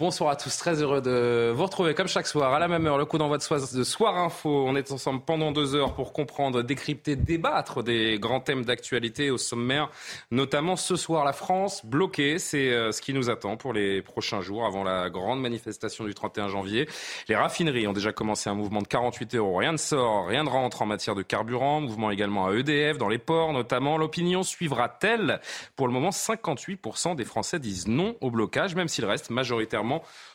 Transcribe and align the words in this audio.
Bonsoir 0.00 0.30
à 0.30 0.36
tous, 0.36 0.56
très 0.56 0.80
heureux 0.80 1.02
de 1.02 1.52
vous 1.54 1.62
retrouver 1.62 1.92
comme 1.92 2.08
chaque 2.08 2.26
soir 2.26 2.54
à 2.54 2.58
la 2.58 2.68
même 2.68 2.86
heure, 2.86 2.96
le 2.96 3.04
coup 3.04 3.18
d'envoi 3.18 3.36
de 3.36 3.42
soir, 3.42 3.60
de 3.60 3.84
soir 3.84 4.16
Info. 4.16 4.64
On 4.66 4.74
est 4.74 4.92
ensemble 4.92 5.20
pendant 5.20 5.52
deux 5.52 5.74
heures 5.74 5.92
pour 5.92 6.14
comprendre, 6.14 6.62
décrypter, 6.62 7.16
débattre 7.16 7.82
des 7.82 8.18
grands 8.18 8.40
thèmes 8.40 8.64
d'actualité 8.64 9.30
au 9.30 9.36
sommaire, 9.36 9.90
notamment 10.30 10.76
ce 10.76 10.96
soir 10.96 11.26
la 11.26 11.34
France 11.34 11.84
bloquée. 11.84 12.38
C'est 12.38 12.72
euh, 12.72 12.92
ce 12.92 13.02
qui 13.02 13.12
nous 13.12 13.28
attend 13.28 13.58
pour 13.58 13.74
les 13.74 14.00
prochains 14.00 14.40
jours 14.40 14.64
avant 14.64 14.84
la 14.84 15.10
grande 15.10 15.42
manifestation 15.42 16.06
du 16.06 16.14
31 16.14 16.48
janvier. 16.48 16.88
Les 17.28 17.36
raffineries 17.36 17.86
ont 17.86 17.92
déjà 17.92 18.14
commencé 18.14 18.48
un 18.48 18.54
mouvement 18.54 18.80
de 18.80 18.88
48 18.88 19.34
euros. 19.34 19.56
Rien 19.56 19.72
ne 19.72 19.76
sort, 19.76 20.28
rien 20.28 20.44
ne 20.44 20.48
rentre 20.48 20.80
en 20.80 20.86
matière 20.86 21.14
de 21.14 21.20
carburant. 21.20 21.82
Mouvement 21.82 22.10
également 22.10 22.46
à 22.46 22.54
EDF, 22.54 22.96
dans 22.96 23.08
les 23.08 23.18
ports 23.18 23.52
notamment. 23.52 23.98
L'opinion 23.98 24.44
suivra-t-elle? 24.44 25.42
Pour 25.76 25.88
le 25.88 25.92
moment, 25.92 26.08
58% 26.08 27.16
des 27.16 27.26
Français 27.26 27.58
disent 27.58 27.86
non 27.86 28.16
au 28.22 28.30
blocage, 28.30 28.74
même 28.74 28.88
s'il 28.88 29.04
reste 29.04 29.28
majoritairement 29.28 29.89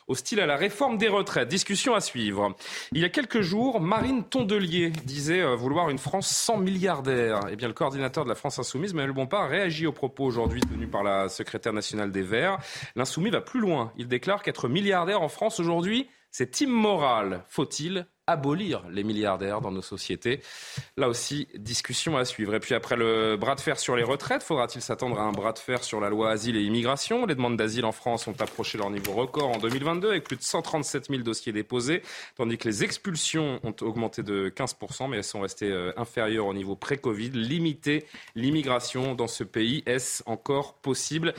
hostile 0.08 0.40
à 0.40 0.46
la 0.46 0.56
réforme 0.56 0.98
des 0.98 1.08
retraites. 1.08 1.48
Discussion 1.48 1.96
à 1.96 2.02
suivre. 2.02 2.56
Il 2.92 3.02
y 3.02 3.06
a 3.06 3.10
quelques 3.10 3.42
jours, 3.42 3.80
Marine 3.80 4.24
Tondelier 4.24 4.90
disait 4.90 5.42
euh, 5.42 5.56
vouloir 5.56 5.90
une 5.90 5.98
France 5.98 6.28
sans 6.28 6.58
milliardaires. 6.58 7.42
Eh 7.50 7.56
bien, 7.56 7.68
le 7.68 7.74
coordinateur 7.74 8.24
de 8.24 8.30
la 8.30 8.36
France 8.36 8.60
Insoumise, 8.60 8.94
Manuel 8.94 9.14
Bompard, 9.14 9.50
réagit 9.50 9.88
aux 9.88 9.92
propos 9.92 10.26
aujourd'hui 10.26 10.62
tenus 10.62 10.90
par 10.90 11.04
la 11.04 11.30
secrétaire 11.30 11.74
nationale 11.74 12.12
des 12.12 12.22
Verts. 12.22 12.58
L'insoumis 12.96 13.30
va 13.30 13.42
plus 13.42 13.60
loin. 13.60 13.92
Il 13.98 14.08
déclare 14.08 14.44
qu'être 14.44 14.68
milliardaire 14.68 15.22
en 15.22 15.30
France 15.30 15.60
aujourd'hui, 15.60 16.08
c'est 16.32 16.62
immoral. 16.62 17.44
Faut-il 17.48 18.08
abolir 18.28 18.84
les 18.92 19.04
milliardaires 19.04 19.62
dans 19.62 19.72
nos 19.72 19.82
sociétés. 19.82 20.42
Là 20.98 21.08
aussi, 21.10 21.48
discussion 21.56 22.18
à 22.18 22.26
suivre. 22.26 22.56
Et 22.56 22.60
puis 22.60 22.74
après 22.74 22.96
le 22.96 23.38
bras 23.38 23.56
de 23.56 23.62
fer 23.62 23.80
sur 23.80 23.96
les 23.96 24.04
retraites, 24.04 24.42
faudra-t-il 24.42 24.82
s'attendre 24.82 25.20
à 25.20 25.24
un 25.24 25.32
bras 25.32 25.54
de 25.54 25.60
fer 25.60 25.84
sur 25.84 26.00
la 26.00 26.10
loi 26.10 26.32
asile 26.32 26.58
et 26.58 26.64
immigration? 26.64 27.26
Les 27.26 27.36
demandes 27.36 27.58
d'asile 27.58 27.86
en 27.86 27.92
France 27.92 28.28
ont 28.28 28.36
approché 28.40 28.78
leur 28.78 28.90
niveau 28.90 29.14
record 29.14 29.52
en 29.52 29.58
2022 29.58 30.10
avec 30.10 30.24
plus 30.24 30.38
de 30.38 30.42
137 30.42 31.08
000 31.10 31.22
dossiers 31.22 31.52
déposés, 31.52 32.02
tandis 32.36 32.58
que 32.58 32.68
les 32.68 32.84
expulsions 32.84 33.60
ont 33.64 33.76
augmenté 33.82 34.24
de 34.24 34.50
15%, 34.50 35.10
mais 35.10 35.18
elles 35.18 35.24
sont 35.24 35.42
restées 35.42 35.72
euh, 35.72 35.92
inférieures 35.98 36.48
au 36.48 36.54
niveau 36.54 36.76
pré-Covid. 36.76 37.30
Limiter 37.30 38.06
l'immigration 38.36 39.14
dans 39.14 39.28
ce 39.28 39.44
pays, 39.44 39.84
est-ce 39.86 40.24
encore 40.26 40.74
possible? 40.74 41.34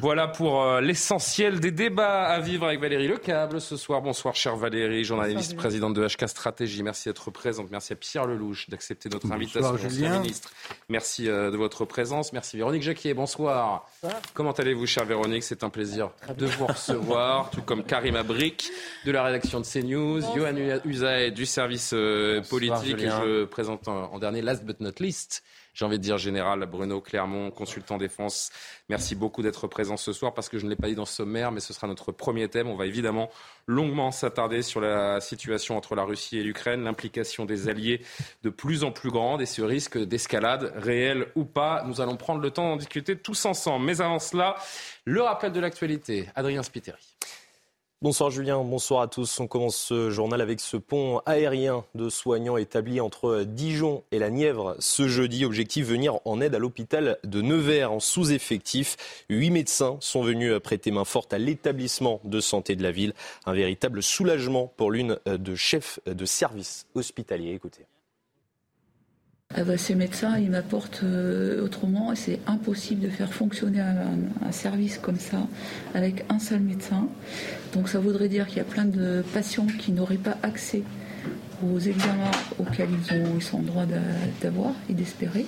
Voilà 0.00 0.28
pour 0.28 0.62
euh, 0.62 0.80
l'essentiel 0.82 1.60
des 1.60 1.70
débats 1.70 2.24
à 2.24 2.40
vivre 2.40 2.66
avec 2.66 2.80
Valérie 2.80 3.08
Lecable 3.08 3.60
ce 3.60 3.76
soir. 3.78 4.02
Bonsoir, 4.02 4.34
chère 4.34 4.56
Valérie, 4.56 5.04
journaliste, 5.04 5.56
présidente 5.56 5.94
de 5.94 6.02
Stratégie. 6.26 6.82
Merci 6.82 7.08
d'être 7.08 7.30
présente. 7.30 7.70
Merci 7.70 7.92
à 7.92 7.96
Pierre 7.96 8.26
Lelouch 8.26 8.68
d'accepter 8.68 9.08
notre 9.08 9.30
invitation. 9.30 9.72
Bonsoir, 9.72 10.20
ministre. 10.20 10.50
Merci 10.88 11.28
euh, 11.28 11.50
de 11.50 11.56
votre 11.56 11.84
présence. 11.84 12.32
Merci 12.32 12.56
Véronique 12.56 12.82
Jacquier. 12.82 13.14
Bonsoir. 13.14 13.88
Comment 14.34 14.52
allez-vous, 14.52 14.86
chère 14.86 15.04
Véronique? 15.04 15.44
C'est 15.44 15.62
un 15.64 15.70
plaisir 15.70 16.10
de 16.36 16.46
vous 16.46 16.66
recevoir, 16.66 17.50
tout 17.50 17.62
comme 17.62 17.84
Karim 17.84 18.16
Abric 18.16 18.70
de 19.04 19.12
la 19.12 19.22
rédaction 19.22 19.60
de 19.60 19.66
CNews, 19.66 20.20
Johan 20.34 20.80
Usaï 20.84 21.32
du 21.32 21.46
service 21.46 21.92
euh, 21.94 22.42
politique. 22.42 22.98
Et 22.98 23.08
je 23.08 23.44
présente 23.44 23.88
en 23.88 24.18
dernier, 24.18 24.42
last 24.42 24.64
but 24.64 24.80
not 24.80 24.92
least, 25.00 25.42
j'ai 25.78 25.84
envie 25.84 25.98
de 25.98 26.02
dire 26.02 26.18
général 26.18 26.66
Bruno 26.66 27.00
Clermont, 27.00 27.52
consultant 27.52 27.98
défense. 27.98 28.50
Merci 28.88 29.14
beaucoup 29.14 29.42
d'être 29.42 29.68
présent 29.68 29.96
ce 29.96 30.12
soir 30.12 30.34
parce 30.34 30.48
que 30.48 30.58
je 30.58 30.64
ne 30.64 30.70
l'ai 30.70 30.76
pas 30.76 30.88
dit 30.88 30.96
dans 30.96 31.04
ce 31.04 31.14
sommaire, 31.14 31.52
mais 31.52 31.60
ce 31.60 31.72
sera 31.72 31.86
notre 31.86 32.10
premier 32.10 32.48
thème. 32.48 32.66
On 32.66 32.74
va 32.74 32.86
évidemment 32.86 33.30
longuement 33.68 34.10
s'attarder 34.10 34.62
sur 34.62 34.80
la 34.80 35.20
situation 35.20 35.76
entre 35.76 35.94
la 35.94 36.02
Russie 36.02 36.36
et 36.36 36.42
l'Ukraine, 36.42 36.82
l'implication 36.82 37.44
des 37.44 37.68
alliés 37.68 38.04
de 38.42 38.50
plus 38.50 38.82
en 38.82 38.90
plus 38.90 39.10
grande 39.10 39.40
et 39.40 39.46
ce 39.46 39.62
risque 39.62 39.96
d'escalade 39.96 40.72
réel 40.74 41.28
ou 41.36 41.44
pas. 41.44 41.84
Nous 41.86 42.00
allons 42.00 42.16
prendre 42.16 42.40
le 42.40 42.50
temps 42.50 42.70
d'en 42.70 42.76
discuter 42.76 43.16
tous 43.16 43.44
ensemble. 43.44 43.86
Mais 43.86 44.00
avant 44.00 44.18
cela, 44.18 44.56
le 45.04 45.22
rappel 45.22 45.52
de 45.52 45.60
l'actualité. 45.60 46.28
Adrien 46.34 46.64
Spiteri. 46.64 46.98
Bonsoir 48.00 48.30
Julien, 48.30 48.62
bonsoir 48.62 49.00
à 49.00 49.08
tous. 49.08 49.40
On 49.40 49.48
commence 49.48 49.76
ce 49.76 50.08
journal 50.08 50.40
avec 50.40 50.60
ce 50.60 50.76
pont 50.76 51.20
aérien 51.26 51.84
de 51.96 52.08
soignants 52.08 52.56
établi 52.56 53.00
entre 53.00 53.42
Dijon 53.42 54.04
et 54.12 54.20
la 54.20 54.30
Nièvre 54.30 54.76
ce 54.78 55.08
jeudi. 55.08 55.44
Objectif 55.44 55.84
venir 55.84 56.20
en 56.24 56.40
aide 56.40 56.54
à 56.54 56.60
l'hôpital 56.60 57.18
de 57.24 57.42
Nevers 57.42 57.90
en 57.90 57.98
sous-effectif. 57.98 59.24
Huit 59.28 59.50
médecins 59.50 59.96
sont 59.98 60.22
venus 60.22 60.60
prêter 60.62 60.92
main 60.92 61.04
forte 61.04 61.32
à 61.32 61.38
l'établissement 61.38 62.20
de 62.22 62.38
santé 62.38 62.76
de 62.76 62.84
la 62.84 62.92
ville. 62.92 63.14
Un 63.46 63.52
véritable 63.52 64.00
soulagement 64.00 64.72
pour 64.76 64.92
l'une 64.92 65.18
de 65.26 65.54
chefs 65.56 65.98
de 66.06 66.24
service 66.24 66.86
hospitalier. 66.94 67.52
Écoutez. 67.52 67.84
Ah 69.54 69.64
bah, 69.64 69.78
ces 69.78 69.94
médecins, 69.94 70.38
ils 70.38 70.50
m'apportent 70.50 71.00
euh, 71.04 71.64
autrement 71.64 72.14
c'est 72.14 72.38
impossible 72.46 73.00
de 73.00 73.08
faire 73.08 73.32
fonctionner 73.32 73.80
un, 73.80 74.52
service 74.52 74.98
comme 74.98 75.18
ça 75.18 75.46
avec 75.94 76.24
un 76.28 76.38
seul 76.38 76.60
médecin. 76.60 77.08
Donc 77.72 77.88
ça 77.88 77.98
voudrait 77.98 78.28
dire 78.28 78.46
qu'il 78.46 78.58
y 78.58 78.60
a 78.60 78.64
plein 78.64 78.84
de 78.84 79.22
patients 79.34 79.66
qui 79.78 79.92
n'auraient 79.92 80.16
pas 80.16 80.36
accès 80.42 80.82
aux 81.64 81.78
examens 81.78 82.30
auxquels 82.58 82.88
ils, 82.90 83.14
ont, 83.14 83.34
ils 83.36 83.42
sont 83.42 83.58
en 83.58 83.62
droit 83.62 83.84
d'avoir 84.40 84.72
et 84.88 84.94
d'espérer. 84.94 85.46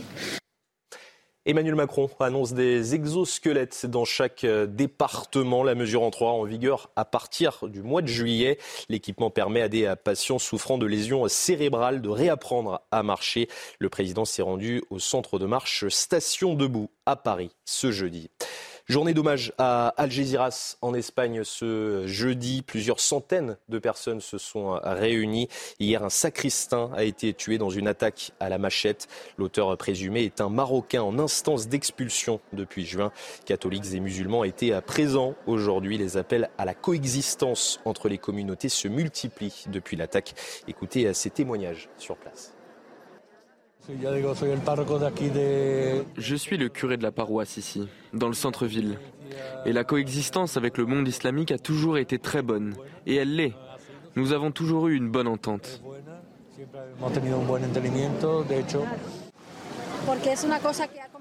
Emmanuel 1.47 1.75
Macron 1.75 2.11
annonce 2.21 2.53
des 2.53 2.95
exosquelettes 2.95 3.87
dans 3.87 4.05
chaque 4.05 4.45
euh, 4.45 4.67
département. 4.67 5.65
La 5.65 5.75
mesure 5.75 6.03
entrera 6.03 6.33
en 6.33 6.45
vigueur 6.45 6.91
à 6.97 7.07
partir 7.07 7.67
du 7.67 7.83
mois 7.83 8.03
de 8.03 8.09
juillet. 8.09 8.59
L'équipement 8.91 9.31
permet 9.31 9.63
à 9.63 9.69
des 9.69 9.93
patients 10.05 10.39
souffrant 10.39 10.77
de 10.77 10.85
lésions 10.85 11.27
cérébrales 11.29 12.03
de 12.03 12.11
réapprendre 12.11 12.83
à 12.91 13.03
marcher. 13.03 13.49
Le 13.79 13.89
président 13.89 14.27
s'est 14.27 14.43
rendu 14.43 14.83
au 14.91 14.99
centre 14.99 15.39
de 15.39 15.47
marche 15.47 15.89
Station 15.89 16.55
Debout 16.55 16.91
à 17.07 17.17
Paris 17.17 17.51
ce 17.65 17.91
jeudi. 17.91 18.29
Journée 18.91 19.15
d'hommage 19.15 19.53
à 19.57 19.95
Algeciras 19.99 20.77
en 20.83 20.95
Espagne 20.95 21.45
ce 21.45 22.09
jeudi. 22.09 22.63
Plusieurs 22.63 22.99
centaines 22.99 23.57
de 23.69 23.79
personnes 23.79 24.21
se 24.21 24.37
sont 24.37 24.81
réunies. 24.83 25.49
Hier, 25.79 26.03
un 26.03 26.11
sacristain 26.11 26.91
a 26.97 27.05
été 27.05 27.33
tué 27.33 27.57
dans 27.57 27.71
une 27.71 27.87
attaque 27.87 28.33
à 28.41 28.49
la 28.49 28.59
machette. 28.59 29.07
L'auteur 29.39 29.77
présumé 29.77 30.25
est 30.25 30.41
un 30.41 30.49
Marocain 30.49 31.03
en 31.03 31.21
instance 31.21 31.69
d'expulsion 31.69 32.41
depuis 32.53 32.85
juin. 32.85 33.13
Catholiques 33.45 33.95
et 33.95 34.01
musulmans 34.01 34.43
étaient 34.43 34.81
présents 34.81 35.37
aujourd'hui. 35.47 35.97
Les 35.97 36.17
appels 36.17 36.51
à 36.59 36.65
la 36.65 36.75
coexistence 36.75 37.79
entre 37.85 38.09
les 38.09 38.19
communautés 38.19 38.69
se 38.69 38.89
multiplient 38.89 39.67
depuis 39.69 39.97
l'attaque. 39.97 40.35
Écoutez 40.67 41.15
ces 41.15 41.31
témoignages 41.31 41.89
sur 41.97 42.17
place. 42.17 42.55
Je 46.17 46.35
suis 46.37 46.57
le 46.57 46.69
curé 46.69 46.97
de 46.97 47.03
la 47.03 47.13
paroisse 47.13 47.57
ici, 47.57 47.89
dans 48.13 48.29
le 48.29 48.35
centre-ville. 48.35 48.99
Et 49.67 49.73
la 49.73 49.85
coexistence 49.85 50.57
avec 50.57 50.79
le 50.79 50.87
monde 50.87 51.07
islamique 51.07 51.53
a 51.53 51.59
toujours 51.59 51.99
été 51.99 52.19
très 52.19 52.43
bonne. 52.43 52.75
Et 53.07 53.17
elle 53.17 53.35
l'est. 53.35 53.55
Nous 54.17 54.33
avons 54.33 54.51
toujours 54.51 54.89
eu 54.89 54.97
une 54.97 55.09
bonne 55.09 55.29
entente. 55.29 55.83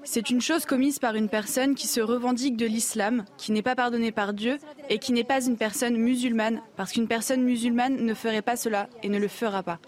C'est 0.04 0.30
une 0.30 0.40
chose 0.40 0.64
commise 0.64 0.98
par 0.98 1.14
une 1.14 1.28
personne 1.28 1.74
qui 1.74 1.86
se 1.86 2.00
revendique 2.00 2.56
de 2.56 2.66
l'islam, 2.66 3.24
qui 3.36 3.52
n'est 3.52 3.62
pas 3.62 3.76
pardonnée 3.76 4.12
par 4.12 4.32
Dieu 4.32 4.58
et 4.88 4.98
qui 4.98 5.12
n'est 5.12 5.24
pas 5.24 5.44
une 5.44 5.56
personne 5.56 5.96
musulmane, 5.96 6.60
parce 6.76 6.92
qu'une 6.92 7.06
personne 7.06 7.42
musulmane 7.42 8.04
ne 8.04 8.14
ferait 8.14 8.42
pas 8.42 8.56
cela 8.56 8.88
et 9.02 9.08
ne 9.08 9.18
le 9.18 9.28
fera 9.28 9.62
pas. 9.62 9.78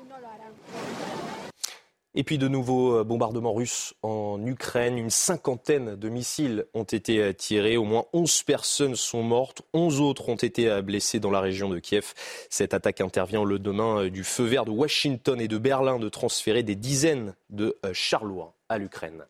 Et 2.15 2.25
puis 2.25 2.37
de 2.37 2.47
nouveaux 2.47 2.99
euh, 2.99 3.05
bombardements 3.05 3.55
russes 3.55 3.95
en 4.03 4.39
Ukraine. 4.45 4.99
Une 4.99 5.09
cinquantaine 5.09 5.97
de 5.97 6.09
missiles 6.11 6.67
ont 6.75 6.83
été 6.83 7.23
euh, 7.23 7.33
tirés. 7.33 7.79
Au 7.79 7.85
moins 7.85 8.05
11 8.13 8.43
personnes 8.43 8.97
sont 8.97 9.23
mortes. 9.23 9.63
11 9.73 10.01
autres 10.01 10.29
ont 10.29 10.37
été 10.37 10.69
euh, 10.69 10.83
blessées 10.83 11.21
dans 11.21 11.31
la 11.31 11.41
région 11.41 11.71
de 11.71 11.79
Kiev. 11.79 12.13
Cette 12.51 12.75
attaque 12.75 13.01
intervient 13.01 13.45
le 13.45 13.59
demain 13.59 14.09
du 14.09 14.25
feu 14.25 14.45
vert 14.45 14.67
de 14.67 14.71
Washington 14.71 15.41
et 15.41 15.49
de 15.49 15.57
Berlin 15.57 15.99
de 15.99 16.11
transférer 16.11 16.63
des 16.63 16.75
dizaines 16.75 17.35
de 17.49 17.79
charlois 17.93 18.55
à 18.69 18.77
l'Ukraine. 18.77 19.25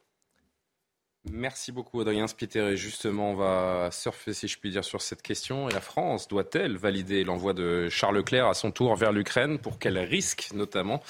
Merci 1.30 1.70
beaucoup 1.70 2.00
Adrien 2.00 2.26
Spiter. 2.26 2.72
Et 2.72 2.76
justement, 2.76 3.30
on 3.30 3.34
va 3.34 3.90
surfer, 3.92 4.34
si 4.34 4.48
je 4.48 4.58
puis 4.58 4.70
dire, 4.70 4.84
sur 4.84 5.02
cette 5.02 5.22
question. 5.22 5.68
Et 5.68 5.72
la 5.72 5.80
France 5.80 6.26
doit-elle 6.26 6.76
valider 6.76 7.22
l'envoi 7.22 7.52
de 7.52 7.88
Charles 7.88 8.16
Leclerc 8.16 8.48
à 8.48 8.54
son 8.54 8.72
tour 8.72 8.96
vers 8.96 9.12
l'Ukraine? 9.12 9.58
Pour 9.58 9.78
quel 9.78 9.98
risque 9.98 10.48
notamment? 10.52 11.00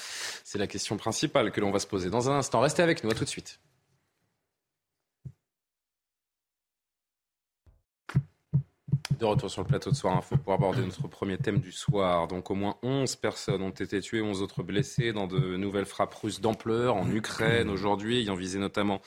C'est 0.43 0.59
la 0.59 0.67
question 0.67 0.97
principale 0.97 1.51
que 1.51 1.61
l'on 1.61 1.71
va 1.71 1.79
se 1.79 1.87
poser 1.87 2.09
dans 2.09 2.29
un 2.29 2.37
instant. 2.37 2.59
Restez 2.59 2.83
avec 2.83 3.03
nous, 3.03 3.09
à 3.09 3.15
tout 3.15 3.23
de 3.23 3.29
suite. 3.29 3.59
De 9.19 9.25
retour 9.25 9.49
sur 9.49 9.61
le 9.61 9.67
plateau 9.67 9.91
de 9.91 9.95
Soir 9.95 10.17
Info 10.17 10.37
pour 10.37 10.53
aborder 10.53 10.81
notre 10.81 11.07
premier 11.07 11.37
thème 11.37 11.59
du 11.59 11.71
soir. 11.71 12.27
Donc 12.27 12.49
au 12.49 12.55
moins 12.55 12.77
11 12.83 13.15
personnes 13.17 13.61
ont 13.61 13.69
été 13.69 14.01
tuées, 14.01 14.21
11 14.21 14.41
autres 14.41 14.63
blessées 14.63 15.13
dans 15.13 15.27
de 15.27 15.55
nouvelles 15.55 15.85
frappes 15.85 16.13
russes 16.15 16.41
d'ampleur 16.41 16.95
en 16.95 17.09
Ukraine 17.11 17.69
aujourd'hui, 17.69 18.21
ayant 18.21 18.33
visé 18.33 18.59
notamment 18.59 19.01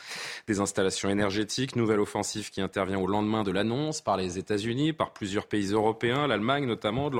des 0.46 0.60
installations 0.60 1.08
énergétiques. 1.08 1.76
Nouvelle 1.76 2.00
offensive 2.00 2.50
qui 2.50 2.60
intervient 2.60 2.98
au 2.98 3.06
lendemain 3.06 3.43
de 3.43 3.50
l'annonce 3.50 4.00
par 4.00 4.16
les 4.16 4.38
États-Unis, 4.38 4.93
par 4.93 5.12
plusieurs 5.12 5.46
pays 5.46 5.72
européens, 5.72 6.26
l'Allemagne 6.26 6.66
notamment, 6.66 7.10
de 7.10 7.16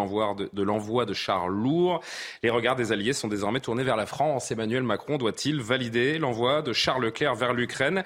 l'envoi 0.63 1.07
de, 1.07 1.15
chars 1.15 1.49
lourds. 1.49 2.01
Les 2.43 2.51
regards 2.51 2.77
des 2.77 2.93
alliés 2.93 3.15
sont 3.15 3.29
désormais 3.29 3.61
tournés 3.61 3.85
vers 3.85 3.97
la 3.97 4.07
France. 4.07 4.51
Emmanuel 4.51 4.85
Macron 4.85 5.19
doit-il 5.19 5.61
valider 5.61 6.19
l'envoi 6.19 6.63
de 6.63 6.73
Charles 6.73 7.05
Leclerc 7.05 7.35
vers 7.35 7.53
l'Ukraine? 7.53 8.05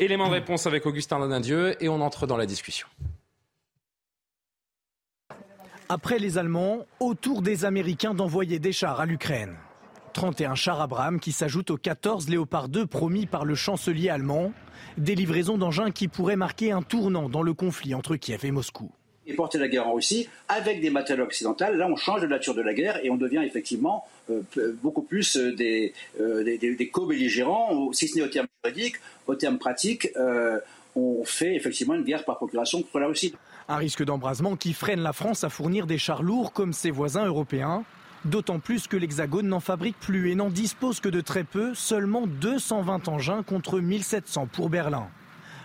Élément 0.00 0.28
de 0.28 0.34
réponse 0.34 0.66
avec 0.66 0.86
Augustin 0.86 1.18
Donadieu 1.18 1.82
et 1.82 1.88
on 1.88 2.00
entre 2.00 2.26
dans 2.26 2.36
la 2.36 2.46
discussion. 2.46 2.86
Après 5.90 6.18
les 6.18 6.36
Allemands, 6.36 6.84
autour 7.00 7.40
des 7.40 7.64
Américains 7.64 8.12
d'envoyer 8.12 8.58
des 8.58 8.72
chars 8.72 9.00
à 9.00 9.06
l'Ukraine. 9.06 9.56
31 10.12 10.54
chars 10.54 10.82
Abrams 10.82 11.18
qui 11.18 11.32
s'ajoutent 11.32 11.70
aux 11.70 11.78
14 11.78 12.28
Léopard 12.28 12.68
2 12.68 12.84
promis 12.84 13.24
par 13.24 13.46
le 13.46 13.54
chancelier 13.54 14.10
allemand. 14.10 14.52
Des 14.98 15.14
livraisons 15.14 15.56
d'engins 15.56 15.90
qui 15.90 16.06
pourraient 16.06 16.36
marquer 16.36 16.72
un 16.72 16.82
tournant 16.82 17.30
dans 17.30 17.40
le 17.40 17.54
conflit 17.54 17.94
entre 17.94 18.16
Kiev 18.16 18.44
et 18.44 18.50
Moscou. 18.50 18.90
Et 19.26 19.32
porter 19.32 19.56
la 19.56 19.68
guerre 19.68 19.86
en 19.86 19.94
Russie 19.94 20.28
avec 20.48 20.82
des 20.82 20.90
matériaux 20.90 21.24
occidentaux, 21.24 21.64
là 21.72 21.88
on 21.90 21.96
change 21.96 22.20
de 22.20 22.26
nature 22.26 22.54
de 22.54 22.62
la 22.62 22.74
guerre 22.74 23.02
et 23.02 23.08
on 23.08 23.16
devient 23.16 23.42
effectivement 23.42 24.06
euh, 24.30 24.42
beaucoup 24.82 25.02
plus 25.02 25.38
euh, 25.38 25.54
des, 25.54 25.94
euh, 26.20 26.44
des, 26.44 26.88
co-belligérants, 26.88 27.92
si 27.92 28.08
ce 28.08 28.16
n'est 28.16 28.24
au 28.24 28.28
terme 28.28 28.46
juridique, 28.62 28.96
au 29.26 29.36
terme 29.36 29.56
pratique, 29.56 30.08
on 30.96 31.24
fait 31.24 31.54
effectivement 31.54 31.94
une 31.94 32.04
guerre 32.04 32.24
par 32.24 32.36
procuration 32.36 32.82
contre 32.82 32.98
la 32.98 33.06
Russie. 33.06 33.34
Un 33.70 33.76
risque 33.76 34.02
d'embrasement 34.02 34.56
qui 34.56 34.72
freine 34.72 35.00
la 35.00 35.12
France 35.12 35.44
à 35.44 35.50
fournir 35.50 35.86
des 35.86 35.98
chars 35.98 36.22
lourds 36.22 36.54
comme 36.54 36.72
ses 36.72 36.90
voisins 36.90 37.26
européens. 37.26 37.84
D'autant 38.24 38.60
plus 38.60 38.86
que 38.86 38.96
l'Hexagone 38.96 39.46
n'en 39.46 39.60
fabrique 39.60 40.00
plus 40.00 40.30
et 40.30 40.34
n'en 40.34 40.48
dispose 40.48 41.00
que 41.00 41.10
de 41.10 41.20
très 41.20 41.44
peu, 41.44 41.74
seulement 41.74 42.26
220 42.26 43.08
engins 43.08 43.42
contre 43.42 43.78
1700 43.78 44.48
pour 44.50 44.70
Berlin. 44.70 45.08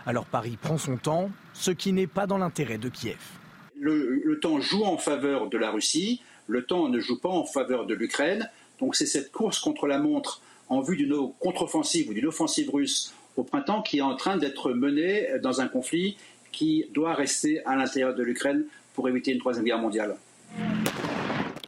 Alors 0.05 0.25
Paris 0.25 0.57
prend 0.61 0.77
son 0.77 0.97
temps, 0.97 1.31
ce 1.53 1.71
qui 1.71 1.93
n'est 1.93 2.07
pas 2.07 2.27
dans 2.27 2.37
l'intérêt 2.37 2.77
de 2.77 2.89
Kiev. 2.89 3.19
Le, 3.79 4.37
temps 4.41 4.59
joue 4.59 4.83
en 4.83 4.97
faveur 4.97 5.49
de 5.49 5.57
la 5.57 5.71
Russie, 5.71 6.21
le 6.47 6.65
temps 6.65 6.89
ne 6.89 6.99
joue 6.99 7.21
pas 7.21 7.29
en 7.29 7.45
faveur 7.45 7.85
de 7.85 7.93
l'Ukraine. 7.93 8.49
Donc 8.79 8.97
c'est 8.97 9.05
cette 9.05 9.31
course 9.31 9.61
contre 9.61 9.87
la 9.87 9.97
montre 9.97 10.41
en 10.67 10.81
vue 10.81 10.97
d'une 10.97 11.15
contre-offensive 11.39 12.09
ou 12.09 12.13
d'une 12.13 12.27
offensive 12.27 12.69
russe 12.69 13.13
au 13.37 13.43
printemps 13.43 13.81
qui 13.81 13.99
est 13.99 14.01
en 14.01 14.15
train 14.15 14.37
d'être 14.37 14.73
menée 14.73 15.27
dans 15.41 15.61
un 15.61 15.67
conflit 15.67 16.17
qui 16.53 16.85
doit 16.93 17.13
rester 17.13 17.61
à 17.65 17.75
l'intérieur 17.75 18.15
de 18.15 18.23
l'Ukraine 18.23 18.63
pour 18.93 19.09
éviter 19.09 19.31
une 19.33 19.39
troisième 19.39 19.65
guerre 19.65 19.79
mondiale. 19.79 20.15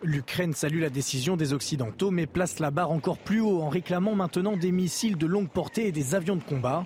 L'Ukraine 0.03 0.53
salue 0.53 0.81
la 0.81 0.91
décision 0.91 1.35
des 1.35 1.51
Occidentaux, 1.51 2.11
mais 2.11 2.27
place 2.27 2.59
la 2.59 2.69
barre 2.69 2.91
encore 2.91 3.17
plus 3.17 3.41
haut 3.41 3.61
en 3.61 3.69
réclamant 3.69 4.13
maintenant 4.13 4.55
des 4.55 4.71
missiles 4.71 5.17
de 5.17 5.25
longue 5.25 5.49
portée 5.49 5.87
et 5.87 5.91
des 5.91 6.13
avions 6.13 6.35
de 6.35 6.43
combat. 6.43 6.85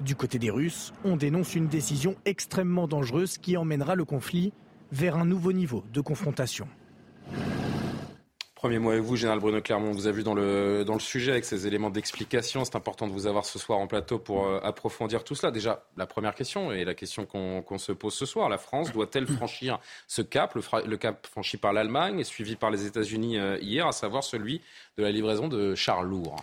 Du 0.00 0.14
côté 0.14 0.38
des 0.38 0.50
Russes, 0.50 0.92
on 1.04 1.16
dénonce 1.16 1.56
une 1.56 1.66
décision 1.66 2.14
extrêmement 2.24 2.86
dangereuse 2.86 3.36
qui 3.36 3.56
emmènera 3.56 3.96
le 3.96 4.04
conflit 4.04 4.52
vers 4.92 5.16
un 5.16 5.24
nouveau 5.24 5.52
niveau 5.52 5.82
de 5.92 6.00
confrontation. 6.00 6.68
Premier 8.62 8.78
mot 8.78 8.90
avec 8.92 9.02
vous, 9.02 9.16
Général 9.16 9.40
Bruno 9.40 9.60
Clermont. 9.60 9.90
Vous 9.90 10.06
avez 10.06 10.18
vu 10.18 10.22
dans 10.22 10.34
le, 10.34 10.84
dans 10.84 10.92
le 10.94 11.00
sujet 11.00 11.32
avec 11.32 11.44
ces 11.44 11.66
éléments 11.66 11.90
d'explication. 11.90 12.64
C'est 12.64 12.76
important 12.76 13.08
de 13.08 13.12
vous 13.12 13.26
avoir 13.26 13.44
ce 13.44 13.58
soir 13.58 13.80
en 13.80 13.88
plateau 13.88 14.20
pour 14.20 14.46
euh, 14.46 14.60
approfondir 14.62 15.24
tout 15.24 15.34
cela. 15.34 15.50
Déjà, 15.50 15.84
la 15.96 16.06
première 16.06 16.32
question 16.32 16.70
et 16.70 16.84
la 16.84 16.94
question 16.94 17.26
qu'on 17.26 17.64
qu 17.68 17.76
se 17.80 17.90
pose 17.90 18.14
ce 18.14 18.24
soir. 18.24 18.48
La 18.48 18.58
France 18.58 18.92
doit-elle 18.92 19.26
franchir 19.36 19.80
ce 20.06 20.22
cap, 20.22 20.54
le, 20.54 20.62
le 20.86 20.96
cap 20.96 21.26
franchi 21.26 21.56
par 21.56 21.72
l'Allemagne 21.72 22.20
et 22.20 22.22
suivi 22.22 22.54
par 22.54 22.70
les 22.70 22.86
États-Unis 22.86 23.36
euh, 23.36 23.58
hier, 23.60 23.84
à 23.84 23.90
savoir 23.90 24.22
celui 24.22 24.60
de 24.96 25.02
la 25.02 25.10
livraison 25.10 25.48
de 25.48 25.74
chars 25.74 26.04
lourds? 26.04 26.36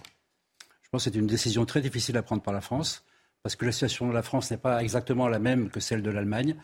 Je 0.81 0.89
pense 0.91 1.05
que 1.05 1.11
c'est 1.11 1.17
une 1.17 1.25
décision 1.25 1.65
très 1.65 1.79
difficile 1.79 2.17
à 2.17 2.21
prendre 2.21 2.41
par 2.41 2.53
la 2.53 2.59
France 2.59 3.05
parce 3.43 3.55
que 3.55 3.63
la 3.63 3.71
situation 3.71 4.09
de 4.09 4.13
la 4.13 4.23
France 4.23 4.51
n'est 4.51 4.57
pas 4.57 4.83
exactement 4.83 5.29
la 5.29 5.39
même 5.39 5.69
que 5.69 5.79
celle 5.79 6.03
de 6.03 6.11
l'Allemagne. 6.11 6.57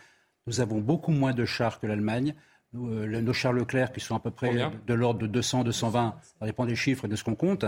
Nous 0.47 0.59
avons 0.59 0.79
beaucoup 0.79 1.11
moins 1.11 1.33
de 1.33 1.45
chars 1.45 1.79
que 1.79 1.87
l'Allemagne. 1.87 2.35
Euh, 2.75 3.21
nos 3.21 3.33
chars 3.33 3.53
Leclerc, 3.53 3.91
qui 3.91 3.99
sont 3.99 4.15
à 4.15 4.19
peu 4.19 4.31
près 4.31 4.49
Combien 4.49 4.71
de 4.85 4.93
l'ordre 4.93 5.19
de 5.19 5.27
200, 5.27 5.63
220, 5.63 6.15
ça 6.39 6.45
dépend 6.45 6.65
des 6.65 6.75
chiffres 6.75 7.05
et 7.05 7.07
de 7.07 7.15
ce 7.15 7.23
qu'on 7.23 7.35
compte. 7.35 7.65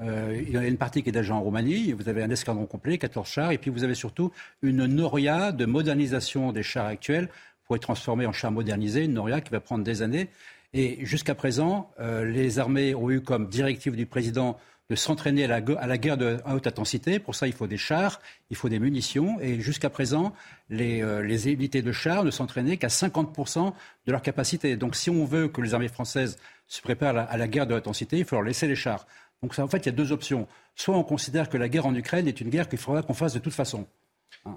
Euh, 0.00 0.40
il 0.46 0.50
y 0.50 0.56
a 0.56 0.66
une 0.66 0.78
partie 0.78 1.02
qui 1.02 1.10
est 1.10 1.12
déjà 1.12 1.34
en 1.34 1.42
Roumanie, 1.42 1.92
vous 1.92 2.08
avez 2.08 2.22
un 2.22 2.30
escadron 2.30 2.66
complet, 2.66 2.98
14 2.98 3.28
chars, 3.28 3.52
et 3.52 3.58
puis 3.58 3.70
vous 3.70 3.84
avez 3.84 3.94
surtout 3.94 4.32
une 4.62 4.86
noria 4.86 5.52
de 5.52 5.66
modernisation 5.66 6.52
des 6.52 6.62
chars 6.62 6.86
actuels 6.86 7.28
pour 7.64 7.76
être 7.76 7.82
transformés 7.82 8.26
en 8.26 8.32
chars 8.32 8.50
modernisés, 8.50 9.04
une 9.04 9.14
noria 9.14 9.40
qui 9.40 9.50
va 9.50 9.60
prendre 9.60 9.84
des 9.84 10.02
années. 10.02 10.28
Et 10.72 11.04
jusqu'à 11.04 11.34
présent, 11.34 11.90
euh, 12.00 12.24
les 12.24 12.58
armées 12.58 12.94
ont 12.94 13.10
eu 13.10 13.20
comme 13.20 13.48
directive 13.48 13.96
du 13.96 14.06
président 14.06 14.56
de 14.90 14.96
s'entraîner 14.96 15.44
à, 15.44 15.60
la, 15.86 15.98
guerre 15.98 16.18
de, 16.18 16.38
à 16.44 16.56
haute 16.56 16.66
intensité. 16.66 17.20
Pour 17.20 17.36
ça, 17.36 17.46
il 17.46 17.52
faut 17.52 17.68
des 17.68 17.76
chars, 17.76 18.20
il 18.50 18.56
faut 18.56 18.68
des 18.68 18.80
munitions. 18.80 19.38
Et 19.40 19.60
jusqu'à 19.60 19.88
présent, 19.88 20.34
les, 20.68 21.00
euh, 21.00 21.22
unités 21.22 21.80
de 21.80 21.92
chars 21.92 22.24
ne 22.24 22.32
s'entraînaient 22.32 22.76
qu'à 22.76 22.88
50% 22.88 23.72
de 24.06 24.12
leur 24.12 24.20
capacité. 24.20 24.76
Donc 24.76 24.96
si 24.96 25.08
on 25.08 25.24
veut 25.24 25.46
que 25.46 25.60
les 25.60 25.74
armées 25.74 25.88
françaises 25.88 26.38
se 26.66 26.82
préparent 26.82 27.16
à 27.16 27.36
la, 27.36 27.48
guerre 27.48 27.68
de 27.68 27.74
haute 27.74 27.86
intensité, 27.86 28.18
il 28.18 28.24
faut 28.24 28.34
leur 28.34 28.44
laisser 28.44 28.66
les 28.66 28.74
chars. 28.74 29.06
Donc 29.42 29.56
en 29.60 29.68
fait, 29.68 29.78
il 29.78 29.86
y 29.86 29.88
a 29.90 29.92
deux 29.92 30.10
options. 30.10 30.48
Soit 30.74 30.96
on 30.96 31.04
considère 31.04 31.48
que 31.48 31.56
la 31.56 31.68
guerre 31.68 31.86
en 31.86 31.94
Ukraine 31.94 32.26
est 32.26 32.40
une 32.40 32.50
guerre 32.50 32.68
qu'il 32.68 32.78
faudra 32.78 33.02
qu'on 33.02 33.14
fasse 33.14 33.32
de 33.32 33.38
toute 33.38 33.54
façon. 33.54 33.86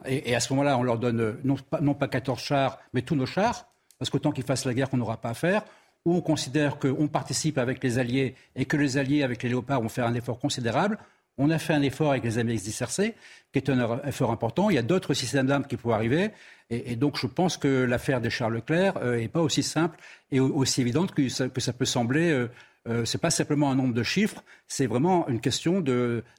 Et, 0.06 0.32
et 0.32 0.36
à 0.36 0.40
ce 0.40 0.52
moment-là, 0.54 0.80
on 0.80 0.84
leur 0.84 0.98
donne 0.98 1.38
non 1.44 1.58
pas, 1.58 1.80
non 1.80 1.94
pas 1.94 2.08
14 2.08 2.40
chars, 2.40 2.80
mais 2.94 3.04
tous 3.04 3.16
nos 3.16 3.28
chars, 3.28 3.68
parce 4.00 4.10
qu'autant 4.10 4.32
qu'ils 4.32 4.46
fassent 4.46 4.66
la 4.66 4.74
guerre 4.74 4.90
qu'on 4.90 4.98
n'aura 4.98 5.18
pas 5.18 5.30
à 5.30 5.34
faire 5.36 5.64
où 6.06 6.16
on 6.16 6.22
considère 6.22 6.80
qu'on 6.80 7.08
participe 7.08 7.58
avec 7.58 7.84
les 7.84 8.00
Alliés 8.00 8.36
et 8.56 8.66
que 8.66 8.78
les 8.78 8.98
Alliés, 8.98 9.24
avec 9.24 9.44
les 9.44 9.50
Léopards, 9.50 9.82
vont 9.82 9.90
faire 9.90 10.08
un 10.08 10.14
effort 10.14 10.40
considérable. 10.40 10.98
On 11.38 11.50
a 11.50 11.58
fait 11.58 11.74
un 11.74 11.82
effort 11.82 12.12
avec 12.12 12.24
les 12.24 12.38
Amériques 12.38 12.64
dispersées, 12.64 13.16
qui 13.52 13.60
est 13.60 13.70
un 13.70 14.00
effort 14.06 14.32
important. 14.32 14.70
Il 14.70 14.76
y 14.76 14.80
a 14.80 14.84
d'autres 14.84 15.14
systèmes 15.14 15.48
d'armes 15.48 15.66
qui 15.66 15.78
pourraient 15.78 15.96
arriver. 15.96 16.32
Et, 16.70 16.96
donc, 16.96 17.18
je 17.20 17.28
pense 17.28 17.58
que 17.58 17.84
l'affaire 17.84 18.22
des 18.22 18.30
Charles 18.30 18.56
Leclerc 18.56 18.96
n'est 18.96 19.26
euh, 19.26 19.28
pas 19.28 19.42
aussi 19.42 19.64
simple 19.64 20.00
et 20.32 20.40
aussi 20.40 20.82
évidente 20.82 21.14
que 21.14 21.30
ça, 21.30 21.48
peut 21.50 21.86
sembler. 21.86 22.32
Euh, 22.32 22.50
euh, 22.90 23.06
pas 23.22 23.30
simplement 23.30 23.72
un 23.72 23.76
nombre 23.76 23.94
de 23.94 24.04
chiffres, 24.04 24.44
c'est 24.68 24.88
vraiment 24.88 25.26
une 25.30 25.40
question 25.40 25.82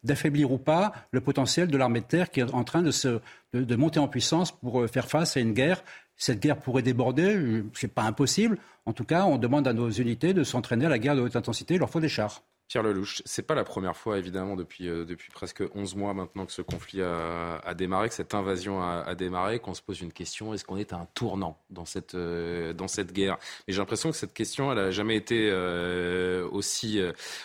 d'affaiblir 0.02 0.52
ou 0.52 0.58
pas 0.58 0.92
le 1.10 1.22
potentiel 1.22 1.68
de 1.68 1.76
l'armée 1.78 2.00
de 2.00 2.04
terre 2.04 2.30
qui 2.30 2.40
est 2.40 2.52
en 2.52 2.64
train 2.64 2.82
de, 2.82 2.90
se, 2.90 3.20
de, 3.54 3.64
de 3.64 3.76
monter 3.76 3.98
en 3.98 4.08
puissance 4.08 4.52
pour 4.52 4.86
faire 4.86 5.08
face 5.08 5.38
à 5.38 5.40
une 5.40 5.54
guerre 5.54 5.82
cette 6.16 6.40
guerre 6.40 6.58
pourrait 6.58 6.82
déborder, 6.82 7.62
ce 7.72 7.86
n'est 7.86 7.92
pas 7.92 8.02
impossible. 8.02 8.58
En 8.86 8.92
tout 8.92 9.04
cas, 9.04 9.24
on 9.24 9.38
demande 9.38 9.66
à 9.66 9.72
nos 9.72 9.90
unités 9.90 10.34
de 10.34 10.44
s'entraîner 10.44 10.86
à 10.86 10.88
la 10.88 10.98
guerre 10.98 11.16
de 11.16 11.20
haute 11.20 11.36
intensité, 11.36 11.74
il 11.74 11.80
leur 11.80 11.90
faut 11.90 12.00
des 12.00 12.08
chars. 12.08 12.42
Pierre 12.68 12.82
Lelouch, 12.82 13.22
c'est 13.26 13.42
pas 13.42 13.54
la 13.54 13.62
première 13.62 13.96
fois, 13.96 14.18
évidemment, 14.18 14.56
depuis, 14.56 14.88
euh, 14.88 15.04
depuis 15.04 15.30
presque 15.30 15.62
11 15.74 15.96
mois 15.96 16.14
maintenant 16.14 16.46
que 16.46 16.52
ce 16.52 16.62
conflit 16.62 17.02
a, 17.02 17.74
démarré, 17.74 18.08
que 18.08 18.14
cette 18.14 18.34
invasion 18.34 18.82
a, 18.82 19.14
démarré, 19.14 19.58
qu'on 19.58 19.74
se 19.74 19.82
pose 19.82 20.00
une 20.00 20.12
question 20.12 20.54
est-ce 20.54 20.64
qu'on 20.64 20.78
est 20.78 20.92
à 20.92 20.96
un 20.96 21.06
tournant 21.14 21.58
dans 21.70 21.84
cette, 21.84 22.14
euh, 22.14 22.72
dans 22.72 22.88
cette 22.88 23.12
guerre? 23.12 23.36
Mais 23.66 23.74
j'ai 23.74 23.80
l'impression 23.80 24.10
que 24.10 24.16
cette 24.16 24.32
question, 24.32 24.72
elle 24.72 24.78
n'a 24.78 24.90
jamais 24.90 25.16
été 25.16 25.50
euh, 25.50 26.48
aussi, 26.50 27.00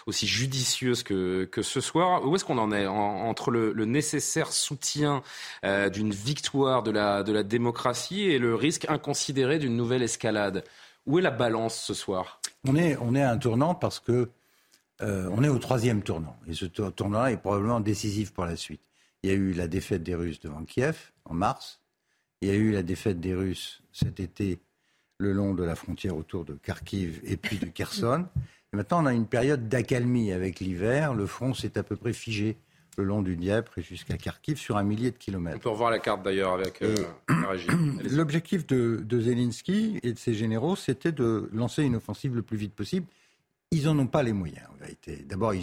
aussi 0.05 0.25
judicieuse 0.25 1.03
que, 1.03 1.43
que 1.45 1.61
ce 1.61 1.81
soir. 1.81 2.25
Où 2.25 2.35
est-ce 2.35 2.45
qu'on 2.45 2.57
en 2.57 2.71
est 2.71 2.87
en, 2.87 2.95
entre 2.95 3.51
le, 3.51 3.73
le, 3.73 3.85
nécessaire 3.85 4.51
soutien 4.51 5.21
d'une 5.63 6.11
victoire 6.11 6.83
de 6.83 6.91
la, 6.91 7.23
de 7.23 7.33
la 7.33 7.43
démocratie 7.43 8.23
et 8.23 8.39
le 8.39 8.55
risque 8.55 8.85
inconsidéré 8.89 9.59
d'une 9.59 9.75
nouvelle 9.75 10.03
escalade? 10.03 10.63
Où 11.05 11.19
est 11.19 11.21
la 11.21 11.31
balance 11.31 11.75
ce 11.75 11.93
soir? 11.93 12.39
On 12.67 12.75
est, 12.75 12.97
on 12.97 13.15
est 13.15 13.23
à 13.23 13.31
un 13.31 13.37
tournant 13.37 13.73
parce 13.73 13.99
que 13.99 14.29
euh, 15.01 15.29
on 15.31 15.43
est 15.43 15.49
au 15.49 15.59
troisième 15.59 16.03
tournant. 16.03 16.35
Et 16.47 16.53
ce 16.53 16.65
tournant 16.65 17.25
est 17.25 17.37
probablement 17.37 17.79
décisif 17.79 18.31
pour 18.33 18.45
la 18.45 18.55
suite. 18.55 18.81
Il 19.23 19.29
y 19.29 19.33
a 19.33 19.35
eu 19.35 19.53
la 19.53 19.67
défaite 19.67 20.03
des 20.03 20.15
Russes 20.15 20.39
devant 20.39 20.63
Kiev 20.63 21.11
en 21.25 21.33
mars. 21.33 21.81
Il 22.41 22.49
y 22.49 22.51
a 22.51 22.55
eu 22.55 22.71
la 22.71 22.83
défaite 22.83 23.19
des 23.19 23.33
Russes 23.33 23.81
cet 23.91 24.19
été 24.19 24.59
le 25.17 25.33
long 25.33 25.53
de 25.53 25.63
la 25.63 25.75
frontière 25.75 26.15
autour 26.15 26.45
de 26.45 26.53
Kharkiv 26.53 27.19
et 27.25 27.35
puis 27.35 27.57
de 27.57 27.65
Kherson. 27.65 28.25
Et 28.71 28.77
maintenant, 28.77 29.03
on 29.03 29.05
a 29.05 29.13
une 29.13 29.27
période 29.27 29.67
d'accalmie 29.67 30.31
avec 30.31 30.59
l'hiver. 30.59 31.13
Le 31.13 31.25
front 31.25 31.53
s'est 31.53 31.77
à 31.77 31.83
peu 31.83 31.97
près 31.97 32.13
figé 32.13 32.57
le 32.97 33.03
long 33.03 33.21
du 33.21 33.35
Dniepr 33.35 33.77
et 33.77 33.81
jusqu'à 33.81 34.17
Kharkiv 34.17 34.57
sur 34.57 34.77
un 34.77 34.83
millier 34.83 35.11
de 35.11 35.17
kilomètres. 35.17 35.57
On 35.57 35.59
peut 35.59 35.69
revoir 35.69 35.91
la 35.91 35.99
carte 35.99 36.23
d'ailleurs 36.23 36.53
avec 36.53 36.81
euh, 36.81 36.95
la 37.29 37.49
régie. 37.49 37.67
L'objectif 38.11 38.67
de, 38.67 39.01
de 39.03 39.19
Zelensky 39.21 39.99
et 40.03 40.13
de 40.13 40.19
ses 40.19 40.33
généraux, 40.33 40.75
c'était 40.75 41.11
de 41.11 41.49
lancer 41.53 41.83
une 41.83 41.95
offensive 41.95 42.35
le 42.35 42.41
plus 42.41 42.57
vite 42.57 42.73
possible 42.73 43.07
ils 43.71 43.85
n'en 43.85 43.99
ont 43.99 44.07
pas 44.07 44.23
les 44.23 44.33
moyens, 44.33 44.67
en 44.73 44.75
vérité. 44.79 45.17
D'abord, 45.17 45.53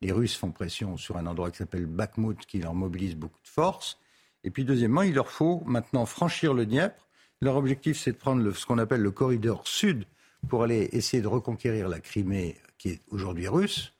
les 0.00 0.12
Russes 0.12 0.36
font 0.36 0.52
pression 0.52 0.96
sur 0.96 1.16
un 1.16 1.26
endroit 1.26 1.50
qui 1.50 1.58
s'appelle 1.58 1.86
Bakhmut, 1.86 2.44
qui 2.46 2.58
leur 2.58 2.74
mobilise 2.74 3.16
beaucoup 3.16 3.40
de 3.42 3.48
force. 3.48 3.98
Et 4.44 4.50
puis, 4.50 4.64
deuxièmement, 4.64 5.02
il 5.02 5.14
leur 5.14 5.30
faut 5.30 5.62
maintenant 5.66 6.06
franchir 6.06 6.54
le 6.54 6.66
Dniepr. 6.66 7.06
Leur 7.40 7.56
objectif, 7.56 7.98
c'est 7.98 8.12
de 8.12 8.16
prendre 8.16 8.52
ce 8.52 8.66
qu'on 8.66 8.78
appelle 8.78 9.00
le 9.00 9.10
corridor 9.10 9.66
sud 9.66 10.04
pour 10.48 10.62
aller 10.62 10.88
essayer 10.92 11.22
de 11.22 11.28
reconquérir 11.28 11.88
la 11.88 12.00
Crimée, 12.00 12.56
qui 12.76 12.90
est 12.90 13.00
aujourd'hui 13.08 13.48
russe, 13.48 13.92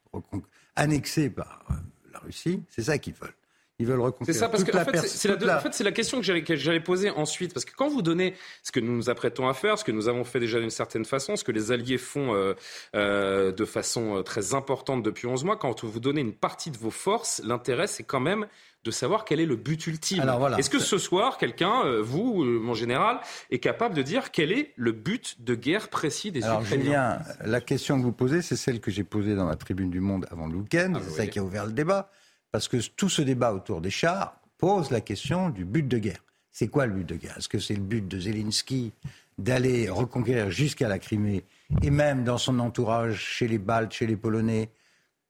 annexée 0.76 1.31
par 1.31 1.64
euh, 1.71 1.75
la 2.12 2.19
Russie. 2.21 2.62
C'est 2.69 2.85
ça 2.85 2.99
qu'ils 2.99 3.14
veulent. 3.14 3.35
Ils 3.80 3.87
veulent 3.87 4.00
reconquérir. 4.00 4.35
C'est 4.35 4.40
ça, 4.40 4.49
parce 4.49 4.64
que 4.64 4.76
en 4.76 4.85
fait, 4.85 5.06
c'est 5.06 5.28
la, 5.28 5.56
en 5.56 5.61
fait, 5.61 5.78
la, 5.85 5.92
question 5.92 6.20
que 6.20 6.56
j'allais 6.56 6.80
poser 6.80 7.11
ensuite. 7.11 7.54
Parce 7.54 7.64
que 7.64 7.75
quand 7.76 7.88
vous 7.88 8.02
donnez 8.02 8.35
ce 8.64 8.73
que 8.73 8.80
nous 8.80 8.92
nous 8.92 9.08
apprêtons 9.08 9.49
à 9.49 9.54
faire, 9.54 9.78
ce 9.78 9.85
que 9.85 9.92
nous 9.92 10.08
avons 10.08 10.25
fait 10.25 10.40
déjà 10.40 10.58
d'une 10.58 10.70
certaine 10.70 11.04
façon, 11.04 11.37
ce 11.37 11.44
que 11.44 11.52
les 11.52 11.70
alliés 11.70 11.99
font 11.99 12.35
euh, 12.35 12.54
euh, 12.97 13.52
de 13.52 13.64
façon 13.64 14.16
euh, 14.16 14.23
très 14.23 14.52
importante 14.54 15.04
depuis 15.04 15.28
11 15.28 15.44
mois, 15.44 15.56
quand 15.56 15.85
vous 15.85 16.00
donnez 16.00 16.23
une 16.23 16.32
partie 16.32 16.73
de 16.73 16.76
vos 16.76 16.90
forces, 16.90 17.40
l'intérêt, 17.44 17.87
c'est 17.87 18.02
quand 18.02 18.18
même 18.18 18.49
de 18.82 18.90
savoir 18.90 19.25
quel 19.25 19.38
est 19.38 19.47
le 19.47 19.54
but 19.54 19.87
ultime. 19.87 20.25
Voilà. 20.38 20.58
Est-ce 20.58 20.70
que 20.70 20.80
ce 20.80 20.99
soir, 20.99 21.38
quelqu'un, 21.38 22.00
vous, 22.00 22.44
mon 22.44 22.75
général, 22.75 23.20
est 23.50 23.58
capable 23.61 23.94
de 23.94 24.02
dire 24.02 24.32
quel 24.32 24.50
est 24.50 24.73
le 24.76 24.90
but 24.90 25.37
de 25.40 25.54
guerre 25.54 25.88
précis 25.88 26.32
des 26.32 26.42
Alors, 26.42 26.62
Ukrainiens 26.62 27.18
Julien, 27.18 27.18
la 27.44 27.61
question 27.61 27.99
que 27.99 28.02
vous 28.02 28.12
posez, 28.12 28.42
c'est 28.42 28.56
celle 28.56 28.80
que 28.80 28.90
j'ai 28.90 29.04
posée 29.04 29.37
dans 29.37 29.47
la 29.47 29.56
tribune 29.56 29.90
du 29.90 30.00
Monde 30.00 30.26
avant 30.30 30.49
le 30.49 30.56
week-end. 30.56 30.94
Ah, 30.97 31.00
c'est 31.04 31.16
ça 31.16 31.26
qui 31.26 31.38
a 31.38 31.44
ouvert 31.44 31.66
le 31.66 31.73
débat. 31.73 32.11
Parce 32.50 32.69
que 32.69 32.76
tout 32.97 33.09
ce 33.09 33.23
débat 33.23 33.52
autour 33.52 33.81
des 33.81 33.90
chars 33.90 34.40
pose 34.57 34.90
la 34.90 35.00
question 35.00 35.50
du 35.50 35.64
but 35.64 35.87
de 35.87 35.99
guerre. 35.99 36.25
C'est 36.50 36.69
quoi 36.69 36.87
le 36.87 36.95
but 36.95 37.09
de 37.09 37.14
guerre? 37.14 37.37
Est-ce 37.38 37.49
que 37.49 37.59
c'est 37.59 37.75
le 37.75 37.83
but 37.83 38.07
de 38.07 38.19
Zelensky 38.19 38.93
d'aller 39.38 39.88
reconquérir 39.88 40.50
jusqu'à 40.50 40.88
la 40.88 40.99
Crimée 40.99 41.45
et 41.83 41.90
même 41.90 42.25
dans 42.25 42.38
son 42.38 42.59
entourage, 42.59 43.21
chez 43.21 43.47
les 43.47 43.59
Baltes, 43.59 43.93
chez 43.93 44.07
les 44.07 44.17
Polonais, 44.17 44.71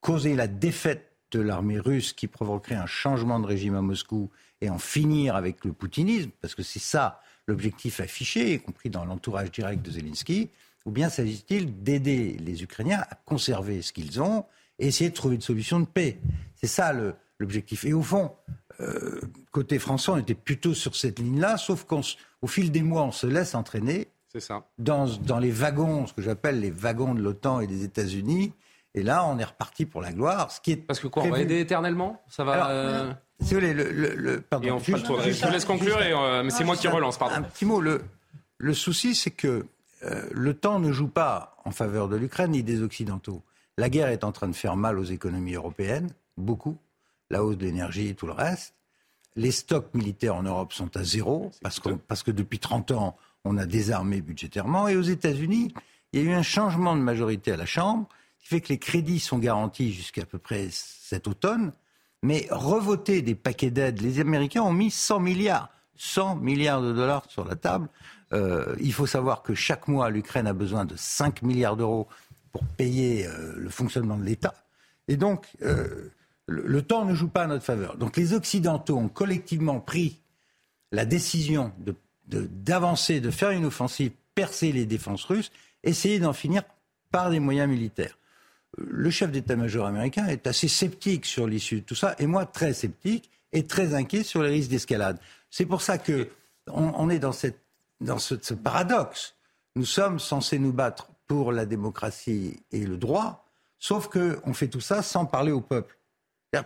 causer 0.01 0.35
la 0.35 0.47
défaite 0.47 1.13
de 1.31 1.41
l'armée 1.41 1.79
russe 1.79 2.15
qui 2.15 2.27
provoquerait 2.27 2.77
un 2.77 2.87
changement 2.87 3.39
de 3.41 3.47
régime 3.47 3.75
à 3.75 3.83
Moscou 3.83 4.31
et 4.61 4.71
en 4.71 4.79
finir 4.79 5.37
avec 5.37 5.65
le 5.65 5.73
poutinisme, 5.73 6.31
parce 6.41 6.55
que 6.55 6.63
c'est 6.63 6.79
ça 6.79 7.21
l'objectif 7.47 8.01
affiché, 8.01 8.55
y 8.55 8.59
compris 8.61 8.89
dans 8.89 9.05
l'entourage 9.05 9.51
direct 9.51 9.85
de 9.85 9.91
Zelensky, 9.91 10.49
ou 10.87 10.91
bien 10.91 11.11
s'agit-il 11.11 11.83
d'aider 11.83 12.37
les 12.41 12.63
Ukrainiens 12.63 13.01
à 13.11 13.15
conserver 13.27 13.83
ce 13.83 13.93
qu'ils 13.93 14.23
ont 14.23 14.47
et 14.79 14.87
essayer 14.87 15.11
de 15.11 15.15
trouver 15.15 15.35
une 15.35 15.43
solution 15.43 15.81
de 15.81 15.87
paix? 15.87 16.19
C'est 16.61 16.67
ça 16.67 16.93
l'objectif. 17.39 17.85
Et 17.85 17.93
au 17.93 18.03
fond, 18.03 18.33
euh, 18.81 19.21
côté 19.53 19.79
français, 19.79 20.11
on 20.11 20.17
était 20.17 20.35
plutôt 20.35 20.75
sur 20.75 20.97
cette 20.97 21.19
ligne-là, 21.19 21.57
sauf 21.57 21.85
qu'au 21.85 22.47
fil 22.47 22.71
des 22.71 22.83
mois, 22.83 23.03
on 23.03 23.13
se 23.13 23.27
laisse 23.27 23.55
entraîner 23.55 24.09
ça. 24.39 24.65
Dans, 24.79 25.07
dans 25.07 25.39
les 25.39 25.51
wagons, 25.51 26.07
ce 26.07 26.13
que 26.13 26.23
j'appelle 26.23 26.61
les 26.61 26.71
wagons 26.71 27.15
de 27.15 27.21
l'OTAN 27.21 27.61
et 27.61 27.67
des 27.67 27.83
États-Unis. 27.83 28.53
Et 28.95 29.03
là, 29.03 29.25
on 29.27 29.39
est 29.39 29.45
reparti 29.45 29.85
pour 29.85 30.01
la 30.01 30.13
gloire. 30.13 30.51
Ce 30.51 30.61
qui 30.61 30.73
est 30.73 30.77
Parce 30.77 31.01
que 31.01 31.09
quoi, 31.09 31.25
on 31.25 31.31
va 31.31 31.41
aider 31.41 31.59
éternellement? 31.59 32.23
Ça 32.29 32.45
va. 32.45 32.71
Euh, 32.71 33.13
si 33.41 33.55
vous 33.55 33.61
voulez, 33.61 33.75
le, 33.75 33.91
le, 33.91 34.41
pardon. 34.41 34.79
je 34.79 34.93
te 34.93 35.53
laisse 35.53 35.65
conclure, 35.65 35.99
euh, 35.99 36.43
mais 36.43 36.51
c'est 36.51 36.65
moi 36.65 36.77
qui 36.77 36.89
relance. 36.89 37.19
Pardon. 37.19 37.37
Un 37.37 37.43
petit 37.43 37.65
mot. 37.65 37.81
Le, 37.81 38.03
le 38.59 38.75
souci, 38.75 39.15
c'est 39.15 39.31
que 39.31 39.67
le 40.31 40.55
temps 40.55 40.79
ne 40.79 40.93
joue 40.93 41.09
pas 41.09 41.57
en 41.65 41.71
faveur 41.71 42.09
de 42.09 42.17
l'Ukraine 42.17 42.53
ni 42.53 42.63
des 42.63 42.83
Occidentaux. 42.83 43.43
La 43.77 43.89
guerre 43.89 44.09
est 44.09 44.25
en 44.25 44.33
train 44.33 44.49
de 44.49 44.55
faire 44.55 44.77
mal 44.77 44.99
aux 44.99 45.05
économies 45.05 45.55
européennes, 45.55 46.11
beaucoup 46.39 46.79
la 47.31 47.45
hausse 47.45 47.59
de 47.59 47.67
l'énergie 47.67 48.09
et 48.09 48.15
tout 48.15 48.27
le 48.27 48.33
reste. 48.33 48.75
Les 49.37 49.51
stocks 49.51 49.93
militaires 49.95 50.35
en 50.35 50.43
Europe 50.43 50.73
sont 50.73 50.97
à 50.97 51.05
zéro, 51.05 51.51
parce 51.63 51.81
que, 51.81 51.91
parce 51.91 52.23
que 52.23 52.31
depuis 52.31 52.59
30 52.59 52.91
ans, 52.93 53.17
on 53.45 53.57
a 53.57 53.67
désarmé 53.67 54.21
budgétairement. 54.21 54.89
Et 54.89 54.97
aux 54.97 55.03
États-Unis, 55.03 55.73
il 56.13 56.21
y 56.21 56.27
a 56.27 56.31
eu 56.31 56.35
un 56.35 56.43
changement 56.43 56.97
de 56.97 57.03
majorité 57.03 57.53
à 57.53 57.57
la 57.57 57.67
Chambre, 57.67 58.09
qui 58.41 58.49
fait 58.49 58.61
que 58.61 58.69
les 58.69 58.79
crédits 58.79 59.21
sont 59.21 59.39
garantis 59.39 59.93
jusqu'à 59.93 60.25
peu 60.25 60.39
près 60.39 60.69
cet 60.71 61.29
automne. 61.29 61.73
Mais 62.23 62.49
revoter 62.51 63.23
des 63.23 63.37
paquets 63.37 63.71
d'aides, 63.71 64.01
les 64.01 64.19
Américains 64.19 64.63
ont 64.63 64.73
mis 64.73 64.91
100 64.91 65.21
milliards, 65.21 65.71
100 65.97 66.37
milliards 66.37 66.83
de 66.83 66.93
dollars 66.93 67.25
sur 67.29 67.45
la 67.45 67.55
table. 67.55 67.89
Euh, 68.33 68.75
il 68.81 68.93
faut 68.93 69.07
savoir 69.07 69.43
que 69.43 69.55
chaque 69.55 69.87
mois, 69.87 70.11
l'Ukraine 70.11 70.49
a 70.49 70.53
besoin 70.53 70.85
de 70.85 70.97
5 70.97 71.43
milliards 71.43 71.77
d'euros 71.77 72.09
pour 72.51 72.65
payer 72.65 73.27
euh, 73.27 73.55
le 73.57 73.71
fonctionnement 73.71 74.17
de 74.17 74.25
l'État. 74.25 74.55
Et 75.07 75.17
donc, 75.17 75.47
euh, 75.63 76.11
le, 76.49 76.83
temps 76.83 77.05
ne 77.05 77.15
joue 77.15 77.29
pas 77.29 77.45
à 77.45 77.47
notre 77.47 77.65
faveur. 77.65 77.97
Donc 77.97 78.17
les 78.17 78.33
Occidentaux 78.33 78.97
ont 78.97 79.09
collectivement 79.09 79.81
pris 79.81 80.19
la 80.91 81.05
décision 81.05 81.73
d'avancer, 82.27 83.21
de, 83.21 83.31
faire 83.31 83.51
une 83.51 83.67
offensive, 83.67 84.13
percer 84.35 84.73
les 84.73 84.87
défenses 84.87 85.25
russes, 85.25 85.53
essayer 85.85 86.19
d'en 86.19 86.33
finir 86.33 86.63
par 87.11 87.31
des 87.31 87.39
moyens 87.39 87.69
militaires. 87.69 88.19
Le 88.79 89.11
chef 89.11 89.31
d'état-major 89.31 89.87
américain 89.87 90.27
est 90.27 90.47
assez 90.47 90.69
sceptique 90.69 91.27
sur 91.27 91.47
l'issue 91.47 91.81
de 91.81 91.85
tout 91.85 91.95
ça, 91.95 92.15
et 92.19 92.27
moi 92.27 92.47
très 92.47 92.73
sceptique 92.73 93.31
et 93.53 93.67
très 93.67 93.95
inquiet 93.95 94.23
sur 94.23 94.43
les 94.43 94.51
risques 94.51 94.71
d'escalade. 94.71 95.19
C'est 95.51 95.67
pour 95.67 95.83
ça 95.83 95.99
que 95.99 96.29
on, 96.71 97.09
est 97.09 97.19
dans 97.19 97.33
ce, 97.33 97.49
ce 98.01 98.55
paradoxe. 98.55 99.35
Nous 99.75 99.87
sommes 99.87 100.19
censés 100.19 100.59
nous 100.59 100.73
battre 100.73 101.09
pour 101.27 101.53
la 101.53 101.67
démocratie 101.67 102.61
et 102.73 102.85
le 102.87 102.97
droit, 102.97 103.47
sauf 103.79 104.09
qu'on 104.09 104.55
fait 104.55 104.69
tout 104.69 104.81
ça 104.81 105.03
sans 105.03 105.25
parler 105.25 105.53
au 105.53 105.61
peuple. 105.61 105.98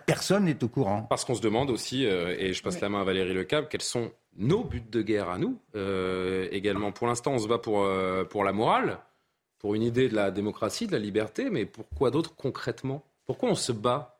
Personne 0.05 0.45
n'est 0.45 0.63
au 0.63 0.69
courant. 0.69 1.03
Parce 1.03 1.25
qu'on 1.25 1.35
se 1.35 1.41
demande 1.41 1.69
aussi, 1.69 2.05
euh, 2.05 2.35
et 2.39 2.53
je 2.53 2.63
passe 2.63 2.79
la 2.79 2.87
main 2.89 3.01
à 3.01 3.03
Valérie 3.03 3.33
Lecable, 3.33 3.67
quels 3.69 3.81
sont 3.81 4.11
nos 4.37 4.63
buts 4.63 4.83
de 4.89 5.01
guerre 5.01 5.29
à 5.29 5.37
nous 5.37 5.59
euh, 5.75 6.47
également. 6.51 6.91
Pour 6.91 7.07
l'instant, 7.07 7.33
on 7.33 7.39
se 7.39 7.47
bat 7.47 7.57
pour, 7.57 7.83
euh, 7.83 8.23
pour 8.23 8.43
la 8.45 8.53
morale, 8.53 8.99
pour 9.59 9.75
une 9.75 9.83
idée 9.83 10.07
de 10.07 10.15
la 10.15 10.31
démocratie, 10.31 10.87
de 10.87 10.93
la 10.93 10.99
liberté, 10.99 11.49
mais 11.49 11.65
pourquoi 11.65 12.11
d'autres 12.11 12.33
concrètement? 12.35 13.03
Pourquoi 13.25 13.49
on 13.49 13.55
se 13.55 13.71
bat? 13.73 14.17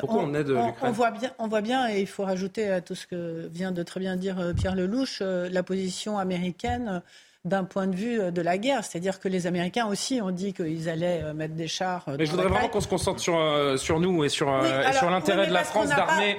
Pourquoi 0.00 0.22
on, 0.22 0.34
aide 0.34 0.48
l'Ukraine? 0.48 0.74
on, 0.82 0.90
voit 0.90 1.10
bien, 1.10 1.32
on 1.38 1.48
voit 1.48 1.62
bien, 1.62 1.88
et 1.88 2.00
il 2.00 2.06
faut 2.06 2.24
rajouter 2.24 2.68
à 2.70 2.80
tout 2.80 2.94
ce 2.94 3.06
que 3.06 3.46
vient 3.46 3.72
de 3.72 3.82
très 3.82 4.00
bien 4.00 4.16
dire 4.16 4.52
Pierre 4.56 4.74
Lelouch, 4.74 5.20
la 5.20 5.62
position 5.62 6.18
américaine 6.18 7.02
d'un 7.44 7.64
point 7.64 7.86
de 7.86 7.94
vue 7.94 8.20
euh, 8.20 8.30
de 8.30 8.40
la 8.40 8.56
guerre. 8.56 8.84
C'est-à-dire 8.84 9.20
que 9.20 9.28
les 9.28 9.46
Américains 9.46 9.86
aussi 9.86 10.20
ont 10.22 10.30
dit 10.30 10.54
qu'ils 10.54 10.88
allaient 10.88 11.20
euh, 11.22 11.34
mettre 11.34 11.54
des 11.54 11.68
chars. 11.68 12.04
Euh, 12.08 12.16
mais 12.18 12.24
je 12.24 12.30
voudrais 12.30 12.48
vraiment 12.48 12.68
qu'on 12.68 12.80
se 12.80 12.88
concentre 12.88 13.20
sur, 13.20 13.38
sur 13.76 14.00
nous 14.00 14.24
et 14.24 14.28
sur, 14.28 14.46
sur 14.92 15.10
l'intérêt 15.10 15.46
de 15.46 15.52
la 15.52 15.64
France 15.64 15.88
d'armer 15.88 16.38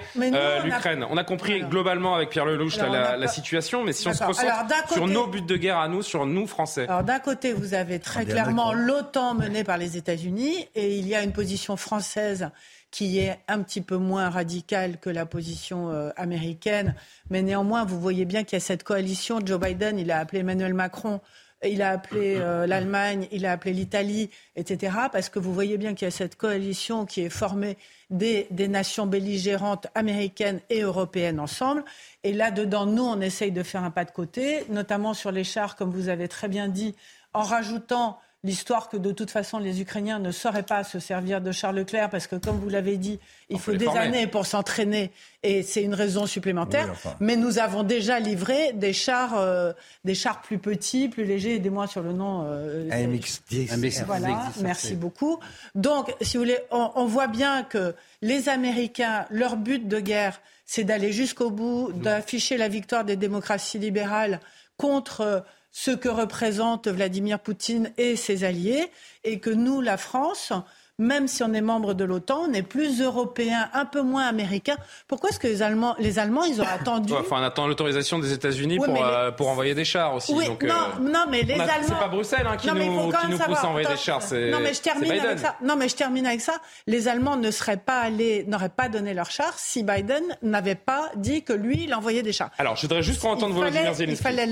l'Ukraine. 0.64 1.06
On 1.10 1.18
a 1.18 1.24
compris 1.24 1.62
globalement 1.62 2.16
avec 2.16 2.30
Pierre 2.30 2.46
Lelouch 2.46 2.78
la, 2.78 3.28
situation, 3.28 3.84
mais 3.84 3.92
si 3.92 4.08
on 4.08 4.14
se 4.14 4.24
concentre 4.24 4.94
sur 4.94 5.08
nos 5.08 5.28
buts 5.28 5.42
de 5.42 5.58
guerre 5.58 5.80
à 5.80 5.88
nous, 5.88 6.02
sur 6.02 6.26
nous 6.26 6.48
Français. 6.48 6.88
Alors 6.88 7.04
d'un 7.04 7.20
côté, 7.20 7.54
vous 7.54 7.74
avez 7.74 8.00
très 8.00 8.26
clairement 8.26 8.72
l'OTAN 8.72 9.34
menée 9.34 9.64
par 9.64 9.78
les 9.78 9.98
États-Unis 9.98 10.68
et 10.76 10.98
il 10.98 11.08
y 11.08 11.16
a 11.16 11.24
une 11.24 11.34
position 11.34 11.76
française 11.76 12.50
qui 12.96 13.20
est 13.20 13.38
un 13.50 13.62
petit 13.62 13.82
peu 13.82 13.98
moins 13.98 14.30
radicale 14.30 15.02
que 15.02 15.10
la 15.10 15.26
position 15.26 15.90
euh, 15.90 16.12
américaine. 16.16 16.96
Mais 17.30 17.42
néanmoins, 17.42 17.84
vous 17.84 18.00
voyez 18.00 18.24
bien 18.24 18.46
qu'il 18.46 18.56
y 18.56 18.62
a 18.62 18.62
cette 18.62 18.84
coalition. 18.84 19.42
Joe 19.46 19.60
Biden, 19.60 20.00
il 20.00 20.12
a 20.12 20.20
appelé 20.20 20.40
Emmanuel 20.40 20.74
Macron 20.74 21.20
il 21.64 21.82
a 21.82 21.92
appelé 21.92 22.36
euh, 22.38 22.68
l'Allemagne, 22.68 23.28
il 23.32 23.46
a 23.46 23.52
appelé 23.54 23.74
l'Italie, 23.74 24.30
etc. 24.56 24.96
Parce 25.12 25.30
que 25.30 25.40
vous 25.40 25.54
voyez 25.54 25.78
bien 25.78 25.96
qu'il 25.96 26.06
y 26.06 26.08
a 26.08 26.12
cette 26.12 26.36
coalition 26.36 27.06
qui 27.06 27.22
est 27.22 27.30
formée 27.30 27.78
des, 28.12 28.48
des, 28.52 28.68
nations 28.68 29.08
belligérantes 29.08 29.88
américaines 29.96 30.60
et 30.70 30.82
européennes 30.82 31.40
ensemble. 31.40 31.84
Et 32.24 32.34
là-dedans, 32.34 32.86
nous, 32.86 33.04
on 33.04 33.20
essaye 33.20 33.52
de 33.52 33.64
faire 33.64 33.84
un 33.84 33.92
pas 33.92 34.06
de 34.06 34.12
côté, 34.12 34.66
notamment 34.70 35.14
sur 35.14 35.32
les 35.32 35.44
chars, 35.44 35.76
comme 35.76 35.92
vous 35.92 36.10
avez 36.10 36.28
très 36.28 36.48
bien 36.48 36.68
dit, 36.68 36.96
en 37.34 37.42
rajoutant 37.42 38.20
l'histoire 38.46 38.90
que 38.90 38.98
de 38.98 39.12
toute 39.12 39.32
façon 39.32 39.58
les 39.58 39.82
Ukrainiens 39.82 40.20
ne 40.20 40.32
sauraient 40.32 40.64
pas 40.64 40.84
se 40.84 41.00
servir 41.00 41.42
de 41.42 41.52
Charles 41.52 41.78
Leclerc 41.78 42.10
parce 42.10 42.28
que 42.28 42.36
comme 42.36 42.60
vous 42.60 42.70
l'avez 42.70 42.98
dit, 42.98 43.20
il 43.50 43.60
faut 43.60 43.74
des 43.74 43.88
années 43.88 44.28
pour 44.28 44.46
s'entraîner 44.46 45.12
et 45.44 45.64
c'est 45.64 45.82
une 45.82 45.94
raison 45.94 46.26
supplémentaire. 46.26 46.94
Mais 47.20 47.36
nous 47.36 47.60
avons 47.60 47.84
déjà 47.84 48.20
livré 48.20 48.72
des 48.74 48.94
chars, 48.94 49.34
euh, 49.38 49.74
des 50.04 50.16
chars 50.16 50.42
plus 50.42 50.60
petits, 50.60 51.10
plus 51.10 51.26
légers. 51.26 51.56
Aidez-moi 51.56 51.88
sur 51.88 52.02
le 52.02 52.14
nom. 52.14 52.44
Euh, 52.46 52.90
AMX-10. 52.90 54.06
Voilà, 54.06 54.52
merci 54.62 54.96
beaucoup. 54.96 55.40
Donc, 55.74 56.14
si 56.22 56.38
vous 56.38 56.44
voulez, 56.44 56.60
on, 56.72 56.92
on 56.96 57.06
voit 57.06 57.28
bien 57.28 57.64
que 57.64 57.96
les 58.22 58.48
Américains, 58.50 59.26
leur 59.30 59.58
but 59.58 59.88
de 59.88 60.00
guerre, 60.00 60.40
c'est 60.66 60.84
d'aller 60.84 61.12
jusqu'au 61.12 61.52
bout, 61.52 61.92
d'afficher 61.94 62.58
la 62.58 62.68
victoire 62.68 63.06
des 63.06 63.16
démocraties 63.16 63.80
libérales 63.80 64.40
contre 64.78 65.44
ce 65.78 65.92
que 65.92 66.08
représente 66.08 66.88
Vladimir 66.88 67.38
Poutine 67.38 67.92
et 67.98 68.16
ses 68.16 68.46
alliés, 68.46 68.90
et 69.26 69.40
que 69.40 69.50
nous, 69.50 69.82
la 69.82 69.98
France, 69.98 70.54
même 70.98 71.28
si 71.28 71.44
on 71.44 71.54
est 71.54 71.62
membre 71.62 71.94
de 71.94 72.04
l'OTAN, 72.04 72.46
on 72.50 72.54
est 72.54 72.62
plus 72.62 73.02
européen, 73.02 73.70
un 73.74 73.86
peu 73.86 74.02
moins 74.02 74.26
américain. 74.26 74.76
Pourquoi 75.08 75.30
est-ce 75.30 75.40
que 75.40 75.48
les 75.48 75.62
Allemands, 75.62 75.96
les 76.00 76.20
Allemands, 76.20 76.46
ils 76.46 76.62
ont 76.62 76.66
attendu 76.74 77.14
Enfin, 77.14 77.38
on 77.40 77.44
attend 77.44 77.68
l'autorisation 77.68 78.20
des 78.20 78.32
États-Unis 78.32 78.78
pour, 78.78 79.04
euh, 79.04 79.32
pour 79.32 79.50
envoyer 79.50 79.76
des 79.76 79.86
chars 79.86 80.16
aussi. 80.16 80.34
Oui, 80.34 80.48
non, 80.48 80.56
euh, 80.64 81.00
non, 81.02 81.26
mais 81.30 81.44
les 81.44 81.54
Allemands. 81.54 81.88
C'est 81.88 82.00
pas 82.00 82.08
Bruxelles 82.08 82.48
hein, 82.48 82.58
qui, 82.58 82.68
nous, 82.68 83.12
qui 83.12 83.28
nous 83.30 83.38
pousse 83.38 83.58
à 83.58 83.68
envoyer 83.68 83.88
des 83.88 83.98
chars. 83.98 84.22
Non, 84.32 84.60
mais 84.62 84.74
je 84.74 84.82
termine 84.82 85.12
avec 85.12 85.40
ça. 85.40 85.56
Non, 85.62 85.76
mais 85.76 85.90
je 85.90 85.96
termine 85.96 86.26
avec 86.26 86.42
ça. 86.42 86.54
Les 86.88 87.08
Allemands 87.08 87.38
ne 87.38 87.52
seraient 87.52 87.78
pas 87.78 88.00
allés, 88.00 88.46
n'auraient 88.48 88.70
pas 88.70 88.90
donné 88.90 89.14
leurs 89.14 89.32
chars 89.32 89.58
si 89.58 89.84
Biden 89.84 90.24
n'avait 90.42 90.76
pas 90.76 91.12
dit 91.16 91.44
que 91.44 91.54
lui, 91.54 91.84
il 91.84 91.94
envoyait 91.94 92.24
des 92.24 92.34
chars. 92.34 92.52
Alors, 92.58 92.76
je 92.76 92.84
voudrais 92.84 93.04
juste 93.04 93.22
qu'on 93.22 93.32
entende 93.32 93.54
Volodymyr 93.54 93.94
Zelensky. 93.94 94.20
Il 94.20 94.24
fallait 94.24 94.48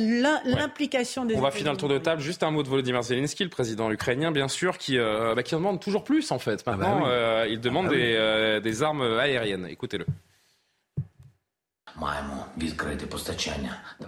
l'implication 0.46 1.26
des. 1.26 1.36
On 1.36 1.42
va 1.42 1.52
finir 1.52 1.72
le 1.72 1.78
tour 1.78 1.90
de 1.90 1.98
table. 1.98 2.22
Juste 2.22 2.44
un 2.44 2.52
mot 2.52 2.64
de 2.64 2.68
Volodymyr 2.68 3.02
Zelensky, 3.02 3.44
le 3.44 3.50
président 3.50 3.90
ukrainien, 3.92 4.32
bien 4.32 4.48
sûr, 4.48 4.78
qui, 4.78 4.98
euh, 4.98 5.36
bah, 5.36 5.44
qui 5.44 5.56
en 5.56 5.60
demande 5.60 5.80
toujours 5.80 6.04
plus 6.04 6.33
en 6.34 6.40
fait. 6.40 6.64
Ah 6.66 6.72
bah 6.72 6.78
Maintenant. 6.78 7.08
Euh, 7.08 7.48
il 7.50 7.60
demande 7.60 7.88
ah 7.92 7.96
euh, 7.96 8.60
des, 8.60 8.84
armes 8.84 9.02
aériennes. 9.02 9.68
Écoutez-le. 9.70 10.06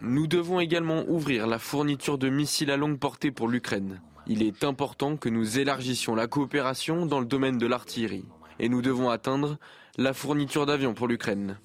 Nous 0.01 0.27
devons 0.27 0.59
également 0.59 1.03
ouvrir 1.07 1.47
la 1.47 1.59
fourniture 1.59 2.17
de 2.17 2.29
missiles 2.29 2.71
à 2.71 2.77
longue 2.77 2.99
portée 2.99 3.31
pour 3.31 3.47
l'Ukraine. 3.47 4.01
Il 4.27 4.41
est 4.41 4.63
important 4.63 5.17
que 5.17 5.29
nous 5.29 5.59
élargissions 5.59 6.15
la 6.15 6.27
coopération 6.27 7.05
dans 7.05 7.19
le 7.19 7.25
domaine 7.25 7.57
de 7.57 7.67
l'artillerie. 7.67 8.25
Et 8.59 8.69
nous 8.69 8.81
devons 8.81 9.09
atteindre 9.09 9.57
la 9.97 10.13
fourniture 10.13 10.65
d'avions 10.65 10.93
pour 10.93 11.07
l'Ukraine. 11.07 11.59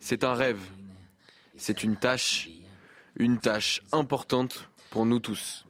C'est 0.00 0.24
un 0.24 0.34
rêve. 0.34 0.60
C'est 1.56 1.84
une 1.84 1.96
tâche, 1.96 2.48
une 3.16 3.38
tâche 3.38 3.82
importante 3.92 4.68
pour 4.90 5.06
nous 5.06 5.20
tous. 5.20 5.64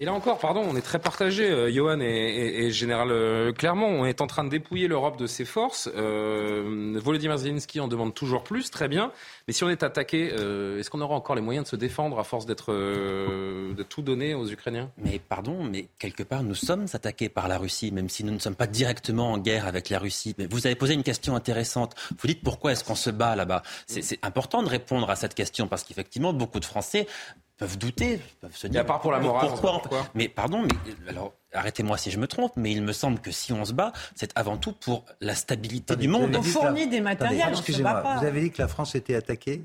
Et 0.00 0.04
là 0.04 0.12
encore, 0.12 0.38
pardon, 0.38 0.62
on 0.68 0.76
est 0.76 0.82
très 0.82 0.98
partagé, 0.98 1.50
euh, 1.50 1.70
Johan 1.70 2.00
et, 2.00 2.70
Général 2.70 3.10
euh, 3.10 3.52
Clermont. 3.52 3.86
On 3.86 4.04
est 4.04 4.20
en 4.20 4.26
train 4.26 4.44
de 4.44 4.48
dépouiller 4.48 4.88
l'Europe 4.88 5.18
de 5.18 5.26
ses 5.26 5.44
forces. 5.44 5.88
Euh, 5.96 6.98
Volodymyr 7.02 7.38
Zelensky 7.38 7.80
en 7.80 7.88
demande 7.88 8.14
toujours 8.14 8.44
plus, 8.44 8.70
très 8.70 8.88
bien. 8.88 9.12
Mais 9.46 9.52
si 9.52 9.64
on 9.64 9.68
est 9.68 9.82
attaqué, 9.82 10.30
euh, 10.32 10.78
est-ce 10.78 10.90
qu'on 10.90 11.00
aura 11.00 11.14
encore 11.14 11.36
les 11.36 11.42
moyens 11.42 11.64
de 11.64 11.68
se 11.68 11.76
défendre 11.76 12.18
à 12.18 12.24
force 12.24 12.46
d'être 12.46 12.72
de 12.72 13.82
tout 13.82 14.02
donner 14.02 14.34
aux 14.34 14.48
Ukrainiens? 14.48 14.90
Mais 14.98 15.18
pardon, 15.18 15.64
mais 15.64 15.88
quelque 15.98 16.22
part, 16.22 16.42
nous 16.42 16.54
sommes 16.54 16.86
attaqués 16.92 17.28
par 17.28 17.48
la 17.48 17.58
Russie, 17.58 17.92
même 17.92 18.08
si 18.08 18.24
nous 18.24 18.32
ne 18.32 18.38
sommes 18.38 18.56
pas 18.56 18.66
directement 18.66 19.32
en 19.32 19.38
guerre 19.38 19.66
avec 19.66 19.90
la 19.90 19.98
Russie. 19.98 20.34
Mais 20.38 20.46
vous 20.46 20.66
avez 20.66 20.76
posé 20.76 20.94
une 20.94 21.02
question 21.02 21.36
intéressante. 21.36 21.94
Vous 22.18 22.26
dites 22.26 22.42
pourquoi 22.42 22.72
est-ce 22.72 22.84
qu'on 22.84 22.94
se 22.94 23.10
bat 23.10 23.36
là-bas? 23.36 23.62
C'est 23.86 24.18
important 24.22 24.62
de 24.62 24.68
répondre 24.68 25.10
à 25.10 25.16
cette 25.16 25.34
question 25.34 25.68
parce 25.68 25.84
qu'effectivement, 25.84 26.32
beaucoup 26.32 26.60
de 26.60 26.64
Français 26.64 27.06
peuvent 27.56 27.78
douter, 27.78 28.20
peuvent 28.40 28.56
se 28.56 28.66
dire. 28.66 28.80
à 28.80 28.84
part 28.84 29.00
pour 29.00 29.12
la 29.12 29.20
morale, 29.20 29.48
pourquoi, 29.48 29.82
Mais 30.14 30.28
pardon, 30.28 30.62
mais 30.62 31.08
alors 31.08 31.34
arrêtez-moi 31.54 31.96
si 31.96 32.10
je 32.10 32.18
me 32.18 32.26
trompe, 32.26 32.52
mais 32.56 32.72
il 32.72 32.82
me 32.82 32.92
semble 32.92 33.20
que 33.20 33.30
si 33.30 33.52
on 33.52 33.64
se 33.64 33.72
bat, 33.72 33.92
c'est 34.14 34.30
avant 34.34 34.56
tout 34.56 34.72
pour 34.72 35.04
la 35.20 35.34
stabilité 35.34 35.96
du 35.96 36.08
monde. 36.08 36.36
On 36.36 36.42
fournit 36.42 36.88
des 36.88 37.00
matériels. 37.00 37.50
Excusez-moi, 37.50 38.18
vous 38.18 38.26
avez 38.26 38.42
dit 38.42 38.50
que 38.50 38.60
la 38.60 38.68
France 38.68 38.94
était 38.94 39.14
attaquée 39.14 39.62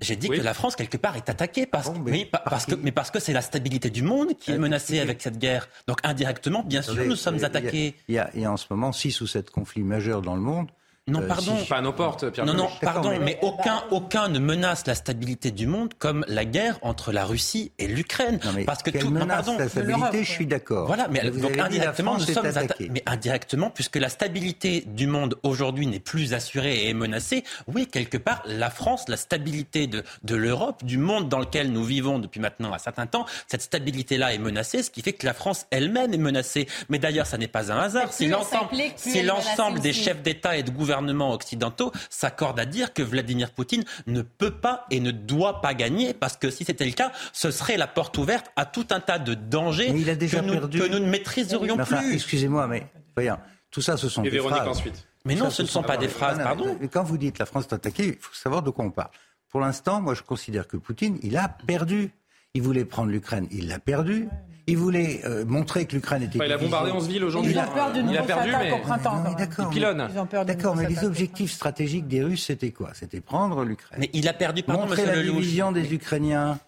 j'ai 0.00 0.16
dit 0.16 0.28
que 0.28 0.40
la 0.40 0.54
France, 0.54 0.76
quelque 0.76 0.96
part, 0.96 1.16
est 1.16 1.28
attaquée 1.28 1.66
parce, 1.66 1.92
mais, 2.04 2.24
parce 2.24 2.66
que, 2.66 2.74
mais 2.74 2.92
parce 2.92 3.10
que 3.10 3.20
c'est 3.20 3.32
la 3.32 3.42
stabilité 3.42 3.90
du 3.90 4.02
monde 4.02 4.38
qui 4.38 4.52
est 4.52 4.58
menacée 4.58 5.00
avec 5.00 5.20
cette 5.20 5.38
guerre. 5.38 5.68
Donc 5.86 5.98
indirectement, 6.02 6.62
bien 6.62 6.82
sûr, 6.82 7.04
nous 7.04 7.16
sommes 7.16 7.44
attaqués. 7.44 7.94
Il 8.08 8.14
y, 8.14 8.18
a, 8.18 8.30
il 8.34 8.40
y 8.40 8.44
a 8.44 8.52
en 8.52 8.56
ce 8.56 8.66
moment 8.70 8.92
six 8.92 9.20
ou 9.20 9.26
sept 9.26 9.50
conflits 9.50 9.82
majeurs 9.82 10.22
dans 10.22 10.34
le 10.34 10.40
monde 10.40 10.68
non, 11.08 11.20
euh, 11.20 11.26
pardon. 11.26 11.56
pas 11.68 11.78
à 11.78 11.80
nos 11.80 11.92
portes, 11.92 12.30
Pierre. 12.30 12.46
Non, 12.46 12.54
non, 12.54 12.68
pardon, 12.80 13.12
mais, 13.20 13.36
aucun, 13.42 13.82
aucun 13.90 14.28
ne 14.28 14.38
menace 14.38 14.86
la 14.86 14.94
stabilité 14.94 15.50
du 15.50 15.66
monde 15.66 15.94
comme 15.98 16.24
la 16.28 16.44
guerre 16.44 16.78
entre 16.82 17.10
la 17.10 17.24
Russie 17.24 17.72
et 17.80 17.88
l'Ukraine. 17.88 18.38
Parce 18.64 18.84
que 18.84 18.90
tout, 18.90 19.10
menace 19.10 19.26
pardon, 19.26 19.58
la 19.58 19.68
stabilité, 19.68 20.22
je 20.22 20.30
suis 20.30 20.46
d'accord. 20.46 20.86
Voilà, 20.86 21.08
mais, 21.08 21.28
donc 21.32 21.58
indirectement, 21.58 22.18
nous 22.18 22.24
sommes 22.24 22.46
attaqués. 22.46 22.88
Mais 22.92 23.02
indirectement, 23.06 23.70
puisque 23.70 23.96
la 23.96 24.08
stabilité 24.08 24.84
du 24.86 25.08
monde 25.08 25.34
aujourd'hui 25.42 25.88
n'est 25.88 25.98
plus 25.98 26.34
assurée 26.34 26.84
et 26.84 26.90
est 26.90 26.94
menacée, 26.94 27.42
oui, 27.66 27.88
quelque 27.88 28.16
part, 28.16 28.44
la 28.46 28.70
France, 28.70 29.08
la 29.08 29.16
stabilité 29.16 29.88
de, 29.88 30.04
de 30.22 30.36
l'Europe, 30.36 30.84
du 30.84 30.98
monde 30.98 31.28
dans 31.28 31.40
lequel 31.40 31.72
nous 31.72 31.82
vivons 31.82 32.20
depuis 32.20 32.38
maintenant 32.38 32.72
un 32.72 32.78
certain 32.78 33.08
temps, 33.08 33.26
cette 33.48 33.62
stabilité-là 33.62 34.34
est 34.34 34.38
menacée, 34.38 34.84
ce 34.84 34.90
qui 34.92 35.02
fait 35.02 35.14
que 35.14 35.26
la 35.26 35.34
France 35.34 35.66
elle-même 35.72 36.14
est 36.14 36.18
menacée. 36.18 36.68
Mais 36.90 37.00
d'ailleurs, 37.00 37.26
ça 37.26 37.38
n'est 37.38 37.48
pas 37.48 37.72
un 37.72 37.78
hasard. 37.78 38.12
Si 38.12 38.28
l'ensemble, 38.28 38.76
si 38.94 39.22
l'ensemble 39.22 39.80
des 39.80 39.92
chefs 39.92 40.22
d'État 40.22 40.56
et 40.56 40.62
de 40.62 40.70
gouvernement 40.70 40.91
gouvernements 40.92 41.32
occidentaux 41.32 41.90
s'accordent 42.10 42.60
à 42.60 42.66
dire 42.66 42.92
que 42.92 43.02
Vladimir 43.02 43.50
Poutine 43.50 43.84
ne 44.06 44.22
peut 44.22 44.50
pas 44.50 44.86
et 44.90 45.00
ne 45.00 45.10
doit 45.10 45.60
pas 45.60 45.74
gagner, 45.74 46.12
parce 46.12 46.36
que 46.36 46.50
si 46.50 46.64
c'était 46.64 46.84
le 46.84 46.92
cas, 46.92 47.12
ce 47.32 47.50
serait 47.50 47.76
la 47.76 47.86
porte 47.86 48.18
ouverte 48.18 48.50
à 48.56 48.66
tout 48.66 48.86
un 48.90 49.00
tas 49.00 49.18
de 49.18 49.34
dangers 49.34 49.88
que, 49.88 50.88
nous, 50.88 50.98
ne 50.98 51.08
maîtriserions 51.08 51.78
plus. 51.78 52.14
Excusez-moi, 52.14 52.66
mais 52.66 52.86
voyons, 53.16 53.38
tout 53.70 53.80
ça, 53.80 53.96
ce 53.96 54.08
sont 54.08 54.22
des 54.22 54.38
phrases. 54.38 54.68
Ensuite. 54.68 55.06
Mais 55.24 55.34
non, 55.34 55.50
ce 55.50 55.62
ne 55.62 55.68
sont 55.68 55.82
pas 55.82 55.96
des 55.96 56.08
phrases, 56.08 56.38
pardon. 56.38 56.78
Quand 56.92 57.04
vous 57.04 57.16
dites 57.16 57.38
la 57.38 57.46
France 57.46 57.64
est 57.70 57.74
attaquée, 57.74 58.06
il 58.08 58.18
faut 58.18 58.34
savoir 58.34 58.62
de 58.62 58.70
quoi 58.70 58.84
on 58.84 58.90
parle. 58.90 59.10
Pour 59.48 59.60
l'instant, 59.60 60.00
moi, 60.00 60.14
je 60.14 60.22
considère 60.22 60.66
que 60.66 60.76
Poutine, 60.76 61.18
il 61.22 61.36
a 61.36 61.48
perdu. 61.48 62.10
Il 62.54 62.60
voulait 62.60 62.84
prendre 62.84 63.10
l'Ukraine, 63.10 63.48
il 63.50 63.68
l'a 63.68 63.78
perdu. 63.78 64.28
Il 64.66 64.76
voulait 64.76 65.22
euh, 65.24 65.46
montrer 65.46 65.86
que 65.86 65.94
l'Ukraine 65.94 66.22
était. 66.22 66.38
il 66.38 66.52
a 66.52 66.58
bombardé 66.58 66.90
11 66.90 67.08
villes 67.08 67.24
aujourd'hui. 67.24 67.52
Il 67.52 67.58
a 67.58 67.66
peur 67.66 67.90
il 67.96 68.18
a 68.18 68.22
perdu, 68.22 68.50
mais. 68.50 68.72
Au 68.72 68.78
printemps, 68.78 69.24
D'accord. 69.38 70.44
D'accord, 70.44 70.76
mais 70.76 70.86
les 70.86 71.02
objectifs 71.02 71.50
stratégiques 71.50 72.06
des 72.06 72.22
Russes, 72.22 72.44
c'était 72.44 72.70
quoi? 72.70 72.90
C'était 72.92 73.22
prendre 73.22 73.64
l'Ukraine. 73.64 73.98
Mais 74.00 74.10
il 74.12 74.28
a 74.28 74.34
perdu, 74.34 74.62
pardon, 74.62 74.82
Montrer 74.82 75.06
la 75.06 75.22
division 75.22 75.72
des 75.72 75.94
Ukrainiens. 75.94 76.58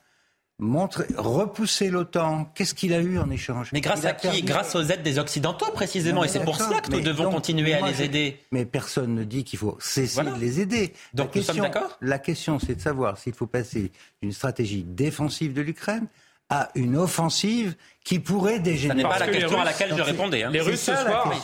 Montrer, 0.60 1.06
repousser 1.16 1.90
l'OTAN. 1.90 2.44
Qu'est-ce 2.54 2.74
qu'il 2.74 2.92
a 2.94 3.00
eu 3.00 3.18
en 3.18 3.28
échange 3.28 3.70
Mais 3.72 3.80
grâce 3.80 4.04
à 4.04 4.12
qui 4.12 4.42
Grâce 4.42 4.76
aux 4.76 4.82
aides 4.82 5.02
des 5.02 5.18
Occidentaux, 5.18 5.70
précisément. 5.72 6.22
et 6.22 6.28
c'est 6.28 6.44
pour 6.44 6.56
cela 6.56 6.80
que 6.80 6.92
nous 6.92 7.00
devons 7.00 7.30
continuer 7.30 7.74
à 7.74 7.84
les 7.88 8.02
aider. 8.02 8.38
Mais 8.52 8.64
personne 8.64 9.14
ne 9.16 9.24
dit 9.24 9.42
qu'il 9.42 9.58
faut 9.58 9.76
cesser 9.80 10.22
de 10.22 10.38
les 10.38 10.60
aider. 10.60 10.94
Donc 11.12 11.26
la 11.26 11.32
question, 11.32 11.54
nous 11.54 11.62
sommes 11.62 11.72
d'accord 11.72 11.98
La 12.00 12.18
question, 12.20 12.58
c'est 12.60 12.76
de 12.76 12.80
savoir 12.80 13.18
s'il 13.18 13.32
faut 13.32 13.48
passer 13.48 13.90
d'une 14.22 14.32
stratégie 14.32 14.84
défensive 14.84 15.54
de 15.54 15.60
l'Ukraine 15.60 16.06
à 16.54 16.70
une 16.76 16.96
offensive 16.96 17.74
qui 18.04 18.20
pourrait 18.20 18.60
dégénérer. 18.60 19.00
Ce 19.00 19.02
n'est 19.02 19.08
pas 19.08 19.18
la 19.18 19.32
question 19.32 19.60
à 19.60 19.64
laquelle 19.64 19.96
je 19.96 20.02
répondais. 20.02 20.44
Hein. 20.44 20.50
Les 20.50 20.60
Russes 20.60 20.82
ce 20.82 20.94
soir, 20.94 21.34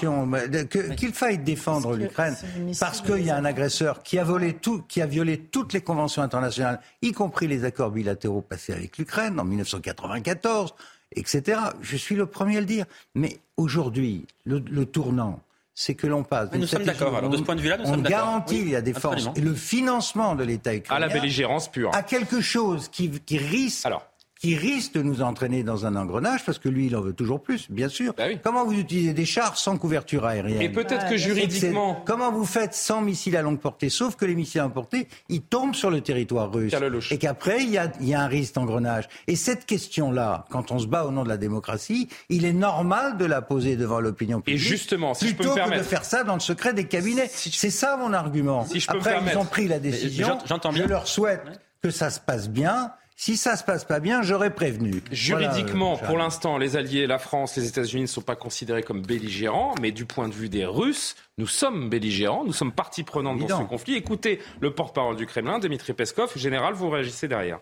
qu'il 0.96 1.12
faille 1.12 1.38
défendre 1.38 1.96
l'Ukraine 1.96 2.36
parce 2.78 3.00
qu'il 3.00 3.24
y 3.24 3.30
a 3.30 3.36
un 3.36 3.44
agresseur 3.44 4.04
qui 4.04 4.20
a 4.20 4.24
volé 4.24 4.52
tout, 4.52 4.84
qui 4.86 5.02
a 5.02 5.06
violé 5.06 5.38
toutes 5.38 5.72
les 5.72 5.80
conventions 5.80 6.22
internationales, 6.22 6.80
y 7.02 7.10
compris 7.10 7.48
les 7.48 7.64
accords 7.64 7.90
bilatéraux 7.90 8.42
passés 8.42 8.72
avec 8.72 8.98
l'Ukraine 8.98 9.40
en 9.40 9.44
1994, 9.44 10.74
etc. 11.16 11.60
Je 11.80 11.96
suis 11.96 12.14
le 12.14 12.26
premier 12.26 12.58
à 12.58 12.60
le 12.60 12.66
dire. 12.66 12.84
Mais 13.16 13.40
aujourd'hui, 13.56 14.26
le, 14.44 14.84
tournant, 14.84 15.40
c'est 15.74 15.94
que 15.94 16.06
l'on 16.06 16.22
passe. 16.22 16.50
Mais 16.52 16.58
nous 16.58 16.68
sommes 16.68 16.84
d'accord. 16.84 17.16
Alors 17.16 17.30
de 17.30 17.36
ce 17.36 17.42
point 17.42 17.56
de 17.56 17.62
vue-là, 17.62 17.78
nous 17.78 17.86
sommes 17.86 18.02
d'accord. 18.02 18.28
On 18.28 18.30
garantit 18.30 18.70
la 18.70 18.82
défense 18.82 19.28
et 19.34 19.40
le 19.40 19.54
financement 19.54 20.36
de 20.36 20.44
l'État 20.44 20.72
ukrainien 20.72 21.02
à 21.02 21.06
la 21.08 21.12
belligérance 21.12 21.68
pure, 21.68 21.90
à 21.94 22.04
quelque 22.04 22.40
chose 22.40 22.88
qui, 22.88 23.10
qui 23.10 23.38
risque 23.38 23.86
Alors 23.86 24.09
qui 24.40 24.56
risque 24.56 24.94
de 24.94 25.02
nous 25.02 25.20
entraîner 25.20 25.62
dans 25.62 25.84
un 25.84 25.96
engrenage, 25.96 26.46
parce 26.46 26.58
que 26.58 26.70
lui, 26.70 26.86
il 26.86 26.96
en 26.96 27.02
veut 27.02 27.12
toujours 27.12 27.42
plus, 27.42 27.70
bien 27.70 27.90
sûr. 27.90 28.14
Bah 28.16 28.24
comment 28.42 28.64
vous 28.64 28.72
utilisez 28.72 29.12
des 29.12 29.26
chars 29.26 29.58
sans 29.58 29.76
couverture 29.76 30.24
aérienne 30.24 30.62
Et 30.62 30.70
peut-être 30.70 31.10
que 31.10 31.18
juridiquement... 31.18 32.02
Comment 32.06 32.32
vous 32.32 32.46
faites 32.46 32.72
sans 32.72 33.02
missiles 33.02 33.36
à 33.36 33.42
longue 33.42 33.60
portée, 33.60 33.90
sauf 33.90 34.16
que 34.16 34.24
les 34.24 34.34
missiles 34.34 34.62
à 34.62 34.64
longue 34.64 34.72
portée, 34.72 35.08
ils 35.28 35.42
tombent 35.42 35.74
sur 35.74 35.90
le 35.90 36.00
territoire 36.00 36.50
russe. 36.50 36.72
Et 37.10 37.18
qu'après, 37.18 37.62
il 37.62 37.68
y 37.68 37.76
a, 37.76 37.92
y 38.00 38.14
a 38.14 38.22
un 38.22 38.28
risque 38.28 38.54
d'engrenage. 38.54 39.10
Et 39.26 39.36
cette 39.36 39.66
question-là, 39.66 40.46
quand 40.48 40.72
on 40.72 40.78
se 40.78 40.86
bat 40.86 41.04
au 41.04 41.10
nom 41.10 41.22
de 41.22 41.28
la 41.28 41.36
démocratie, 41.36 42.08
il 42.30 42.46
est 42.46 42.54
normal 42.54 43.18
de 43.18 43.26
la 43.26 43.42
poser 43.42 43.76
devant 43.76 44.00
l'opinion 44.00 44.40
publique. 44.40 44.62
Et 44.62 44.64
justement, 44.64 45.12
si 45.12 45.34
plutôt 45.34 45.42
je 45.42 45.48
peux 45.48 45.50
me 45.50 45.54
permettre... 45.56 45.82
que 45.82 45.84
de 45.84 45.90
faire 45.90 46.04
ça 46.06 46.24
dans 46.24 46.34
le 46.34 46.40
secret 46.40 46.72
des 46.72 46.84
cabinets. 46.84 47.28
C'est 47.30 47.68
ça 47.68 47.98
mon 47.98 48.14
argument. 48.14 48.64
Si 48.64 48.80
je 48.80 48.86
peux 48.86 48.96
Après, 48.96 49.20
me 49.20 49.32
ils 49.32 49.36
ont 49.36 49.44
pris 49.44 49.68
la 49.68 49.78
décision. 49.78 50.38
Je 50.46 50.82
leur 50.84 51.06
souhaite 51.06 51.42
que 51.82 51.90
ça 51.90 52.08
se 52.08 52.20
passe 52.20 52.48
bien 52.48 52.92
si 53.20 53.36
ça 53.36 53.54
se 53.56 53.64
passe 53.64 53.84
pas 53.84 54.00
bien, 54.00 54.22
j'aurais 54.22 54.54
prévenu. 54.54 55.02
Juridiquement, 55.12 55.98
pour 55.98 56.16
l'instant, 56.16 56.56
les 56.56 56.78
Alliés, 56.78 57.06
la 57.06 57.18
France, 57.18 57.54
les 57.54 57.68
États-Unis 57.68 58.04
ne 58.04 58.06
sont 58.06 58.22
pas 58.22 58.34
considérés 58.34 58.82
comme 58.82 59.02
belligérants, 59.02 59.74
mais 59.78 59.92
du 59.92 60.06
point 60.06 60.26
de 60.26 60.32
vue 60.32 60.48
des 60.48 60.64
Russes, 60.64 61.16
nous 61.36 61.46
sommes 61.46 61.90
belligérants, 61.90 62.46
nous 62.46 62.54
sommes 62.54 62.72
partie 62.72 63.04
prenante 63.04 63.38
dans 63.40 63.60
ce 63.60 63.68
conflit. 63.68 63.94
Écoutez 63.94 64.40
le 64.62 64.72
porte-parole 64.72 65.16
du 65.16 65.26
Kremlin, 65.26 65.58
Dmitri 65.58 65.92
Peskov. 65.92 66.32
Général, 66.38 66.72
vous 66.72 66.88
réagissez 66.88 67.28
derrière. 67.28 67.60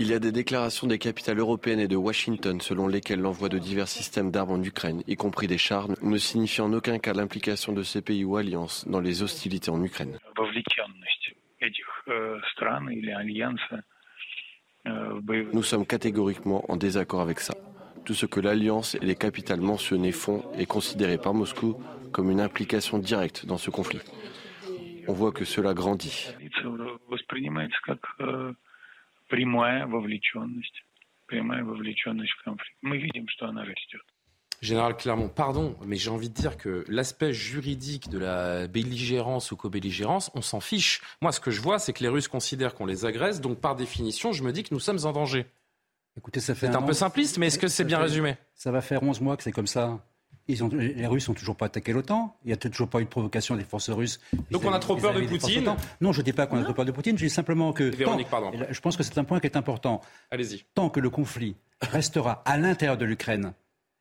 Il 0.00 0.08
y 0.08 0.14
a 0.14 0.18
des 0.18 0.32
déclarations 0.32 0.86
des 0.86 0.98
capitales 0.98 1.38
européennes 1.38 1.78
et 1.78 1.88
de 1.88 1.96
Washington 1.96 2.60
selon 2.60 2.88
lesquelles 2.88 3.20
l'envoi 3.20 3.48
de 3.48 3.58
divers 3.58 3.88
systèmes 3.88 4.30
d'armes 4.30 4.50
en 4.50 4.62
Ukraine, 4.62 5.02
y 5.06 5.14
compris 5.14 5.46
des 5.46 5.58
chars, 5.58 5.88
ne 6.02 6.18
signifie 6.18 6.60
en 6.60 6.72
aucun 6.72 6.98
cas 6.98 7.12
l'implication 7.12 7.72
de 7.72 7.82
ces 7.82 8.02
pays 8.02 8.24
ou 8.24 8.36
alliances 8.36 8.88
dans 8.88 9.00
les 9.00 9.22
hostilités 9.22 9.70
en 9.70 9.82
Ukraine. 9.82 10.18
Nous 15.52 15.62
sommes 15.62 15.86
catégoriquement 15.86 16.64
en 16.70 16.76
désaccord 16.76 17.20
avec 17.20 17.40
ça. 17.40 17.54
Tout 18.04 18.14
ce 18.14 18.26
que 18.26 18.40
l'alliance 18.40 18.94
et 18.96 19.04
les 19.04 19.16
capitales 19.16 19.60
mentionnées 19.60 20.12
font 20.12 20.42
est 20.54 20.66
considéré 20.66 21.18
par 21.18 21.34
Moscou 21.34 21.76
comme 22.10 22.30
une 22.30 22.40
implication 22.40 22.98
directe 22.98 23.46
dans 23.46 23.58
ce 23.58 23.70
conflit. 23.70 24.00
On 25.06 25.12
voit 25.12 25.32
que 25.32 25.44
cela 25.44 25.74
grandit. 25.74 26.28
Général 34.60 34.96
Clermont, 34.96 35.28
pardon, 35.28 35.76
mais 35.86 35.96
j'ai 35.96 36.10
envie 36.10 36.28
de 36.28 36.34
dire 36.34 36.56
que 36.56 36.84
l'aspect 36.88 37.32
juridique 37.32 38.08
de 38.08 38.18
la 38.18 38.66
belligérance 38.66 39.52
ou 39.52 39.56
co-belligérance, 39.56 40.32
on 40.34 40.42
s'en 40.42 40.58
fiche. 40.58 41.00
Moi, 41.22 41.30
ce 41.30 41.38
que 41.38 41.52
je 41.52 41.60
vois, 41.60 41.78
c'est 41.78 41.92
que 41.92 42.02
les 42.02 42.08
Russes 42.08 42.26
considèrent 42.26 42.74
qu'on 42.74 42.86
les 42.86 43.04
agresse, 43.04 43.40
donc 43.40 43.60
par 43.60 43.76
définition, 43.76 44.32
je 44.32 44.42
me 44.42 44.50
dis 44.50 44.64
que 44.64 44.74
nous 44.74 44.80
sommes 44.80 44.98
en 45.04 45.12
danger. 45.12 45.46
Écoutez, 46.16 46.40
ça 46.40 46.56
fait 46.56 46.66
C'est 46.66 46.74
un, 46.74 46.82
peu 46.82 46.92
simpliste, 46.92 47.38
mais 47.38 47.46
est-ce 47.46 47.58
que 47.60 47.68
c'est 47.68 47.84
bien 47.84 47.98
résumé? 47.98 48.36
Ça 48.54 48.72
va 48.72 48.80
faire 48.80 49.02
11 49.04 49.20
mois 49.20 49.36
que 49.36 49.44
c'est 49.44 49.52
comme 49.52 49.68
ça 49.68 50.04
les 50.48 51.06
Russes 51.06 51.28
n'ont 51.28 51.34
toujours 51.34 51.56
pas 51.56 51.66
attaqué 51.66 51.92
l'OTAN. 51.92 52.36
Il 52.44 52.48
n'y 52.48 52.52
a 52.54 52.56
toujours 52.56 52.88
pas 52.88 53.00
eu 53.00 53.04
de 53.04 53.08
provocation 53.08 53.56
des 53.56 53.64
forces 53.64 53.90
russes. 53.90 54.20
Donc 54.50 54.64
on 54.64 54.72
a 54.72 54.78
trop 54.78 54.96
peur 54.96 55.14
de 55.14 55.20
Poutine 55.26 55.74
Non, 56.00 56.12
je 56.12 56.20
ne 56.20 56.24
dis 56.24 56.32
pas 56.32 56.46
qu'on 56.46 56.58
a 56.58 56.64
trop 56.64 56.74
peur 56.74 56.84
de 56.84 56.92
Poutine. 56.92 57.18
Je 57.18 57.24
dis 57.24 57.30
simplement 57.30 57.72
que. 57.72 57.84
Véronique, 57.84 58.28
pardon. 58.28 58.52
Je 58.70 58.80
pense 58.80 58.96
que 58.96 59.02
c'est 59.02 59.18
un 59.18 59.24
point 59.24 59.40
qui 59.40 59.46
est 59.46 59.56
important. 59.56 60.00
Allez-y. 60.30 60.64
Tant 60.74 60.88
que 60.88 61.00
le 61.00 61.10
conflit 61.10 61.56
restera 61.82 62.42
à 62.44 62.56
l'intérieur 62.56 62.96
de 62.96 63.04
l'Ukraine, 63.04 63.52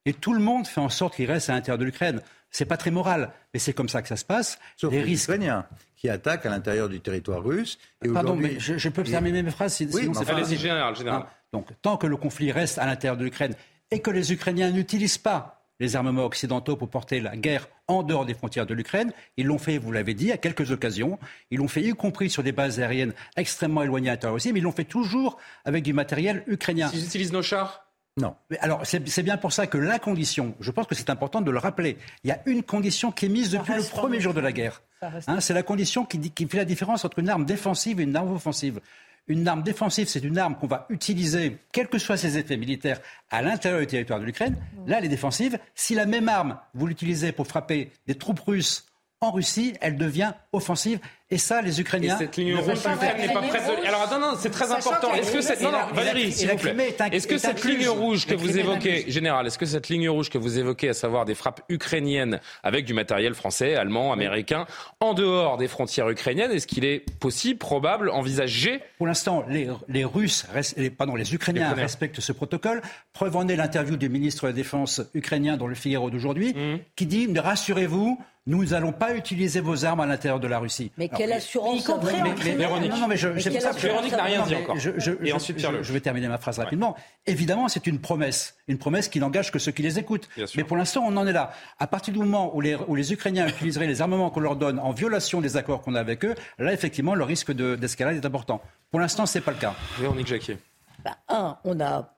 et 0.07 0.13
tout 0.13 0.33
le 0.33 0.39
monde 0.39 0.65
fait 0.65 0.79
en 0.79 0.87
sorte 0.87 1.15
qu'il 1.15 1.29
reste 1.29 1.49
à 1.49 1.53
l'intérieur 1.53 1.77
de 1.77 1.83
l'Ukraine. 1.83 2.21
C'est 2.49 2.63
pas 2.63 2.77
très 2.77 2.91
moral, 2.91 3.33
mais 3.53 3.59
c'est 3.59 3.73
comme 3.73 3.89
ça 3.89 4.01
que 4.01 4.07
ça 4.07 4.15
se 4.15 4.23
passe. 4.23 4.57
Sauf 4.77 4.93
les, 4.93 5.01
risques. 5.01 5.25
Ukrainiens 5.25 5.65
qui 5.97 6.07
attaquent 6.07 6.45
à 6.45 6.49
l'intérieur 6.49 6.87
du 6.87 7.01
territoire 7.01 7.43
russe. 7.43 7.77
Et 8.05 8.07
Pardon, 8.07 8.37
mais 8.37 8.57
je, 8.57 8.87
peux 8.87 9.03
terminer 9.03 9.43
mes 9.43 9.51
phrases. 9.51 9.77
oui, 9.93 10.09
allez-y, 10.27 10.55
général, 10.55 10.95
général. 10.95 11.25
donc, 11.51 11.67
tant 11.81 11.97
que 11.97 12.07
le 12.07 12.15
conflit 12.15 12.53
reste 12.53 12.77
à 12.77 12.85
l'intérieur 12.85 13.17
de 13.17 13.25
l'Ukraine 13.25 13.53
et 13.91 13.99
que 13.99 14.09
les 14.09 14.31
Ukrainiens 14.31 14.71
n'utilisent 14.71 15.17
pas 15.17 15.56
les 15.79 15.95
armements 15.95 16.25
occidentaux 16.25 16.75
pour 16.75 16.89
porter 16.89 17.19
la 17.19 17.35
guerre 17.35 17.67
en 17.87 18.03
dehors 18.03 18.25
des 18.25 18.33
frontières 18.33 18.65
de 18.65 18.73
l'Ukraine. 18.73 19.11
Ils 19.37 19.45
l'ont 19.45 19.57
fait, 19.57 19.77
vous 19.77 19.91
l'avez 19.91 20.13
dit, 20.13 20.31
à 20.31 20.37
quelques 20.37 20.71
occasions. 20.71 21.19
Ils 21.51 21.59
l'ont 21.59 21.67
fait 21.67 21.81
y 21.81 21.91
compris 21.91 22.29
sur 22.29 22.43
des 22.43 22.51
bases 22.51 22.79
aériennes 22.79 23.13
extrêmement 23.35 23.83
éloignées 23.83 24.09
à 24.09 24.31
aussi, 24.31 24.51
mais 24.51 24.59
ils 24.59 24.63
l'ont 24.63 24.71
fait 24.71 24.83
toujours 24.83 25.37
avec 25.65 25.83
du 25.83 25.93
matériel 25.93 26.43
ukrainien. 26.47 26.89
Ils 26.93 27.05
utilisent 27.05 27.33
nos 27.33 27.41
chars? 27.41 27.87
Non. 28.17 28.35
Mais 28.49 28.57
alors, 28.59 28.81
c'est 28.83 29.23
bien 29.23 29.37
pour 29.37 29.53
ça 29.53 29.67
que 29.67 29.77
la 29.77 29.99
condition, 29.99 30.55
je 30.59 30.71
pense 30.71 30.87
que 30.87 30.95
c'est 30.95 31.11
important 31.11 31.39
de 31.39 31.51
le 31.51 31.59
rappeler, 31.59 31.97
il 32.23 32.29
y 32.29 32.31
a 32.31 32.41
une 32.47 32.63
condition 32.63 33.11
qui 33.11 33.27
est 33.27 33.29
mise 33.29 33.51
depuis 33.51 33.73
le 33.73 33.83
premier 33.83 34.19
jour 34.19 34.33
de 34.33 34.39
la 34.39 34.51
guerre. 34.51 34.81
Hein, 35.03 35.39
c'est 35.39 35.53
la 35.53 35.61
condition 35.61 36.03
qui, 36.03 36.19
qui, 36.31 36.47
fait 36.47 36.57
la 36.57 36.65
différence 36.65 37.05
entre 37.05 37.19
une 37.19 37.29
arme 37.29 37.45
défensive 37.45 37.99
et 37.99 38.03
une 38.03 38.15
arme 38.15 38.33
offensive. 38.33 38.81
Une 39.29 39.47
arme 39.47 39.61
défensive, 39.61 40.07
c'est 40.07 40.23
une 40.23 40.37
arme 40.37 40.55
qu'on 40.55 40.67
va 40.67 40.85
utiliser, 40.89 41.57
quels 41.73 41.89
que 41.89 41.97
soient 41.97 42.15
ses 42.15 42.37
effets 42.37 42.55
militaires, 42.55 43.01
à 43.29 43.41
l'intérieur 43.41 43.81
du 43.81 43.87
territoire 43.87 44.19
de 44.19 44.25
l'Ukraine. 44.25 44.55
Là, 44.85 44.99
elle 44.99 45.05
est 45.05 45.09
défensive. 45.09 45.59
Si 45.75 45.95
la 45.95 46.05
même 46.05 46.29
arme, 46.29 46.57
vous 46.73 46.87
l'utilisez 46.87 47.33
pour 47.33 47.45
frapper 47.45 47.91
des 48.07 48.15
troupes 48.15 48.39
russes 48.39 48.86
en 49.21 49.31
Russie, 49.31 49.73
elle 49.81 49.97
devient 49.97 50.33
offensive. 50.53 50.99
Et 51.29 51.37
ça, 51.37 51.61
les 51.61 51.81
Ukrainiens. 51.81 52.15
Et 52.15 52.19
cette 52.19 52.37
ligne 52.37 52.55
rouge, 52.55 52.77
l'Ukraine 52.85 53.17
n'est 53.17 53.33
pas 53.33 53.41
prête 53.41 53.63
de. 53.65 53.85
Alors, 53.85 54.09
non, 54.11 54.19
non, 54.19 54.37
c'est 54.39 54.49
très 54.49 54.71
important. 54.71 55.13
Est-ce 55.13 55.31
que 55.33 55.41
cette. 55.41 55.61
Non, 55.61 55.71
non, 55.71 55.79
Valérie, 55.91 56.31
s'il 56.31 56.49
vous 56.49 56.55
plaît. 56.55 56.95
Est-ce 57.11 57.27
que 57.27 57.37
cette 57.37 57.65
ligne 57.65 57.89
rouge 57.89 58.25
que 58.25 58.35
vous 58.35 58.57
évoquez, 58.57 59.09
Général, 59.11 59.45
est-ce 59.45 59.57
que 59.57 59.65
cette 59.65 59.89
ligne 59.89 60.07
rouge 60.09 60.29
que 60.29 60.37
vous 60.37 60.57
évoquez, 60.57 60.89
à 60.89 60.93
savoir 60.93 61.25
des 61.25 61.35
frappes 61.35 61.61
ukrainiennes 61.67 62.39
avec 62.63 62.85
du 62.85 62.93
matériel 62.93 63.33
français, 63.33 63.75
allemand, 63.75 64.13
américain, 64.13 64.67
en 65.01 65.13
dehors 65.13 65.57
des 65.57 65.67
frontières 65.67 66.09
ukrainiennes, 66.09 66.51
est-ce 66.51 66.67
qu'il 66.67 66.85
est 66.85 67.03
possible, 67.19 67.57
probable, 67.57 68.09
envisagé? 68.09 68.79
Pour 68.97 69.07
l'instant, 69.07 69.43
les, 69.49 69.67
les 69.89 70.05
Russes, 70.05 70.45
les, 70.77 70.89
pardon, 70.89 71.15
les 71.15 71.33
Ukrainiens 71.33 71.73
respectent 71.73 72.21
ce 72.21 72.31
protocole. 72.31 72.81
Preuve 73.11 73.35
en 73.35 73.47
est 73.49 73.57
l'interview 73.57 73.97
du 73.97 74.07
ministre 74.07 74.43
de 74.43 74.47
la 74.47 74.53
Défense 74.53 75.01
ukrainien 75.13 75.57
dans 75.57 75.67
le 75.67 75.75
Figaro 75.75 76.09
d'aujourd'hui, 76.09 76.53
mmh. 76.53 76.79
qui 76.95 77.05
dit 77.05 77.27
rassurez-vous, 77.37 78.17
nous 78.47 78.63
n'allons 78.65 78.93
pas 78.93 79.13
utiliser 79.13 79.59
vos 79.59 79.85
armes 79.85 79.99
à 79.99 80.05
l'intérieur 80.05 80.39
de 80.39 80.47
la 80.47 80.57
Russie. 80.57 80.91
Mais 80.97 81.09
quelle 81.09 81.33
assurance 81.33 81.87
mais, 82.03 82.55
Véronique, 82.55 82.91
non, 82.91 82.97
non, 82.97 83.07
mais 83.07 83.17
je, 83.17 83.37
ça 83.59 83.71
Véronique 83.73 84.13
n'a 84.13 84.23
rien 84.23 84.43
dit 84.43 84.55
encore. 84.55 84.77
Je, 84.79 85.11
Et 85.23 85.33
ensuite, 85.33 85.59
je, 85.59 85.93
vais 85.93 85.99
terminer 85.99 86.29
ma 86.29 86.37
phrase 86.37 86.57
rapidement. 86.57 86.95
Évidemment, 87.25 87.67
c'est 87.67 87.85
une 87.87 87.99
promesse, 87.99 88.55
une 88.69 88.77
promesse 88.77 89.09
qui 89.09 89.19
n'engage 89.19 89.51
que 89.51 89.59
ceux 89.59 89.73
qui 89.73 89.83
les 89.83 89.99
écoutent. 89.99 90.29
Mais 90.55 90.63
pour 90.63 90.77
l'instant, 90.77 91.03
on 91.05 91.17
en 91.17 91.27
est 91.27 91.33
là. 91.33 91.51
À 91.77 91.87
partir 91.87 92.13
du 92.13 92.19
moment 92.19 92.55
où 92.55 92.61
les, 92.61 92.75
où 92.75 92.95
les 92.95 93.11
Ukrainiens 93.11 93.47
utiliseraient 93.47 93.87
les 93.87 94.01
armements 94.01 94.29
qu'on 94.29 94.39
leur 94.39 94.55
donne 94.55 94.79
en 94.79 94.91
violation 94.91 95.41
des 95.41 95.57
accords 95.57 95.81
qu'on 95.81 95.95
a 95.95 95.99
avec 95.99 96.23
eux, 96.23 96.33
là, 96.57 96.71
effectivement, 96.71 97.15
le 97.15 97.25
risque 97.25 97.51
d'escalade 97.51 98.15
est 98.15 98.25
important. 98.25 98.61
Pour 98.91 99.01
l'instant, 99.01 99.25
ce 99.25 99.37
n'est 99.37 99.43
pas 99.43 99.51
le 99.51 99.57
cas. 99.57 99.75
Véronique 99.99 100.27
Jacquier. 100.27 100.57
Bah, 101.03 101.17
un, 101.27 101.57
on 101.65 101.79
a 101.81 102.16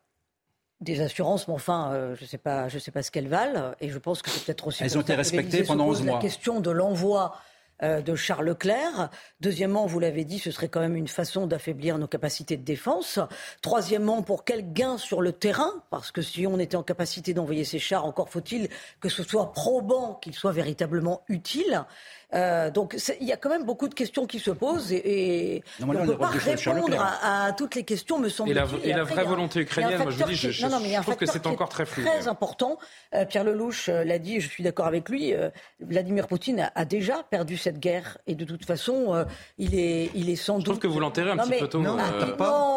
des 0.82 1.02
assurances, 1.02 1.48
mais 1.48 1.54
enfin, 1.54 1.92
euh, 1.92 2.16
je 2.16 2.24
ne 2.24 2.28
sais 2.28 2.38
pas, 2.38 2.70
je 2.70 2.80
sais 2.80 2.92
pas 2.92 3.04
ce 3.04 3.12
qu'elles 3.12 3.28
valent, 3.28 3.74
et 3.82 3.90
je 3.90 3.98
pense 3.98 4.22
que 4.22 4.30
c'est 4.30 4.46
peut-être 4.46 4.68
aussi. 4.68 4.84
Elles 4.84 4.98
ont 4.98 5.02
été 5.02 5.16
respectées 5.16 5.64
pendant 5.64 5.88
11 5.88 6.04
mois. 6.04 6.16
La 6.16 6.22
question 6.22 6.62
de 6.62 6.72
l'envoi 6.72 7.36
euh, 7.82 8.02
de 8.02 8.14
Charles 8.14 8.46
Leclerc. 8.46 9.10
Deuxièmement, 9.40 9.86
vous 9.86 10.00
l'avez 10.00 10.26
dit, 10.26 10.38
ce 10.38 10.52
serait 10.52 10.68
quand 10.68 10.82
même 10.82 10.98
une 10.98 11.08
façon 11.08 11.48
d'affaiblir 11.48 11.98
nos 11.98 12.08
capacités 12.08 12.58
de 12.58 12.64
défense. 12.64 13.20
Troisièmement, 13.62 14.22
pour 14.22 14.44
quel 14.44 14.74
gain 14.74 14.98
sur 14.98 15.22
le 15.22 15.32
terrain? 15.32 15.72
Parce 15.90 16.12
que 16.12 16.22
si 16.22 16.46
on 16.46 16.60
était 16.60 16.76
en 16.76 16.84
capacité 16.84 17.34
d'envoyer 17.34 17.64
ces 17.64 17.80
chars, 17.80 18.06
encore 18.06 18.30
faut-il 18.30 18.68
que 19.00 19.08
ce 19.08 19.24
soit 19.24 19.54
probant 19.54 20.16
qu'ils 20.16 20.36
soient 20.36 20.52
véritablement 20.52 21.24
utiles. 21.30 21.86
Euh, 22.36 22.70
donc 22.70 22.96
il 23.20 23.28
y 23.28 23.32
a 23.32 23.38
quand 23.38 23.50
même 23.50 23.66
beaucoup 23.66 23.88
de 23.88 23.96
questions 23.96 24.28
qui 24.28 24.38
se 24.38 24.52
posent 24.52 24.92
et, 24.92 25.64
on 25.82 25.88
ne 25.88 26.06
peut 26.06 26.18
pas 26.18 26.28
répondre 26.28 26.98
à, 27.24 27.52
toutes 27.54 27.74
les 27.74 27.84
questions, 27.84 28.20
me 28.20 28.30
semble-t-il. 28.30 28.90
Et 28.90 28.94
la, 28.94 29.04
vraie 29.04 29.24
volonté 29.24 29.62
ukrainienne, 29.62 30.04
moi 30.04 30.12
je 30.12 30.18
vous 30.18 30.30
dis, 30.30 30.36
je, 30.36 31.02
trouve 31.02 31.16
que 31.16 31.26
c'est 31.26 31.48
encore 31.48 31.70
très 31.70 31.86
flou. 31.86 32.04
Très 32.04 32.28
important. 32.28 32.78
Euh, 33.16 33.26
Pierre 33.26 33.44
Lelouch 33.44 33.90
euh, 33.90 34.04
l'a 34.04 34.20
dit, 34.20 34.36
et 34.36 34.40
je 34.42 34.48
suis 34.48 34.64
d'accord 34.64 34.86
avec 34.86 35.10
lui. 35.10 35.34
Vladimir 35.80 36.28
Poutine 36.28 36.72
a, 36.76 36.86
déjà 36.86 37.24
perdu 37.24 37.58
cette 37.58 37.80
guerre 37.80 38.18
et 38.28 38.36
de 38.36 38.46
toute 38.46 38.66
façon, 38.66 39.26
il 39.58 39.76
est, 39.76 40.12
il 40.14 40.30
est 40.30 40.36
sans 40.36 40.56
doute. 40.56 40.66
Je 40.66 40.72
trouve 40.72 40.80
que 40.80 40.88
vous 40.88 41.00
l'enterrez 41.00 41.32
un 41.32 41.38
petit 41.38 41.60
peu 41.60 41.68
tôt. 41.68 41.84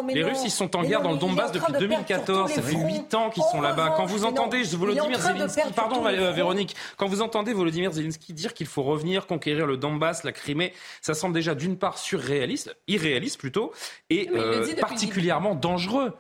les 0.09 0.25
Russes, 0.25 0.43
ils 0.45 0.51
sont 0.51 0.75
en 0.77 0.83
guerre 0.83 1.03
dans 1.03 1.13
le 1.13 1.19
Donbass 1.19 1.53
depuis 1.53 1.73
2014. 1.73 2.53
Ça 2.53 2.63
fait 2.63 2.77
8 2.77 3.15
ans 3.15 3.31
qu'ils 3.31 3.45
sont 3.45 3.61
là-bas. 3.61 3.95
Quand 3.97 4.07
vous 4.07 4.25
entendez 4.25 4.63
Volodymyr 4.63 5.21
Zelensky, 5.21 5.61
pardon 5.77 6.03
Véronique, 6.33 6.75
quand 6.97 7.07
vous 7.07 7.21
entendez 7.21 7.53
Volodymyr 7.53 7.93
Zelensky 7.93 8.33
dire 8.33 8.55
qu'il 8.55 8.67
faut 8.67 8.83
revenir 8.83 9.27
conquérir 9.43 9.67
le 9.67 9.77
Donbass, 9.77 10.23
la 10.23 10.33
Crimée, 10.33 10.73
ça 11.01 11.15
semble 11.15 11.35
déjà 11.35 11.57
d'une 11.57 11.77
part 11.77 11.99
surréaliste, 11.99 12.77
irréaliste 12.87 13.41
plutôt, 13.41 13.73
et 14.09 14.31
euh, 14.35 14.65
particulièrement 14.81 15.57
dangereux. 15.57 16.13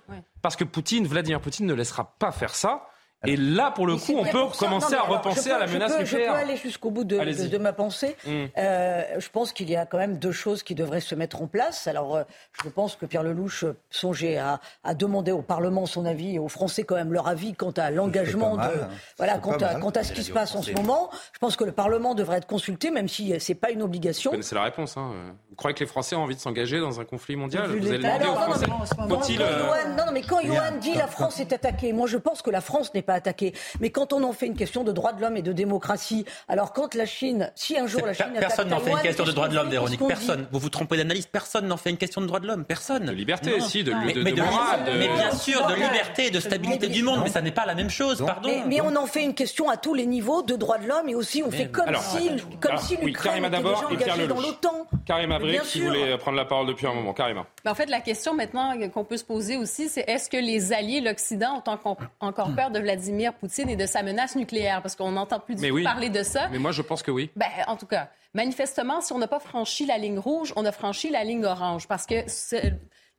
Parce 0.42 0.56
que 0.56 0.64
Poutine, 0.64 1.06
Vladimir 1.06 1.40
Poutine 1.40 1.66
ne 1.66 1.74
laissera 1.74 2.16
pas 2.18 2.32
faire 2.32 2.54
ça. 2.54 2.88
Et 3.26 3.36
là, 3.36 3.70
pour 3.70 3.86
le 3.86 3.96
coup, 3.96 4.14
on 4.16 4.24
peut 4.24 4.46
commencer 4.58 4.94
à 4.94 5.02
repenser 5.02 5.50
à 5.50 5.58
la 5.58 5.66
menace 5.66 5.98
nucléaire. 5.98 6.32
Je 6.34 6.38
peux 6.38 6.44
aller 6.44 6.56
jusqu'au 6.56 6.90
bout 6.90 7.04
de, 7.04 7.58
ma 7.58 7.72
pensée. 7.72 8.16
Mm. 8.26 8.44
Euh, 8.58 9.02
je 9.18 9.28
pense 9.28 9.52
qu'il 9.52 9.70
y 9.70 9.76
a 9.76 9.86
quand 9.86 9.98
même 9.98 10.18
deux 10.18 10.32
choses 10.32 10.62
qui 10.62 10.74
devraient 10.74 11.00
se 11.00 11.14
mettre 11.14 11.40
en 11.42 11.46
place. 11.46 11.86
Alors, 11.86 12.16
euh, 12.16 12.22
je 12.62 12.68
pense 12.68 12.96
que 12.96 13.06
Pierre 13.06 13.22
Lelouch 13.22 13.64
songeait 13.90 14.38
à, 14.38 14.60
à, 14.82 14.94
demander 14.94 15.32
au 15.32 15.42
Parlement 15.42 15.86
son 15.86 16.04
avis 16.04 16.34
et 16.34 16.38
aux 16.38 16.48
Français 16.48 16.82
quand 16.82 16.96
même 16.96 17.12
leur 17.12 17.28
avis 17.28 17.54
quant 17.54 17.70
à 17.70 17.90
l'engagement 17.90 18.56
de, 18.56 18.62
hein. 18.62 18.88
voilà, 19.18 19.38
quant 19.38 19.56
à, 19.56 19.76
quant 19.76 19.90
à, 19.90 20.02
ce 20.02 20.12
qui 20.12 20.24
se 20.24 20.32
passe 20.32 20.54
en 20.54 20.62
ce 20.62 20.72
moment. 20.72 21.10
Je 21.32 21.38
pense 21.38 21.56
que 21.56 21.64
le 21.64 21.72
Parlement 21.72 22.14
devrait 22.14 22.38
être 22.38 22.46
consulté, 22.46 22.90
même 22.90 23.08
si 23.08 23.34
c'est 23.38 23.54
pas 23.54 23.70
une 23.70 23.82
obligation. 23.82 24.32
C'est 24.40 24.54
la 24.54 24.64
réponse. 24.64 24.96
Hein. 24.96 25.12
Vous 25.50 25.56
croyez 25.56 25.74
que 25.74 25.80
les 25.80 25.86
Français 25.86 26.16
ont 26.16 26.22
envie 26.22 26.34
de 26.34 26.40
s'engager 26.40 26.80
dans 26.80 27.00
un 27.00 27.04
conflit 27.04 27.36
mondial 27.36 27.70
Vous 27.70 27.88
allez 27.88 27.98
demander 27.98 28.26
aux 28.26 28.34
Français. 28.34 28.66
Non, 28.66 30.06
non, 30.06 30.12
mais 30.12 30.22
quand 30.22 30.40
Johan 30.40 30.78
dit 30.80 30.94
la 30.94 31.06
France 31.06 31.40
est 31.40 31.52
attaquée, 31.52 31.92
moi 31.92 32.06
je 32.06 32.16
pense 32.16 32.42
que 32.42 32.50
la 32.50 32.60
France 32.60 32.92
n'est 32.94 33.02
pas 33.02 33.11
attaquée. 33.14 33.54
Mais 33.80 33.90
quand 33.90 34.12
on 34.12 34.22
en 34.22 34.32
fait 34.32 34.46
une 34.46 34.56
question 34.56 34.84
de 34.84 34.92
droits 34.92 35.12
de 35.12 35.20
l'homme 35.20 35.36
et 35.36 35.42
de 35.42 35.52
démocratie, 35.52 36.24
alors 36.48 36.72
quand 36.72 36.94
la 36.94 37.06
Chine, 37.06 37.50
si 37.54 37.78
un 37.78 37.86
jour 37.86 38.04
la 38.06 38.12
Chine 38.12 38.32
personne 38.38 38.68
n'en 38.68 38.80
fait 38.80 38.90
une 38.90 39.00
question 39.00 39.24
de 39.24 39.32
droits 39.32 39.48
de 39.48 39.54
l'homme, 39.54 39.68
Véronique. 39.68 40.00
Personne. 40.06 40.46
Vous 40.50 40.58
vous 40.58 40.68
trompez 40.68 40.96
d'analyse. 40.96 41.26
Personne 41.26 41.66
n'en 41.66 41.76
fait 41.76 41.90
une 41.90 41.96
question 41.96 42.20
de 42.20 42.26
droits 42.26 42.40
de 42.40 42.46
l'homme. 42.46 42.64
Personne. 42.64 43.06
De 43.06 43.12
liberté 43.12 43.52
aussi, 43.52 43.84
de, 43.84 43.92
mais, 43.92 44.12
de, 44.12 44.22
mais 44.22 44.32
bien 44.32 45.30
sûr, 45.32 45.66
de 45.66 45.74
liberté, 45.74 46.30
de 46.30 46.40
stabilité 46.40 46.88
du 46.88 47.02
monde. 47.02 47.20
Mais 47.24 47.30
ça 47.30 47.40
n'est 47.40 47.52
pas 47.52 47.66
la 47.66 47.74
même 47.74 47.90
chose. 47.90 48.22
Pardon. 48.24 48.50
Mais, 48.66 48.80
on 48.80 48.94
en 48.96 49.06
fait 49.06 49.22
une 49.22 49.34
question 49.34 49.70
à 49.70 49.76
tous 49.76 49.94
les 49.94 50.06
niveaux 50.06 50.42
de 50.42 50.56
droits 50.56 50.78
de 50.78 50.86
l'homme 50.86 51.08
et 51.08 51.14
aussi 51.14 51.42
on 51.44 51.50
fait 51.50 51.70
comme 51.70 51.94
si, 51.96 52.30
comme 52.60 52.76
si 52.78 52.96
l'Ukraine 52.96 53.44
était 53.44 53.58
déjà 53.58 53.86
engagée 53.88 54.26
dans 54.26 54.40
l'OTAN. 54.40 54.86
Karim 55.06 55.32
Abri, 55.32 55.58
qui 55.64 55.80
voulait 55.80 56.16
prendre 56.18 56.36
la 56.36 56.44
parole 56.44 56.66
depuis 56.66 56.86
un 56.86 56.94
moment. 56.94 57.12
Carrément. 57.12 57.46
en 57.66 57.74
fait, 57.74 57.86
la 57.86 58.00
question 58.00 58.34
maintenant 58.34 58.74
qu'on 58.92 59.04
peut 59.04 59.16
se 59.16 59.24
poser 59.24 59.56
aussi, 59.56 59.88
c'est 59.88 60.04
est-ce 60.08 60.28
que 60.28 60.36
les 60.36 60.72
alliés, 60.72 61.00
l'Occident, 61.00 61.62
ont 61.66 61.96
encore 62.20 62.54
peur 62.54 62.70
de 62.70 62.78
Vladimir 62.78 63.01
Poutine 63.32 63.68
et 63.68 63.76
de 63.76 63.86
sa 63.86 64.02
menace 64.02 64.36
nucléaire? 64.36 64.82
Parce 64.82 64.96
qu'on 64.96 65.12
n'entend 65.12 65.40
plus 65.40 65.54
du 65.54 65.68
tout 65.68 65.82
parler 65.82 66.10
de 66.10 66.22
ça. 66.22 66.48
Mais 66.48 66.58
moi, 66.58 66.72
je 66.72 66.82
pense 66.82 67.02
que 67.02 67.10
oui. 67.10 67.30
Ben, 67.36 67.48
en 67.66 67.76
tout 67.76 67.86
cas, 67.86 68.10
manifestement, 68.34 69.00
si 69.00 69.12
on 69.12 69.18
n'a 69.18 69.28
pas 69.28 69.40
franchi 69.40 69.86
la 69.86 69.98
ligne 69.98 70.18
rouge, 70.18 70.52
on 70.56 70.64
a 70.64 70.72
franchi 70.72 71.10
la 71.10 71.24
ligne 71.24 71.44
orange. 71.44 71.88
Parce 71.88 72.06
que 72.06 72.24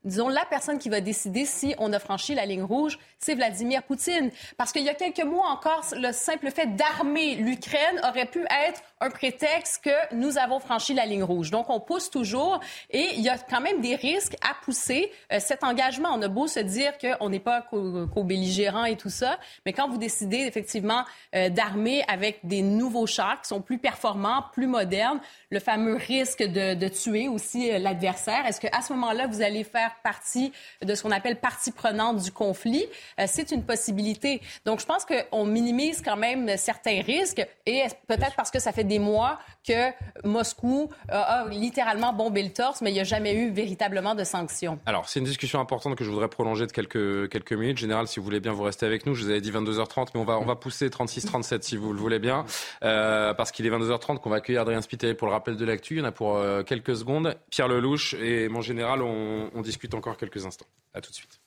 disons, 0.03 0.27
la 0.27 0.45
personne 0.45 0.79
qui 0.79 0.89
va 0.89 1.01
décider 1.01 1.45
si 1.45 1.75
on 1.77 1.93
a 1.93 1.99
franchi 1.99 2.35
la 2.35 2.45
ligne 2.45 2.63
rouge, 2.63 2.99
c'est 3.19 3.35
Vladimir 3.35 3.83
Poutine. 3.83 4.31
Parce 4.57 4.71
qu'il 4.71 4.83
y 4.83 4.89
a 4.89 4.93
quelques 4.93 5.23
mois 5.23 5.47
encore, 5.47 5.85
le 5.93 6.11
simple 6.11 6.51
fait 6.51 6.75
d'armer 6.75 7.35
l'Ukraine 7.35 8.01
aurait 8.07 8.25
pu 8.25 8.41
être 8.67 8.81
un 9.03 9.09
prétexte 9.09 9.83
que 9.83 10.15
nous 10.15 10.37
avons 10.37 10.59
franchi 10.59 10.93
la 10.93 11.05
ligne 11.05 11.23
rouge. 11.23 11.51
Donc, 11.51 11.69
on 11.69 11.81
pousse 11.81 12.09
toujours 12.09 12.61
et 12.89 13.05
il 13.15 13.21
y 13.21 13.29
a 13.29 13.37
quand 13.37 13.59
même 13.59 13.81
des 13.81 13.95
risques 13.95 14.35
à 14.41 14.53
pousser 14.63 15.11
euh, 15.31 15.39
cet 15.39 15.63
engagement. 15.63 16.09
On 16.13 16.21
a 16.21 16.29
beau 16.29 16.47
se 16.47 16.61
dire 16.61 16.93
qu'on 16.97 17.29
n'est 17.29 17.41
pas 17.41 17.61
co-belligérant 17.61 18.85
et 18.85 18.95
tout 18.95 19.09
ça, 19.09 19.37
mais 19.65 19.73
quand 19.73 19.89
vous 19.89 19.97
décidez 19.97 20.37
effectivement 20.37 21.03
euh, 21.35 21.49
d'armer 21.49 22.03
avec 22.07 22.39
des 22.43 22.61
nouveaux 22.61 23.05
chars 23.05 23.41
qui 23.41 23.49
sont 23.49 23.61
plus 23.61 23.77
performants, 23.77 24.45
plus 24.53 24.67
modernes, 24.67 25.19
le 25.49 25.59
fameux 25.59 25.95
risque 25.95 26.41
de, 26.41 26.73
de 26.73 26.87
tuer 26.87 27.27
aussi 27.27 27.71
euh, 27.71 27.79
l'adversaire, 27.79 28.45
est-ce 28.45 28.61
qu'à 28.61 28.81
ce 28.81 28.93
moment-là, 28.93 29.27
vous 29.27 29.41
allez 29.41 29.65
faire 29.65 29.91
partie 30.01 30.53
de 30.81 30.95
ce 30.95 31.03
qu'on 31.03 31.11
appelle 31.11 31.39
partie 31.39 31.71
prenante 31.71 32.17
du 32.17 32.31
conflit? 32.31 32.85
C'est 33.27 33.51
une 33.51 33.63
possibilité. 33.63 34.41
Donc, 34.65 34.79
je 34.79 34.85
pense 34.85 35.05
qu'on 35.05 35.45
minimise 35.45 36.01
quand 36.01 36.15
même 36.15 36.55
certains 36.57 37.01
risques 37.01 37.45
et 37.65 37.83
peut-être 38.07 38.35
parce 38.35 38.51
que 38.51 38.59
ça 38.59 38.71
fait 38.71 38.83
des 38.83 38.92
mois 38.99 39.39
que 39.67 39.91
Moscou 40.25 40.89
a, 41.09 41.45
littéralement 41.49 42.13
bombé 42.13 42.43
le 42.43 42.51
torse, 42.51 42.81
mais 42.81 42.91
il 42.91 42.93
n'y 42.93 42.99
a 42.99 43.05
jamais 43.05 43.33
eu 43.33 43.51
véritablement 43.51 44.15
de 44.15 44.23
sanctions. 44.23 44.79
Alors, 44.85 45.07
c'est 45.07 45.19
une 45.19 45.25
discussion 45.25 45.59
importante 45.59 45.95
que 45.95 46.03
je 46.03 46.09
voudrais 46.09 46.27
prolonger 46.27 46.67
de 46.67 46.71
quelques, 46.71 47.29
quelques 47.29 47.53
minutes. 47.53 47.77
Général, 47.77 48.07
si 48.07 48.19
vous 48.19 48.25
voulez 48.25 48.39
bien, 48.39 48.51
vous 48.51 48.63
restez 48.63 48.85
avec 48.85 49.05
nous. 49.05 49.15
Je 49.15 49.23
vous 49.23 49.29
avais 49.29 49.41
dit 49.41 49.51
22h30, 49.51 50.09
mais 50.13 50.19
on 50.19 50.25
va, 50.25 50.39
on 50.39 50.45
va 50.45 50.55
pousser 50.55 50.89
36-37 50.89 51.61
si 51.61 51.77
vous 51.77 51.93
le 51.93 51.99
voulez 51.99 52.19
bien, 52.19 52.45
euh, 52.83 53.33
parce 53.33 53.51
qu'il 53.51 53.65
est 53.65 53.69
22h30 53.69 54.19
qu'on 54.19 54.29
va 54.29 54.37
accueillir 54.37 54.61
Adrien 54.61 54.81
Spiteri 54.81 55.13
pour 55.13 55.27
le 55.27 55.33
rappel 55.33 55.55
de 55.55 55.65
l'actu. 55.65 55.95
Il 55.95 55.99
y 55.99 56.01
en 56.01 56.05
a 56.05 56.11
pour 56.11 56.37
euh, 56.37 56.63
quelques 56.63 56.95
secondes. 56.95 57.35
Pierre 57.49 57.67
Lelouch 57.67 58.15
et 58.15 58.49
mon 58.49 58.61
général, 58.61 59.01
on 59.01 59.61
discute 59.61 59.93
encore 59.93 60.17
quelques 60.17 60.45
instants. 60.45 60.67
À 60.93 61.01
tout 61.01 61.09
de 61.09 61.15
suite. 61.15 61.42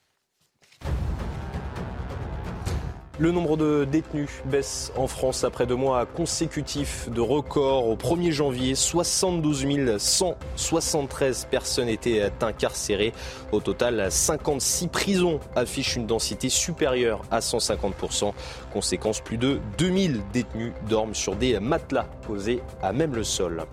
Le 3.19 3.33
nombre 3.33 3.57
de 3.57 3.87
détenus 3.91 4.29
baisse 4.45 4.93
en 4.95 5.07
France 5.07 5.43
après 5.43 5.65
deux 5.65 5.75
mois 5.75 6.05
consécutifs 6.05 7.09
de 7.09 7.23
record. 7.23 7.89
Au 7.89 7.97
1er 7.97 8.31
janvier, 8.31 8.75
72 8.75 9.67
173 9.97 11.47
personnes 11.51 11.89
étaient 11.89 12.31
incarcérées. 12.43 13.15
Au 13.53 13.61
total, 13.61 14.09
56 14.11 14.89
prisons 14.89 15.41
affichent 15.55 15.97
une 15.97 16.07
densité 16.07 16.51
supérieure 16.51 17.23
à 17.31 17.39
150%. 17.39 18.35
Conséquence, 18.71 19.23
plus 19.23 19.39
de 19.39 19.61
2000 19.79 20.21
détenus 20.35 20.73
dorment 20.87 21.15
sur 21.15 21.37
des 21.37 21.59
matelas 21.59 22.07
posés 22.27 22.61
à 22.83 22.93
même 22.93 23.15
le 23.15 23.25
sol. 23.25 23.65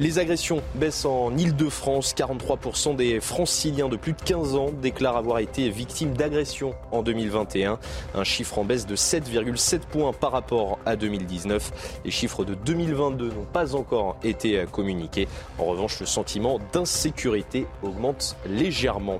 Les 0.00 0.20
agressions 0.20 0.62
baissent 0.76 1.04
en 1.04 1.36
Ile-de-France. 1.36 2.14
43% 2.16 2.94
des 2.94 3.18
franciliens 3.18 3.88
de 3.88 3.96
plus 3.96 4.12
de 4.12 4.22
15 4.22 4.54
ans 4.54 4.70
déclarent 4.80 5.16
avoir 5.16 5.40
été 5.40 5.70
victimes 5.70 6.12
d'agressions 6.14 6.72
en 6.92 7.02
2021. 7.02 7.80
Un 8.14 8.22
chiffre 8.22 8.60
en 8.60 8.64
baisse 8.64 8.86
de 8.86 8.94
7,7 8.94 9.80
points 9.80 10.12
par 10.12 10.30
rapport 10.30 10.78
à 10.86 10.94
2019. 10.94 12.00
Les 12.04 12.12
chiffres 12.12 12.44
de 12.44 12.54
2022 12.54 13.26
n'ont 13.26 13.44
pas 13.52 13.74
encore 13.74 14.16
été 14.22 14.64
communiqués. 14.70 15.26
En 15.58 15.64
revanche, 15.64 15.98
le 15.98 16.06
sentiment 16.06 16.60
d'insécurité 16.72 17.66
augmente 17.82 18.36
légèrement. 18.46 19.18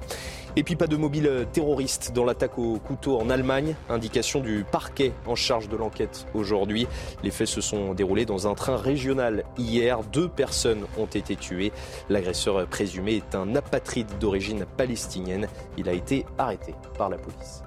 Et 0.57 0.63
puis 0.63 0.77
pas 0.77 0.87
de 0.87 0.97
mobile 0.97 1.47
terroriste 1.53 2.13
dans 2.15 2.25
l'attaque 2.25 2.59
au 2.59 2.79
couteau 2.79 3.21
en 3.21 3.31
Allemagne. 3.31 3.75
Indication 3.89 4.41
du 4.41 4.65
parquet 4.71 5.13
en 5.27 5.35
charge 5.35 5.69
de 5.69 5.77
l'enquête 5.77 6.27
aujourd'hui. 6.35 6.87
Les 7.23 7.31
faits 7.31 7.49
se 7.49 7.61
sont 7.61 7.95
déroulés 7.95 8.25
dans 8.25 8.49
un 8.49 8.55
train 8.55 8.77
régional 8.77 9.45
hier. 9.57 10.03
Deux 10.05 10.29
personnes 10.29 10.87
ont 10.97 11.07
été 11.07 11.37
tuées. 11.37 11.73
L'agresseur 12.09 12.67
présumé 12.67 13.17
est 13.17 13.35
un 13.35 13.55
apatride 13.55 14.19
d'origine 14.19 14.65
palestinienne. 14.77 15.49
Il 15.77 15.89
a 15.89 15.93
été 15.93 16.25
arrêté 16.39 16.75
par 16.97 17.09
la 17.09 17.19
police. 17.19 17.63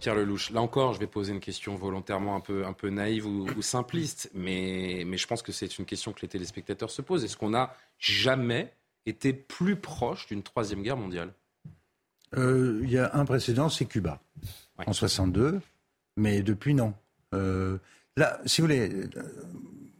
Pierre 0.00 0.14
Lelouch, 0.14 0.50
là 0.50 0.62
encore, 0.62 0.94
je 0.94 0.98
vais 0.98 1.06
poser 1.06 1.32
une 1.32 1.40
question 1.40 1.74
volontairement 1.74 2.34
un 2.34 2.40
peu, 2.72 2.88
naïve 2.88 3.26
ou, 3.26 3.46
ou 3.54 3.60
simpliste, 3.60 4.30
mais, 4.32 5.02
mais 5.06 5.18
je 5.18 5.26
pense 5.26 5.42
que 5.42 5.52
c'est 5.52 5.78
une 5.78 5.84
question 5.84 6.14
que 6.14 6.22
les 6.22 6.28
téléspectateurs 6.28 6.90
se 6.90 7.02
posent. 7.02 7.22
Est-ce 7.22 7.36
qu'on 7.36 7.50
n'a 7.50 7.74
jamais 7.98 8.72
était 9.06 9.32
plus 9.32 9.76
proche 9.76 10.26
d'une 10.26 10.42
troisième 10.42 10.82
guerre 10.82 10.96
mondiale 10.96 11.32
euh, 12.36 12.80
Il 12.82 12.90
y 12.90 12.98
a 12.98 13.14
un 13.14 13.24
précédent, 13.24 13.68
c'est 13.68 13.86
Cuba, 13.86 14.20
en 14.86 14.92
62, 14.92 15.60
mais 16.16 16.42
depuis 16.42 16.74
non. 16.74 16.94
Euh, 17.34 17.78
là, 18.16 18.40
si 18.46 18.60
vous 18.60 18.66
voulez, 18.66 18.90
euh, 18.90 19.22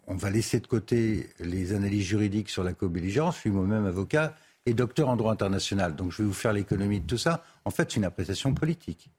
on 0.06 0.16
va 0.16 0.30
laisser 0.30 0.60
de 0.60 0.66
côté 0.66 1.30
les 1.38 1.72
analyses 1.72 2.06
juridiques 2.06 2.50
sur 2.50 2.64
la 2.64 2.72
co-belligérance. 2.72 3.36
Je 3.36 3.40
suis 3.40 3.50
moi-même 3.50 3.86
avocat 3.86 4.34
et 4.66 4.74
docteur 4.74 5.08
en 5.08 5.16
droit 5.16 5.32
international, 5.32 5.96
donc 5.96 6.12
je 6.12 6.18
vais 6.18 6.28
vous 6.28 6.34
faire 6.34 6.52
l'économie 6.52 7.00
de 7.00 7.06
tout 7.06 7.18
ça. 7.18 7.44
En 7.64 7.70
fait, 7.70 7.90
c'est 7.90 7.96
une 7.96 8.04
appréciation 8.04 8.54
politique. 8.54 9.10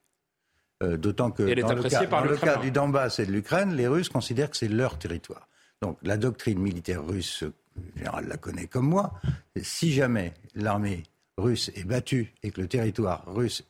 D'autant 0.82 1.30
que 1.30 1.44
dans, 1.44 1.76
le 1.76 1.84
cas, 1.84 2.08
dans 2.08 2.24
le 2.24 2.36
cas, 2.36 2.58
du 2.58 2.72
Donbass 2.72 3.20
et 3.20 3.28
de 3.28 3.32
l'Ukraine, 3.32 3.76
les 3.76 3.88
Russes 3.88 4.10
considèrent 4.10 4.50
que 4.50 4.58
c'est 4.58 4.67
leur 4.67 4.98
territoire. 4.98 5.48
Donc 5.82 5.98
la 6.02 6.17
doctrine 6.17 6.60
militaire 6.60 7.06
russe 7.06 7.44
le 7.76 8.00
général 8.00 8.28
la 8.28 8.38
connaît 8.38 8.68
comme 8.68 8.88
moi, 8.88 9.14
si 9.62 9.92
jamais 9.92 10.34
l'armée 10.56 11.04
russe 11.38 11.72
est 11.76 11.84
battue 11.84 12.34
et 12.44 12.52
que 12.52 12.62
le 12.62 12.68
territoire 12.68 13.24
russe 13.28 13.64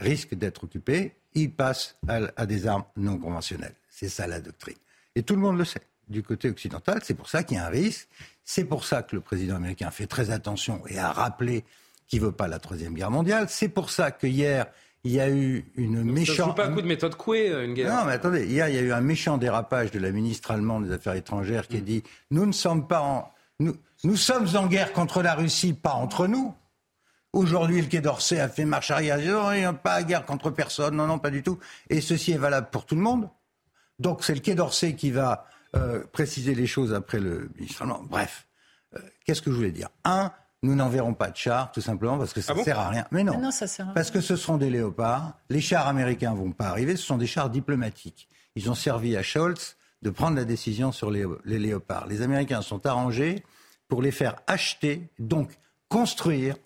risque 0.00 0.34
d'être 0.34 0.64
occupé, 0.64 1.14
il 1.34 1.50
passe 1.52 1.96
à, 2.08 2.46
des 2.46 2.66
armes 2.66 2.84
non 2.96 3.18
conventionnelles. 3.18 3.74
C'est 3.88 4.08
ça 4.08 4.26
la 4.26 4.40
doctrine. 4.40 4.76
Et 5.14 5.22
tout 5.22 5.34
le 5.34 5.40
monde 5.40 5.58
le 5.58 5.64
sait 5.64 5.82
du 6.08 6.22
côté 6.22 6.48
occidental. 6.48 7.00
C'est 7.02 7.14
pour 7.14 7.28
ça 7.28 7.42
qu'il 7.42 7.56
y 7.56 7.60
a 7.60 7.66
un 7.66 7.70
risque. 7.70 8.08
C'est 8.44 8.64
pour 8.64 8.84
ça 8.84 9.02
que 9.02 9.14
le 9.14 9.22
président 9.22 9.56
américain 9.56 9.90
fait 9.90 10.06
très 10.06 10.30
attention 10.30 10.82
et 10.88 10.98
a 10.98 11.12
rappelé 11.12 11.64
qu'il 12.08 12.20
ne 12.20 12.26
veut 12.26 12.32
pas 12.32 12.48
la 12.48 12.58
Troisième 12.58 12.94
Guerre 12.94 13.10
mondiale. 13.10 13.46
C'est 13.48 13.68
pour 13.68 13.90
ça 13.90 14.10
que 14.10 14.26
hier, 14.26 14.66
il 15.04 15.12
y 15.12 15.20
a 15.20 15.30
eu 15.30 15.64
une 15.76 16.02
méchante. 16.02 16.48
Ça 16.48 16.54
pas 16.54 16.66
un 16.66 16.74
coup 16.74 16.82
de 16.82 16.86
méthode 16.86 17.14
couée, 17.14 17.50
euh, 17.50 17.64
une 17.64 17.74
guerre. 17.74 17.94
Non, 17.94 18.04
mais 18.04 18.12
attendez, 18.12 18.46
hier, 18.46 18.68
il 18.68 18.74
y 18.74 18.78
a 18.78 18.82
eu 18.82 18.92
un 18.92 19.00
méchant 19.00 19.38
dérapage 19.38 19.90
de 19.90 19.98
la 19.98 20.10
ministre 20.10 20.50
allemande 20.50 20.86
des 20.86 20.92
Affaires 20.92 21.14
étrangères 21.14 21.68
qui 21.68 21.78
a 21.78 21.80
dit 21.80 22.02
Nous 22.30 22.46
ne 22.46 22.52
sommes 22.52 22.86
pas 22.86 23.00
en 23.00 23.32
nous, 24.04 24.16
sommes 24.16 24.48
en 24.56 24.66
guerre 24.66 24.92
contre 24.92 25.22
la 25.22 25.34
Russie, 25.34 25.72
pas 25.72 25.92
entre 25.92 26.26
nous. 26.26 26.54
Aujourd'hui, 27.32 27.80
le 27.80 27.86
Quai 27.86 28.00
d'Orsay 28.00 28.40
a 28.40 28.48
fait 28.48 28.64
marche 28.64 28.90
arrière. 28.90 29.18
Il 29.54 29.58
n'y 29.58 29.64
a 29.64 29.72
pas 29.72 30.02
de 30.02 30.08
guerre 30.08 30.26
contre 30.26 30.50
personne. 30.50 30.96
Non, 30.96 31.06
non, 31.06 31.18
pas 31.18 31.30
du 31.30 31.42
tout. 31.42 31.58
Et 31.88 32.00
ceci 32.00 32.32
est 32.32 32.38
valable 32.38 32.68
pour 32.70 32.84
tout 32.84 32.94
le 32.94 33.00
monde. 33.00 33.28
Donc, 33.98 34.22
c'est 34.22 34.34
le 34.34 34.40
Quai 34.40 34.54
d'Orsay 34.54 34.94
qui 34.96 35.10
va 35.10 35.46
euh, 35.74 36.04
préciser 36.12 36.54
les 36.54 36.66
choses 36.66 36.92
après 36.92 37.18
le 37.18 37.50
ministre 37.56 37.84
Bref, 38.08 38.46
euh, 38.94 38.98
qu'est-ce 39.24 39.40
que 39.40 39.50
je 39.50 39.56
voulais 39.56 39.72
dire? 39.72 39.88
Un, 40.04 40.30
nous 40.62 40.74
n'enverrons 40.74 41.14
pas 41.14 41.30
de 41.30 41.36
chars, 41.36 41.72
tout 41.72 41.80
simplement 41.80 42.18
parce 42.18 42.32
que 42.32 42.40
ça 42.40 42.54
ne 42.54 42.60
ah 42.60 42.64
sert 42.64 42.78
à 42.78 42.88
rien. 42.88 43.06
Mais 43.10 43.24
non, 43.24 43.38
non 43.38 43.50
ça 43.50 43.66
sert 43.66 43.92
parce 43.94 44.10
que 44.10 44.20
ce 44.20 44.36
seront 44.36 44.58
des 44.58 44.70
léopards. 44.70 45.32
Les 45.48 45.60
chars 45.60 45.88
américains 45.88 46.34
vont 46.34 46.52
pas 46.52 46.66
arriver, 46.66 46.96
ce 46.96 47.04
sont 47.04 47.16
des 47.16 47.26
chars 47.26 47.50
diplomatiques. 47.50 48.28
Ils 48.54 48.70
ont 48.70 48.74
servi 48.74 49.16
à 49.16 49.22
Scholz 49.22 49.76
de 50.02 50.10
prendre 50.10 50.36
la 50.36 50.44
décision 50.44 50.92
sur 50.92 51.10
les, 51.10 51.24
léopards. 51.44 52.06
Les 52.06 52.22
Américains 52.22 52.60
sont 52.60 52.86
arrangés 52.86 53.42
pour 53.92 54.00
les 54.00 54.10
faire 54.10 54.36
acheter, 54.46 55.02
donc 55.18 55.50
construire, 55.90 56.56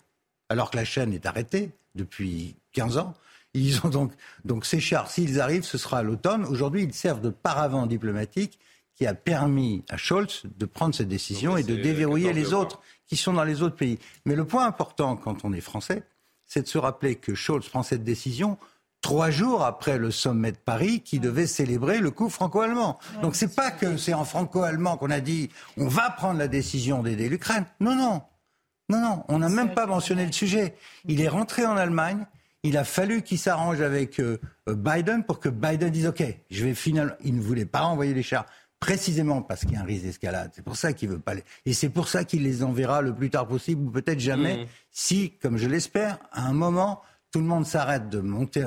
alors 0.47 0.71
que 0.71 0.77
la 0.77 0.85
chaîne 0.85 1.11
est 1.11 1.25
arrêtée 1.25 1.71
depuis 1.93 2.55
15 2.71 2.99
ans. 2.99 3.15
Ils 3.53 3.85
ont 3.85 3.89
donc, 3.89 4.13
donc 4.45 4.65
ces 4.65 4.79
chars, 4.79 5.11
s'ils 5.11 5.41
arrivent, 5.41 5.65
ce 5.65 5.77
sera 5.77 5.97
à 5.97 6.03
l'automne. 6.03 6.45
Aujourd'hui, 6.45 6.83
ils 6.83 6.93
servent 6.93 7.19
de 7.19 7.29
paravent 7.29 7.85
diplomatique 7.85 8.57
qui 8.95 9.05
a 9.05 9.13
permis 9.13 9.83
à 9.89 9.97
Scholz 9.97 10.43
de 10.45 10.65
prendre 10.65 10.95
cette 10.95 11.09
décision 11.09 11.57
et 11.57 11.63
de 11.63 11.75
déverrouiller 11.75 12.31
les 12.31 12.53
autres 12.53 12.79
qui 13.07 13.17
sont 13.17 13.33
dans 13.33 13.43
les 13.43 13.61
autres 13.61 13.75
pays. 13.75 13.99
Mais 14.25 14.37
le 14.37 14.45
point 14.45 14.65
important 14.65 15.17
quand 15.17 15.43
on 15.43 15.51
est 15.51 15.59
français, 15.59 16.03
c'est 16.45 16.61
de 16.61 16.67
se 16.69 16.77
rappeler 16.77 17.15
que 17.15 17.35
Scholz 17.35 17.67
prend 17.67 17.83
cette 17.83 18.05
décision 18.05 18.57
trois 19.07 19.31
jours 19.31 19.63
après 19.63 19.97
le 19.97 20.11
sommet 20.11 20.51
de 20.51 20.57
Paris 20.57 20.99
qui 20.99 21.19
devait 21.21 21.47
célébrer 21.47 21.99
le 21.99 22.11
coup 22.11 22.27
franco-allemand. 22.27 22.99
Donc 23.21 23.37
c'est 23.37 23.55
pas 23.55 23.71
que 23.71 23.95
c'est 23.95 24.13
en 24.13 24.25
franco-allemand 24.25 24.97
qu'on 24.97 25.11
a 25.11 25.21
dit 25.21 25.49
on 25.77 25.87
va 25.87 26.09
prendre 26.09 26.37
la 26.37 26.49
décision 26.49 27.03
d'aider 27.03 27.29
l'Ukraine. 27.29 27.63
Non, 27.79 27.95
non. 27.95 28.21
Non, 28.89 28.99
non, 28.99 29.23
on 29.29 29.39
n'a 29.39 29.47
même 29.47 29.73
pas 29.73 29.85
mentionné 29.85 30.25
le 30.25 30.33
sujet. 30.33 30.75
Il 31.05 31.21
est 31.21 31.29
rentré 31.29 31.65
en 31.65 31.77
Allemagne, 31.77 32.25
il 32.63 32.75
a 32.75 32.83
fallu 32.83 33.21
qu'il 33.21 33.39
s'arrange 33.39 33.79
avec 33.79 34.19
euh, 34.19 34.39
Biden 34.67 35.23
pour 35.23 35.39
que 35.39 35.47
Biden 35.47 35.89
dise 35.89 36.07
OK, 36.07 36.23
je 36.51 36.65
vais 36.65 36.73
finalement. 36.73 37.13
Il 37.23 37.37
ne 37.37 37.41
voulait 37.41 37.65
pas 37.65 37.83
envoyer 37.83 38.13
les 38.13 38.23
chars 38.23 38.45
précisément 38.81 39.41
parce 39.41 39.61
qu'il 39.61 39.71
y 39.71 39.75
a 39.77 39.81
un 39.83 39.85
risque 39.85 40.03
d'escalade. 40.03 40.51
C'est 40.53 40.65
pour 40.65 40.75
ça 40.75 40.91
qu'il 40.91 41.07
veut 41.07 41.19
pas 41.19 41.33
les. 41.33 41.45
Et 41.65 41.71
c'est 41.71 41.89
pour 41.89 42.09
ça 42.09 42.25
qu'il 42.25 42.43
les 42.43 42.61
enverra 42.61 43.01
le 43.01 43.15
plus 43.15 43.29
tard 43.29 43.47
possible 43.47 43.87
ou 43.87 43.89
peut-être 43.89 44.19
jamais, 44.19 44.65
mmh. 44.65 44.67
si, 44.91 45.31
comme 45.41 45.55
je 45.55 45.67
l'espère, 45.67 46.17
à 46.33 46.41
un 46.41 46.53
moment 46.53 47.01
tout 47.31 47.39
le 47.39 47.45
monde 47.45 47.65
s'arrête 47.65 48.09
de 48.09 48.19
monter 48.19 48.65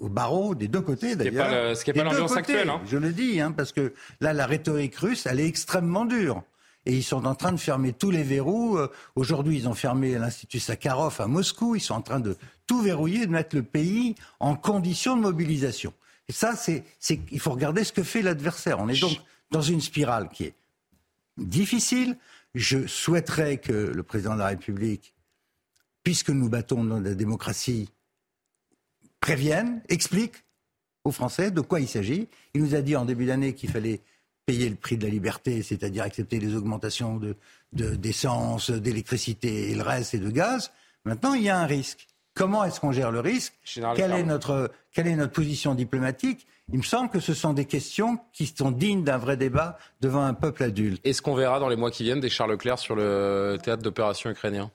au, 0.00 0.08
barreau 0.08 0.54
des 0.54 0.68
deux 0.68 0.80
côtés 0.80 1.16
d'ailleurs. 1.16 1.76
Ce 1.76 1.84
qui 1.84 1.90
n'est 1.90 2.02
pas 2.02 2.04
l'ambiance 2.04 2.36
actuelle. 2.36 2.70
Hein. 2.70 2.80
Je 2.86 2.96
le 2.96 3.12
dis, 3.12 3.40
hein, 3.40 3.52
parce 3.52 3.72
que 3.72 3.92
là, 4.20 4.32
la 4.32 4.46
rhétorique 4.46 4.96
russe, 4.96 5.26
elle 5.26 5.40
est 5.40 5.46
extrêmement 5.46 6.04
dure. 6.04 6.42
Et 6.86 6.94
ils 6.94 7.02
sont 7.02 7.26
en 7.26 7.34
train 7.34 7.50
de 7.50 7.56
fermer 7.56 7.92
tous 7.92 8.12
les 8.12 8.22
verrous. 8.22 8.78
Euh, 8.78 8.90
aujourd'hui, 9.16 9.56
ils 9.56 9.68
ont 9.68 9.74
fermé 9.74 10.16
l'Institut 10.16 10.60
Sakharov 10.60 11.20
à 11.20 11.26
Moscou. 11.26 11.74
Ils 11.74 11.80
sont 11.80 11.94
en 11.94 12.00
train 12.00 12.20
de 12.20 12.36
tout 12.66 12.80
verrouiller, 12.80 13.26
de 13.26 13.32
mettre 13.32 13.56
le 13.56 13.64
pays 13.64 14.14
en 14.38 14.54
condition 14.54 15.16
de 15.16 15.22
mobilisation. 15.22 15.92
Et 16.28 16.32
ça, 16.32 16.54
c'est, 16.54 16.84
il 17.32 17.40
faut 17.40 17.50
regarder 17.50 17.82
ce 17.82 17.92
que 17.92 18.04
fait 18.04 18.22
l'adversaire. 18.22 18.78
On 18.78 18.88
est 18.88 19.00
donc 19.00 19.20
dans 19.50 19.60
une 19.60 19.80
spirale 19.80 20.28
qui 20.28 20.44
est 20.44 20.54
difficile. 21.36 22.16
Je 22.54 22.86
souhaiterais 22.86 23.58
que 23.58 23.72
le 23.72 24.02
président 24.04 24.34
de 24.34 24.38
la 24.38 24.46
République, 24.46 25.12
puisque 26.04 26.30
nous 26.30 26.48
battons 26.48 26.84
dans 26.84 27.00
la 27.00 27.14
démocratie, 27.14 27.90
préviennent, 29.20 29.82
expliquent 29.88 30.44
aux 31.04 31.10
Français 31.12 31.50
de 31.50 31.60
quoi 31.60 31.80
il 31.80 31.88
s'agit. 31.88 32.28
Il 32.54 32.62
nous 32.62 32.74
a 32.74 32.82
dit 32.82 32.96
en 32.96 33.04
début 33.04 33.26
d'année 33.26 33.54
qu'il 33.54 33.70
fallait 33.70 34.00
payer 34.44 34.68
le 34.68 34.76
prix 34.76 34.96
de 34.96 35.04
la 35.04 35.10
liberté, 35.10 35.62
c'est-à-dire 35.62 36.04
accepter 36.04 36.38
les 36.38 36.54
augmentations 36.54 37.20
d'essence, 37.72 38.70
de, 38.70 38.78
d'électricité 38.78 39.70
et 39.70 39.74
le 39.74 39.82
reste 39.82 40.14
et 40.14 40.18
de 40.18 40.30
gaz. 40.30 40.70
Maintenant, 41.04 41.34
il 41.34 41.42
y 41.42 41.48
a 41.48 41.58
un 41.58 41.66
risque. 41.66 42.06
Comment 42.34 42.64
est-ce 42.64 42.80
qu'on 42.80 42.92
gère 42.92 43.10
le 43.10 43.20
risque? 43.20 43.54
Quelle 43.96 44.12
est, 44.12 44.22
notre, 44.22 44.70
quelle 44.92 45.06
est 45.06 45.16
notre 45.16 45.32
position 45.32 45.74
diplomatique? 45.74 46.46
Il 46.70 46.78
me 46.78 46.84
semble 46.84 47.08
que 47.08 47.20
ce 47.20 47.32
sont 47.32 47.54
des 47.54 47.64
questions 47.64 48.18
qui 48.32 48.46
sont 48.46 48.70
dignes 48.70 49.04
d'un 49.04 49.16
vrai 49.16 49.36
débat 49.36 49.78
devant 50.00 50.22
un 50.22 50.34
peuple 50.34 50.64
adulte. 50.64 51.00
Est-ce 51.04 51.22
qu'on 51.22 51.34
verra 51.34 51.60
dans 51.60 51.68
les 51.68 51.76
mois 51.76 51.90
qui 51.90 52.02
viennent 52.02 52.20
des 52.20 52.28
Charles 52.28 52.50
Leclerc 52.50 52.78
sur 52.78 52.94
le 52.94 53.56
théâtre 53.62 53.82
d'opération 53.82 54.30
ukrainien? 54.30 54.70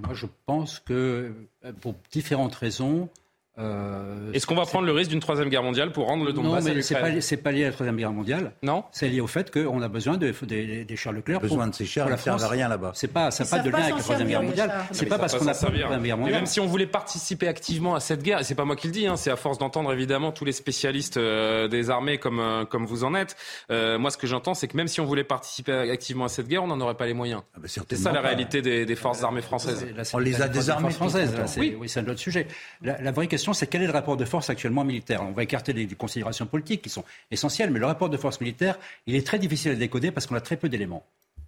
Moi, 0.00 0.14
je 0.14 0.26
pense 0.46 0.80
que 0.80 1.34
pour 1.80 1.94
différentes 2.10 2.54
raisons, 2.54 3.08
euh, 3.58 4.32
Est-ce 4.32 4.46
qu'on 4.46 4.54
va 4.54 4.64
prendre 4.64 4.86
le 4.86 4.92
risque 4.92 5.10
d'une 5.10 5.20
troisième 5.20 5.48
guerre 5.48 5.62
mondiale 5.62 5.92
pour 5.92 6.06
rendre 6.06 6.24
le 6.24 6.32
Donbass 6.32 6.64
Non, 6.64 6.74
mais 6.74 6.82
c'est 6.82 7.36
pas, 7.36 7.50
pas 7.50 7.52
lié 7.52 7.64
à 7.64 7.66
la 7.68 7.72
troisième 7.72 7.96
guerre 7.96 8.12
mondiale. 8.12 8.52
Non. 8.62 8.84
C'est 8.92 9.08
lié 9.08 9.20
au 9.20 9.26
fait 9.26 9.50
qu'on 9.50 9.82
a 9.82 9.88
besoin 9.88 10.16
de, 10.16 10.30
des 10.30 10.96
Charles 10.96 11.16
Leclerc. 11.16 11.40
Besoin 11.40 11.66
de 11.66 11.74
ces 11.74 11.84
chars, 11.84 12.08
la 12.08 12.16
France. 12.16 12.42
rien 12.44 12.68
là-bas. 12.68 12.92
C'est 12.94 13.12
pas, 13.12 13.30
ça 13.30 13.44
pas 13.44 13.62
de 13.62 13.70
lien 13.70 13.78
avec 13.78 13.96
la 13.96 14.02
troisième 14.02 14.28
guerre 14.28 14.42
mondiale. 14.42 14.72
C'est 14.92 15.06
pas 15.06 15.18
parce 15.18 15.34
qu'on 15.34 15.46
a 15.46 15.52
pas 15.54 15.66
la 15.68 15.78
troisième 15.78 16.02
guerre 16.02 16.16
mondiale. 16.16 16.36
même 16.36 16.46
si 16.46 16.60
on 16.60 16.66
voulait 16.66 16.86
participer 16.86 17.48
activement 17.48 17.94
à 17.94 18.00
cette 18.00 18.22
guerre, 18.22 18.40
et 18.40 18.44
c'est 18.44 18.54
pas 18.54 18.64
moi 18.64 18.76
qui 18.76 18.86
le 18.86 18.92
dis, 18.92 19.06
hein, 19.06 19.16
c'est 19.16 19.30
à 19.30 19.36
force 19.36 19.58
d'entendre 19.58 19.92
évidemment 19.92 20.32
tous 20.32 20.44
les 20.44 20.52
spécialistes 20.52 21.16
euh, 21.16 21.68
des 21.68 21.90
armées 21.90 22.18
comme 22.18 22.40
euh, 22.40 22.64
comme 22.64 22.86
vous 22.86 23.04
en 23.04 23.14
êtes. 23.14 23.36
Euh, 23.70 23.98
moi, 23.98 24.10
ce 24.10 24.16
que 24.16 24.26
j'entends, 24.26 24.54
c'est 24.54 24.68
que 24.68 24.76
même 24.76 24.88
si 24.88 25.00
on 25.00 25.04
voulait 25.04 25.24
participer 25.24 25.72
activement 25.72 26.24
à 26.24 26.28
cette 26.28 26.48
guerre, 26.48 26.64
on 26.64 26.68
n'en 26.68 26.80
aurait 26.80 26.96
pas 26.96 27.06
les 27.06 27.14
moyens. 27.14 27.42
Ah 27.54 27.58
bah, 27.60 27.68
c'est 27.68 27.96
ça 27.96 28.12
la 28.12 28.20
réalité 28.20 28.62
des, 28.62 28.86
des 28.86 28.96
forces 28.96 29.22
armées 29.22 29.42
françaises. 29.42 29.86
on 30.12 30.18
les 30.18 30.40
a 30.40 30.48
désarmées 30.48 30.90
françaises. 30.90 31.34
Oui, 31.58 31.88
c'est 31.88 32.00
un 32.00 32.08
autre 32.08 32.20
sujet. 32.20 32.46
La, 32.82 33.12
vraie 33.12 33.26
question 33.26 33.41
c'est 33.52 33.66
quel 33.66 33.82
est 33.82 33.86
le 33.86 33.92
rapport 33.92 34.16
de 34.16 34.24
force 34.24 34.50
actuellement 34.50 34.84
militaire? 34.84 35.22
On 35.22 35.32
va 35.32 35.42
écarter 35.42 35.72
les, 35.72 35.86
considérations 35.88 36.46
politiques 36.46 36.82
qui 36.82 36.88
sont 36.88 37.04
essentielles, 37.30 37.70
mais 37.70 37.80
le 37.80 37.86
rapport 37.86 38.08
de 38.08 38.16
force 38.16 38.40
militaire, 38.40 38.78
il 39.06 39.16
est 39.16 39.26
très 39.26 39.38
difficile 39.38 39.72
à 39.72 39.74
décoder 39.74 40.12
parce 40.12 40.26
qu'on 40.26 40.36
a 40.36 40.40
très 40.40 40.56
peu 40.56 40.68
d'éléments. 40.68 41.04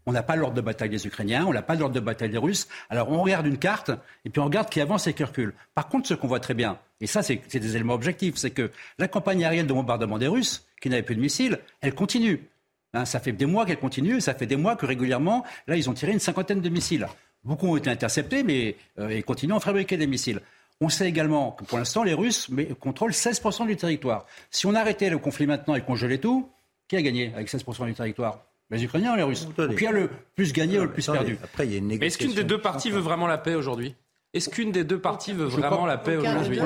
On 0.06 0.12
n'a 0.12 0.22
pas 0.22 0.36
l'ordre 0.36 0.56
de 0.56 0.60
bataille 0.60 0.90
des 0.90 1.06
Ukrainiens, 1.06 1.46
on 1.46 1.52
n'a 1.52 1.62
pas 1.62 1.76
l'ordre 1.76 1.94
de 1.94 2.00
bataille 2.00 2.30
des 2.30 2.38
Russes. 2.38 2.68
Alors 2.90 3.10
on 3.10 3.22
regarde 3.22 3.46
une 3.46 3.58
carte 3.58 3.90
et 4.24 4.30
puis 4.30 4.40
on 4.40 4.44
regarde 4.44 4.68
qui 4.68 4.80
avance 4.80 5.06
et 5.06 5.14
qui 5.14 5.24
recule. 5.24 5.54
Par 5.74 5.88
contre, 5.88 6.08
ce 6.08 6.14
qu'on 6.14 6.28
voit 6.28 6.40
très 6.40 6.54
bien, 6.54 6.78
et 7.00 7.06
ça 7.06 7.22
c'est 7.22 7.40
des 7.56 7.76
éléments 7.76 7.94
objectifs, 7.94 8.36
c'est 8.36 8.50
que 8.50 8.70
la 8.98 9.08
campagne 9.08 9.44
aérienne 9.44 9.66
de 9.66 9.72
bombardement 9.72 10.18
des 10.18 10.28
Russes, 10.28 10.66
qui 10.80 10.90
n'avait 10.90 11.02
plus 11.02 11.16
de 11.16 11.20
missiles, 11.20 11.58
elle 11.80 11.94
continue. 11.94 12.48
Hein, 12.92 13.04
ça 13.04 13.18
fait 13.18 13.32
des 13.32 13.46
mois 13.46 13.66
qu'elle 13.66 13.78
continue, 13.78 14.20
ça 14.20 14.34
fait 14.34 14.46
des 14.46 14.56
mois 14.56 14.76
que 14.76 14.86
régulièrement, 14.86 15.44
là, 15.66 15.76
ils 15.76 15.90
ont 15.90 15.94
tiré 15.94 16.12
une 16.12 16.20
cinquantaine 16.20 16.60
de 16.60 16.68
missiles. 16.68 17.06
Beaucoup 17.42 17.68
ont 17.68 17.76
été 17.76 17.90
interceptés, 17.90 18.42
mais 18.42 18.76
euh, 18.98 19.12
ils 19.12 19.24
continuent 19.24 19.54
à 19.54 19.60
fabriquer 19.60 19.96
des 19.96 20.06
missiles. 20.06 20.40
On 20.80 20.88
sait 20.88 21.08
également 21.08 21.52
que 21.52 21.64
pour 21.64 21.78
l'instant, 21.78 22.02
les 22.02 22.14
Russes 22.14 22.50
contrôlent 22.80 23.12
16% 23.12 23.66
du 23.66 23.76
territoire. 23.76 24.26
Si 24.50 24.66
on 24.66 24.74
arrêtait 24.74 25.10
le 25.10 25.18
conflit 25.18 25.46
maintenant 25.46 25.74
et 25.74 25.80
qu'on 25.80 25.94
gelait 25.94 26.18
tout, 26.18 26.50
qui 26.88 26.96
a 26.96 27.02
gagné 27.02 27.32
avec 27.34 27.48
16% 27.48 27.86
du 27.86 27.94
territoire? 27.94 28.44
Les 28.70 28.82
Ukrainiens 28.82 29.12
ou 29.12 29.16
les 29.16 29.22
Russes 29.22 29.46
Qui 29.78 29.86
a 29.86 29.92
le 29.92 30.10
plus 30.34 30.52
gagné 30.52 30.78
ou 30.78 30.82
le 30.82 30.90
plus 30.90 31.06
perdu 31.06 31.38
Après, 31.42 31.66
il 31.66 31.72
y 31.72 31.74
a 31.74 31.78
une 31.78 32.02
Est-ce 32.02 32.18
qu'une 32.18 32.34
des 32.34 32.44
deux 32.44 32.60
parties 32.60 32.90
veut 32.90 33.00
vraiment 33.00 33.26
la 33.26 33.38
paix 33.38 33.54
aujourd'hui? 33.54 33.94
Est-ce 34.32 34.50
qu'une 34.50 34.72
des 34.72 34.82
deux 34.82 34.98
parties 34.98 35.32
veut 35.32 35.46
vraiment 35.46 35.86
la 35.86 35.96
paix 35.96 36.16
aujourd'hui? 36.16 36.58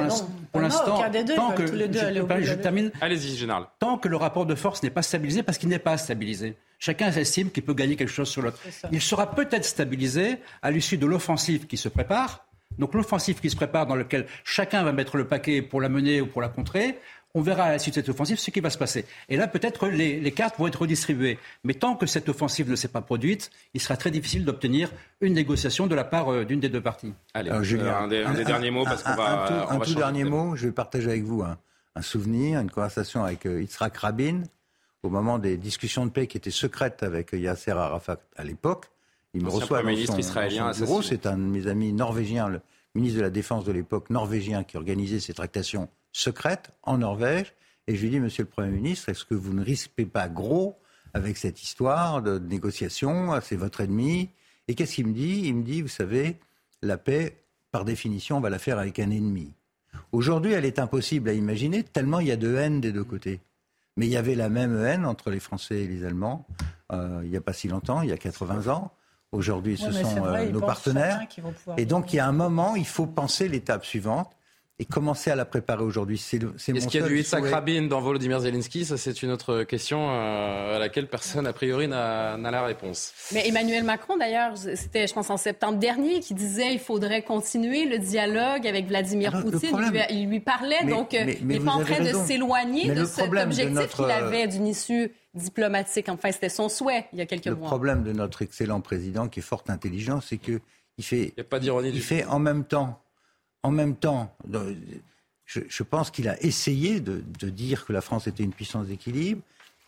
Pour 0.53 0.63
l'instant, 0.63 1.03
tant 1.37 1.53
que 1.53 1.67
je, 1.67 2.55
termine. 2.55 2.91
Allez-y, 3.03 3.37
général. 3.37 3.65
Tant 3.79 3.99
que 3.99 4.09
le 4.09 4.17
rapport 4.17 4.47
de 4.47 4.55
force 4.55 4.83
n'est 4.83 4.91
pas 4.91 5.03
stabilisé, 5.03 5.43
parce 5.43 5.59
qu'il 5.59 5.69
n'est 5.69 5.79
pas 5.79 5.99
stabilisé. 5.99 6.57
Chacun 6.79 7.13
estime 7.13 7.51
qu'il 7.51 7.65
peut 7.65 7.75
gagner 7.75 7.97
quelque 7.97 8.11
chose 8.11 8.29
sur 8.29 8.41
l'autre. 8.41 8.59
Il 8.91 9.03
sera 9.03 9.31
peut-être 9.33 9.67
stabilisé 9.67 10.37
à 10.63 10.71
l'issue 10.71 10.97
de 10.97 11.07
l'offensive 11.07 11.67
qui 11.67 11.77
se 11.77 11.91
prépare. 11.91 12.48
Donc 12.77 12.95
l'offensive 12.95 13.41
qui 13.41 13.51
se 13.51 13.57
prépare, 13.57 13.87
dans 13.87 13.97
laquelle 13.97 14.27
chacun 14.45 14.83
va 14.83 14.93
mettre 14.93 15.17
le 15.17 15.27
paquet 15.27 15.63
pour 15.63 15.81
la 15.81 15.89
mener 15.89 16.21
ou 16.21 16.27
pour 16.27 16.43
la 16.43 16.49
contrer, 16.49 16.99
on 17.35 17.41
verra 17.41 17.65
à 17.65 17.71
la 17.73 17.79
suite 17.79 17.95
de 17.95 18.01
cette 18.01 18.09
offensive 18.09 18.39
ce 18.39 18.51
qui 18.51 18.61
va 18.61 18.71
se 18.71 18.79
passer. 18.79 19.05
Et 19.29 19.37
là, 19.37 19.47
peut-être 19.49 19.89
les, 19.89 20.19
les, 20.21 20.33
cartes 20.33 20.59
vont 20.59 20.67
être 20.67 20.81
redistribuées. 20.81 21.39
Mais 21.65 21.75
tant 21.75 21.95
que 21.95 22.07
cette 22.07 22.29
offensive 22.29 22.71
ne 22.71 22.77
s'est 22.77 22.89
pas 22.89 23.01
produite, 23.01 23.51
il 23.75 23.81
sera 23.81 23.97
très 23.97 24.11
difficile 24.11 24.45
d'obtenir 24.45 24.91
une 25.21 25.35
négociation 25.35 25.87
de 25.87 25.95
la 25.95 26.05
part 26.05 26.33
euh, 26.33 26.45
d'une 26.45 26.61
des 26.61 26.69
deux 26.69 26.81
parties. 26.81 27.13
Allez, 27.35 27.51
euh, 27.51 27.57
un, 27.57 28.09
des, 28.09 28.45
derniers 28.45 28.71
mots, 28.71 28.85
parce 28.85 29.03
qu'on 29.03 29.15
va. 29.15 29.71
Un 29.71 29.79
tout, 29.81 29.95
dernier 29.95 30.25
mot, 30.25 30.57
je 30.57 30.67
vais 30.67 30.73
partager 30.73 31.11
avec 31.11 31.23
vous 31.23 31.43
un, 31.43 31.59
souvenir, 32.03 32.61
une 32.61 32.71
conversation 32.71 33.25
avec 33.25 33.45
euh, 33.47 33.61
Yitzhak 33.61 33.97
Rabin 33.97 34.43
au 35.03 35.11
moment 35.11 35.39
des 35.39 35.57
discussions 35.57 36.07
de 36.07 36.11
paix 36.11 36.27
qui 36.27 36.37
étaient 36.37 36.51
secrètes 36.51 37.03
avec 37.03 37.33
Yasser 37.33 37.73
Arafat 37.73 38.19
à 38.37 38.45
l'époque. 38.45 38.87
Il 39.35 39.45
me 39.45 39.51
reçoit 39.51 39.83
dans 39.83 40.07
son, 40.07 40.19
israélien 40.19 40.71
bureau. 40.73 41.03
C'est 41.03 41.27
un 41.27 41.37
de 41.37 41.43
mes 41.43 41.67
amis 41.67 41.93
norvégiens, 41.93 42.49
le 42.49 42.61
ministre 42.95 43.19
de 43.19 43.23
la 43.23 43.31
Défense 43.31 43.65
de 43.65 43.73
l'époque 43.73 44.11
norvégien, 44.11 44.65
qui 44.65 44.77
organisait 44.77 45.21
ces 45.21 45.35
tractations 45.35 45.89
secrète 46.13 46.71
en 46.83 46.99
Norvège. 46.99 47.55
Et 47.87 47.97
je 47.97 48.03
lui 48.03 48.11
dis, 48.11 48.21
Monsieur 48.21 48.45
le 48.45 48.49
Premier 48.49 48.71
ministre, 48.71 49.09
est-ce 49.09 49.25
que 49.25 49.35
vous 49.35 49.53
ne 49.53 49.63
risquez 49.63 50.07
pas 50.07 50.29
gros 50.29 50.79
avec 51.15 51.37
cette 51.37 51.63
histoire 51.63 52.23
de 52.23 52.39
négociation 52.39 53.39
C'est 53.43 53.57
votre 53.57 53.81
ennemi? 53.81 54.31
Et 54.67 54.75
qu'est-ce 54.75 54.97
qu'il 54.97 55.07
me 55.07 55.15
dit? 55.15 55.43
Il 55.45 55.57
me 55.57 55.63
dit, 55.63 55.81
vous 55.83 55.89
savez, 55.89 56.37
la 56.83 56.99
paix, 56.99 57.43
par 57.71 57.85
définition, 57.85 58.37
on 58.37 58.41
va 58.41 58.51
la 58.51 58.59
faire 58.59 58.79
avec 58.79 58.99
un 58.99 59.11
ennemi. 59.11 59.53
Aujourd'hui, 60.13 60.53
elle 60.53 60.67
est 60.67 60.79
impossible 60.79 61.29
à 61.31 61.33
imaginer, 61.33 61.83
tellement 61.83 62.21
il 62.21 62.29
y 62.29 62.33
a 62.33 62.37
de 62.37 62.55
haine 62.55 62.81
des 62.81 62.93
deux 62.93 63.05
côtés. 63.05 63.41
Mais 63.97 64.07
il 64.07 64.13
y 64.13 64.17
avait 64.17 64.35
la 64.35 64.49
même 64.49 64.77
haine 64.85 65.07
entre 65.07 65.31
les 65.31 65.41
Français 65.41 65.83
et 65.83 65.89
les 65.89 66.05
Allemands 66.05 66.47
euh, 66.93 67.21
il 67.25 67.31
n'y 67.31 67.37
a 67.37 67.41
pas 67.41 67.53
si 67.53 67.69
longtemps, 67.69 68.03
il 68.03 68.09
y 68.09 68.13
a 68.13 68.17
80 68.17 68.73
ans. 68.73 68.93
Aujourd'hui, 69.33 69.77
ce 69.77 69.93
sont 69.93 70.25
euh, 70.25 70.49
nos 70.51 70.61
partenaires. 70.61 71.21
Et 71.77 71.85
donc, 71.85 72.13
il 72.13 72.17
y 72.17 72.19
a 72.19 72.27
un 72.27 72.33
moment, 72.33 72.77
il 72.77 72.87
faut 72.87 73.07
penser 73.07 73.49
l'étape 73.49 73.85
suivante 73.85 74.38
et 74.81 74.85
commencer 74.85 75.31
à 75.31 75.37
la 75.37 75.45
préparer 75.45 75.83
aujourd'hui? 75.83 76.19
C'est 76.19 76.37
Est-ce 76.37 76.87
qu'il 76.87 77.01
y 77.01 77.05
a 77.05 77.07
du 77.07 77.17
Yitzhak 77.17 77.45
Rabin 77.47 77.83
dans 77.83 78.01
Volodymyr 78.01 78.41
Zelensky? 78.41 78.85
Ça, 78.85 78.97
c'est 78.97 79.23
une 79.23 79.31
autre 79.31 79.65
question 79.65 80.09
euh, 80.11 80.77
à 80.77 80.79
laquelle 80.79 81.09
personne, 81.09 81.47
a 81.47 81.53
priori, 81.53 81.89
n'a 81.89 82.37
la 82.37 82.63
réponse. 82.63 83.13
Mais 83.33 83.49
Emmanuel 83.49 83.83
Macron, 83.83 84.17
d'ailleurs, 84.17 84.57
c'était, 84.57 85.07
je 85.07 85.15
pense, 85.15 85.31
en 85.31 85.37
septembre 85.37 85.79
dernier, 85.79 86.21
qui 86.21 86.35
disait 86.35 86.71
qu'il 86.71 86.79
faudrait 86.79 87.23
continuer 87.23 87.87
le 87.87 87.99
dialogue 87.99 88.67
avec 88.67 88.87
Vladimir 88.87 89.33
Poutine. 89.43 89.77
il, 90.11 90.29
lui, 90.29 90.41
parlait, 90.41 90.85
donc 90.85 91.13
euh, 91.15 91.35
il 91.41 91.47
n'est 91.47 91.61
pas 91.61 91.73
en 91.73 91.85
train 91.85 92.01
de 92.01 92.13
s'éloigner 92.13 92.95
de 92.95 93.05
cet 93.05 93.33
objectif 93.33 93.95
qu'il 93.95 94.05
avait 94.05 94.47
d'une 94.47 94.67
issue 94.67 95.13
diplomatique. 95.35 96.09
Enfin, 96.09 96.31
c'était 96.31 96.49
son 96.49 96.69
souhait 96.69 97.07
il 97.13 97.19
y 97.19 97.23
a 97.23 97.27
quelques 97.27 97.47
mois. 97.49 97.57
Le 97.57 97.67
problème 97.67 98.03
de 98.05 98.13
notre 98.13 98.43
excellent 98.43 98.81
président, 98.81 99.29
qui 99.29 99.41
est 99.41 99.43
fort 99.43 99.65
intelligent, 99.69 100.21
c'est 100.21 100.39
qu'il 100.39 100.61
fait, 101.01 101.33
il, 101.37 101.41
a 101.41 101.45
pas 101.45 101.59
d'ironie 101.59 101.91
il 101.93 102.03
fait 102.03 102.25
en 102.25 102.39
même 102.39 102.65
temps 102.65 103.01
en 103.63 103.71
même 103.71 103.97
temps, 103.97 104.35
je, 105.45 105.83
pense 105.83 106.11
qu'il 106.11 106.29
a 106.29 106.41
essayé 106.43 107.01
de, 107.01 107.21
dire 107.49 107.85
que 107.87 107.93
la 107.93 108.01
France 108.01 108.27
était 108.27 108.45
une 108.45 108.53
puissance 108.53 108.87
d'équilibre. 108.87 109.43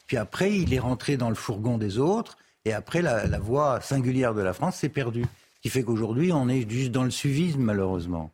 Puis 0.06 0.16
après, 0.16 0.56
il 0.56 0.74
est 0.74 0.78
rentré 0.78 1.16
dans 1.16 1.28
le 1.28 1.35
fourgon 1.35 1.78
des 1.78 1.98
autres. 1.98 2.37
Et 2.64 2.72
après, 2.72 3.02
la, 3.02 3.38
voie 3.38 3.80
singulière 3.80 4.35
de 4.35 4.42
la 4.42 4.52
France 4.52 4.76
s'est 4.76 4.88
perdue. 4.88 5.24
Ce 5.56 5.61
qui 5.62 5.68
fait 5.68 5.83
qu'aujourd'hui, 5.83 6.33
on 6.33 6.48
est 6.48 6.68
juste 6.68 6.90
dans 6.90 7.04
le 7.04 7.11
suivisme, 7.11 7.61
malheureusement. 7.61 8.30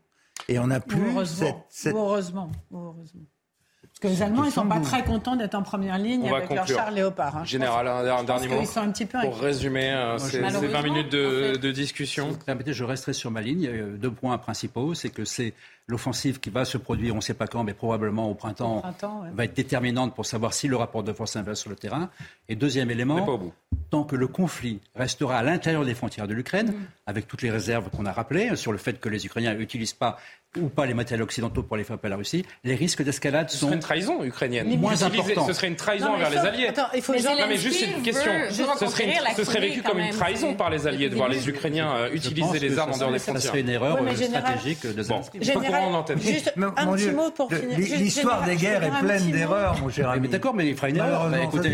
Et 0.48 0.58
on 0.58 0.68
n'a 0.68 0.80
plus 0.80 1.12
cette... 1.26 1.94
heureusement. 1.94 2.50
heureusement. 2.72 3.22
Parce 3.98 4.12
que 4.12 4.18
les 4.18 4.22
Allemands, 4.22 4.44
ils 4.44 4.48
ne 4.48 4.52
sont 4.52 4.68
pas 4.68 4.80
très 4.80 5.02
contents 5.04 5.36
d'être 5.36 5.54
en 5.54 5.62
première 5.62 5.96
ligne 5.96 6.28
avec 6.28 6.50
leur 6.50 6.66
char 6.66 6.90
Léopard. 6.90 7.38
Hein. 7.38 7.44
Général, 7.44 7.88
un, 7.88 8.24
dernier 8.24 8.48
mot. 8.48 8.64
Sont 8.66 8.80
un 8.80 8.90
petit 8.90 9.06
peu 9.06 9.18
pour 9.20 9.38
résumer 9.38 9.90
euh, 9.90 10.18
ces, 10.18 10.40
20 10.40 10.82
minutes 10.82 11.10
de, 11.10 11.56
de 11.56 11.70
discussion. 11.70 12.34
permettez, 12.44 12.74
je 12.74 12.84
resterai 12.84 13.14
sur 13.14 13.30
ma 13.30 13.40
ligne. 13.40 13.96
Deux 13.96 14.10
points 14.10 14.36
principaux. 14.36 14.92
C'est 14.92 15.08
que 15.08 15.24
c'est 15.24 15.54
l'offensive 15.88 16.40
qui 16.40 16.50
va 16.50 16.64
se 16.64 16.78
produire, 16.78 17.14
on 17.14 17.18
ne 17.18 17.22
sait 17.22 17.34
pas 17.34 17.46
quand, 17.46 17.62
mais 17.62 17.74
probablement 17.74 18.28
au 18.28 18.34
printemps, 18.34 18.82
va 19.32 19.44
être 19.44 19.54
déterminante 19.54 20.14
pour 20.14 20.26
savoir 20.26 20.52
si 20.52 20.66
le 20.66 20.76
rapport 20.76 21.02
de 21.02 21.12
force 21.12 21.36
inverse 21.36 21.60
sur 21.60 21.70
le 21.70 21.76
terrain. 21.76 22.10
Et 22.48 22.56
deuxième 22.56 22.90
élément, 22.90 23.26
tant 23.90 24.04
que 24.04 24.16
le 24.16 24.26
conflit 24.26 24.80
restera 24.94 25.38
à 25.38 25.42
l'intérieur 25.42 25.84
des 25.84 25.94
frontières 25.94 26.26
de 26.26 26.34
l'Ukraine, 26.34 26.68
mm. 26.68 26.86
avec 27.06 27.28
toutes 27.28 27.42
les 27.42 27.50
réserves 27.50 27.88
qu'on 27.90 28.06
a 28.06 28.12
rappelées 28.12 28.56
sur 28.56 28.72
le 28.72 28.78
fait 28.78 28.98
que 28.98 29.08
les 29.08 29.26
Ukrainiens 29.26 29.54
n'utilisent 29.54 29.92
pas 29.92 30.18
ou 30.60 30.68
pas 30.68 30.86
les 30.86 30.94
matériels 30.94 31.22
occidentaux 31.22 31.62
pour 31.62 31.76
les 31.76 31.84
frapper 31.84 32.06
à 32.06 32.10
la 32.10 32.16
Russie, 32.16 32.44
les 32.64 32.74
risques 32.74 33.02
d'escalade 33.02 33.50
sont. 33.50 33.56
Ce 33.56 33.64
serait 33.66 33.74
une 33.74 33.80
trahison 33.80 34.24
ukrainienne. 34.24 34.78
Moins 34.78 35.02
importants. 35.02 35.46
Ce 35.46 35.52
serait 35.52 35.68
une 35.68 35.76
trahison 35.76 36.14
envers 36.14 36.30
les 36.30 36.38
Alliés. 36.38 36.68
Attends, 36.68 36.88
il 36.94 37.02
faut 37.02 37.12
mais 37.12 37.22
non, 37.22 37.36
mais 37.48 37.58
juste 37.58 37.84
une 37.86 38.02
question. 38.02 38.32
Ce 38.50 38.86
serait, 38.86 39.14
ce 39.36 39.44
serait 39.44 39.60
vécu 39.60 39.82
comme 39.82 39.98
une 39.98 40.10
trahison 40.10 40.54
par 40.54 40.70
les 40.70 40.86
Alliés 40.86 41.08
de 41.08 41.14
voir 41.14 41.28
les 41.28 41.48
Ukrainiens 41.48 41.94
euh, 41.96 42.10
utiliser 42.12 42.58
les 42.58 42.78
armes 42.78 42.92
en 42.92 42.98
dehors 42.98 43.12
des 43.12 43.18
frontières. 43.18 43.42
Ça 43.42 43.48
serait 43.48 43.60
une 43.60 43.68
erreur 43.68 43.98
stratégique 44.16 44.86
de 44.86 45.02
Zelensky. 45.02 45.38
Général, 45.76 46.18
juste 46.18 46.52
un 46.56 46.92
petit 46.92 47.10
mot 47.10 47.30
pour 47.30 47.52
finir. 47.52 47.78
L'histoire 47.78 48.44
des 48.44 48.56
guerres 48.56 48.82
est 48.82 49.00
pleine 49.00 49.30
d'erreurs, 49.30 49.80
mon 49.80 49.88
cher 49.88 50.10
ami. 50.10 50.22
Mais 50.22 50.28
d'accord, 50.28 50.54
mais 50.54 50.68
il 50.68 50.76
fera 50.76 50.88
une 50.88 50.96
erreur. 50.96 51.30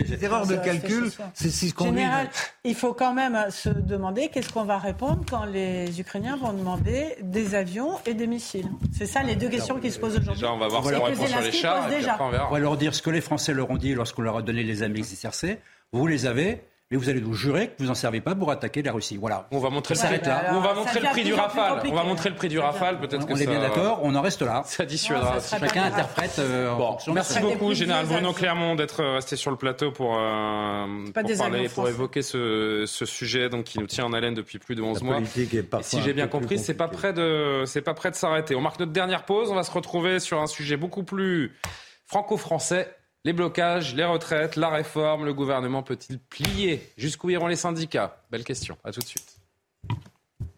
Cette 0.09 0.23
erreur 0.23 0.47
de 0.47 0.57
calcul, 0.57 1.11
c'est 1.35 1.51
ce 1.51 1.73
qu'on 1.75 1.87
Général, 1.87 2.29
il 2.65 2.75
faut 2.75 2.95
quand 2.95 3.13
même 3.13 3.47
se 3.51 3.69
demander 3.69 4.29
qu'est-ce 4.29 4.53
qu'on 4.53 4.65
va 4.65 4.79
répondre 4.79 5.21
quand 5.29 5.45
les 5.45 6.01
Ukrainiens 6.01 6.37
vont 6.37 6.53
demander 6.53 7.17
des 7.23 7.55
avions 7.55 7.93
et 8.07 8.15
des 8.15 8.27
missiles. 8.27 8.71
C'est 8.97 9.07
ça 9.07 9.23
les 9.23 9.37
deux 9.37 9.49
questions 9.49 9.79
qui 9.79 9.91
se 9.91 9.99
posent 9.99 10.17
aujourd'hui. 10.17 10.35
Déjà, 10.35 10.53
on 10.53 10.59
va 10.59 10.69
voir 10.69 10.85
ce 10.85 10.93
qu'on 10.93 11.05
répond 11.05 11.27
sur 11.27 11.41
les 11.41 11.53
chars. 11.53 11.89
on, 12.21 12.53
va 12.53 12.59
leur 12.59 12.77
dire 12.77 12.95
ce 12.95 13.03
que 13.03 13.11
les 13.11 13.21
Français 13.21 13.53
leur 13.53 13.71
ont 13.71 13.77
dit 13.77 13.95
lorsqu'on 13.95 14.23
leur 14.23 14.37
a 14.37 14.43
donné 14.43 14.63
les 14.63 14.83
amis 14.83 15.03
XRC. 15.03 15.59
Vous 15.93 16.07
les 16.07 16.27
avez 16.27 16.63
mais 16.93 16.99
vous 16.99 17.09
allez 17.09 17.23
nous 17.23 17.33
jurer 17.33 17.69
que 17.69 17.73
vous 17.79 17.87
n'en 17.87 17.95
servez 17.95 18.21
pas 18.21 18.35
pour 18.35 18.51
attaquer 18.51 18.83
la 18.83 18.93
Russie. 18.93 19.17
Voilà. 19.17 19.49
On 19.51 19.61
va 19.61 19.71
montrer, 19.71 19.95
le, 19.95 20.27
là. 20.27 20.53
on 20.53 20.61
va 20.61 20.75
montrer 20.75 21.01
le 21.01 21.09
prix 21.09 21.25
du 21.25 21.33
Rafale. 21.33 21.83
On 21.87 21.95
va 21.95 22.05
montrer 22.05 22.29
le 22.29 22.37
prix 22.37 22.49
du 22.51 22.59
Rafale. 22.59 23.01
Peut-être 23.01 23.27
que 23.27 23.33
on 23.33 23.37
est 23.37 23.47
bien 23.47 23.61
d'accord. 23.61 24.01
On 24.03 24.15
en 24.15 24.21
reste 24.21 24.43
là. 24.43 24.63
Ça 24.67 24.85
dissuadera. 24.85 25.39
Chacun 25.41 25.85
interprète. 25.85 26.39
Euh, 26.39 26.75
bon. 26.75 26.99
Merci 27.15 27.41
beaucoup, 27.41 27.73
Général 27.73 28.05
Bruno 28.05 28.35
Clermont, 28.35 28.75
d'être 28.75 29.03
resté 29.03 29.37
sur 29.37 29.51
le 29.51 29.57
plateau 29.57 29.91
pour, 29.91 30.19
euh, 30.19 30.85
pour 31.15 31.37
parler, 31.39 31.69
pour 31.71 31.89
évoquer 31.89 32.21
ce, 32.21 32.85
ce, 32.87 33.07
sujet 33.07 33.49
donc 33.49 33.65
qui 33.65 33.79
nous 33.79 33.87
tient 33.87 34.05
en 34.05 34.13
haleine 34.13 34.35
depuis 34.35 34.59
plus 34.59 34.75
de 34.75 34.83
11 34.83 35.03
mois. 35.03 35.21
Et 35.21 35.59
si 35.81 36.03
j'ai 36.03 36.13
bien 36.13 36.29
compris, 36.29 36.59
c'est 36.59 36.75
pas 36.75 36.89
prêt 36.89 37.15
de, 37.15 37.63
c'est 37.65 37.81
pas 37.81 37.95
prêt 37.95 38.11
de 38.11 38.17
s'arrêter. 38.17 38.55
On 38.55 38.61
marque 38.61 38.79
notre 38.79 38.93
dernière 38.93 39.25
pause. 39.25 39.51
On 39.51 39.55
va 39.55 39.63
se 39.63 39.71
retrouver 39.71 40.21
sur 40.21 40.43
un 40.43 40.47
sujet 40.47 40.77
beaucoup 40.77 41.05
plus 41.05 41.57
franco-français 42.05 42.95
les 43.25 43.33
blocages, 43.33 43.95
les 43.95 44.05
retraites, 44.05 44.57
la 44.57 44.69
réforme, 44.69 45.25
le 45.25 45.35
gouvernement 45.35 45.83
peut-il 45.83 46.19
plier? 46.19 46.93
Jusqu'où 46.97 47.31
iront 47.31 47.47
les 47.47 47.57
syndicats? 47.57 48.23
Belle 48.31 48.45
question. 48.45 48.77
À 48.85 48.93
tout 48.93 49.01
de 49.01 49.07
suite. 49.07 49.39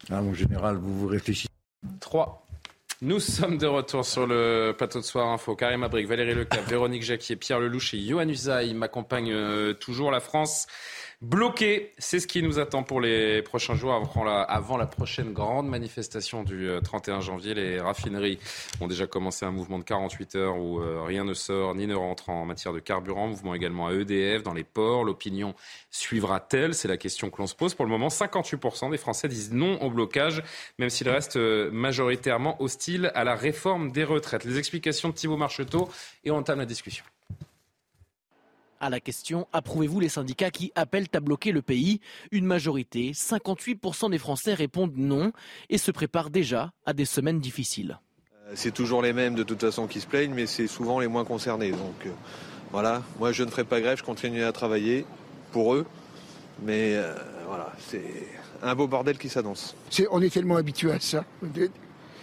Ah, 0.09 0.21
mon 0.21 0.33
général, 0.33 0.77
vous 0.77 0.99
vous 0.99 1.07
réfléchissez. 1.07 1.49
3. 1.99 2.45
Nous 3.01 3.19
sommes 3.19 3.57
de 3.57 3.67
retour 3.67 4.05
sur 4.05 4.25
le 4.25 4.73
plateau 4.75 4.99
de 4.99 5.03
Soir 5.03 5.27
Info. 5.27 5.55
Karim 5.55 5.83
Abric, 5.83 6.07
Valérie 6.07 6.33
Lecap, 6.33 6.65
Véronique 6.67 7.03
Jacquier, 7.03 7.35
Pierre 7.35 7.59
Lelouch 7.59 7.93
et 7.93 7.97
Yohann 7.97 8.29
Usaï 8.29 8.73
m'accompagnent 8.73 9.33
euh, 9.33 9.73
toujours. 9.73 10.11
La 10.11 10.21
France 10.21 10.65
Bloqué, 11.25 11.91
c'est 11.97 12.19
ce 12.19 12.27
qui 12.27 12.43
nous 12.43 12.59
attend 12.59 12.83
pour 12.83 13.01
les 13.01 13.41
prochains 13.41 13.73
jours 13.73 13.93
avant 13.95 14.77
la, 14.77 14.85
prochaine 14.85 15.33
grande 15.33 15.67
manifestation 15.67 16.43
du 16.43 16.69
31 16.83 17.17
euh, 17.17 17.21
janvier. 17.21 17.55
Les 17.55 17.79
raffineries 17.79 18.37
ont 18.79 18.85
déjà 18.85 19.07
commencé 19.07 19.43
un 19.43 19.49
mouvement 19.49 19.79
de 19.79 19.83
48 19.83 20.35
heures 20.35 20.55
où 20.55 20.79
euh, 20.79 21.01
rien 21.03 21.23
ne 21.23 21.33
sort 21.33 21.73
ni 21.73 21.87
ne 21.87 21.95
rentre 21.95 22.29
en 22.29 22.45
matière 22.45 22.73
de 22.73 22.79
carburant. 22.79 23.27
Mouvement 23.27 23.55
également 23.55 23.87
à 23.87 23.93
EDF 23.93 24.43
dans 24.43 24.53
les 24.53 24.63
ports. 24.63 25.03
L'opinion 25.03 25.55
suivra-t-elle? 25.89 26.75
C'est 26.75 26.87
la 26.87 26.97
question 26.97 27.31
que 27.31 27.39
l'on 27.39 27.47
se 27.47 27.55
pose. 27.55 27.73
Pour 27.73 27.85
le 27.85 27.91
moment, 27.91 28.09
58% 28.09 28.91
des 28.91 28.97
Français 28.99 29.27
disent 29.27 29.51
non 29.51 29.81
au 29.81 29.89
blocage, 29.89 30.43
même 30.77 30.91
s'ils 30.91 31.09
restent 31.09 31.37
euh, 31.37 31.71
majoritairement 31.71 32.61
hostiles 32.61 33.11
à 33.15 33.23
la 33.23 33.33
réforme 33.33 33.91
des 33.91 34.03
retraites. 34.03 34.43
Les 34.43 34.59
explications 34.59 35.09
de 35.09 35.15
Thibault 35.15 35.37
Marcheteau 35.37 35.89
et 36.23 36.29
on 36.29 36.37
entame 36.37 36.59
la 36.59 36.67
discussion. 36.67 37.03
À 38.79 38.89
la 38.89 38.99
question 38.99 39.47
Approuvez-vous 39.53 39.99
les 39.99 40.09
syndicats 40.09 40.51
qui 40.51 40.71
appellent 40.75 41.07
à 41.13 41.19
bloquer 41.19 41.51
le 41.51 41.61
pays? 41.61 42.01
Une 42.31 42.45
majorité, 42.45 43.11
58% 43.13 44.11
des 44.11 44.17
Français 44.17 44.53
répondent 44.53 44.95
non 44.95 45.31
et 45.69 45.77
se 45.77 45.91
préparent 45.91 46.29
déjà 46.29 46.71
à 46.85 46.93
des 46.93 47.05
semaines 47.05 47.39
difficiles. 47.39 47.99
Euh, 48.47 48.51
c'est 48.55 48.73
toujours 48.73 49.01
les 49.01 49.13
mêmes 49.13 49.35
de 49.35 49.43
toute 49.43 49.61
façon 49.61 49.87
qui 49.87 50.01
se 50.01 50.07
plaignent, 50.07 50.33
mais 50.33 50.45
c'est 50.45 50.67
souvent 50.67 50.99
les 50.99 51.07
moins 51.07 51.25
concernés. 51.25 51.71
Donc 51.71 52.05
euh, 52.05 52.11
voilà, 52.71 53.01
moi 53.19 53.31
je 53.31 53.43
ne 53.43 53.49
ferai 53.49 53.63
pas 53.63 53.79
grève, 53.81 53.97
je 53.97 54.03
continuerai 54.03 54.45
à 54.45 54.51
travailler 54.51 55.05
pour 55.51 55.73
eux, 55.73 55.85
mais 56.61 56.95
euh, 56.95 57.13
voilà, 57.47 57.71
c'est 57.79 58.03
un 58.61 58.75
beau 58.75 58.87
bordel 58.87 59.17
qui 59.17 59.29
s'annonce. 59.29 59.75
on 60.11 60.21
est 60.21 60.33
tellement 60.33 60.57
habitué 60.57 60.91
à 60.91 60.99
ça 60.99 61.25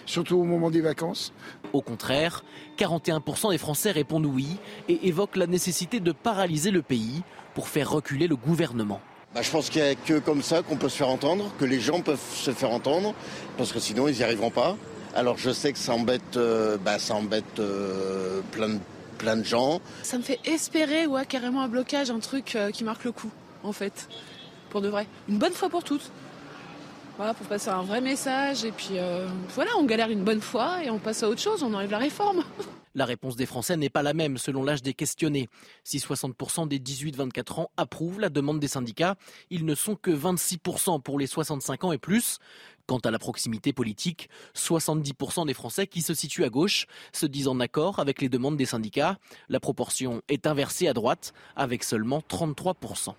surtout 0.07 0.36
au 0.36 0.44
moment 0.44 0.70
des 0.70 0.80
vacances. 0.80 1.32
Au 1.72 1.80
contraire, 1.80 2.44
41% 2.78 3.50
des 3.50 3.58
Français 3.58 3.90
répondent 3.90 4.26
oui 4.26 4.56
et 4.88 5.08
évoquent 5.08 5.36
la 5.36 5.46
nécessité 5.46 6.00
de 6.00 6.12
paralyser 6.12 6.70
le 6.70 6.82
pays 6.82 7.22
pour 7.54 7.68
faire 7.68 7.90
reculer 7.90 8.26
le 8.26 8.36
gouvernement. 8.36 9.00
Bah, 9.34 9.40
je 9.40 9.50
pense 9.50 9.70
qu'il 9.70 9.82
n'y 9.82 9.88
a 9.88 9.94
que 9.94 10.18
comme 10.18 10.42
ça 10.42 10.62
qu'on 10.62 10.76
peut 10.76 10.90
se 10.90 10.96
faire 10.96 11.08
entendre, 11.08 11.50
que 11.58 11.64
les 11.64 11.80
gens 11.80 12.02
peuvent 12.02 12.20
se 12.34 12.50
faire 12.50 12.70
entendre, 12.70 13.14
parce 13.56 13.72
que 13.72 13.80
sinon 13.80 14.08
ils 14.08 14.16
n'y 14.16 14.22
arriveront 14.22 14.50
pas. 14.50 14.76
Alors 15.14 15.38
je 15.38 15.50
sais 15.50 15.72
que 15.72 15.78
ça 15.78 15.94
embête, 15.94 16.36
euh, 16.36 16.76
bah, 16.76 16.98
ça 16.98 17.14
embête 17.14 17.58
euh, 17.58 18.42
plein, 18.50 18.68
de, 18.68 18.78
plein 19.16 19.36
de 19.36 19.44
gens. 19.44 19.80
Ça 20.02 20.18
me 20.18 20.22
fait 20.22 20.40
espérer 20.44 21.06
ouais, 21.06 21.24
carrément 21.24 21.62
un 21.62 21.68
blocage, 21.68 22.10
un 22.10 22.18
truc 22.18 22.56
euh, 22.56 22.70
qui 22.70 22.84
marque 22.84 23.04
le 23.04 23.12
coup, 23.12 23.30
en 23.62 23.72
fait, 23.72 24.08
pour 24.68 24.82
de 24.82 24.88
vrai. 24.88 25.06
Une 25.28 25.38
bonne 25.38 25.52
fois 25.52 25.70
pour 25.70 25.82
toutes. 25.82 26.10
Voilà, 27.16 27.34
pour 27.34 27.46
passer 27.46 27.68
un 27.68 27.82
vrai 27.82 28.00
message. 28.00 28.64
Et 28.64 28.72
puis 28.72 28.98
euh, 28.98 29.26
voilà, 29.54 29.70
on 29.78 29.84
galère 29.84 30.10
une 30.10 30.24
bonne 30.24 30.40
fois 30.40 30.82
et 30.84 30.90
on 30.90 30.98
passe 30.98 31.22
à 31.22 31.28
autre 31.28 31.40
chose, 31.40 31.62
on 31.62 31.74
enlève 31.74 31.90
la 31.90 31.98
réforme. 31.98 32.44
La 32.94 33.06
réponse 33.06 33.36
des 33.36 33.46
Français 33.46 33.78
n'est 33.78 33.88
pas 33.88 34.02
la 34.02 34.12
même 34.12 34.36
selon 34.36 34.62
l'âge 34.62 34.82
des 34.82 34.92
questionnés. 34.92 35.48
Si 35.82 35.96
60% 35.96 36.68
des 36.68 36.78
18-24 36.78 37.60
ans 37.60 37.70
approuvent 37.78 38.20
la 38.20 38.28
demande 38.28 38.60
des 38.60 38.68
syndicats, 38.68 39.16
ils 39.48 39.64
ne 39.64 39.74
sont 39.74 39.96
que 39.96 40.10
26% 40.10 41.00
pour 41.00 41.18
les 41.18 41.26
65 41.26 41.84
ans 41.84 41.92
et 41.92 41.98
plus. 41.98 42.38
Quant 42.86 42.98
à 42.98 43.10
la 43.10 43.18
proximité 43.18 43.72
politique, 43.72 44.28
70% 44.54 45.46
des 45.46 45.54
Français 45.54 45.86
qui 45.86 46.02
se 46.02 46.12
situent 46.12 46.44
à 46.44 46.50
gauche 46.50 46.86
se 47.14 47.24
disent 47.24 47.48
en 47.48 47.60
accord 47.60 47.98
avec 47.98 48.20
les 48.20 48.28
demandes 48.28 48.58
des 48.58 48.66
syndicats. 48.66 49.16
La 49.48 49.58
proportion 49.58 50.20
est 50.28 50.46
inversée 50.46 50.86
à 50.86 50.92
droite 50.92 51.32
avec 51.56 51.84
seulement 51.84 52.22
33%. 52.28 53.14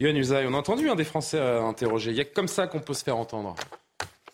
Yohann 0.00 0.16
Usaï, 0.16 0.46
on 0.46 0.54
a 0.54 0.56
entendu 0.56 0.90
un 0.90 0.96
des 0.96 1.04
Français 1.04 1.38
interroger. 1.40 2.10
Il 2.10 2.16
y 2.16 2.20
a 2.20 2.24
comme 2.24 2.48
ça 2.48 2.66
qu'on 2.66 2.80
peut 2.80 2.94
se 2.94 3.04
faire 3.04 3.16
entendre. 3.16 3.54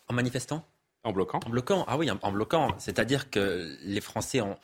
En 0.09 0.15
manifestant? 0.15 0.65
En 1.05 1.13
bloquant 1.13 1.41
En 1.47 1.51
bloquant, 1.51 1.85
ah 1.87 1.99
oui, 1.99 2.11
en 2.11 2.33
bloquant. 2.33 2.69
C'est-à-dire 2.79 3.31
que 3.31 3.77
les 3.83 4.01
Français 4.01 4.41
ont, 4.41 4.57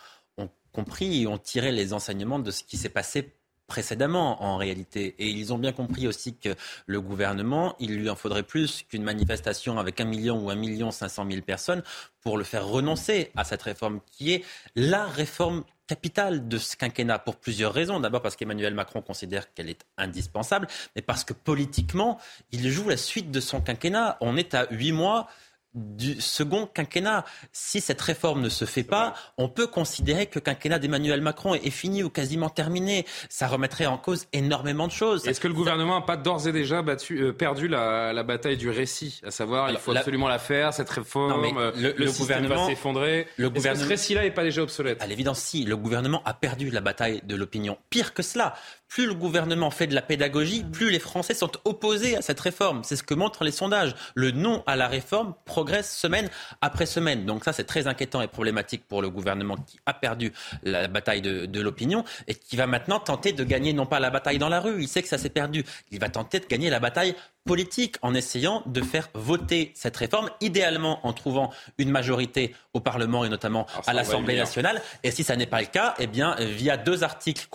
compris 0.73 1.23
et 1.23 1.27
ont 1.27 1.39
tiré 1.39 1.73
les 1.73 1.95
enseignements 1.95 2.39
de 2.39 2.51
ce 2.51 2.63
qui 2.63 2.77
s'est 2.77 2.91
passé 2.91 3.33
précédemment 3.67 4.43
en 4.43 4.59
réalité. 4.59 5.15
Et 5.19 5.29
ils 5.29 5.53
ont 5.53 5.59
bien 5.59 5.73
compris 5.73 6.07
aussi 6.07 6.37
que 6.37 6.55
le 6.87 7.01
gouvernement, 7.01 7.75
il 7.79 7.97
lui 7.97 8.11
en 8.11 8.15
faudrait 8.15 8.43
plus 8.43 8.83
qu'une 8.83 9.03
manifestation 9.03 9.79
avec 9.79 10.01
un 10.01 10.05
million 10.05 10.39
ou 10.39 10.51
un 10.51 10.55
million 10.55 10.91
cinq 10.91 11.09
cent 11.09 11.25
mille 11.25 11.43
personnes 11.43 11.83
pour 12.21 12.37
le 12.39 12.45
faire 12.45 12.67
renoncer 12.67 13.33
à 13.37 13.45
cette 13.45 13.63
réforme 13.63 14.01
qui 14.13 14.35
est 14.35 14.45
la 14.77 15.07
réforme 15.07 15.65
capitale 15.87 16.49
de 16.49 16.59
ce 16.59 16.77
quinquennat 16.77 17.19
pour 17.19 17.37
plusieurs 17.37 17.73
raisons. 17.73 18.01
D'abord 18.01 18.23
parce 18.23 18.37
qu'Emmanuel 18.37 18.75
Macron 18.75 19.03
considère 19.03 19.53
qu'elle 19.55 19.71
est 19.71 19.85
indispensable, 19.97 20.67
mais 20.95 21.03
parce 21.03 21.25
que 21.25 21.33
politiquement, 21.33 22.19
il 22.53 22.69
joue 22.71 22.89
la 22.89 22.97
suite 22.97 23.31
de 23.31 23.41
son 23.41 23.61
quinquennat. 23.61 24.17
On 24.21 24.37
est 24.37 24.55
à 24.55 24.67
huit 24.71 24.93
mois 24.93 25.29
du 25.77 26.21
second 26.21 26.67
quinquennat. 26.67 27.25
Si 27.53 27.81
cette 27.81 28.01
réforme 28.01 28.41
ne 28.41 28.49
se 28.49 28.65
fait 28.65 28.83
pas, 28.83 29.15
on 29.37 29.49
peut 29.49 29.67
considérer 29.67 30.27
que 30.27 30.37
le 30.37 30.41
quinquennat 30.41 30.79
d'Emmanuel 30.79 31.21
Macron 31.21 31.55
est 31.55 31.71
fini 31.71 32.03
ou 32.03 32.11
quasiment 32.11 32.49
terminé. 32.49 33.07
Ça 33.29 33.47
remettrait 33.47 33.87
en 33.87 33.99
cause 33.99 34.27
énormément 34.33 34.87
de 34.87 34.93
choses. 34.93 35.29
Est-ce 35.29 35.41
que 35.41 35.49
le 35.49 35.55
gouvernement 35.55 36.01
n'a 36.01 36.07
pas 36.07 36.17
d'ores 36.17 36.49
et 36.49 36.53
déjà 36.53 36.83
battu, 36.83 37.23
euh, 37.23 37.33
perdu 37.33 37.69
la, 37.69 38.23
bataille 38.23 38.57
du 38.57 38.71
récit 38.71 39.21
À 39.25 39.31
savoir, 39.31 39.71
il 39.71 39.77
faut 39.77 39.95
absolument 39.95 40.29
la 40.29 40.39
faire, 40.39 40.73
cette 40.73 40.91
réforme, 40.91 41.43
le, 41.77 41.95
le, 41.97 42.11
gouvernement 42.11 42.65
va 42.65 42.67
s'effondrer. 42.67 43.29
Le 43.37 43.51
gouvernement... 43.51 43.85
ce 43.85 43.89
récit-là 43.89 44.23
n'est 44.23 44.31
pas 44.31 44.43
déjà 44.43 44.63
obsolète? 44.63 45.03
À 45.03 45.07
l'évidence, 45.07 45.41
si. 45.41 45.65
Le 45.65 45.77
gouvernement 45.77 46.23
a 46.25 46.35
perdu 46.35 46.71
la 46.71 46.81
bataille 46.81 47.21
de 47.25 47.37
l'opinion. 47.37 47.79
Pire 47.91 48.15
que 48.15 48.23
cela, 48.23 48.55
plus 48.89 49.07
le 49.07 49.15
gouvernement 49.15 49.71
fait 49.71 49.87
de 49.87 49.95
la 49.95 50.03
pédagogie, 50.03 50.65
plus 50.65 50.91
les 50.91 50.99
Français 50.99 51.35
sont 51.35 51.51
opposés 51.65 52.17
à 52.17 52.23
cette 52.23 52.41
réforme. 52.41 52.83
C'est 52.85 52.97
ce 52.97 53.03
que 53.03 53.15
montrent 53.15 53.45
les 53.45 53.51
sondages. 53.51 53.95
Le 54.15 54.31
non 54.31 54.63
à 54.67 54.77
la 54.77 54.89
réforme 54.89 55.35
progresse 55.45 55.97
semaine 55.97 56.31
après 56.61 56.87
semaine. 56.87 57.27
Donc 57.27 57.45
ça, 57.45 57.53
c'est 57.53 57.65
très 57.65 57.87
inquiétant 57.87 58.21
et 58.21 58.29
problématique 58.29 58.87
pour 58.87 59.03
le 59.03 59.11
gouvernement 59.11 59.57
qui 59.57 59.79
a 59.87 59.95
perdu 59.95 60.33
la 60.63 60.89
bataille 60.89 61.23
de, 61.23 61.61
l'opinion 61.61 62.05
et 62.29 62.35
qui 62.35 62.57
va 62.57 62.67
maintenant 62.67 63.01
tenter 63.01 63.33
de 63.33 63.43
gagner 63.43 63.73
non 63.73 63.87
pas 63.87 63.99
la 63.99 64.11
bataille 64.11 64.39
dans 64.39 64.49
la 64.49 64.61
rue, 64.61 64.83
il 64.83 64.89
sait 64.89 65.03
que 65.03 65.09
ça 65.09 65.19
s'est 65.19 65.31
perdu, 65.31 65.65
il 65.91 65.99
va 65.99 66.09
tenter 66.09 66.39
de 66.39 66.47
gagner 66.47 66.71
la 66.71 66.81
bataille 66.81 67.15
politique 67.47 67.97
en 68.03 68.15
essayant 68.15 68.63
de 68.67 68.83
faire 68.83 69.09
voter 69.15 69.73
cette 69.75 69.97
réforme, 69.97 70.31
idéalement 70.41 71.07
en 71.07 71.13
trouvant 71.13 71.51
une 71.79 71.91
majorité 71.91 72.55
au 72.75 72.81
Parlement 72.81 73.25
et 73.25 73.29
notamment 73.29 73.67
à 73.87 73.95
l'Assemblée 73.95 74.37
nationale. 74.37 74.83
Et 75.03 75.11
si 75.11 75.25
ça 75.25 75.37
n'est 75.37 75.47
pas 75.47 75.61
le 75.61 75.67
cas, 75.67 75.95
eh 75.99 76.07
bien, 76.07 76.35
via 76.39 76.77
deux 76.77 77.05
articles 77.05 77.49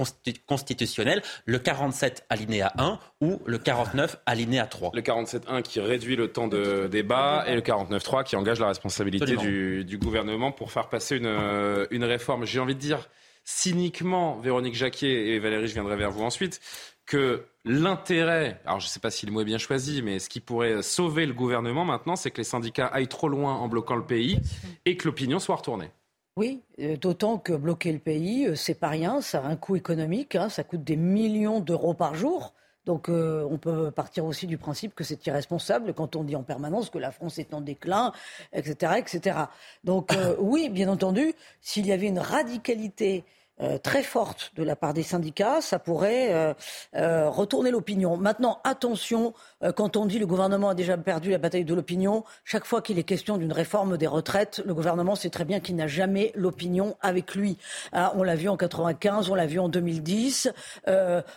constitutionnels, 0.47 1.21
le 1.45 1.59
47 1.59 2.25
alinéa 2.29 2.71
1 2.77 2.99
ou 3.21 3.39
le 3.45 3.57
49 3.57 4.17
alinéa 4.25 4.65
3. 4.65 4.91
Le 4.93 5.01
47.1 5.01 5.61
qui 5.61 5.79
réduit 5.79 6.15
le 6.15 6.31
temps 6.31 6.47
de 6.47 6.87
débat 6.87 7.43
et 7.47 7.55
le 7.55 7.61
49.3 7.61 8.23
qui 8.23 8.35
engage 8.35 8.59
la 8.59 8.67
responsabilité 8.67 9.35
du, 9.35 9.83
du, 9.83 9.97
gouvernement 9.97 10.51
pour 10.51 10.71
faire 10.71 10.89
passer 10.89 11.17
une, 11.17 11.25
euh, 11.27 11.85
une 11.91 12.03
réforme. 12.03 12.45
J'ai 12.45 12.59
envie 12.59 12.75
de 12.75 12.79
dire 12.79 13.09
cyniquement, 13.43 14.37
Véronique 14.39 14.75
Jacquier 14.75 15.33
et 15.33 15.39
Valérie, 15.39 15.67
je 15.67 15.73
viendrai 15.73 15.95
vers 15.95 16.11
vous 16.11 16.23
ensuite, 16.23 16.59
que 17.05 17.45
l'intérêt, 17.65 18.59
alors 18.65 18.79
je 18.79 18.85
ne 18.85 18.89
sais 18.89 18.99
pas 18.99 19.11
si 19.11 19.25
le 19.25 19.31
mot 19.31 19.41
est 19.41 19.45
bien 19.45 19.57
choisi, 19.57 20.01
mais 20.01 20.19
ce 20.19 20.29
qui 20.29 20.39
pourrait 20.39 20.81
sauver 20.81 21.25
le 21.25 21.33
gouvernement 21.33 21.85
maintenant, 21.85 22.15
c'est 22.15 22.31
que 22.31 22.37
les 22.37 22.43
syndicats 22.43 22.87
aillent 22.87 23.07
trop 23.07 23.29
loin 23.29 23.53
en 23.55 23.67
bloquant 23.67 23.95
le 23.95 24.05
pays 24.05 24.39
et 24.85 24.97
que 24.97 25.07
l'opinion 25.07 25.39
soit 25.39 25.55
retournée. 25.55 25.91
Oui, 26.37 26.61
euh, 26.79 26.95
d'autant 26.95 27.37
que 27.37 27.51
bloquer 27.53 27.91
le 27.91 27.99
pays, 27.99 28.47
euh, 28.47 28.55
c'est 28.55 28.79
pas 28.79 28.87
rien, 28.87 29.19
ça 29.19 29.39
a 29.39 29.47
un 29.47 29.57
coût 29.57 29.75
économique, 29.75 30.35
hein, 30.35 30.47
ça 30.47 30.63
coûte 30.63 30.83
des 30.83 30.95
millions 30.95 31.59
d'euros 31.59 31.93
par 31.93 32.15
jour. 32.15 32.53
Donc 32.85 33.09
euh, 33.09 33.45
on 33.51 33.57
peut 33.57 33.91
partir 33.91 34.25
aussi 34.25 34.47
du 34.47 34.57
principe 34.57 34.95
que 34.95 35.03
c'est 35.03 35.27
irresponsable 35.27 35.93
quand 35.93 36.15
on 36.15 36.23
dit 36.23 36.35
en 36.35 36.43
permanence 36.43 36.89
que 36.89 36.97
la 36.97 37.11
France 37.11 37.37
est 37.37 37.53
en 37.53 37.61
déclin, 37.61 38.11
etc. 38.53 38.93
etc. 38.97 39.37
Donc 39.83 40.11
oui, 40.39 40.69
bien 40.69 40.87
entendu, 40.87 41.33
s'il 41.59 41.85
y 41.85 41.91
avait 41.91 42.07
une 42.07 42.17
radicalité 42.17 43.23
euh, 43.61 43.77
très 43.77 44.01
forte 44.01 44.51
de 44.55 44.63
la 44.63 44.75
part 44.75 44.93
des 44.93 45.03
syndicats, 45.03 45.61
ça 45.61 45.77
pourrait 45.77 46.33
euh, 46.33 46.53
euh, 46.95 47.29
retourner 47.29 47.69
l'opinion. 47.69 48.17
Maintenant, 48.17 48.59
attention, 48.63 49.33
quand 49.75 49.95
on 49.95 50.07
dit 50.07 50.17
le 50.17 50.25
gouvernement 50.25 50.69
a 50.69 50.75
déjà 50.75 50.97
perdu 50.97 51.29
la 51.29 51.37
bataille 51.37 51.65
de 51.65 51.73
l'opinion, 51.75 52.23
chaque 52.43 52.65
fois 52.65 52.81
qu'il 52.81 52.97
est 52.97 53.03
question 53.03 53.37
d'une 53.37 53.51
réforme 53.51 53.97
des 53.97 54.07
retraites, 54.07 54.61
le 54.65 54.73
gouvernement 54.73 55.15
sait 55.15 55.29
très 55.29 55.45
bien 55.45 55.59
qu'il 55.59 55.75
n'a 55.75 55.85
jamais 55.85 56.31
l'opinion 56.33 56.95
avec 57.01 57.35
lui. 57.35 57.57
Hein, 57.93 58.11
on 58.15 58.23
l'a 58.23 58.35
vu 58.35 58.49
en 58.49 58.57
95, 58.57 59.29
on 59.29 59.35
l'a 59.35 59.45
vu 59.45 59.59
en 59.59 59.69
2010. 59.69 60.51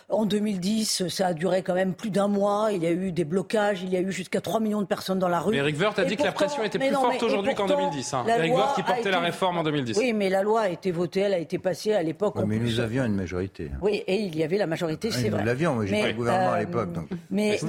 en 0.09 0.25
2010, 0.25 1.07
ça 1.07 1.27
a 1.27 1.33
duré 1.33 1.61
quand 1.61 1.75
même 1.75 1.93
plus 1.93 2.09
d'un 2.09 2.27
mois. 2.27 2.69
Il 2.71 2.81
y 2.81 2.87
a 2.87 2.91
eu 2.91 3.11
des 3.11 3.25
blocages, 3.25 3.83
il 3.83 3.89
y 3.89 3.97
a 3.97 4.01
eu 4.01 4.11
jusqu'à 4.11 4.41
3 4.41 4.59
millions 4.59 4.81
de 4.81 4.87
personnes 4.87 5.19
dans 5.19 5.29
la 5.29 5.39
rue. 5.39 5.51
Mais 5.51 5.57
Eric 5.57 5.79
Woerth 5.79 5.99
a 5.99 6.05
dit 6.05 6.17
que 6.17 6.23
la 6.23 6.31
pression 6.31 6.63
était 6.63 6.79
plus 6.79 6.89
forte 6.89 7.21
aujourd'hui 7.21 7.53
qu'en 7.53 7.67
2010. 7.67 8.13
Hein. 8.15 8.25
Eric 8.27 8.53
Woerth 8.53 8.75
qui 8.75 8.83
portait 8.83 9.11
la 9.11 9.19
réforme 9.19 9.59
en 9.59 9.63
2010. 9.63 9.97
Oui, 9.99 10.13
mais 10.13 10.29
la 10.29 10.41
loi 10.41 10.61
a 10.61 10.69
été 10.69 10.91
votée, 10.91 11.21
elle 11.21 11.35
a 11.35 11.37
été 11.37 11.59
passée 11.59 11.93
à 11.93 12.01
l'époque 12.15 12.35
mais 12.45 12.57
nous 12.57 12.79
avions 12.79 13.05
une 13.05 13.15
majorité. 13.15 13.71
Hein. 13.73 13.77
Oui, 13.81 14.03
et 14.07 14.15
il 14.15 14.35
y 14.35 14.43
avait 14.43 14.57
la 14.57 14.67
majorité, 14.67 15.11
c'est 15.11 15.29
vrai. 15.29 15.41
Nous 15.41 15.45
l'avions, 15.45 15.75
mais 15.75 15.87
j'étais 15.87 16.01
pas 16.01 16.07
le 16.07 16.13
gouvernement 16.13 16.51
à 16.51 16.59
l'époque. 16.59 16.89
Mais, 17.29 17.59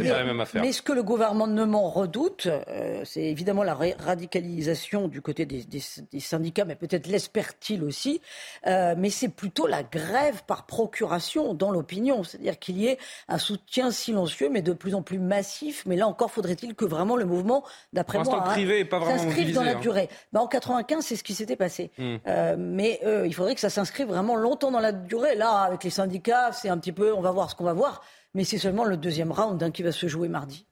mais, 0.54 0.72
ce 0.72 0.82
que 0.82 0.92
le 0.92 1.02
gouvernement 1.02 1.88
redoute, 1.88 2.46
euh, 2.46 3.02
c'est 3.04 3.24
évidemment 3.24 3.62
la 3.62 3.74
radicalisation 3.74 5.08
du 5.08 5.20
côté 5.20 5.46
des, 5.46 6.20
syndicats, 6.20 6.64
mais 6.64 6.76
peut-être 6.76 7.06
l'espère-t-il 7.06 7.82
aussi, 7.82 8.20
euh, 8.66 8.94
mais 8.96 9.10
c'est 9.10 9.28
plutôt 9.28 9.66
la 9.66 9.82
grève 9.82 10.42
par 10.46 10.66
procuration 10.66 11.54
dans 11.54 11.70
l'opinion, 11.70 12.22
c'est-à-dire 12.22 12.58
qu'il 12.58 12.78
y 12.78 12.86
ait 12.86 12.98
un 13.28 13.38
soutien 13.38 13.90
silencieux, 13.90 14.48
mais 14.50 14.62
de 14.62 14.72
plus 14.72 14.94
en 14.94 15.02
plus 15.02 15.18
massif. 15.18 15.84
Mais 15.86 15.96
là 15.96 16.06
encore, 16.06 16.30
faudrait-il 16.30 16.74
que 16.74 16.84
vraiment 16.84 17.16
le 17.16 17.24
mouvement, 17.24 17.64
d'après 17.92 18.18
moi, 18.22 18.54
s'inscrive 18.54 19.54
dans 19.54 19.62
la 19.62 19.72
hein. 19.72 19.80
durée. 19.80 20.08
Ben, 20.32 20.40
en 20.40 20.46
95, 20.46 21.04
c'est 21.04 21.16
ce 21.16 21.24
qui 21.24 21.34
s'était 21.34 21.56
passé. 21.56 21.90
Hmm. 21.98 22.16
Euh, 22.26 22.56
mais 22.58 23.00
il 23.24 23.34
faudrait 23.34 23.54
que 23.54 23.60
ça 23.60 23.70
s'inscrive 23.70 24.08
vraiment 24.08 24.25
longtemps 24.34 24.72
dans 24.72 24.80
la 24.80 24.92
durée. 24.92 25.36
Là, 25.36 25.60
avec 25.60 25.84
les 25.84 25.90
syndicats, 25.90 26.50
c'est 26.52 26.68
un 26.68 26.78
petit 26.78 26.92
peu, 26.92 27.12
on 27.14 27.20
va 27.20 27.30
voir 27.30 27.50
ce 27.50 27.54
qu'on 27.54 27.64
va 27.64 27.72
voir. 27.72 28.02
Mais 28.34 28.42
c'est 28.44 28.58
seulement 28.58 28.84
le 28.84 28.96
deuxième 28.96 29.30
round 29.30 29.62
hein, 29.62 29.70
qui 29.70 29.84
va 29.84 29.92
se 29.92 30.08
jouer 30.08 30.28
mardi. 30.28 30.66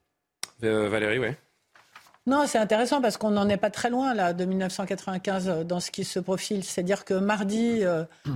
Euh, 0.63 0.89
Valérie, 0.89 1.19
oui. 1.19 1.29
Non, 2.27 2.45
c'est 2.47 2.57
intéressant 2.57 3.01
parce 3.01 3.17
qu'on 3.17 3.29
n'en 3.29 3.47
est 3.49 3.57
pas 3.57 3.69
très 3.69 3.91
loin 3.91 4.15
là 4.15 4.33
de 4.33 4.45
1995 4.45 5.47
euh, 5.47 5.63
dans 5.63 5.79
ce 5.79 5.91
qui 5.91 6.03
se 6.03 6.19
profile. 6.19 6.63
C'est-à-dire 6.63 7.05
que 7.05 7.13
mardi 7.13 7.83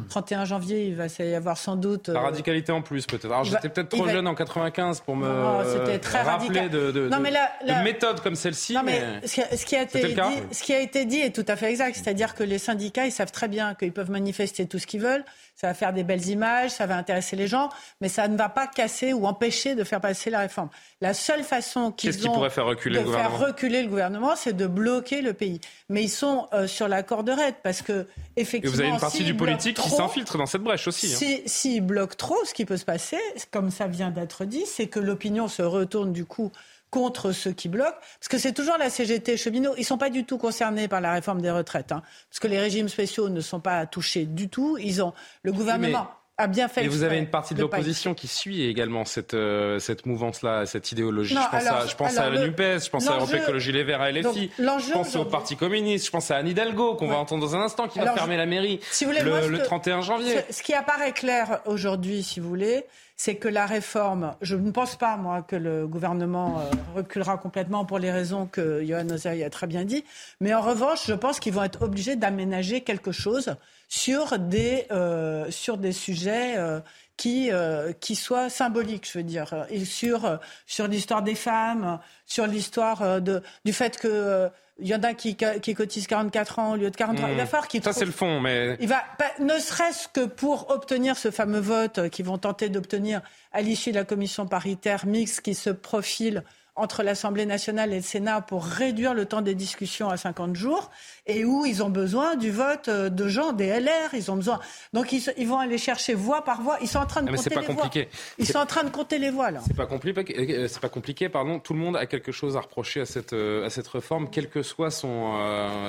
31 0.10 0.42
euh, 0.42 0.46
janvier, 0.46 0.86
il 0.86 0.96
va 0.96 1.06
y 1.20 1.34
avoir 1.34 1.58
sans 1.58 1.76
doute 1.76 2.10
la 2.10 2.22
radicalité 2.22 2.72
en 2.72 2.84
plus 2.84 3.08
peut-être. 3.08 3.26
Alors 3.26 3.44
j'étais 3.46 3.70
peut-être 3.70 3.90
trop 3.90 4.08
jeune 4.08 4.28
en 4.28 4.36
95 4.36 5.02
pour 5.02 5.16
me 5.16 5.98
très 5.98 6.22
rappeler 6.22 6.70
de, 6.70 6.92
de, 6.92 7.10
non, 7.10 7.20
mais 7.20 7.32
la, 7.32 7.82
méthodes 7.82 8.22
comme 8.22 8.36
celle-ci. 8.36 8.74
Non 8.76 8.84
mais, 8.84 9.02
ce, 9.26 9.66
qui 9.66 9.76
a 9.76 9.82
été 9.82 10.04
dit, 10.04 10.16
ce 10.52 10.64
qui 10.64 10.74
a 10.74 10.80
été 10.80 11.06
dit 11.06 11.20
est 11.20 11.36
tout 11.36 11.46
à 11.48 11.56
fait 11.56 11.72
exact. 11.72 11.96
C'est-à-dire 11.96 12.36
que 12.36 12.44
les 12.44 12.60
syndicats, 12.60 13.08
ils 13.08 13.12
savent 13.12 13.32
très 13.32 13.48
bien 13.48 13.74
qu'ils 13.74 13.94
peuvent 13.94 14.12
manifester 14.12 14.68
tout 14.68 14.78
ce 14.78 14.86
qu'ils 14.86 15.02
veulent 15.02 15.26
ça 15.60 15.68
va 15.68 15.74
faire 15.74 15.92
des 15.92 16.06
belles 16.06 16.26
images, 16.28 16.72
ça 16.72 16.86
va 16.86 16.96
intéresser 16.96 17.36
les 17.36 17.48
gens, 17.48 17.68
mais 18.00 18.08
ça 18.08 18.30
ne 18.30 18.38
va 18.38 18.48
pas 18.48 18.66
casser 18.66 19.12
ou 19.12 19.26
empêcher 19.26 19.76
de 19.76 19.84
faire 19.84 20.00
passer 20.00 20.30
la 20.30 20.40
réforme. 20.40 20.70
La 21.02 21.14
seule 21.14 21.44
façon 21.44 21.92
qu'ils 21.92 22.30
ont 22.30 22.50
faire 22.50 22.66
reculer 22.66 23.02
de 23.02 23.06
le 23.06 23.12
faire 23.12 23.38
reculer 23.38 23.79
le 23.82 23.90
gouvernement, 23.90 24.36
c'est 24.36 24.54
de 24.54 24.68
bloquer 24.68 25.22
le 25.22 25.34
pays. 25.34 25.60
Mais 25.90 26.04
ils 26.04 26.10
sont 26.10 26.48
euh, 26.54 26.68
sur 26.68 26.88
la 26.88 27.04
corde 27.04 27.30
raide 27.30 27.56
parce 27.64 27.82
que 27.82 28.08
effectivement, 28.36 28.74
Et 28.74 28.76
vous 28.76 28.82
avez 28.82 28.90
une 28.90 29.00
partie 29.00 29.24
du 29.24 29.36
politique 29.36 29.78
qui 29.78 29.90
s'infiltre 29.90 30.38
dans 30.38 30.46
cette 30.46 30.62
brèche 30.62 30.88
aussi. 30.88 31.14
Hein. 31.14 31.38
S'ils 31.46 31.82
bloquent 31.82 32.16
trop, 32.18 32.38
ce 32.46 32.54
qui 32.54 32.66
peut 32.66 32.78
se 32.78 32.86
passer, 32.86 33.20
comme 33.52 33.72
ça 33.72 33.88
vient 33.88 34.12
d'être 34.12 34.46
dit, 34.46 34.66
c'est 34.66 34.88
que 34.88 35.00
l'opinion 35.00 35.48
se 35.48 35.62
retourne 35.62 36.14
du 36.14 36.26
coup 36.26 36.52
contre 36.90 37.32
ceux 37.32 37.52
qui 37.52 37.70
bloquent, 37.70 38.00
parce 38.20 38.28
que 38.30 38.38
c'est 38.38 38.54
toujours 38.54 38.78
la 38.80 38.90
CGT 38.90 39.38
cheminots. 39.38 39.74
Ils 39.78 39.82
ne 39.82 39.86
sont 39.86 39.98
pas 39.98 40.10
du 40.10 40.26
tout 40.26 40.38
concernés 40.38 40.88
par 40.88 41.02
la 41.02 41.14
réforme 41.14 41.42
des 41.42 41.52
retraites, 41.52 41.92
hein, 41.92 42.02
parce 42.30 42.40
que 42.40 42.48
les 42.48 42.60
régimes 42.60 42.90
spéciaux 42.90 43.30
ne 43.30 43.42
sont 43.42 43.60
pas 43.60 43.86
touchés 43.86 44.26
du 44.26 44.50
tout. 44.50 44.78
Ils 44.80 45.02
ont 45.04 45.14
le 45.44 45.52
gouvernement. 45.52 46.10
A 46.40 46.48
bien 46.48 46.68
fait 46.70 46.82
Mais 46.82 46.88
vous 46.88 47.04
avez 47.04 47.18
une 47.18 47.28
partie 47.28 47.54
de, 47.54 47.62
l'opposition 47.62 48.14
qui 48.14 48.28
suit 48.28 48.64
également 48.66 49.04
cette, 49.04 49.34
euh, 49.34 49.78
cette 49.80 50.06
mouvance-là, 50.06 50.66
cette 50.66 50.92
idéologie. 50.92 51.36
je 51.36 51.58
pense, 51.58 51.68
à, 51.68 51.86
je 51.86 51.96
pense 51.96 52.18
à 52.18 52.30
la 52.30 52.46
NUPES, 52.46 52.86
je 52.86 52.90
pense 52.90 53.08
à 53.08 53.18
Europe 53.18 53.34
Écologie 53.34 53.72
Les 53.74 53.84
Verts, 53.84 54.02
à 54.02 54.12
LFI, 54.12 54.50
je 54.58 54.92
pense 54.92 55.16
au 55.16 55.26
Parti 55.26 55.56
communiste, 55.56 56.06
je 56.06 56.12
pense 56.12 56.32
à 56.32 56.38
Anne 56.38 56.48
Hidalgo, 56.48 56.96
qu'on 56.96 57.08
va 57.08 57.18
entendre 57.18 57.46
dans 57.46 57.56
un 57.56 57.62
instant, 57.62 57.88
qui 57.88 58.00
va 58.00 58.14
fermer 58.14 58.38
la 58.38 58.46
mairie 58.46 58.80
si 58.92 59.06
vous 59.06 59.12
voulez, 59.12 59.24
le, 59.24 59.50
le 59.50 59.60
31 59.62 60.02
janvier. 60.02 60.44
Ce, 60.50 60.58
ce 60.58 60.64
qui 60.64 60.74
apparaît 60.74 61.12
clair 61.12 61.60
aujourd'hui, 61.66 62.24
si 62.24 62.40
vous 62.40 62.48
voulez, 62.48 62.86
c'est 63.20 63.36
que 63.36 63.50
la 63.50 63.66
réforme, 63.66 64.34
je 64.42 64.56
ne 64.56 64.72
pense 64.72 64.96
pas, 64.96 65.18
moi, 65.18 65.42
que 65.42 65.58
le 65.58 65.86
gouvernement 65.86 66.62
euh, 66.62 66.72
reculera 66.96 67.38
complètement 67.38 67.84
pour 67.84 68.00
les 68.00 68.12
raisons 68.12 68.46
que 68.46 68.82
Johan 68.82 69.10
Ozaï 69.10 69.44
a 69.44 69.50
très 69.50 69.68
bien 69.68 69.84
dit. 69.84 70.06
Mais 70.40 70.54
en 70.54 70.62
revanche, 70.62 71.06
je 71.06 71.14
pense 71.14 71.42
qu'ils 71.42 71.52
vont 71.52 71.66
être 71.66 71.82
obligés 71.82 72.16
d'aménager 72.16 72.80
quelque 72.80 73.12
chose 73.12 73.58
sur 73.90 74.40
des, 74.40 74.86
euh, 74.92 75.52
sur 75.52 75.78
des 75.78 75.92
sujets 75.92 76.56
euh, 76.56 76.80
qui, 77.18 77.52
qui 78.00 78.16
soient 78.16 78.50
symboliques, 78.50 79.10
je 79.12 79.18
veux 79.18 79.26
dire, 79.26 79.66
sur, 79.84 80.40
sur 80.66 80.88
l'histoire 80.88 81.22
des 81.22 81.36
femmes, 81.36 82.00
sur 82.26 82.48
l'histoire 82.48 83.20
du 83.20 83.74
fait 83.74 83.98
que 83.98 84.50
il 84.82 84.88
y 84.88 84.96
en 84.96 85.04
a 85.04 85.14
qui, 85.14 85.36
qui 85.36 85.74
cotisent 85.74 86.08
44 86.08 86.60
ans 86.60 86.72
au 86.74 86.76
lieu 86.76 86.90
de 86.90 86.96
43. 86.96 87.28
ans. 87.28 87.32
Il 87.32 87.38
va 87.38 87.44
hmm. 87.44 87.48
falloir 87.48 87.68
qu'ils 87.68 87.84
Ça, 87.84 87.94
c'est 87.94 88.06
le 88.06 88.12
fond, 88.12 88.40
mais. 88.40 88.78
Il 88.80 88.88
va, 88.88 89.04
ne 89.40 89.58
serait-ce 89.60 90.08
que 90.08 90.26
pour 90.26 90.70
obtenir 90.70 91.18
ce 91.18 91.32
fameux 91.32 91.60
vote 91.60 92.10
qu'ils 92.10 92.26
vont 92.26 92.38
tenter 92.38 92.70
d'obtenir 92.70 93.22
à 93.52 93.62
l'issue 93.62 93.92
de 93.92 93.96
la 93.96 94.06
commission 94.06 94.48
paritaire 94.48 95.06
mixte 95.06 95.42
qui 95.42 95.56
se 95.56 95.70
profile 95.70 96.44
entre 96.76 97.04
l'Assemblée 97.04 97.46
nationale 97.46 97.92
et 97.92 97.98
le 97.98 98.02
Sénat 98.02 98.42
pour 98.42 98.64
réduire 98.64 99.14
le 99.14 99.26
temps 99.26 99.42
des 99.42 99.56
discussions 99.56 100.10
à 100.10 100.18
50 100.18 100.56
jours 100.56 100.90
et 101.30 101.46
où 101.46 101.66
ils 101.66 101.84
ont 101.84 101.90
besoin 101.90 102.36
du 102.36 102.50
vote 102.50 102.88
euh, 102.88 103.10
de 103.10 103.28
gens 103.28 103.54
des 103.54 103.68
LR, 103.68 104.14
ils 104.14 104.32
ont 104.32 104.36
besoin. 104.36 104.60
Donc 104.94 105.12
ils, 105.12 105.22
ils 105.38 105.48
vont 105.48 105.60
aller 105.60 105.78
chercher 105.78 106.16
voix 106.16 106.44
par 106.44 106.62
voix. 106.62 106.78
Ils 106.82 106.88
sont 106.88 106.98
en 106.98 107.06
train 107.06 107.22
de 107.22 107.30
ah, 107.32 107.36
compter 107.36 107.50
les 107.52 107.66
compliqué. 107.66 108.02
voix. 108.02 108.12
Ils 108.40 108.48
sont 108.48 108.58
en 108.58 108.66
train 108.66 108.84
de 108.84 108.90
compter 108.90 109.20
les 109.20 109.30
voix 109.30 109.52
là. 109.52 109.62
C'est 109.66 109.76
pas 109.76 109.86
compliqué. 109.86 110.36
Euh, 110.38 110.68
c'est 110.68 110.82
pas 110.82 110.90
compliqué. 110.90 111.30
Pardon. 111.30 111.60
Tout 111.60 111.74
le 111.74 111.80
monde 111.80 111.96
a 111.96 112.08
quelque 112.08 112.32
chose 112.32 112.58
à 112.58 112.62
reprocher 112.62 113.02
à 113.02 113.06
cette 113.06 113.34
euh, 113.34 113.66
à 113.66 113.70
cette 113.70 113.88
réforme, 113.88 114.30
quelle 114.30 114.50
que 114.50 114.64
soit 114.64 114.90
son 114.90 115.10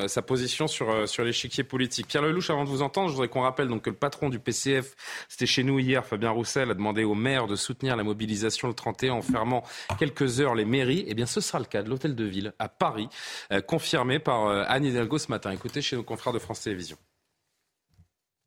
sa 0.07 0.23
position 0.23 0.67
sur 0.67 1.09
sur 1.09 1.25
l'échiquier 1.25 1.65
politique. 1.65 2.07
Pierre 2.07 2.23
Lelouch, 2.23 2.51
avant 2.51 2.65
de 2.65 2.69
vous 2.69 2.83
entendre, 2.83 3.09
je 3.09 3.15
voudrais 3.15 3.29
qu'on 3.29 3.41
rappelle 3.41 3.69
donc 3.69 3.83
que 3.83 3.91
le 3.91 3.97
patron 3.97 4.29
du 4.29 4.39
PCF, 4.39 4.95
c'était 5.29 5.47
chez 5.47 5.63
nous 5.63 5.79
hier, 5.79 6.05
Fabien 6.05 6.31
Roussel, 6.31 6.71
a 6.71 6.75
demandé 6.75 7.05
au 7.05 7.15
maire 7.15 7.47
de 7.47 7.57
soutenir 7.57 7.97
la 7.97 8.05
mobilisation 8.05 8.69
le 8.69 8.75
31 8.75 9.15
en 9.15 9.23
fermant 9.23 9.63
quelques 9.99 10.41
heures 10.41 10.55
les 10.55 10.65
mairies. 10.65 11.05
Eh 11.07 11.15
bien, 11.15 11.27
ce 11.27 11.41
sera 11.41 11.59
le 11.59 11.65
cas 11.65 11.83
de 11.83 11.89
l'hôtel 11.89 12.15
de 12.15 12.25
ville 12.25 12.53
à 12.59 12.69
Paris, 12.69 13.09
confirmé 13.67 14.19
par 14.19 14.49
Anne 14.69 14.85
Hidalgo 14.85 15.19
ce 15.19 15.30
matin. 15.31 15.51
Écoutez 15.51 15.81
chez 15.81 15.97
nos 15.97 16.03
confrères 16.03 16.35
de 16.35 16.39
France 16.39 16.61
Télévisions. 16.61 16.99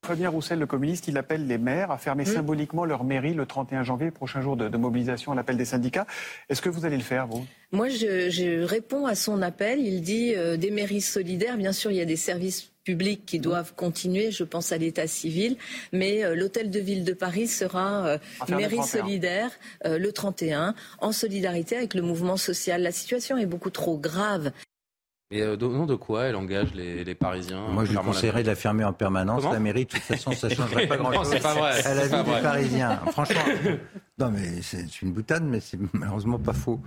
Fabien 0.06 0.30
Roussel, 0.30 0.60
le 0.60 0.66
communiste, 0.66 1.08
il 1.08 1.18
appelle 1.18 1.48
les 1.48 1.58
maires 1.58 1.90
à 1.90 1.98
fermer 1.98 2.26
symboliquement 2.26 2.84
leur 2.84 3.06
mairie 3.06 3.34
le 3.34 3.46
31 3.46 3.84
janvier, 3.84 4.12
prochain 4.12 4.42
jour 4.42 4.58
de, 4.58 4.78
mobilisation 4.78 5.32
à 5.32 5.36
l'appel 5.36 5.56
des 5.56 5.64
syndicats. 5.64 6.06
Est-ce 6.50 6.62
que 6.62 6.68
vous 6.68 6.86
allez 6.86 6.98
le 6.98 7.04
faire, 7.04 7.26
vous? 7.26 7.46
Moi, 7.72 7.88
je, 7.88 8.64
réponds 8.64 9.06
à 9.06 9.16
son 9.16 9.42
appel. 9.42 9.80
Il 9.80 10.02
dit 10.02 10.36
euh, 10.36 10.58
des 10.58 10.72
mairies 10.72 11.00
solidaires. 11.00 11.56
Bien 11.56 11.72
sûr, 11.72 11.90
il 11.90 11.98
y 11.98 12.02
a 12.02 12.06
des 12.06 12.18
services 12.18 12.70
publics 12.84 13.26
qui 13.26 13.40
doivent 13.40 13.74
continuer, 13.76 14.30
je 14.32 14.44
pense 14.44 14.74
à 14.74 14.78
l'état 14.78 15.08
civil, 15.08 15.56
mais 15.94 16.26
euh, 16.26 16.36
l'hôtel 16.36 16.70
de 16.70 16.82
ville 16.82 17.06
de 17.06 17.14
Paris 17.14 17.48
sera 17.48 18.06
euh, 18.06 18.18
mairie 18.50 18.84
solidaire 18.84 19.52
le 19.86 20.12
31, 20.12 20.76
en 21.00 21.12
solidarité 21.14 21.78
avec 21.78 21.94
le 21.94 22.02
mouvement 22.02 22.36
social. 22.36 22.82
La 22.82 22.92
situation 22.92 23.38
est 23.38 23.46
beaucoup 23.46 23.70
trop 23.70 23.98
grave. 23.98 24.52
Et 25.34 25.42
euh, 25.42 25.56
au 25.56 25.70
nom 25.70 25.88
de 25.88 25.96
quoi 25.96 26.26
elle 26.26 26.36
engage 26.36 26.76
les, 26.76 27.16
Parisiens 27.16 27.68
Moi, 27.70 27.86
je 27.86 27.92
lui 27.92 27.98
conseillerais 27.98 28.44
de 28.44 28.48
la 28.48 28.56
fermer 28.56 28.84
en 28.84 28.94
permanence. 28.94 29.44
la 29.44 29.60
mairie, 29.60 29.86
de 29.86 29.90
toute 29.90 30.02
façon, 30.02 30.32
ça 30.34 30.48
ne 30.48 30.54
changerait 30.56 30.86
pas 30.86 30.98
grand-chose. 30.98 31.28
c'est 31.28 31.42
pas 31.42 31.56
vrai. 31.56 31.82
Elle 31.84 32.00
a 32.00 32.08
vu 32.08 32.24
des 32.24 32.42
Parisiens. 32.42 32.98
Franchement, 33.08 33.42
non, 34.20 34.30
mais 34.30 34.62
c'est 34.62 35.02
une 35.02 35.12
boutade, 35.12 35.44
mais 35.44 35.60
c'est 35.60 35.80
malheureusement 35.92 36.38
pas 36.38 36.54
faux. 36.54 36.80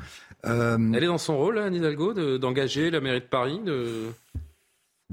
Euh, 0.45 0.79
elle 0.95 1.03
est 1.03 1.09
dans 1.09 1.19
son 1.19 1.37
rôle, 1.37 1.59
Anne 1.59 1.75
Hidalgo, 1.75 2.39
d'engager 2.39 2.89
la 2.93 3.01
mairie 3.01 3.21
de 3.21 3.27
Paris 3.27 3.61
de... 3.65 4.13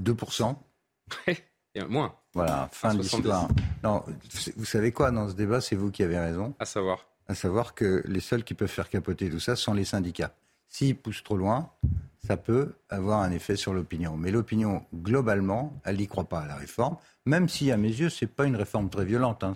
2%. 0.00 0.54
Et 1.26 1.84
moins. 1.88 2.14
Voilà, 2.34 2.68
fin 2.70 2.94
de 2.94 3.00
l'histoire. 3.00 3.48
Non, 3.82 4.04
vous 4.56 4.64
savez 4.64 4.92
quoi, 4.92 5.10
dans 5.10 5.28
ce 5.28 5.34
débat, 5.34 5.60
c'est 5.60 5.74
vous 5.74 5.90
qui 5.90 6.04
avez 6.04 6.20
raison. 6.20 6.54
À 6.60 6.66
savoir 6.66 7.04
À 7.26 7.34
savoir 7.34 7.74
que 7.74 8.04
les 8.06 8.20
seuls 8.20 8.44
qui 8.44 8.54
peuvent 8.54 8.68
faire 8.68 8.88
capoter 8.88 9.28
tout 9.28 9.40
ça 9.40 9.56
sont 9.56 9.74
les 9.74 9.84
syndicats. 9.84 10.36
S'ils 10.68 10.96
poussent 10.96 11.24
trop 11.24 11.36
loin, 11.36 11.70
ça 12.26 12.36
peut 12.36 12.72
avoir 12.88 13.20
un 13.20 13.30
effet 13.30 13.56
sur 13.56 13.74
l'opinion. 13.74 14.16
Mais 14.16 14.30
l'opinion, 14.30 14.84
globalement, 14.94 15.78
elle 15.84 15.96
n'y 15.96 16.06
croit 16.06 16.24
pas 16.24 16.40
à 16.40 16.46
la 16.46 16.56
réforme, 16.56 16.96
même 17.26 17.48
si, 17.48 17.70
à 17.70 17.76
mes 17.76 17.88
yeux, 17.88 18.08
ce 18.08 18.24
n'est 18.24 18.30
pas 18.30 18.44
une 18.44 18.56
réforme 18.56 18.88
très 18.88 19.04
violente. 19.04 19.44
Hein. 19.44 19.54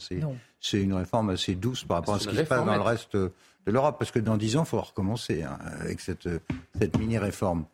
C'est 0.60 0.82
une 0.82 0.94
réforme 0.94 1.30
assez 1.30 1.54
douce 1.54 1.84
par 1.84 1.98
rapport 1.98 2.16
à 2.16 2.18
ce 2.18 2.28
qui 2.28 2.36
se 2.36 2.42
passe 2.42 2.64
dans 2.64 2.74
le 2.74 2.80
reste 2.80 3.16
de 3.16 3.32
l'Europe. 3.66 3.96
Parce 3.98 4.10
que 4.10 4.18
dans 4.18 4.36
dix 4.36 4.56
ans, 4.56 4.64
il 4.64 4.68
faut 4.68 4.80
recommencer 4.80 5.42
hein, 5.42 5.58
avec 5.80 6.00
cette, 6.00 6.28
cette 6.78 6.98
mini-réforme. 6.98 7.64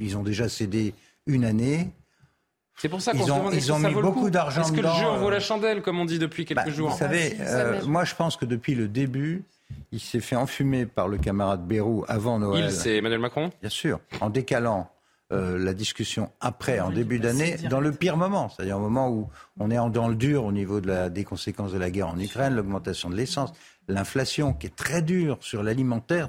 Ils 0.00 0.16
ont 0.16 0.22
déjà 0.22 0.48
cédé 0.48 0.94
une 1.26 1.44
année. 1.44 1.90
C'est 2.78 2.88
pour 2.88 3.00
ça 3.00 3.12
qu'on 3.12 3.18
ils 3.18 3.32
ont, 3.32 3.50
ils 3.50 3.72
ont 3.72 3.78
mis 3.78 3.94
beaucoup 3.94 4.28
d'argent 4.28 4.62
Est-ce 4.62 4.72
que 4.72 4.80
le 4.80 4.88
jeu 4.88 5.06
en 5.06 5.18
vaut 5.18 5.30
la 5.30 5.40
chandelle, 5.40 5.80
comme 5.80 5.98
on 5.98 6.04
dit 6.04 6.18
depuis 6.18 6.44
quelques 6.44 6.66
bah, 6.66 6.70
jours 6.70 6.90
Vous 6.90 6.98
savez, 6.98 7.36
euh, 7.40 7.82
moi 7.86 8.04
je 8.04 8.14
pense 8.14 8.36
que 8.36 8.44
depuis 8.44 8.74
le 8.74 8.86
début, 8.86 9.44
il 9.92 10.00
s'est 10.00 10.20
fait 10.20 10.36
enfumer 10.36 10.86
par 10.86 11.08
le 11.08 11.18
camarade 11.18 11.66
Bérou 11.66 12.04
avant 12.08 12.38
Noël. 12.38 12.66
Il, 12.66 12.72
c'est 12.72 12.96
Emmanuel 12.96 13.20
Macron? 13.20 13.50
Bien 13.60 13.70
sûr, 13.70 14.00
en 14.20 14.30
décalant 14.30 14.90
euh, 15.32 15.58
la 15.58 15.74
discussion 15.74 16.30
après, 16.40 16.78
en 16.78 16.90
début 16.90 17.18
d'année, 17.18 17.56
dans 17.68 17.80
le 17.80 17.92
pire 17.92 18.16
moment, 18.16 18.48
c'est-à-dire 18.48 18.76
au 18.76 18.80
moment 18.80 19.10
où 19.10 19.28
on 19.58 19.70
est 19.72 19.78
en 19.78 19.90
dans 19.90 20.08
le 20.08 20.14
dur 20.14 20.44
au 20.44 20.52
niveau 20.52 20.80
de 20.80 20.86
la, 20.86 21.08
des 21.08 21.24
conséquences 21.24 21.72
de 21.72 21.78
la 21.78 21.90
guerre 21.90 22.08
en 22.08 22.18
Ukraine, 22.18 22.54
l'augmentation 22.54 23.10
de 23.10 23.16
l'essence, 23.16 23.52
l'inflation 23.88 24.52
qui 24.52 24.68
est 24.68 24.76
très 24.76 25.02
dure 25.02 25.38
sur 25.40 25.64
l'alimentaire, 25.64 26.28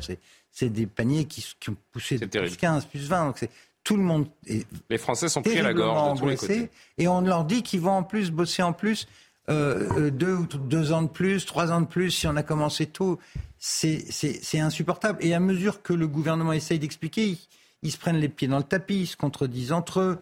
c'est, 0.51 0.69
des 0.69 0.87
paniers 0.87 1.25
qui, 1.25 1.45
ont 1.69 1.75
poussé 1.91 2.17
de 2.17 2.25
plus 2.25 2.57
15, 2.57 2.85
plus 2.85 3.07
20, 3.07 3.25
donc 3.27 3.37
c'est, 3.37 3.51
tout 3.83 3.97
le 3.97 4.03
monde 4.03 4.27
est 4.47 4.65
Les 4.89 4.97
Français 4.97 5.29
sont 5.29 5.43
pris 5.43 5.59
à 5.59 5.63
la 5.63 5.73
gorge 5.73 6.15
de 6.15 6.19
tous 6.19 6.27
les 6.27 6.35
côtés. 6.35 6.69
Et 6.97 7.07
on 7.07 7.21
leur 7.21 7.45
dit 7.45 7.63
qu'ils 7.63 7.79
vont 7.79 7.91
en 7.91 8.03
plus 8.03 8.31
bosser 8.31 8.63
en 8.63 8.73
plus 8.73 9.07
euh, 9.49 9.87
euh, 9.97 10.11
deux, 10.11 10.39
deux 10.65 10.91
ans 10.91 11.01
de 11.01 11.07
plus, 11.07 11.45
trois 11.45 11.71
ans 11.71 11.79
de 11.79 11.85
plus, 11.85 12.11
si 12.11 12.27
on 12.27 12.35
a 12.35 12.43
commencé 12.43 12.85
tôt, 12.85 13.17
c'est 13.57 14.59
insupportable. 14.59 15.19
Et 15.21 15.33
à 15.33 15.39
mesure 15.39 15.81
que 15.81 15.93
le 15.93 16.07
gouvernement 16.07 16.51
essaye 16.51 16.79
d'expliquer, 16.79 17.37
ils, 17.81 17.91
se 17.91 17.97
prennent 17.97 18.17
les 18.17 18.27
pieds 18.27 18.49
dans 18.49 18.57
le 18.57 18.63
tapis, 18.63 19.01
ils 19.01 19.07
se 19.07 19.15
contredisent 19.15 19.71
entre 19.71 20.01
eux. 20.01 20.19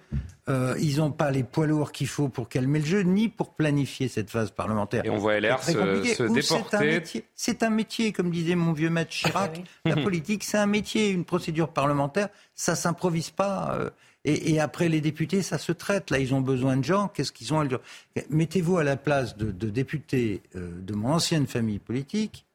Euh, 0.48 0.76
ils 0.80 0.98
n'ont 0.98 1.12
pas 1.12 1.32
les 1.32 1.44
poids 1.44 1.66
lourds 1.66 1.92
qu'il 1.92 2.08
faut 2.08 2.30
pour 2.30 2.50
calmer 2.50 2.78
le 2.78 2.86
jeu, 2.86 3.02
ni 3.02 3.28
pour 3.28 3.56
planifier 3.56 4.10
cette 4.10 4.30
phase 4.30 4.52
parlementaire. 4.52 5.04
Et 5.06 5.10
on 5.10 5.18
voit 5.18 5.40
LR 5.40 5.64
se, 5.64 5.72
se 5.72 6.24
déporter. 6.32 7.02
C'est 7.34 7.64
un, 7.64 7.72
métier, 7.72 8.12
comme 8.12 8.30
disait 8.30 8.54
mon 8.54 8.74
vieux 8.74 8.92
maître 8.92 9.10
Chirac. 9.10 9.64
La 9.86 9.96
politique, 9.96 10.44
c'est 10.44 10.60
un 10.60 10.68
métier. 10.68 11.10
Une 11.10 11.26
procédure 11.26 11.70
parlementaire, 11.70 12.30
ça 12.54 12.76
s'improvise 12.76 13.32
pas. 13.32 13.76
Et, 14.28 14.60
après, 14.60 14.90
les 14.90 15.02
députés, 15.02 15.44
ça 15.44 15.60
se 15.60 15.72
traite. 15.72 16.10
Là, 16.10 16.18
ils 16.18 16.34
ont 16.34 16.42
besoin 16.42 16.78
de 16.78 16.84
gens. 16.84 17.10
Qu'est-ce 17.10 17.32
qu'ils 17.32 17.54
ont 17.54 17.60
à 17.60 17.66
dire 17.68 17.80
Mettez-vous 18.32 18.78
à 18.78 18.84
la 18.84 18.98
place 18.98 19.38
de, 19.38 19.52
députés 19.70 20.42
euh, 20.56 20.72
de 20.82 20.94
mon 20.96 21.14
ancienne 21.14 21.46
famille 21.46 21.78
politique 21.78 22.46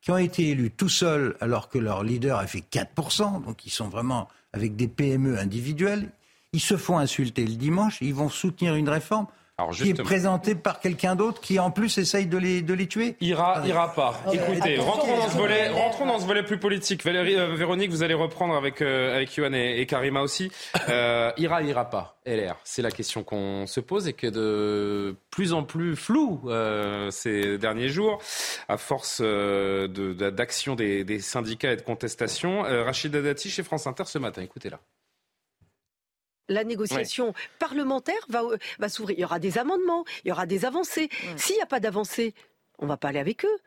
qui 0.00 0.10
ont 0.10 0.16
été 0.16 0.48
élus 0.50 0.70
tout 0.70 0.88
seuls 0.88 1.36
alors 1.40 1.68
que 1.68 1.78
leur 1.78 2.02
leader 2.02 2.38
a 2.38 2.46
fait 2.46 2.64
4%, 2.72 3.44
donc 3.44 3.66
ils 3.66 3.70
sont 3.70 3.88
vraiment 3.88 4.28
avec 4.54 4.74
des 4.74 4.88
PME 4.88 5.38
individuelles. 5.38 6.10
Ils 6.52 6.60
se 6.60 6.76
font 6.76 6.96
insulter 6.96 7.44
le 7.44 7.56
dimanche, 7.56 7.98
ils 8.00 8.14
vont 8.14 8.30
soutenir 8.30 8.74
une 8.76 8.88
réforme 8.88 9.26
Alors 9.58 9.70
qui 9.70 9.88
est 9.88 10.02
présenté 10.02 10.54
par 10.54 10.80
quelqu'un 10.80 11.16
d'autre 11.16 11.40
qui 11.40 11.58
en 11.58 11.70
plus 11.70 11.96
essaye 11.96 12.26
de 12.26 12.36
les, 12.36 12.60
de 12.60 12.74
les 12.74 12.86
tuer 12.86 13.16
Ira, 13.22 13.62
ira 13.66 13.94
pas. 13.94 14.20
Écoutez, 14.30 14.76
rentrons 14.76 15.16
dans, 15.16 15.30
ce 15.30 15.36
volet, 15.38 15.68
rentrons 15.70 16.04
dans 16.04 16.18
ce 16.18 16.26
volet 16.26 16.42
plus 16.42 16.58
politique. 16.58 17.02
Valérie, 17.02 17.36
euh, 17.38 17.54
Véronique, 17.54 17.90
vous 17.90 18.02
allez 18.02 18.12
reprendre 18.12 18.54
avec, 18.54 18.82
euh, 18.82 19.16
avec 19.16 19.34
Yohan 19.34 19.54
et, 19.54 19.86
Karima 19.86 20.20
aussi. 20.20 20.52
Euh, 20.88 21.32
ira, 21.36 21.62
ira 21.62 21.90
pas, 21.90 22.16
LR 22.26 22.54
C'est 22.62 22.80
la 22.80 22.92
question 22.92 23.24
qu'on 23.24 23.66
se 23.66 23.80
pose 23.80 24.06
et 24.06 24.12
que 24.12 24.28
de 24.28 25.16
plus 25.30 25.52
en 25.52 25.64
plus 25.64 25.96
flou 25.96 26.42
euh, 26.46 27.10
ces 27.10 27.58
derniers 27.58 27.88
jours, 27.88 28.22
à 28.68 28.76
force 28.76 29.20
d'action 29.20 30.76
des, 30.76 31.02
des, 31.02 31.18
syndicats 31.18 31.72
et 31.72 31.76
de 31.76 31.82
contestation. 31.82 32.62
Rachida 32.62 33.20
Dati 33.20 33.50
chez 33.50 33.64
France 33.64 33.88
Inter 33.88 34.04
ce 34.06 34.18
matin, 34.18 34.42
écoutez-la 34.42 34.78
la 36.48 36.64
négociation 36.64 37.34
parlementaire 37.58 38.24
va, 38.28 38.42
euh, 38.42 38.58
va 38.78 38.88
s'ouvrir. 38.88 39.18
Il 39.18 39.22
y 39.22 39.24
aura 39.24 39.38
des 39.38 39.58
amendements, 39.58 40.04
il 40.24 40.28
y 40.28 40.32
aura 40.32 40.46
des 40.46 40.64
avancées. 40.64 41.08
S'il 41.36 41.56
n'y 41.56 41.62
a 41.62 41.66
pas 41.66 41.80
d'avancées, 41.80 42.34
on 42.78 42.84
ne 42.84 42.88
va 42.88 42.96
pas 42.96 43.08
aller 43.08 43.18
avec 43.18 43.44
eux. 43.44 43.58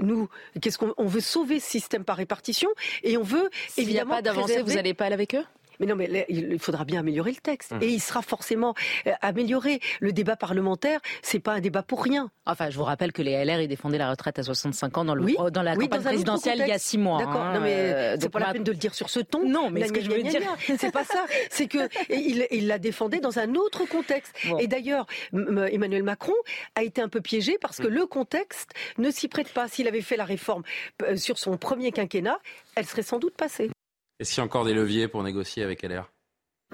Nous, 0.00 0.28
qu'est-ce 0.60 0.78
qu'on 0.78 1.06
veut 1.06 1.20
sauver 1.20 1.58
ce 1.58 1.68
système 1.68 2.04
par 2.04 2.16
répartition 2.16 2.68
et 3.02 3.16
on 3.16 3.22
veut 3.22 3.50
évidemment. 3.76 3.76
S'il 3.76 3.92
n'y 3.92 3.98
a 3.98 4.06
pas 4.06 4.22
d'avancées, 4.22 4.62
vous 4.62 4.74
n'allez 4.74 4.94
pas 4.94 5.06
aller 5.06 5.14
avec 5.14 5.34
eux? 5.34 5.44
Mais 5.80 5.86
non, 5.86 5.96
mais 5.96 6.26
il 6.28 6.58
faudra 6.58 6.84
bien 6.84 7.00
améliorer 7.00 7.30
le 7.30 7.36
texte. 7.36 7.72
Hum. 7.72 7.82
Et 7.82 7.88
il 7.88 8.00
sera 8.00 8.22
forcément 8.22 8.74
euh, 9.06 9.12
amélioré. 9.20 9.80
Le 10.00 10.12
débat 10.12 10.36
parlementaire, 10.36 11.00
c'est 11.22 11.38
pas 11.38 11.52
un 11.52 11.60
débat 11.60 11.82
pour 11.82 12.02
rien. 12.02 12.30
Enfin, 12.46 12.70
je 12.70 12.76
vous 12.76 12.84
rappelle 12.84 13.12
que 13.12 13.22
les 13.22 13.44
LR, 13.44 13.60
ils 13.60 13.68
défendaient 13.68 13.98
la 13.98 14.10
retraite 14.10 14.38
à 14.38 14.42
65 14.42 14.98
ans 14.98 15.04
dans, 15.04 15.14
le, 15.14 15.50
dans 15.50 15.62
la 15.62 15.76
campagne 15.76 16.02
présidentielle 16.02 16.60
il 16.60 16.68
y 16.68 16.72
a 16.72 16.78
six 16.78 16.98
mois. 16.98 17.18
D'accord, 17.18 17.42
hein, 17.42 17.54
non 17.54 17.60
mais 17.60 17.74
euh, 17.74 18.16
c'est 18.18 18.28
pas 18.28 18.40
la 18.40 18.52
peine 18.52 18.64
de 18.64 18.72
le 18.72 18.78
dire 18.78 18.94
sur 18.94 19.10
ce 19.10 19.20
ton. 19.20 19.48
Non, 19.48 19.70
mais 19.70 19.86
ce 19.86 19.92
que 19.92 20.00
je 20.00 20.10
veux 20.10 20.22
dire, 20.22 20.42
c'est 20.78 20.92
pas 20.92 21.04
ça. 21.04 21.24
C'est 21.50 21.66
que 21.66 21.88
il, 22.10 22.66
la 22.66 22.78
défendait 22.78 23.20
dans 23.20 23.38
un 23.38 23.54
autre 23.54 23.84
contexte. 23.86 24.34
Et 24.58 24.66
d'ailleurs, 24.66 25.06
Emmanuel 25.32 26.02
Macron 26.02 26.34
a 26.74 26.82
été 26.82 27.00
un 27.00 27.08
peu 27.08 27.20
piégé 27.20 27.58
parce 27.60 27.78
que 27.78 27.86
hum. 27.86 27.94
le 27.94 28.06
contexte 28.06 28.72
ne 28.98 29.10
s'y 29.10 29.28
prête 29.28 29.52
pas. 29.52 29.68
S'il 29.68 29.88
avait 29.88 30.00
fait 30.00 30.16
la 30.16 30.24
réforme 30.24 30.62
euh, 31.02 31.16
sur 31.16 31.38
son 31.38 31.56
premier 31.56 31.92
quinquennat, 31.92 32.38
elle 32.74 32.86
serait 32.86 33.02
sans 33.02 33.18
doute 33.18 33.36
passée. 33.36 33.70
Est-ce 34.18 34.30
qu'il 34.30 34.38
y 34.38 34.40
a 34.40 34.44
encore 34.44 34.64
des 34.64 34.74
leviers 34.74 35.06
pour 35.08 35.22
négocier 35.22 35.62
avec 35.62 35.82
LR 35.82 36.12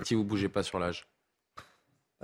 si 0.02 0.14
vous 0.14 0.22
ne 0.22 0.28
bougez 0.28 0.48
pas 0.48 0.62
sur 0.62 0.78
l'âge? 0.78 1.06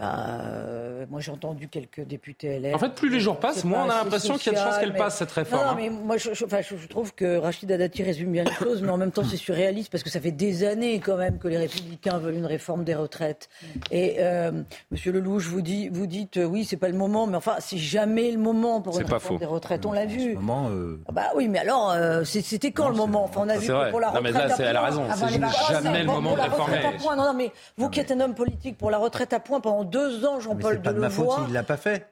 Bah, 0.00 0.40
euh, 0.46 1.04
moi, 1.10 1.20
j'ai 1.20 1.30
entendu 1.30 1.68
quelques 1.68 2.00
députés 2.00 2.58
LR. 2.58 2.74
En 2.74 2.78
fait, 2.78 2.94
plus 2.94 3.10
les 3.10 3.20
jours 3.20 3.38
passent, 3.38 3.64
moins 3.64 3.84
on 3.84 3.90
a 3.90 4.02
l'impression 4.02 4.38
qu'il 4.38 4.50
y 4.50 4.56
a 4.56 4.58
de 4.58 4.64
chances 4.64 4.78
qu'elle 4.78 4.94
passe, 4.94 5.18
cette 5.18 5.30
réforme. 5.30 5.66
Non, 5.66 5.74
mais 5.74 5.90
moi, 5.90 6.16
je, 6.16 6.86
trouve 6.86 7.14
que 7.14 7.36
Rachida 7.36 7.76
Dati 7.76 8.02
résume 8.02 8.32
bien 8.32 8.44
les 8.44 8.52
choses, 8.52 8.80
mais 8.80 8.88
en 8.88 8.96
même 8.96 9.10
temps, 9.10 9.24
c'est 9.28 9.36
surréaliste 9.36 9.92
parce 9.92 10.02
que 10.02 10.08
ça 10.08 10.18
fait 10.18 10.30
des 10.30 10.64
années, 10.64 11.00
quand 11.00 11.18
même, 11.18 11.38
que 11.38 11.48
les 11.48 11.58
Républicains 11.58 12.16
veulent 12.16 12.36
une 12.36 12.46
réforme 12.46 12.82
des 12.82 12.94
retraites. 12.94 13.50
Et, 13.90 14.16
euh, 14.20 14.62
Monsieur 14.90 15.12
Lelouch, 15.12 15.44
vous, 15.44 15.60
dit, 15.60 15.90
vous 15.90 16.06
dites, 16.06 16.38
euh, 16.38 16.44
oui, 16.44 16.64
c'est 16.64 16.78
pas 16.78 16.88
le 16.88 16.96
moment, 16.96 17.26
mais 17.26 17.36
enfin, 17.36 17.56
c'est 17.58 17.76
jamais 17.76 18.30
le 18.30 18.38
moment 18.38 18.80
pour 18.80 18.98
une 18.98 19.06
réforme 19.06 19.38
des 19.38 19.44
retraites. 19.44 19.84
On 19.84 19.92
l'a 19.92 20.06
vu. 20.06 20.34
Moment, 20.34 20.70
ah 21.08 21.12
bah 21.12 21.26
oui, 21.36 21.48
mais 21.48 21.58
alors, 21.58 21.94
c'était 22.24 22.72
quand 22.72 22.88
le 22.88 22.96
moment? 22.96 23.24
Enfin, 23.24 23.42
on 23.44 23.48
a 23.50 23.58
vu 23.58 23.66
que 23.66 23.90
pour 23.90 24.00
la 24.00 24.08
retraite. 24.08 24.32
Non, 24.32 24.40
mais 24.40 24.48
là, 24.48 24.56
elle 24.58 24.76
a 24.76 24.82
raison. 24.82 25.04
C'est 25.14 25.74
jamais 25.74 26.00
le 26.00 26.06
moment 26.06 26.36
de 26.36 26.40
réformer. 26.40 26.78
Non, 27.04 27.16
non, 27.16 27.34
mais 27.34 27.52
vous 27.76 27.90
qui 27.90 28.00
êtes 28.00 28.10
un 28.12 28.20
homme 28.20 28.34
politique, 28.34 28.78
pour 28.78 28.90
la 28.90 28.96
retraite 28.96 29.34
à 29.34 29.40
point 29.40 29.60
pendant 29.60 29.89
deux 29.90 30.24
ans, 30.24 30.40
Jean-Paul 30.40 30.60
Delevoye. 30.60 30.76
C'est 30.76 30.82
pas 30.82 30.92
de 30.92 31.00
ma 31.00 31.10
faute 31.10 31.44
s'il 31.44 31.54
l'a 31.54 31.62
pas 31.62 31.76
fait. 31.76 32.06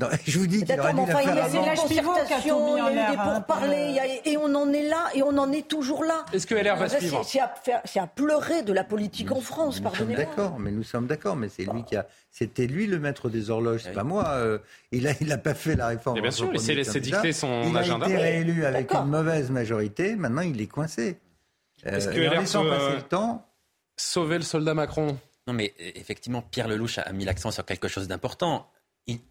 je 0.26 0.38
vous 0.38 0.46
dis 0.46 0.64
qu'il 0.64 0.80
aurait 0.80 0.92
dû 0.92 1.00
la 1.00 1.06
faire 1.06 1.44
avant. 1.44 1.48
C'est 1.48 1.94
la 1.94 2.02
concertation, 2.02 2.76
il 2.76 2.94
y 2.94 2.98
a 2.98 3.08
eu 3.08 3.10
des 3.10 3.16
pourparlers, 3.16 4.20
et 4.24 4.36
on 4.36 4.54
en 4.54 4.72
est 4.72 4.88
là, 4.88 5.08
et 5.14 5.22
on 5.22 5.36
en 5.36 5.52
est 5.52 5.66
toujours 5.66 6.04
là. 6.04 6.24
Est-ce 6.32 6.46
que 6.46 6.54
LR 6.54 6.76
va 6.76 6.88
suivre 6.88 7.24
C'est 7.24 8.00
à, 8.00 8.06
pleurer 8.06 8.62
de 8.62 8.72
la 8.72 8.84
politique 8.84 9.32
en 9.32 9.40
France, 9.40 9.80
pardonnez-moi. 9.80 10.24
D'accord, 10.24 10.58
mais 10.58 10.70
nous 10.70 10.82
sommes 10.82 11.06
d'accord, 11.06 11.36
mais 11.36 11.48
c'est 11.48 11.64
lui 11.64 11.84
qui 11.84 11.96
a... 11.96 12.06
C'était 12.32 12.68
lui 12.68 12.86
le 12.86 13.00
maître 13.00 13.28
des 13.28 13.50
horloges, 13.50 13.82
c'est 13.82 13.92
pas 13.92 14.04
moi. 14.04 14.28
Euh, 14.28 14.58
il 14.92 15.08
a, 15.08 15.12
il 15.20 15.32
a 15.32 15.38
pas 15.38 15.54
fait 15.54 15.74
la 15.74 15.88
réforme. 15.88 16.20
bien 16.20 16.30
sûr, 16.30 16.50
il 16.52 16.60
s'est 16.60 17.00
dicté 17.00 17.32
son 17.32 17.74
agenda. 17.74 18.06
Il 18.08 18.12
a 18.12 18.16
été 18.16 18.22
réélu 18.22 18.64
avec 18.64 18.92
une 18.92 19.06
mauvaise 19.06 19.50
majorité, 19.50 20.14
maintenant 20.14 20.42
il 20.42 20.60
est 20.60 20.68
coincé. 20.68 21.18
Est-ce 21.84 22.08
euh, 22.08 22.12
que 22.12 22.20
LR 22.20 22.42
peut 22.42 22.68
passer 22.68 22.96
le 22.96 23.02
temps 23.02 23.46
sauver 23.96 24.36
le 24.36 24.44
soldat 24.44 24.74
Macron? 24.74 25.18
Non, 25.46 25.54
mais 25.54 25.74
euh, 25.80 25.90
effectivement, 25.94 26.42
Pierre 26.42 26.68
Lelouch 26.68 26.98
a 26.98 27.12
mis 27.12 27.24
l'accent 27.24 27.50
sur 27.50 27.64
quelque 27.64 27.88
chose 27.88 28.08
d'important. 28.08 28.70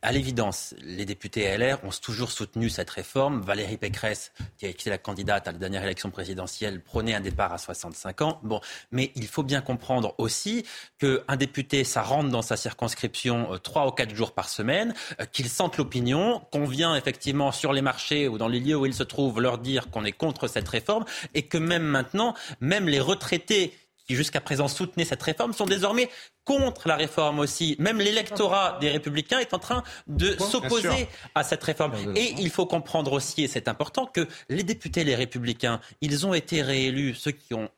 À 0.01 0.12
l'évidence, 0.12 0.76
les 0.82 1.05
députés 1.05 1.57
LR 1.57 1.82
ont 1.86 1.91
toujours 2.01 2.32
soutenu 2.32 2.70
cette 2.70 2.89
réforme. 2.89 3.39
Valérie 3.41 3.78
Pécresse, 3.78 4.34
qui 4.57 4.66
a 4.66 4.70
été 4.70 4.89
la 4.89 4.97
candidate 4.97 5.47
à 5.47 5.53
la 5.53 5.57
dernière 5.57 5.84
élection 5.84 6.10
présidentielle, 6.10 6.82
prenait 6.82 7.14
un 7.14 7.22
départ 7.22 7.53
à 7.53 7.57
65 7.57 8.22
ans. 8.22 8.39
Bon, 8.43 8.60
mais 8.91 9.12
il 9.16 9.28
faut 9.28 9.43
bien 9.43 9.62
comprendre 9.62 10.16
aussi 10.18 10.66
qu'un 10.97 11.36
député, 11.38 11.86
ça 11.86 12.01
rentre 12.01 12.30
dans 12.30 12.41
sa 12.41 12.57
circonscription 12.57 13.53
euh, 13.53 13.57
trois 13.57 13.88
ou 13.88 13.91
quatre 13.91 14.14
jours 14.14 14.34
par 14.34 14.49
semaine, 14.49 14.93
euh, 15.22 15.26
qu'il 15.26 15.47
sente 15.47 15.78
l'opinion, 15.78 16.41
qu'on 16.51 16.66
vient 16.66 16.95
effectivement 16.95 17.53
sur 17.53 17.72
les 17.72 17.82
marchés 17.82 18.28
ou 18.28 18.38
dans 18.38 18.49
les 18.49 18.60
lieux 18.60 18.76
où 18.76 18.86
ils 18.86 18.93
se 18.93 19.03
trouvent 19.03 19.39
leur 19.39 19.60
dire 19.60 19.89
qu'on 19.91 20.03
est 20.03 20.12
contre 20.12 20.47
cette 20.47 20.68
réforme 20.68 21.05
et 21.34 21.43
que 21.43 21.57
même 21.57 21.84
maintenant, 21.84 22.34
même 22.60 22.89
les 22.89 22.99
retraités 22.99 23.74
qui 24.10 24.16
jusqu'à 24.16 24.41
présent 24.41 24.68
soutenaient 24.68 25.05
cette 25.05 25.22
réforme 25.22 25.53
sont 25.53 25.68
désormais 25.68 26.10
contre 26.43 26.88
la 26.88 26.95
réforme 26.95 27.38
aussi. 27.38 27.76
Même 27.78 27.99
l'électorat 27.99 28.80
des 28.82 28.89
républicains 28.89 29.38
est 29.38 29.53
en 29.53 29.60
train 29.60 29.84
de 30.07 30.36
s'opposer 30.39 31.07
à 31.36 31.43
cette 31.43 31.64
réforme. 31.64 31.93
Et 32.16 32.34
il 32.39 32.49
faut 32.49 32.66
comprendre 32.66 33.14
aussi, 33.14 33.43
et 33.43 33.47
c'est 33.47 33.68
important, 33.68 34.07
que 34.07 34.28
les 34.49 34.64
députés, 34.64 35.03
les 35.03 35.14
républicains, 35.14 35.80
ils 36.01 36.26
ont 36.26 36.34
été 36.34 36.64
réélus, 36.64 37.14
ceux 37.14 37.30
qui 37.30 37.53
ont 37.53 37.70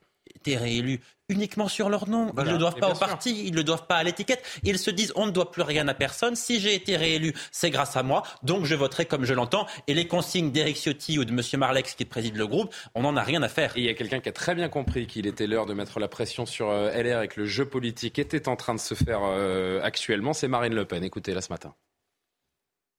été 0.42 0.58
réélus 0.58 1.00
uniquement 1.30 1.68
sur 1.68 1.90
leur 1.90 2.10
nom. 2.10 2.34
Ils 2.38 2.44
ne 2.44 2.52
le 2.52 2.58
doivent 2.58 2.76
pas 2.76 2.90
au 2.90 2.98
parti, 2.98 3.46
ils 3.46 3.52
ne 3.52 3.58
le 3.58 3.64
doivent 3.64 3.88
pas 3.88 3.96
à 3.96 4.04
l'étiquette. 4.04 4.44
Ils 4.64 4.78
se 4.78 4.92
disent 4.92 5.14
on 5.16 5.28
ne 5.28 5.32
doit 5.32 5.52
plus 5.52 5.62
rien 5.62 5.88
à 5.88 5.94
personne. 5.94 6.36
Si 6.36 6.60
j'ai 6.60 6.76
été 6.76 6.98
réélu, 6.98 7.34
c'est 7.52 7.70
grâce 7.70 7.96
à 7.96 8.04
moi, 8.04 8.24
donc 8.44 8.66
je 8.66 8.76
voterai 8.76 9.06
comme 9.06 9.24
je 9.24 9.34
l'entends. 9.34 9.66
Et 9.88 9.94
les 9.94 10.08
consignes 10.08 10.52
d'Éric 10.52 10.78
Ciotti 10.78 11.20
ou 11.20 11.26
de 11.26 11.32
M. 11.32 11.42
Marlex 11.60 11.94
qui 11.94 12.06
préside 12.06 12.36
le 12.36 12.48
groupe, 12.48 12.74
on 12.96 13.04
n'en 13.04 13.16
a 13.16 13.24
rien 13.24 13.42
à 13.44 13.50
faire. 13.50 13.74
il 13.78 13.84
y 13.84 13.90
a 13.90 13.94
quelqu'un 13.94 14.20
qui 14.20 14.30
a 14.30 14.34
très 14.34 14.56
bien 14.56 14.68
compris 14.68 15.08
qu'il 15.08 15.28
était 15.28 15.48
l'heure 15.48 15.66
de 15.66 15.74
mettre 15.74 16.00
la 16.00 16.08
pression 16.08 16.46
sur 16.46 16.70
euh, 16.70 16.92
LR 16.92 17.22
et 17.22 17.28
que 17.28 17.40
le 17.40 17.46
jeu 17.46 17.66
politique 17.66 18.20
était 18.20 18.50
en 18.50 18.56
train 18.56 18.74
de 18.74 18.80
se 18.80 18.96
faire 18.96 19.22
euh, 19.24 19.80
actuellement. 19.84 20.34
C'est 20.34 20.48
Marine 20.48 20.74
Le 20.74 20.86
Pen. 20.86 21.04
Écoutez-la 21.04 21.42
ce 21.42 21.52
matin. 21.52 21.74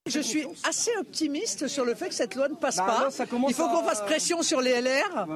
Je 0.06 0.18
suis 0.18 0.44
assez 0.68 0.90
optimiste 0.98 1.68
sur 1.68 1.84
le 1.84 1.94
fait 1.94 2.08
que 2.08 2.14
cette 2.14 2.34
loi 2.34 2.48
ne 2.48 2.56
passe 2.56 2.78
bah, 2.78 3.08
pas. 3.08 3.24
Il 3.48 3.54
faut 3.54 3.68
qu'on 3.68 3.84
fasse 3.84 4.00
pression 4.00 4.42
sur 4.42 4.60
les 4.60 4.80
LR, 4.80 5.28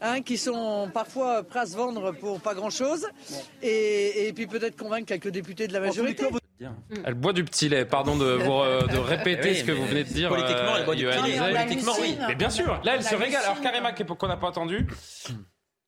hein, 0.00 0.22
qui 0.22 0.38
sont 0.38 0.88
parfois 0.94 1.42
prêts 1.42 1.60
à 1.60 1.66
se 1.66 1.76
vendre 1.76 2.12
pour 2.12 2.40
pas 2.40 2.54
grand-chose, 2.54 3.08
et, 3.62 4.32
puis 4.34 4.46
peut-être 4.46 4.76
convaincre 4.76 5.06
quelques 5.06 5.30
députés 5.30 5.66
de 5.66 5.72
la 5.72 5.80
majorité. 5.80 6.26
Elle 7.04 7.14
boit 7.14 7.32
du 7.32 7.44
petit 7.44 7.68
lait, 7.68 7.84
pardon 7.84 8.16
de, 8.16 8.38
de 8.92 8.98
répéter 8.98 9.56
ce 9.56 9.64
que 9.64 9.72
vous 9.72 9.86
venez 9.86 10.04
de 10.04 10.12
dire. 10.12 10.28
Politiquement, 10.28 10.76
elle 10.76 10.84
boit 10.84 10.94
du 10.94 11.04
petit 11.04 11.32
lait. 11.32 11.38
Politiquement, 11.38 11.94
oui. 12.00 12.16
Mais 12.28 12.36
bien 12.36 12.50
sûr, 12.50 12.80
là, 12.84 12.94
elle 12.94 13.02
se 13.02 13.16
régale. 13.16 13.42
Alors, 13.44 13.60
Karima, 13.60 13.92
qu'on 13.92 14.28
n'a 14.28 14.36
pas 14.36 14.48
entendu. 14.48 14.86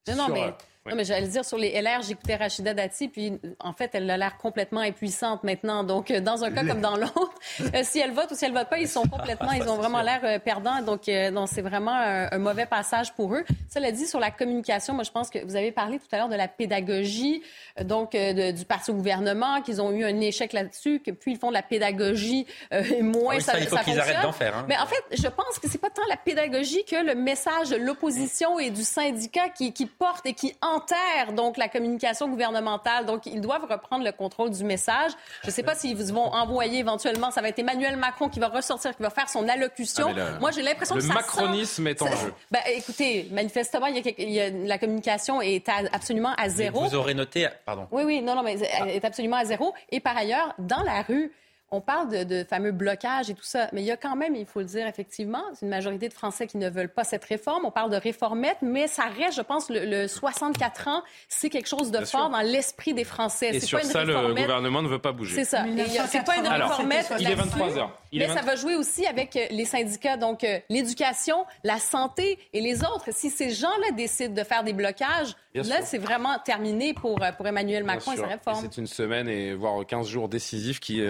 Non, 0.09 0.15
non, 0.15 0.27
mais 0.29 0.53
euh, 0.87 0.91
non, 0.91 0.95
mais 0.95 1.03
j'allais 1.03 1.27
dire 1.27 1.43
sur 1.43 1.57
les 1.57 1.81
LR, 1.81 2.01
j'écoutais 2.01 2.35
Rachida 2.35 2.73
Dati, 2.75 3.07
puis 3.07 3.39
en 3.59 3.73
fait, 3.73 3.91
elle 3.93 4.09
a 4.09 4.17
l'air 4.17 4.37
complètement 4.37 4.81
impuissante 4.81 5.43
maintenant. 5.43 5.83
Donc, 5.83 6.11
euh, 6.11 6.19
dans 6.19 6.43
un 6.43 6.51
cas 6.51 6.63
comme 6.63 6.81
dans 6.81 6.95
l'autre, 6.95 7.33
euh, 7.61 7.81
si 7.83 7.99
elle 7.99 8.11
vote 8.11 8.31
ou 8.31 8.35
si 8.35 8.45
elle 8.45 8.53
vote 8.53 8.69
pas, 8.69 8.77
ils 8.77 8.87
sont 8.87 9.03
complètement, 9.07 9.51
ils 9.51 9.67
ont 9.67 9.77
vraiment 9.77 10.01
l'air 10.01 10.21
euh, 10.23 10.37
perdants. 10.37 10.81
Donc, 10.81 11.09
donc 11.33 11.49
c'est 11.51 11.61
vraiment 11.61 11.95
un, 11.95 12.37
mauvais 12.37 12.65
passage 12.67 13.13
pour 13.13 13.33
eux. 13.33 13.43
Cela 13.73 13.91
dit, 13.91 14.05
sur 14.05 14.19
la 14.19 14.29
communication, 14.29 14.93
moi, 14.93 15.03
je 15.03 15.11
pense 15.11 15.29
que 15.29 15.43
vous 15.43 15.55
avez 15.55 15.71
parlé 15.71 15.97
tout 15.97 16.07
à 16.11 16.17
l'heure 16.17 16.29
de 16.29 16.35
la 16.35 16.47
pédagogie, 16.47 17.41
donc 17.83 18.15
du 18.15 18.65
parti 18.65 18.91
au 18.91 18.93
gouvernement, 18.93 19.61
qu'ils 19.61 19.81
ont 19.81 19.91
eu 19.91 20.03
un 20.03 20.19
échec 20.21 20.53
là-dessus, 20.53 20.99
que 20.99 21.11
puis 21.11 21.33
ils 21.33 21.37
font 21.37 21.49
de 21.49 21.53
la 21.53 21.63
pédagogie 21.63 22.45
et 22.71 23.01
moins 23.01 23.35
ah 23.37 23.41
ça, 23.41 23.59
il 23.59 23.67
faut 23.67 23.77
qu'ils 23.77 23.99
arrêtent 23.99 24.21
d'en 24.21 24.31
faire. 24.31 24.55
Hein. 24.55 24.65
Mais 24.67 24.77
en 24.77 24.85
fait, 24.85 25.03
je 25.11 25.27
pense 25.27 25.59
que 25.59 25.67
c'est 25.69 25.79
pas 25.79 25.89
tant 25.89 26.03
la 26.09 26.17
pédagogie 26.17 26.85
que 26.85 27.03
le 27.03 27.15
message 27.15 27.69
de 27.69 27.77
l'opposition 27.77 28.59
et 28.59 28.69
du 28.69 28.83
syndicat 28.83 29.49
qui, 29.49 29.73
qui 29.73 29.85
porte 29.85 30.25
et 30.25 30.33
qui 30.33 30.53
enterre 30.75 31.33
donc 31.33 31.57
la 31.57 31.67
communication 31.67 32.27
gouvernementale. 32.27 33.05
Donc, 33.05 33.25
ils 33.25 33.41
doivent 33.41 33.65
reprendre 33.69 34.03
le 34.03 34.11
contrôle 34.11 34.51
du 34.51 34.63
message. 34.63 35.11
Je 35.43 35.47
ne 35.47 35.51
sais 35.51 35.63
pas 35.63 35.75
s'ils 35.75 35.95
vont 36.13 36.33
envoyer 36.33 36.79
éventuellement. 36.79 37.31
Ça 37.31 37.41
va 37.41 37.49
être 37.49 37.59
Emmanuel 37.59 37.97
Macron 37.97 38.29
qui 38.29 38.39
va 38.39 38.47
ressortir, 38.47 38.95
qui 38.95 39.03
va 39.03 39.09
faire 39.09 39.29
son 39.29 39.47
allocution. 39.47 40.13
Ah, 40.17 40.39
Moi, 40.39 40.51
j'ai 40.51 40.61
l'impression 40.61 40.95
que 40.95 41.01
le 41.01 41.07
macronisme 41.07 41.87
est 41.87 42.01
en 42.01 42.07
jeu. 42.07 42.33
Ben, 42.51 42.61
écoutez, 42.67 43.27
manifestement, 43.31 43.87
il 43.87 44.31
y 44.31 44.39
a, 44.39 44.49
la 44.49 44.77
communication 44.77 45.41
est 45.41 45.67
absolument 45.91 46.33
à 46.37 46.47
zéro. 46.47 46.85
vous 46.85 46.95
aurez 46.95 47.13
noté, 47.13 47.47
pardon. 47.65 47.87
Oui, 47.91 48.03
oui, 48.03 48.21
non, 48.21 48.35
non, 48.35 48.43
mais 48.43 48.57
elle 48.59 48.89
est 48.89 49.05
absolument 49.05 49.37
à 49.37 49.45
zéro. 49.45 49.73
Et 49.89 49.99
par 49.99 50.15
ailleurs, 50.15 50.53
dans 50.59 50.83
la 50.83 51.01
rue, 51.01 51.31
on 51.75 51.81
parle 51.81 52.25
de, 52.25 52.43
fameux 52.43 52.71
blocages 52.71 53.29
et 53.29 53.33
tout 53.33 53.43
ça, 53.43 53.67
mais 53.73 53.81
il 53.81 53.85
y 53.85 53.91
a 53.91 53.97
quand 53.97 54.15
même, 54.15 54.35
il 54.35 54.45
faut 54.45 54.59
le 54.59 54.65
dire 54.65 54.87
effectivement, 54.87 55.43
une 55.61 55.69
majorité 55.69 56.07
de 56.07 56.13
Français 56.13 56.47
qui 56.47 56.57
ne 56.57 56.69
veulent 56.69 56.93
pas 56.93 57.03
cette 57.03 57.25
réforme. 57.25 57.65
On 57.65 57.71
parle 57.71 57.91
de 57.91 57.97
réformette, 57.97 58.57
mais 58.61 58.87
ça 58.87 59.03
reste, 59.03 59.37
je 59.37 59.41
pense, 59.41 59.67
le, 59.69 60.07
64 60.07 60.87
ans, 60.87 61.03
c'est 61.27 61.49
quelque 61.49 61.67
chose 61.67 61.91
de 61.91 62.03
fort 62.05 62.29
dans 62.29 62.41
l'esprit 62.41 62.93
des 62.93 63.03
Français. 63.03 63.55
Et 63.55 63.59
sur 63.59 63.81
ça, 63.83 64.03
le 64.03 64.33
gouvernement 64.33 64.81
ne 64.81 64.87
veut 64.87 64.99
pas 64.99 65.11
bouger. 65.11 65.35
C'est 65.35 65.45
ça. 65.45 65.65
C'est 66.07 66.25
pas 66.25 66.37
une 66.37 66.47
réformette. 66.47 67.13
il 67.19 67.29
est 67.29 67.35
23 67.35 67.69
h 67.69 67.89
mais 68.19 68.27
ça 68.27 68.41
va 68.41 68.55
jouer 68.55 68.75
aussi 68.75 69.05
avec 69.05 69.35
euh, 69.35 69.45
les 69.51 69.65
syndicats, 69.65 70.17
donc 70.17 70.43
euh, 70.43 70.59
l'éducation, 70.69 71.45
la 71.63 71.79
santé 71.79 72.39
et 72.53 72.61
les 72.61 72.81
autres. 72.81 73.09
Si 73.11 73.29
ces 73.29 73.51
gens-là 73.51 73.91
décident 73.95 74.33
de 74.33 74.43
faire 74.43 74.63
des 74.63 74.73
blocages, 74.73 75.35
là, 75.53 75.81
c'est 75.83 75.97
vraiment 75.97 76.37
terminé 76.43 76.93
pour, 76.93 77.21
euh, 77.21 77.31
pour 77.31 77.47
Emmanuel 77.47 77.83
Macron 77.83 78.13
et 78.13 78.17
sa 78.17 78.27
réforme. 78.27 78.59
C'est 78.61 78.77
une 78.77 78.87
semaine 78.87 79.27
et 79.27 79.53
voire 79.53 79.85
15 79.85 80.07
jours 80.07 80.29
décisifs 80.29 80.79
qui 80.79 81.01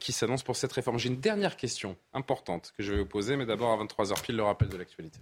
qui 0.00 0.05
s'annonce 0.12 0.42
pour 0.42 0.56
cette 0.56 0.72
réforme. 0.72 0.98
J'ai 0.98 1.08
une 1.08 1.20
dernière 1.20 1.56
question 1.56 1.96
importante 2.12 2.72
que 2.76 2.82
je 2.82 2.92
vais 2.92 2.98
vous 2.98 3.06
poser, 3.06 3.36
mais 3.36 3.46
d'abord 3.46 3.72
à 3.72 3.84
23h 3.84 4.20
pile 4.22 4.36
le 4.36 4.42
rappel 4.42 4.68
de 4.68 4.76
l'actualité. 4.76 5.18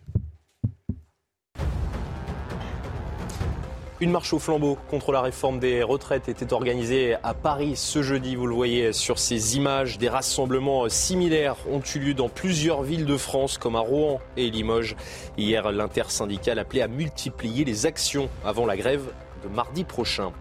Une 4.01 4.11
marche 4.11 4.33
au 4.33 4.41
flambeau 4.41 4.77
contre 4.91 5.13
la 5.13 5.23
réforme 5.23 5.61
des 5.61 5.85
retraites 5.85 6.29
était 6.29 6.53
organisée 6.53 7.15
à 7.23 7.33
Paris 7.33 7.77
ce 7.77 8.03
jeudi. 8.03 8.35
Vous 8.35 8.49
le 8.49 8.55
voyez 8.55 8.93
sur 8.93 9.21
ces 9.21 9.57
images. 9.57 9.99
Des 9.99 10.09
rassemblements 10.09 10.89
similaires 10.89 11.57
ont 11.71 11.81
eu 11.95 12.01
lieu 12.01 12.15
dans 12.15 12.29
plusieurs 12.29 12.83
villes 12.83 13.07
de 13.07 13.17
France, 13.17 13.57
comme 13.57 13.77
à 13.77 13.81
Rouen 13.81 14.21
et 14.37 14.51
Limoges. 14.51 14.97
Hier, 15.39 15.71
l'intersyndicale 15.71 16.59
appelait 16.59 16.83
à 16.83 16.89
multiplier 16.89 17.65
les 17.65 17.87
actions 17.87 18.29
avant 18.45 18.67
la 18.67 18.77
grève 18.77 19.13
de 19.45 19.49
mardi 19.49 19.85
prochain. 19.85 20.33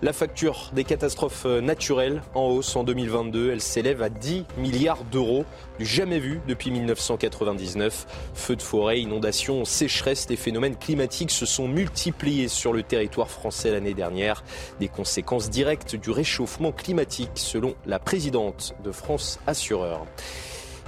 La 0.00 0.12
facture 0.12 0.70
des 0.74 0.84
catastrophes 0.84 1.44
naturelles 1.44 2.22
en 2.36 2.46
hausse 2.46 2.76
en 2.76 2.84
2022, 2.84 3.50
elle 3.50 3.60
s'élève 3.60 4.00
à 4.00 4.08
10 4.08 4.44
milliards 4.56 5.02
d'euros, 5.02 5.44
du 5.80 5.84
jamais 5.84 6.20
vu 6.20 6.40
depuis 6.46 6.70
1999. 6.70 8.06
Feux 8.32 8.54
de 8.54 8.62
forêt, 8.62 9.00
inondations, 9.00 9.64
sécheresse, 9.64 10.28
les 10.30 10.36
phénomènes 10.36 10.76
climatiques 10.76 11.32
se 11.32 11.46
sont 11.46 11.66
multipliés 11.66 12.46
sur 12.46 12.72
le 12.72 12.84
territoire 12.84 13.28
français 13.28 13.72
l'année 13.72 13.94
dernière. 13.94 14.44
Des 14.78 14.86
conséquences 14.86 15.50
directes 15.50 15.96
du 15.96 16.10
réchauffement 16.10 16.70
climatique, 16.70 17.32
selon 17.34 17.74
la 17.84 17.98
présidente 17.98 18.76
de 18.84 18.92
France 18.92 19.40
Assureur. 19.48 20.06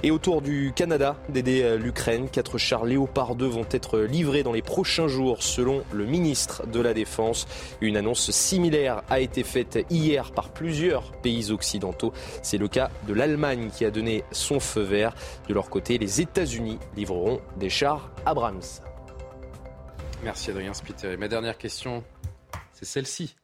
Et 0.03 0.09
autour 0.09 0.41
du 0.41 0.73
Canada 0.75 1.15
d'aider 1.29 1.77
l'Ukraine, 1.77 2.27
quatre 2.27 2.57
chars 2.57 2.85
Léopard 2.85 3.35
2 3.35 3.45
vont 3.45 3.67
être 3.69 3.99
livrés 3.99 4.41
dans 4.41 4.51
les 4.51 4.63
prochains 4.63 5.07
jours 5.07 5.43
selon 5.43 5.83
le 5.93 6.05
ministre 6.05 6.65
de 6.65 6.79
la 6.79 6.95
Défense. 6.95 7.47
Une 7.81 7.97
annonce 7.97 8.31
similaire 8.31 9.03
a 9.11 9.19
été 9.19 9.43
faite 9.43 9.85
hier 9.91 10.31
par 10.31 10.49
plusieurs 10.49 11.11
pays 11.11 11.51
occidentaux. 11.51 12.13
C'est 12.41 12.57
le 12.57 12.67
cas 12.67 12.89
de 13.07 13.13
l'Allemagne 13.13 13.69
qui 13.69 13.85
a 13.85 13.91
donné 13.91 14.23
son 14.31 14.59
feu 14.59 14.81
vert. 14.81 15.13
De 15.47 15.53
leur 15.53 15.69
côté, 15.69 15.99
les 15.99 16.19
États-Unis 16.19 16.79
livreront 16.95 17.39
des 17.57 17.69
chars 17.69 18.09
Abrams. 18.25 18.61
Merci 20.23 20.49
Adrien 20.49 20.73
Spiteri. 20.73 21.17
Ma 21.17 21.27
dernière 21.27 21.59
question, 21.59 22.03
c'est 22.73 22.85
celle-ci. 22.85 23.35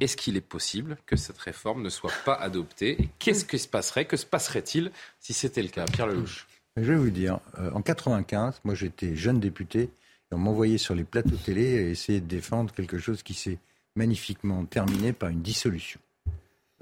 Est-ce 0.00 0.16
qu'il 0.16 0.36
est 0.36 0.40
possible 0.40 0.96
que 1.06 1.16
cette 1.16 1.38
réforme 1.38 1.82
ne 1.82 1.88
soit 1.88 2.12
pas 2.24 2.34
adoptée 2.34 3.00
Et 3.02 3.08
qu'est-ce 3.18 3.44
qui 3.44 3.58
se 3.58 3.68
passerait 3.68 4.06
Que 4.06 4.16
se 4.16 4.26
passerait-il 4.26 4.90
si 5.20 5.32
c'était 5.32 5.62
le 5.62 5.68
cas? 5.68 5.84
Pierre 5.86 6.06
Lelouch. 6.08 6.46
Je 6.76 6.82
vais 6.82 6.96
vous 6.96 7.10
dire, 7.10 7.38
euh, 7.58 7.70
en 7.72 7.82
95, 7.82 8.60
moi 8.64 8.74
j'étais 8.74 9.14
jeune 9.14 9.38
député 9.38 9.82
et 9.82 9.90
on 10.32 10.38
m'envoyait 10.38 10.78
sur 10.78 10.94
les 10.96 11.04
plateaux 11.04 11.36
télé 11.36 11.62
et 11.62 11.90
essayer 11.92 12.20
de 12.20 12.26
défendre 12.26 12.72
quelque 12.74 12.98
chose 12.98 13.22
qui 13.22 13.34
s'est 13.34 13.58
magnifiquement 13.94 14.64
terminé 14.64 15.12
par 15.12 15.28
une 15.28 15.40
dissolution. 15.42 16.00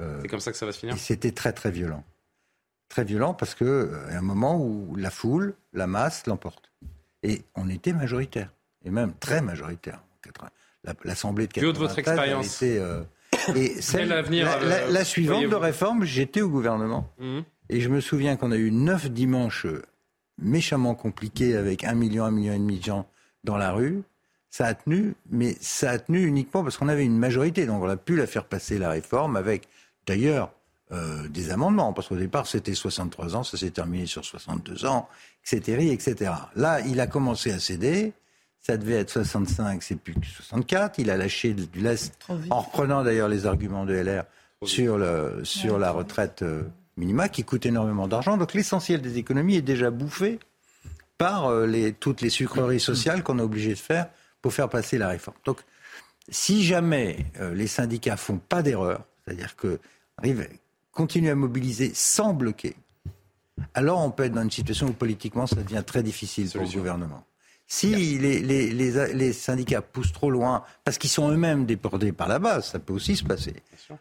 Euh, 0.01 0.19
C'est 0.23 0.29
comme 0.29 0.41
ça 0.41 0.51
que 0.51 0.57
ça 0.57 0.65
va 0.65 0.73
se 0.73 0.79
finir? 0.79 0.97
c'était 0.97 1.33
très 1.33 1.53
très 1.53 1.71
violent. 1.71 2.05
Très 2.89 3.05
violent 3.05 3.35
parce 3.35 3.55
qu'il 3.55 3.67
euh, 3.67 4.09
y 4.11 4.15
a 4.15 4.19
un 4.19 4.23
moment 4.23 4.59
où 4.59 4.97
la 4.97 5.11
foule, 5.11 5.55
la 5.75 5.87
masse 5.87 6.27
l'emporte. 6.27 6.73
Et 7.23 7.43
on 7.55 7.69
était 7.69 7.93
majoritaire, 7.93 8.51
et 8.85 8.91
même 8.91 9.13
très 9.21 9.43
majoritaire. 9.43 10.03
L'Assemblée 11.05 11.47
de 11.47 11.53
93 11.53 11.62
Du 11.62 11.66
haut 11.68 11.72
de 11.72 11.78
votre 11.78 11.99
expérience. 11.99 12.61
Euh, 12.62 13.03
et 13.55 13.80
celle, 13.80 14.09
Quel 14.09 14.12
avenir, 14.12 14.45
la, 14.47 14.61
la- 14.61 14.74
euh, 14.76 14.91
la 14.91 15.05
suivante 15.05 15.49
de 15.49 15.55
réforme, 15.55 16.05
j'étais 16.05 16.41
au 16.41 16.49
gouvernement. 16.49 17.09
Mhm. 17.20 17.45
Et 17.70 17.80
je 17.80 17.89
me 17.89 18.01
souviens 18.01 18.37
qu'on 18.37 18.53
a 18.53 18.57
eu 18.57 18.70
neuf 18.70 19.11
dimanches 19.11 19.66
méchamment 20.39 20.95
compliqués 20.95 21.57
avec 21.57 21.85
un 21.85 21.95
million, 21.95 22.24
un 22.24 22.30
million 22.30 22.53
et 22.53 22.59
demi 22.59 22.78
de 22.78 22.85
gens 22.85 23.07
dans 23.45 23.57
la 23.57 23.72
rue. 23.72 24.03
Ça 24.51 24.66
a 24.66 24.74
tenu, 24.74 25.14
mais 25.30 25.57
ça 25.61 25.91
a 25.93 25.99
tenu 25.99 26.26
uniquement 26.26 26.62
parce 26.62 26.76
qu'on 26.76 26.89
avait 26.89 27.05
une 27.05 27.16
majorité. 27.18 27.64
Donc 27.64 27.83
on 27.83 27.89
a 27.89 27.97
pu 27.97 28.16
la 28.16 28.26
faire 28.26 28.45
passer, 28.45 28.76
la 28.78 28.91
réforme, 28.91 29.37
avec 29.37 29.68
d'ailleurs 30.07 30.53
euh, 30.91 31.26
des 31.28 31.51
amendements. 31.51 31.93
Parce 31.95 32.09
qu'au 32.09 32.16
départ, 32.16 32.47
c'était 32.47 32.74
63 32.74 33.37
ans, 33.37 33.45
ça 33.45 33.57
s'est 33.57 33.70
terminé 33.70 34.05
sur 34.07 34.24
62 34.24 34.85
ans, 34.85 35.09
etc., 35.51 35.91
etc. 35.93 36.33
Là, 36.55 36.80
il 36.80 37.01
a 37.01 37.07
commencé 37.07 37.51
à 37.53 37.59
céder. 37.59 38.12
Ça 38.63 38.77
devait 38.77 38.95
être 38.95 39.11
65, 39.11 39.83
c'est 39.83 39.97
plus 39.97 40.15
que 40.15 40.25
64. 40.25 41.01
Il 41.01 41.11
a 41.11 41.17
lâché 41.17 41.53
du 41.53 41.81
lest, 41.81 42.17
en 42.51 42.61
reprenant 42.61 43.03
d'ailleurs 43.03 43.29
les 43.29 43.47
arguments 43.47 43.85
de 43.85 43.93
LR 43.93 44.25
sur, 44.65 44.99
le, 44.99 45.41
sur 45.43 45.81
la 45.81 45.91
retraite 45.91 46.43
euh, 46.43 46.63
minima, 46.97 47.29
qui 47.29 47.43
coûte 47.43 47.67
énormément 47.67 48.07
d'argent. 48.07 48.37
Donc 48.37 48.55
l'essentiel 48.55 49.03
des 49.03 49.19
économies 49.19 49.57
est 49.57 49.63
déjà 49.63 49.91
bouffé 49.91 50.39
par 51.19 51.47
euh, 51.47 51.67
les, 51.67 51.93
toutes 51.93 52.21
les 52.21 52.31
sucreries 52.31 52.81
sociales 52.81 53.25
qu'on 53.25 53.41
est 53.41 53.43
obligé 53.43 53.71
de 53.71 53.79
faire 53.79 54.09
pour 54.41 54.53
faire 54.53 54.69
passer 54.69 54.97
la 54.99 55.09
réforme. 55.09 55.37
Donc, 55.45 55.59
si 56.29 56.65
jamais 56.65 57.27
euh, 57.41 57.55
les 57.55 57.67
syndicats 57.67 58.17
font 58.17 58.39
pas 58.39 58.63
d'erreur, 58.63 59.05
c'est-à-dire 59.25 59.57
que 59.57 59.81
arrivent, 60.19 60.49
continuent 60.93 61.31
à 61.31 61.35
mobiliser 61.35 61.93
sans 61.95 62.33
bloquer, 62.33 62.77
alors 63.75 64.01
on 64.01 64.11
peut 64.11 64.25
être 64.25 64.33
dans 64.33 64.43
une 64.43 64.51
situation 64.51 64.89
où 64.89 64.93
politiquement 64.93 65.47
ça 65.47 65.57
devient 65.57 65.83
très 65.85 66.03
difficile 66.03 66.49
pour 66.51 66.63
le 66.63 66.69
gouvernement. 66.69 67.25
Si 67.75 67.87
les, 67.87 68.41
les, 68.41 68.70
les, 68.70 69.14
les 69.14 69.33
syndicats 69.33 69.81
poussent 69.81 70.12
trop 70.12 70.31
loin, 70.31 70.62
parce 70.85 70.99
qu'ils 70.99 71.09
sont 71.09 71.31
eux-mêmes 71.31 71.64
déportés 71.64 72.12
par 72.12 72.29
la 72.29 72.39
base, 72.39 72.66
ça 72.66 72.79
peut 72.79 72.93
aussi 72.93 73.16
se 73.16 73.25
passer. 73.25 73.55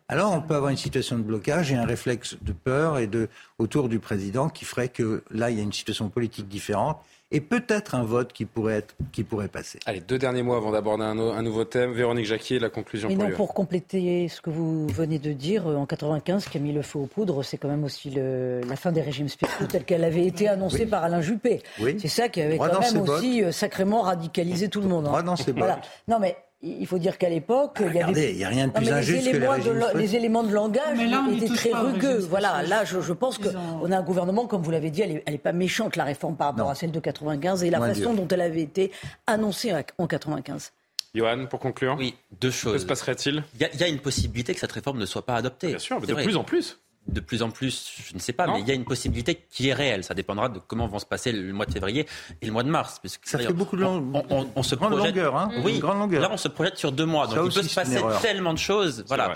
Alors 0.10 0.34
on 0.34 0.42
peut 0.42 0.56
avoir 0.56 0.72
une 0.72 0.78
situation 0.78 1.18
de 1.18 1.24
blocage 1.24 1.72
et 1.72 1.76
un 1.76 1.86
réflexe 1.86 2.36
de 2.42 2.52
peur 2.52 3.00
et 3.00 3.08
de 3.08 3.30
autour 3.60 3.88
du 3.88 4.00
président 4.00 4.50
qui 4.50 4.66
ferait 4.66 4.90
que 4.90 5.24
là 5.32 5.52
il 5.52 5.58
y 5.58 5.62
a 5.62 5.64
une 5.64 5.72
situation 5.72 6.10
politique 6.10 6.50
différente 6.50 7.02
et 7.32 7.42
peut-être 7.42 7.96
un 7.96 8.04
vote 8.04 8.34
qui 8.34 8.46
pourrait 8.46 8.76
être 8.76 8.96
qui 9.12 9.24
pourrait 9.24 9.48
passer. 9.48 9.80
Allez, 9.86 10.00
deux 10.02 10.18
derniers 10.18 10.44
mots 10.44 10.54
avant 10.56 10.72
d'aborder 10.72 11.04
un, 11.04 11.16
no- 11.16 11.32
un 11.32 11.42
nouveau 11.42 11.64
thème. 11.64 11.94
Véronique 11.94 12.26
Jacquier, 12.26 12.60
la 12.60 12.70
conclusion 12.70 13.08
Mais 13.10 13.16
pour 13.16 13.24
non, 13.24 13.30
lui. 13.30 13.36
pour 13.38 13.54
compléter 13.54 14.28
ce 14.28 14.42
que 14.42 14.50
vous 14.50 14.88
venez 14.88 15.20
de 15.20 15.32
dire, 15.34 15.68
euh, 15.68 15.76
en 15.76 15.86
95, 15.86 16.46
qui 16.48 16.58
a 16.58 16.62
mis 16.62 16.74
le 16.74 16.82
feu 16.82 17.00
aux 17.00 17.06
poudres, 17.08 17.44
c'est 17.44 17.58
quand 17.58 17.70
même 17.70 17.84
aussi 17.84 18.10
le- 18.10 18.62
la 18.68 18.76
fin 18.76 18.92
des 18.92 19.02
régimes 19.02 19.30
spéciaux 19.30 19.66
telle 19.68 19.86
qu'elle 19.86 20.04
avait 20.04 20.26
été 20.26 20.48
annoncée 20.48 20.86
par 20.86 21.04
Alain 21.04 21.22
Juppé. 21.22 21.62
Oui. 21.80 21.98
C'est 22.00 22.08
ça 22.08 22.30
qui 22.30 22.42
avait 22.42 22.56
Droit 22.56 22.70
quand 22.70 22.82
même 22.94 23.02
aussi 23.02 23.44
euh, 23.44 23.52
sacrément 23.52 24.02
radicalisé 24.02 24.68
tout 24.70 24.82
le 24.82 24.88
monde. 24.88 25.06
hein. 25.06 25.10
Droit 25.10 25.24
dans 25.24 25.36
ses 25.36 25.52
Voilà. 25.52 25.76
bottes. 25.76 25.90
Non 26.08 26.20
mais 26.20 26.36
il 26.64 26.86
faut 26.88 26.98
dire 27.00 27.18
qu'à 27.18 27.30
l'époque, 27.30 27.78
il 27.80 27.86
y 27.86 27.90
regardez, 27.90 28.22
avait 28.22 28.32
il 28.34 28.38
y 28.38 28.44
a 28.44 28.50
rien 28.50 28.68
de 28.68 28.74
Non, 28.74 28.80
plus 28.80 28.92
injuste 28.92 29.20
que 29.20 29.30
les 29.32 29.36
éléments 29.38 29.58
de 29.58 29.72
la- 29.72 29.82
spéciaux. 29.90 29.98
les 30.00 30.16
éléments 30.16 30.44
de 30.44 30.54
langage 30.54 31.00
là, 31.10 31.24
n'y 31.28 31.38
étaient 31.38 31.54
très 31.56 31.72
rugueux. 31.74 32.20
Voilà, 32.30 32.62
là, 32.64 32.86
je, 32.86 33.02
je 33.02 33.14
pense 33.14 33.38
qu'on 33.40 33.92
a 33.92 33.98
un 33.98 34.02
gouvernement, 34.04 34.46
comme 34.48 34.62
vous 34.62 34.72
l'avez 34.72 34.92
dit, 34.92 35.02
elle 35.02 35.22
n'est 35.28 35.38
pas 35.38 35.54
méchante 35.54 35.96
la 35.96 36.04
réforme 36.04 36.36
par 36.38 36.48
rapport 36.48 36.66
Non. 36.68 36.72
à 36.72 36.76
celle 36.76 36.92
de 36.92 37.00
95 37.00 37.64
et 37.64 37.70
la 37.70 37.80
de 37.80 37.86
façon 37.94 38.14
Dieu. 38.14 38.22
dont 38.22 38.28
elle 38.28 38.42
avait 38.42 38.62
été 38.62 38.92
annoncée 39.28 39.74
en 39.98 40.08
95. 40.08 40.72
Johan, 41.14 41.46
pour 41.48 41.60
conclure. 41.60 41.96
Oui, 41.98 42.16
deux 42.40 42.52
choses. 42.52 42.74
Que 42.74 42.80
se 42.80 42.86
passerait-il? 42.86 43.44
Il 43.56 43.62
y, 43.62 43.66
a- 43.66 43.70
il 43.74 43.80
y 43.80 43.84
a 43.84 43.88
une 43.88 44.00
possibilité 44.00 44.54
que 44.54 44.60
cette 44.60 44.72
réforme 44.72 44.98
ne 45.00 45.06
soit 45.06 45.26
pas 45.26 45.36
adoptée. 45.36 45.68
Bien 45.68 45.80
sûr, 45.80 46.00
mais 46.00 46.08
de 46.08 46.14
vrai. 46.14 46.24
plus 46.24 46.38
en 46.38 46.44
plus. 46.44 46.80
De 47.08 47.20
plus 47.20 47.42
en 47.42 47.50
plus, 47.50 47.92
je 48.08 48.14
ne 48.14 48.20
sais 48.20 48.32
pas, 48.32 48.46
Non. 48.46 48.54
mais 48.54 48.60
il 48.62 48.68
y 48.68 48.72
a 48.72 48.76
une 48.76 48.86
possibilité 48.86 49.44
qui 49.50 49.70
est 49.70 49.74
réelle. 49.74 50.04
Ça 50.04 50.14
dépendra 50.14 50.50
de 50.50 50.60
comment 50.60 50.88
vont 50.88 51.00
se 51.00 51.06
passer 51.06 51.32
le 51.32 51.52
mois 51.52 51.66
de 51.66 51.72
février 51.74 52.06
et 52.42 52.46
le 52.46 52.52
mois 52.52 52.62
de 52.62 52.70
mars. 52.70 53.00
Parce 53.02 53.18
que, 53.18 53.28
Ça 53.28 53.40
fait 53.40 53.52
beaucoup 53.54 53.76
de 53.76 53.82
long- 53.82 54.12
on, 54.14 54.24
on- 54.30 54.48
on 54.56 54.64
se 54.64 54.76
grande 54.76 54.92
projette, 54.92 55.16
longueur, 55.16 55.36
hein, 55.36 55.50
Oui, 55.64 55.74
une 55.74 55.80
grande 55.80 55.98
longueur. 55.98 56.22
Là, 56.22 56.30
on 56.32 56.38
se 56.38 56.48
projette 56.48 56.78
sur 56.78 56.92
deux 56.92 57.06
mois. 57.08 57.26
Donc, 57.26 57.36
Ça 57.36 57.42
il 57.42 57.48
aussi, 57.48 57.60
peut 57.62 57.68
se 57.68 57.76
passer 57.76 58.02
tellement 58.22 58.54
de 58.54 58.60
choses. 58.60 59.04
Voilà. 59.08 59.34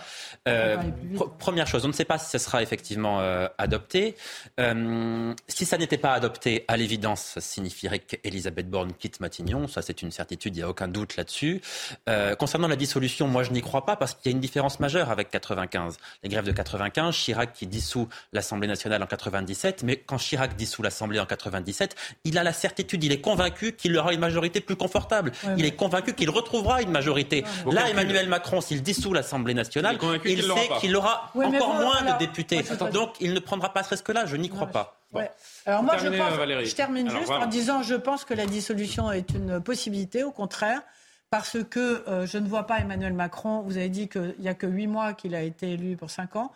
Euh, 0.47 0.78
pr- 1.16 1.38
première 1.39 1.66
chose, 1.66 1.84
on 1.86 1.88
ne 1.88 1.93
sait 1.93 2.05
pas 2.05 2.20
si 2.20 2.30
ce 2.30 2.38
sera 2.38 2.61
effectivement 2.61 3.20
euh, 3.22 3.47
adopté. 3.57 4.16
Euh, 4.59 5.34
si 5.47 5.66
ça 5.66 5.78
n'était 5.78 5.97
pas 5.97 6.13
adopté, 6.13 6.66
à 6.68 6.78
l'évidence, 6.78 7.22
ça 7.22 7.41
signifierait 7.41 7.99
qu'Elisabeth 7.99 8.70
Borne 8.70 8.93
quitte 8.93 9.20
Matignon. 9.20 9.68
Ça, 9.68 9.82
c'est 9.82 10.01
une 10.03 10.11
certitude, 10.11 10.55
il 10.55 10.59
n'y 10.59 10.63
a 10.63 10.70
aucun 10.70 10.88
doute 10.88 11.18
là-dessus. 11.18 11.61
Euh, 12.09 12.36
concernant 12.36 12.68
la 12.68 12.76
dissolution, 12.76 13.28
moi, 13.28 13.41
je 13.43 13.51
n'y 13.51 13.61
crois 13.61 13.86
pas 13.86 13.95
parce 13.95 14.13
qu'il 14.13 14.32
y 14.32 14.34
a 14.34 14.36
une 14.36 14.39
différence 14.41 14.80
majeure 14.80 15.09
avec 15.09 15.30
95. 15.32 15.97
Les 16.24 16.30
grèves 16.30 16.45
de 16.45 16.51
95, 16.51 17.16
Chirac 17.16 17.54
qui 17.55 17.65
dissout 17.67 18.07
l'Assemblée 18.33 18.67
nationale 18.67 19.01
en 19.01 19.07
97, 19.07 19.83
mais 19.83 19.95
quand 19.97 20.17
Chirac 20.17 20.55
dissout 20.55 20.83
l'Assemblée 20.83 21.19
en 21.19 21.25
97, 21.25 21.95
il 22.23 22.37
a 22.37 22.43
la 22.43 22.53
certitude, 22.53 23.03
il 23.03 23.11
est 23.11 23.21
convaincu 23.21 23.71
qu'il 23.73 23.97
aura 23.97 24.13
une 24.13 24.19
majorité 24.19 24.61
plus 24.61 24.75
confortable. 24.75 25.31
Ouais, 25.43 25.55
il 25.57 25.65
est 25.65 25.75
convaincu 25.75 26.13
qu'il 26.13 26.29
retrouvera 26.29 26.81
une 26.81 26.91
majorité. 26.91 27.43
Là. 27.71 27.89
Emmanuel 27.89 28.27
Macron, 28.29 28.61
s'il 28.61 28.83
dissout 28.83 29.13
l'Assemblée 29.13 29.53
nationale, 29.53 29.97
Il 30.25 30.41
sait 30.43 30.69
qu'il 30.79 30.95
aura 30.95 31.31
encore 31.33 31.49
bon, 31.49 31.73
moins 31.73 31.97
voilà. 32.01 32.13
de 32.13 32.19
députés. 32.19 32.63
Donc, 32.93 33.15
il 33.19 33.33
ne 33.33 33.39
prendra 33.39 33.73
pas 33.73 33.83
ce 33.83 33.89
risque-là. 33.89 34.25
Je 34.25 34.35
n'y 34.35 34.49
crois 34.49 34.67
pas. 34.67 34.99
Ouais. 35.13 35.31
Alors 35.65 35.81
moi, 35.81 35.95
je, 35.97 36.01
Terminez, 36.03 36.23
pense- 36.23 36.33
Valérie. 36.37 36.65
je 36.65 36.75
termine 36.75 37.07
Alors, 37.07 37.19
juste 37.21 37.31
en 37.31 37.45
disant, 37.45 37.81
je 37.83 37.95
pense 37.95 38.25
que 38.25 38.33
la 38.33 38.45
dissolution 38.45 39.11
est 39.11 39.29
une 39.31 39.61
possibilité, 39.61 40.23
au 40.23 40.31
contraire, 40.31 40.81
parce 41.29 41.57
que 41.63 42.03
euh, 42.09 42.25
je 42.27 42.37
ne 42.37 42.47
vois 42.49 42.67
pas 42.67 42.79
Emmanuel 42.79 43.13
Macron. 43.13 43.61
Vous 43.61 43.77
avez 43.77 43.87
dit 43.89 44.09
qu'il 44.09 44.35
n'y 44.39 44.49
a 44.49 44.53
que 44.53 44.67
huit 44.67 44.87
mois 44.87 45.13
qu'il 45.13 45.33
a 45.33 45.41
été 45.41 45.71
élu 45.71 45.95
pour 45.95 46.09
cinq 46.09 46.35
ans. 46.35 46.51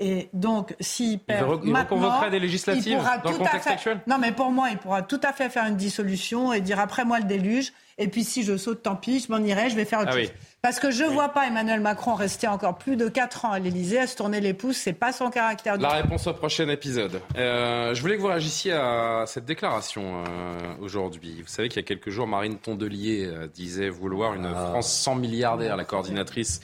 Et 0.00 0.28
donc, 0.32 0.74
s'il 0.80 1.20
perd 1.20 1.60
il 1.64 1.70
maintenant, 1.70 1.96
reconvoquerait 1.98 2.30
des 2.30 2.40
législatives 2.40 2.84
il 2.88 2.96
pourra 2.96 3.18
dans 3.18 3.30
le 3.30 3.36
tout 3.36 3.42
à 3.42 3.46
contexte 3.46 3.68
fait- 3.68 3.74
actuel 3.74 4.00
Non, 4.08 4.18
mais 4.18 4.32
pour 4.32 4.50
moi, 4.50 4.68
il 4.70 4.78
pourra 4.78 5.02
tout 5.02 5.20
à 5.22 5.32
fait 5.32 5.48
faire 5.48 5.66
une 5.66 5.76
dissolution 5.76 6.52
et 6.52 6.60
dire 6.60 6.80
après 6.80 7.04
moi 7.04 7.18
le 7.20 7.24
déluge. 7.26 7.72
Et 7.96 8.08
puis 8.08 8.24
si 8.24 8.42
je 8.42 8.56
saute, 8.56 8.82
tant 8.82 8.96
pis, 8.96 9.20
je 9.20 9.30
m'en 9.30 9.38
irai, 9.38 9.70
je 9.70 9.76
vais 9.76 9.84
faire 9.84 10.00
autre 10.00 10.10
Ah 10.12 10.18
chose. 10.18 10.32
Parce 10.62 10.80
que 10.80 10.90
je 10.90 11.04
ne 11.04 11.10
vois 11.10 11.28
pas 11.28 11.46
Emmanuel 11.46 11.78
Macron 11.78 12.14
rester 12.14 12.48
encore 12.48 12.76
plus 12.76 12.96
de 12.96 13.08
4 13.08 13.44
ans 13.44 13.52
à 13.52 13.60
l'Élysée 13.60 14.00
à 14.00 14.08
se 14.08 14.16
tourner 14.16 14.40
les 14.40 14.52
pouces. 14.52 14.78
C'est 14.78 14.94
pas 14.94 15.12
son 15.12 15.30
caractère. 15.30 15.76
La 15.78 15.90
réponse 15.90 16.26
au 16.26 16.34
prochain 16.34 16.68
épisode. 16.70 17.20
Euh, 17.36 17.94
je 17.94 18.00
voulais 18.00 18.16
que 18.16 18.20
vous 18.20 18.26
réagissiez 18.26 18.72
à 18.72 19.22
cette 19.28 19.44
déclaration 19.44 20.24
euh, 20.26 20.74
aujourd'hui. 20.80 21.40
Vous 21.42 21.46
savez 21.48 21.68
qu'il 21.68 21.80
y 21.80 21.84
a 21.84 21.86
quelques 21.86 22.10
jours, 22.10 22.26
Marine 22.26 22.58
Tondelier 22.58 23.26
euh, 23.26 23.46
disait 23.46 23.90
vouloir 23.90 24.34
une 24.34 24.46
Ah. 24.46 24.70
France 24.72 24.92
sans 24.92 25.14
milliardaires, 25.14 25.76
la 25.76 25.84
coordinatrice, 25.84 26.60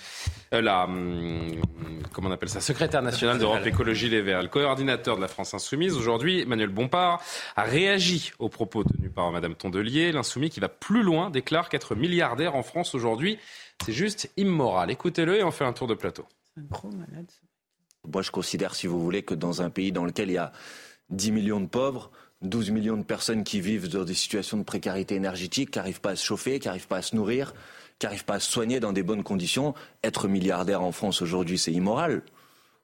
la, 0.58 0.84
hum, 0.84 1.52
comment 2.12 2.28
on 2.28 2.32
appelle 2.32 2.48
ça, 2.48 2.60
secrétaire 2.60 3.02
nationale 3.02 3.38
d'Europe 3.38 3.64
Écologie 3.64 4.08
Les 4.08 4.20
Verts, 4.20 4.42
le 4.42 4.48
coordinateur 4.48 5.16
de 5.16 5.20
la 5.20 5.28
France 5.28 5.54
Insoumise. 5.54 5.96
Aujourd'hui, 5.96 6.40
Emmanuel 6.40 6.70
Bompard 6.70 7.22
a 7.54 7.62
réagi 7.62 8.32
aux 8.40 8.48
propos 8.48 8.82
tenus 8.82 9.12
par 9.14 9.30
Madame 9.30 9.54
Tondelier. 9.54 10.10
L'insoumis 10.10 10.50
qui 10.50 10.58
va 10.58 10.68
plus 10.68 11.04
loin 11.04 11.30
déclare 11.30 11.68
qu'être 11.68 11.94
milliardaire 11.94 12.56
en 12.56 12.64
France 12.64 12.96
aujourd'hui, 12.96 13.38
c'est 13.84 13.92
juste 13.92 14.30
immoral. 14.36 14.90
Écoutez-le 14.90 15.38
et 15.38 15.44
on 15.44 15.52
fait 15.52 15.64
un 15.64 15.72
tour 15.72 15.86
de 15.86 15.94
plateau. 15.94 16.26
Moi, 18.12 18.22
je 18.22 18.30
considère, 18.32 18.74
si 18.74 18.88
vous 18.88 19.00
voulez, 19.00 19.22
que 19.22 19.34
dans 19.34 19.62
un 19.62 19.70
pays 19.70 19.92
dans 19.92 20.04
lequel 20.04 20.30
il 20.30 20.34
y 20.34 20.38
a 20.38 20.52
10 21.10 21.30
millions 21.30 21.60
de 21.60 21.66
pauvres, 21.66 22.10
12 22.42 22.70
millions 22.70 22.96
de 22.96 23.04
personnes 23.04 23.44
qui 23.44 23.60
vivent 23.60 23.88
dans 23.88 24.04
des 24.04 24.14
situations 24.14 24.56
de 24.56 24.64
précarité 24.64 25.14
énergétique, 25.14 25.70
qui 25.72 25.78
n'arrivent 25.78 26.00
pas 26.00 26.10
à 26.10 26.16
se 26.16 26.24
chauffer, 26.24 26.58
qui 26.58 26.66
n'arrivent 26.66 26.88
pas 26.88 26.96
à 26.96 27.02
se 27.02 27.14
nourrir, 27.14 27.52
qui 28.00 28.06
n'arrivent 28.06 28.24
pas 28.24 28.34
à 28.34 28.40
se 28.40 28.50
soigner 28.50 28.80
dans 28.80 28.92
des 28.92 29.02
bonnes 29.02 29.22
conditions, 29.22 29.74
être 30.02 30.26
milliardaire 30.26 30.82
en 30.82 30.90
France 30.90 31.20
aujourd'hui, 31.22 31.58
c'est 31.58 31.70
immoral. 31.70 32.22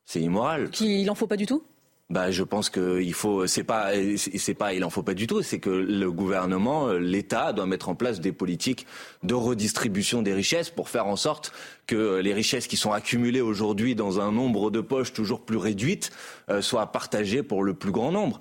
C'est 0.05 0.21
immoral. 0.21 0.71
Qu'il 0.71 1.11
en 1.11 1.15
faut 1.17 1.27
pas 1.27 1.39
du 1.39 1.47
tout? 1.47 1.65
Bah, 2.11 2.31
je 2.31 2.45
pense 2.45 2.71
que 2.71 3.01
il 3.01 3.15
faut, 3.15 3.49
c'est 3.49 3.65
pas, 3.65 3.91
c'est 4.17 4.55
pas, 4.55 4.75
il 4.75 4.85
en 4.85 4.91
faut 4.91 5.03
pas 5.03 5.15
du 5.15 5.27
tout. 5.27 5.43
C'est 5.43 5.59
que 5.59 5.71
le 5.71 6.13
gouvernement, 6.13 6.93
l'État 6.93 7.53
doit 7.53 7.67
mettre 7.67 7.89
en 7.89 7.97
place 7.97 8.21
des 8.21 8.31
politiques 8.31 8.87
de 9.25 9.35
redistribution 9.35 10.23
des 10.23 10.35
richesses 10.35 10.71
pour 10.71 10.89
faire 10.89 11.07
en 11.07 11.17
sorte 11.17 11.53
que 11.87 12.21
les 12.21 12.33
richesses 12.35 12.69
qui 12.69 12.77
sont 12.77 12.93
accumulées 12.93 13.41
aujourd'hui 13.41 13.97
dans 13.97 14.21
un 14.21 14.31
nombre 14.31 14.71
de 14.71 14.81
poches 14.81 15.13
toujours 15.15 15.45
plus 15.45 15.57
réduites 15.57 16.13
euh, 16.51 16.61
soient 16.61 16.93
partagées 16.93 17.43
pour 17.43 17.65
le 17.65 17.75
plus 17.75 17.91
grand 17.91 18.13
nombre. 18.13 18.39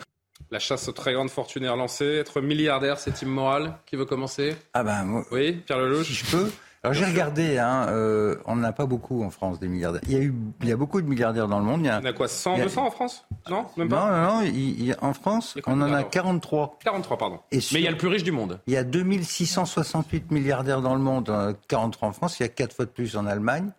La 0.51 0.59
chasse 0.59 0.87
aux 0.87 0.91
très 0.93 1.13
grandes 1.13 1.31
fortunes 1.31 1.63
est 1.63 1.69
relancée. 1.69 2.05
Être 2.05 2.41
milliardaire, 2.41 2.99
c'est 2.99 3.23
immoral. 3.23 3.77
Qui 3.87 3.95
veut 3.95 4.05
commencer? 4.05 4.55
Ah 4.73 4.83
ben 4.83 5.05
moi, 5.05 5.25
Oui, 5.31 5.53
Pierre 5.65 5.79
Lelouch? 5.79 6.05
Si 6.05 6.13
je 6.13 6.25
peux. 6.29 6.51
Alors 6.85 6.93
j'ai 6.93 7.05
regardé, 7.05 7.57
hein, 7.57 7.87
euh, 7.89 8.35
on 8.45 8.57
n'en 8.57 8.63
a 8.65 8.71
pas 8.71 8.85
beaucoup 8.85 9.23
en 9.23 9.31
France 9.31 9.59
des 9.59 9.67
milliardaires. 9.67 10.01
Il 10.05 10.13
y 10.13 10.17
a 10.17 10.19
eu, 10.19 10.35
il 10.61 10.69
y 10.69 10.71
a 10.71 10.77
beaucoup 10.77 11.01
de 11.01 11.07
milliardaires 11.07 11.47
dans 11.47 11.57
le 11.57 11.65
monde. 11.65 11.79
Il 11.81 11.87
y 11.87 11.89
a, 11.89 11.99
On 11.99 12.05
a 12.05 12.13
quoi 12.13 12.27
100, 12.27 12.53
il 12.53 12.57
y 12.59 12.61
a- 12.61 12.65
200 12.65 12.85
en 12.85 12.91
France? 12.91 13.25
Non, 13.49 13.65
même 13.75 13.89
pas? 13.89 14.05
Non, 14.05 14.11
non, 14.15 14.33
non. 14.35 14.41
il- 14.45 14.81
il 14.89 14.95
en 15.01 15.13
France, 15.13 15.57
on 15.65 15.81
en 15.81 15.91
a 15.91 16.03
43. 16.03 16.77
43, 16.83 17.17
pardon. 17.17 17.39
Et 17.51 17.55
Mais 17.55 17.61
sur- 17.61 17.77
il 17.79 17.83
y 17.85 17.87
a 17.87 17.91
le 17.91 17.97
plus 17.97 18.07
riche 18.07 18.23
du 18.23 18.31
monde. 18.31 18.59
Il 18.67 18.73
y 18.73 18.77
a 18.77 18.83
2668 18.83 20.29
milliardaires 20.29 20.81
dans 20.81 20.93
le 20.93 21.01
monde, 21.01 21.27
euh, 21.31 21.53
43 21.67 22.09
en 22.09 22.13
France, 22.13 22.39
il 22.39 22.43
y 22.43 22.45
a 22.45 22.49
4 22.49 22.75
fois 22.75 22.85
de 22.85 22.91
plus 22.91 23.17
en 23.17 23.25
Allemagne. 23.25 23.71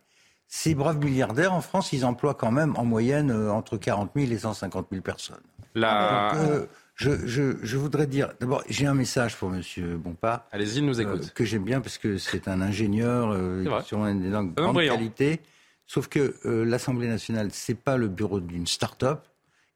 Ces 0.49 0.75
braves 0.75 0.99
milliardaires, 0.99 1.55
en 1.55 1.61
France, 1.61 1.93
ils 1.93 2.05
emploient 2.05 2.35
quand 2.35 2.51
même 2.51 2.75
en 2.77 2.85
moyenne 2.85 3.31
euh, 3.31 3.53
entre 3.53 3.77
40 3.77 4.11
000 4.17 4.33
et 4.33 4.39
150 4.39 4.87
000 4.91 5.01
personnes. 5.03 5.37
La... 5.77 6.31
Donc, 6.33 6.41
euh, 6.41 6.67
je, 6.97 7.27
je- 7.27 7.57
je 7.63 7.77
voudrais 7.77 8.07
dire, 8.07 8.31
d'abord, 8.41 8.63
j'ai 8.69 8.87
un 8.87 8.95
message 8.95 9.37
pour 9.37 9.51
Monsieur 9.51 9.97
Bompard. 9.97 10.45
Allez-y, 10.51 10.83
nous 10.83 11.01
écoute. 11.01 11.23
euh, 11.25 11.29
que 11.35 11.45
j'aime 11.45 11.63
bien 11.65 11.81
parce 11.81 11.99
que 11.99 12.19
c'est 12.19 12.49
un 12.49 12.61
ingénieur, 12.61 13.31
euh, 13.33 13.65
a 13.71 14.11
une 14.11 14.31
langue 14.31 14.55
grande 14.55 14.75
brillant. 14.75 14.95
qualité. 14.97 15.41
Sauf 15.87 16.09
que 16.09 16.35
euh, 16.47 16.65
l'Assemblée 16.65 17.07
nationale, 17.09 17.51
c'est 17.53 17.75
pas 17.77 17.97
le 17.97 18.09
bureau 18.09 18.41
d'une 18.41 18.67
start-up. 18.67 19.21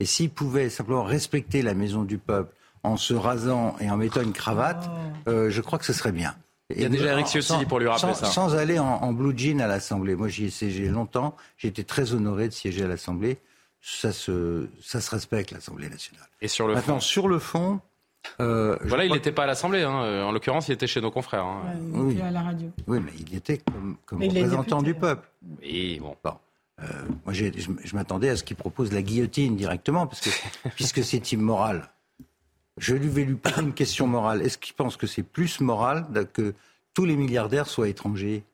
Et 0.00 0.06
s'il 0.06 0.30
pouvait 0.30 0.68
simplement 0.70 1.04
respecter 1.04 1.62
la 1.62 1.74
maison 1.74 2.02
du 2.04 2.18
peuple 2.18 2.54
en 2.82 2.96
se 2.96 3.12
rasant 3.14 3.76
et 3.80 3.90
en 3.90 3.96
mettant 3.98 4.22
une 4.22 4.32
cravate, 4.32 4.90
euh, 5.28 5.50
je 5.50 5.60
crois 5.60 5.78
que 5.78 5.84
ce 5.84 5.92
serait 5.92 6.12
bien. 6.12 6.34
Il 6.74 6.80
y 6.80 6.84
a 6.84 6.88
déjà 6.88 7.12
Eric 7.12 7.26
Ciotti 7.26 7.46
sans- 7.48 7.64
pour 7.66 7.80
lui 7.80 7.86
rappeler 7.88 8.14
sans- 8.14 8.26
ça. 8.26 8.26
Sans 8.26 8.54
aller 8.54 8.78
en, 8.78 8.86
en 8.86 9.12
blue 9.12 9.36
jean 9.36 9.60
à 9.60 9.66
l'Assemblée. 9.66 10.14
Moi, 10.16 10.28
j'y 10.28 10.46
ai 10.46 10.50
siégé 10.50 10.88
longtemps. 10.88 11.36
J'ai 11.58 11.68
été 11.68 11.84
très 11.84 12.14
honoré 12.14 12.48
de 12.48 12.52
siéger 12.54 12.84
à 12.84 12.88
l'Assemblée. 12.88 13.38
Ça 13.82 14.12
se, 14.12 14.68
ça 14.82 15.00
se 15.00 15.10
respecte, 15.10 15.52
l'Assemblée 15.52 15.88
nationale. 15.88 16.26
Et 16.42 16.48
sur 16.48 16.66
le 16.68 16.74
Maintenant, 16.74 16.94
fond 16.96 17.00
sur 17.00 17.28
le 17.28 17.38
fond, 17.38 17.80
euh, 18.40 18.76
Voilà, 18.82 19.06
il 19.06 19.12
n'était 19.12 19.32
pas 19.32 19.44
à 19.44 19.46
l'Assemblée. 19.46 19.82
hein. 19.82 20.02
Euh, 20.02 20.22
En 20.22 20.32
l'occurrence, 20.32 20.68
il 20.68 20.72
était 20.72 20.86
chez 20.86 21.00
nos 21.00 21.10
confrères. 21.10 21.44
hein. 21.44 21.62
Oui. 21.92 22.20
à 22.20 22.30
la 22.30 22.42
radio. 22.42 22.70
Oui, 22.86 23.00
mais 23.00 23.12
il 23.18 23.34
était 23.34 23.58
comme, 23.58 23.96
représentant 24.12 24.82
du 24.82 24.94
peuple. 24.94 25.26
Oui, 25.62 25.98
bon. 26.00 26.14
Euh, 26.82 26.84
moi, 27.24 27.32
je, 27.34 27.46
je 27.84 27.94
m'attendais 27.96 28.28
à 28.30 28.36
ce 28.36 28.44
qu'il 28.44 28.56
propose 28.56 28.92
la 28.92 29.02
guillotine 29.02 29.56
directement, 29.56 30.06
parce 30.06 30.20
que, 30.20 30.30
puisque 30.76 31.02
c'est 31.04 31.32
immoral. 31.32 31.88
Je 32.76 32.94
lui 32.94 33.08
vais 33.08 33.24
lui 33.24 33.34
poser 33.34 33.60
une 33.62 33.74
question 33.74 34.06
morale. 34.06 34.42
Est-ce 34.42 34.56
qu'il 34.58 34.74
pense 34.74 34.96
que 34.96 35.06
c'est 35.06 35.22
plus 35.22 35.60
moral 35.60 36.06
que 36.32 36.54
tous 36.94 37.04
les 37.04 37.16
milliardaires 37.16 37.66
soient 37.66 37.88
étrangers 37.88 38.44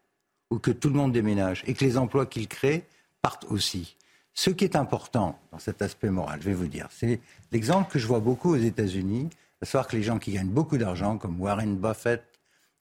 ou 0.51 0.59
que 0.59 0.71
tout 0.71 0.89
le 0.89 0.95
monde 0.95 1.13
déménage 1.13 1.63
et 1.67 1.75
que 1.75 1.85
les 1.85 1.97
emplois 1.99 2.27
qu'il 2.27 2.49
crée 2.49 2.85
partent 3.23 3.45
aussi? 3.51 3.97
Ce 4.39 4.51
qui 4.51 4.65
est 4.65 4.77
important 4.77 5.39
dans 5.51 5.59
cet 5.59 5.81
aspect 5.81 6.11
moral, 6.11 6.41
je 6.43 6.51
vais 6.51 6.55
vous 6.55 6.67
dire, 6.67 6.89
c'est 6.91 7.21
l'exemple 7.53 7.91
que 7.91 7.99
je 7.99 8.07
vois 8.07 8.21
beaucoup 8.21 8.53
aux 8.53 8.59
États-Unis, 8.59 9.31
à 9.63 9.65
savoir 9.65 9.89
que 9.89 9.97
les 9.97 10.03
gens 10.03 10.19
qui 10.19 10.33
gagnent 10.33 10.51
beaucoup 10.51 10.77
d'argent, 10.77 11.17
comme 11.17 11.41
Warren 11.41 11.75
Buffett, 11.77 12.23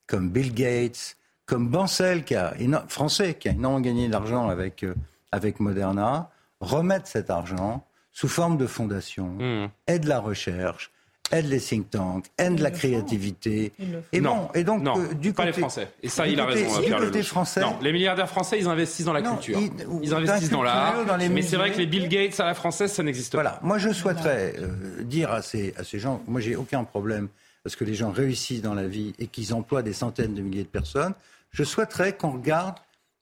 comme 0.06 0.30
Bill 0.30 0.54
Gates, 0.54 1.16
comme 1.46 1.70
Bancel, 1.70 2.26
qui 2.26 2.36
a 2.36 2.54
français, 2.90 3.36
qui 3.36 3.48
a 3.48 3.54
énormément 3.54 3.80
gagné 3.80 4.10
d'argent 4.10 4.50
avec, 4.50 4.84
euh, 4.84 4.94
avec 5.32 5.62
Moderna, 5.62 6.30
remettent 6.60 7.08
cet 7.08 7.30
argent 7.30 7.86
sous 8.12 8.28
forme 8.28 8.58
de 8.58 8.68
fondation, 8.68 9.28
Mmh. 9.28 9.70
aident 9.88 10.06
la 10.06 10.20
recherche, 10.20 10.92
aident 11.32 11.48
les 11.50 11.60
think 11.60 11.90
tanks, 11.90 12.26
aident 12.38 12.60
la 12.60 12.72
créativité. 12.72 13.74
Et, 14.14 14.22
non, 14.22 14.36
bon, 14.36 14.50
et 14.54 14.64
donc, 14.64 14.82
non, 14.84 15.00
euh, 15.00 15.14
du 15.14 15.34
pas 15.34 15.44
côté, 15.44 15.56
les 15.56 15.62
Français. 15.62 15.88
Et 16.04 16.10
ça, 16.10 16.28
il 16.28 16.40
a 16.40 16.46
côté- 16.46 16.64
raison, 16.64 16.82
Pierre 16.82 17.00
du 17.00 17.06
côté 17.08 17.24
français, 17.24 17.62
Non, 17.62 17.78
les 17.82 17.92
milliardaires 17.92 18.30
français, 18.30 18.60
ils 18.60 18.68
investissent 18.68 19.06
dans 19.06 19.14
la 19.14 19.22
Non, 19.22 19.36
culture. 19.38 19.60
ils- 20.02 20.14
investissent 20.14 20.50
dans 20.50 20.64
l'art. 20.64 20.96
Mais 21.32 21.42
c'est 21.42 21.58
vrai 21.58 21.72
que 21.72 21.78
les 21.78 21.86
Bill 21.88 22.08
Gates 22.08 22.40
à 22.40 22.46
la 22.46 22.54
française, 22.54 22.92
ça 22.92 23.04
n'existe 23.04 23.32
pas. 23.32 23.38
Voilà, 23.42 23.60
moi 23.64 23.78
je 23.78 23.92
souhaiterais 23.92 24.54
euh, 24.60 25.04
dire 25.04 25.32
à 25.32 25.42
ces, 25.42 25.74
à 25.78 25.84
ces 25.84 26.00
gens, 26.00 26.22
moi 26.28 26.42
j'ai 26.42 26.56
aucun 26.56 26.84
problème 26.84 27.28
parce 27.64 27.76
que 27.76 27.84
les 27.84 27.96
gens 27.96 28.12
réussissent 28.12 28.62
dans 28.62 28.76
la 28.76 28.88
vie 28.88 29.14
et 29.20 29.28
qu'ils 29.28 29.54
emploient 29.54 29.82
des 29.82 29.94
centaines 29.94 30.36
de 30.36 30.42
milliers 30.42 30.64
de 30.64 30.68
personnes, 30.68 31.14
je 31.52 31.64
souhaiterais 31.64 32.14
qu'on 32.16 32.32
regarde 32.32 32.76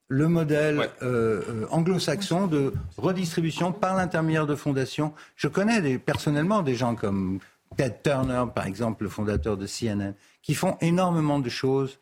le 0.09 0.27
modèle 0.27 0.79
euh, 1.01 1.41
euh, 1.49 1.65
anglo-saxon 1.71 2.47
de 2.47 2.73
redistribution 2.97 3.71
par 3.71 3.95
l'intermédiaire 3.95 4.45
de 4.45 4.55
fondations. 4.55 5.13
Je 5.37 5.47
connais 5.47 5.81
des, 5.81 5.97
personnellement 5.97 6.61
des 6.61 6.75
gens 6.75 6.93
comme 6.95 7.39
Ted 7.75 7.95
Turner, 8.03 8.43
par 8.53 8.65
exemple, 8.67 9.03
le 9.03 9.09
fondateur 9.09 9.57
de 9.57 9.65
CNN, 9.67 10.13
qui 10.41 10.53
font 10.55 10.77
énormément 10.81 11.39
de 11.39 11.49
choses 11.49 11.99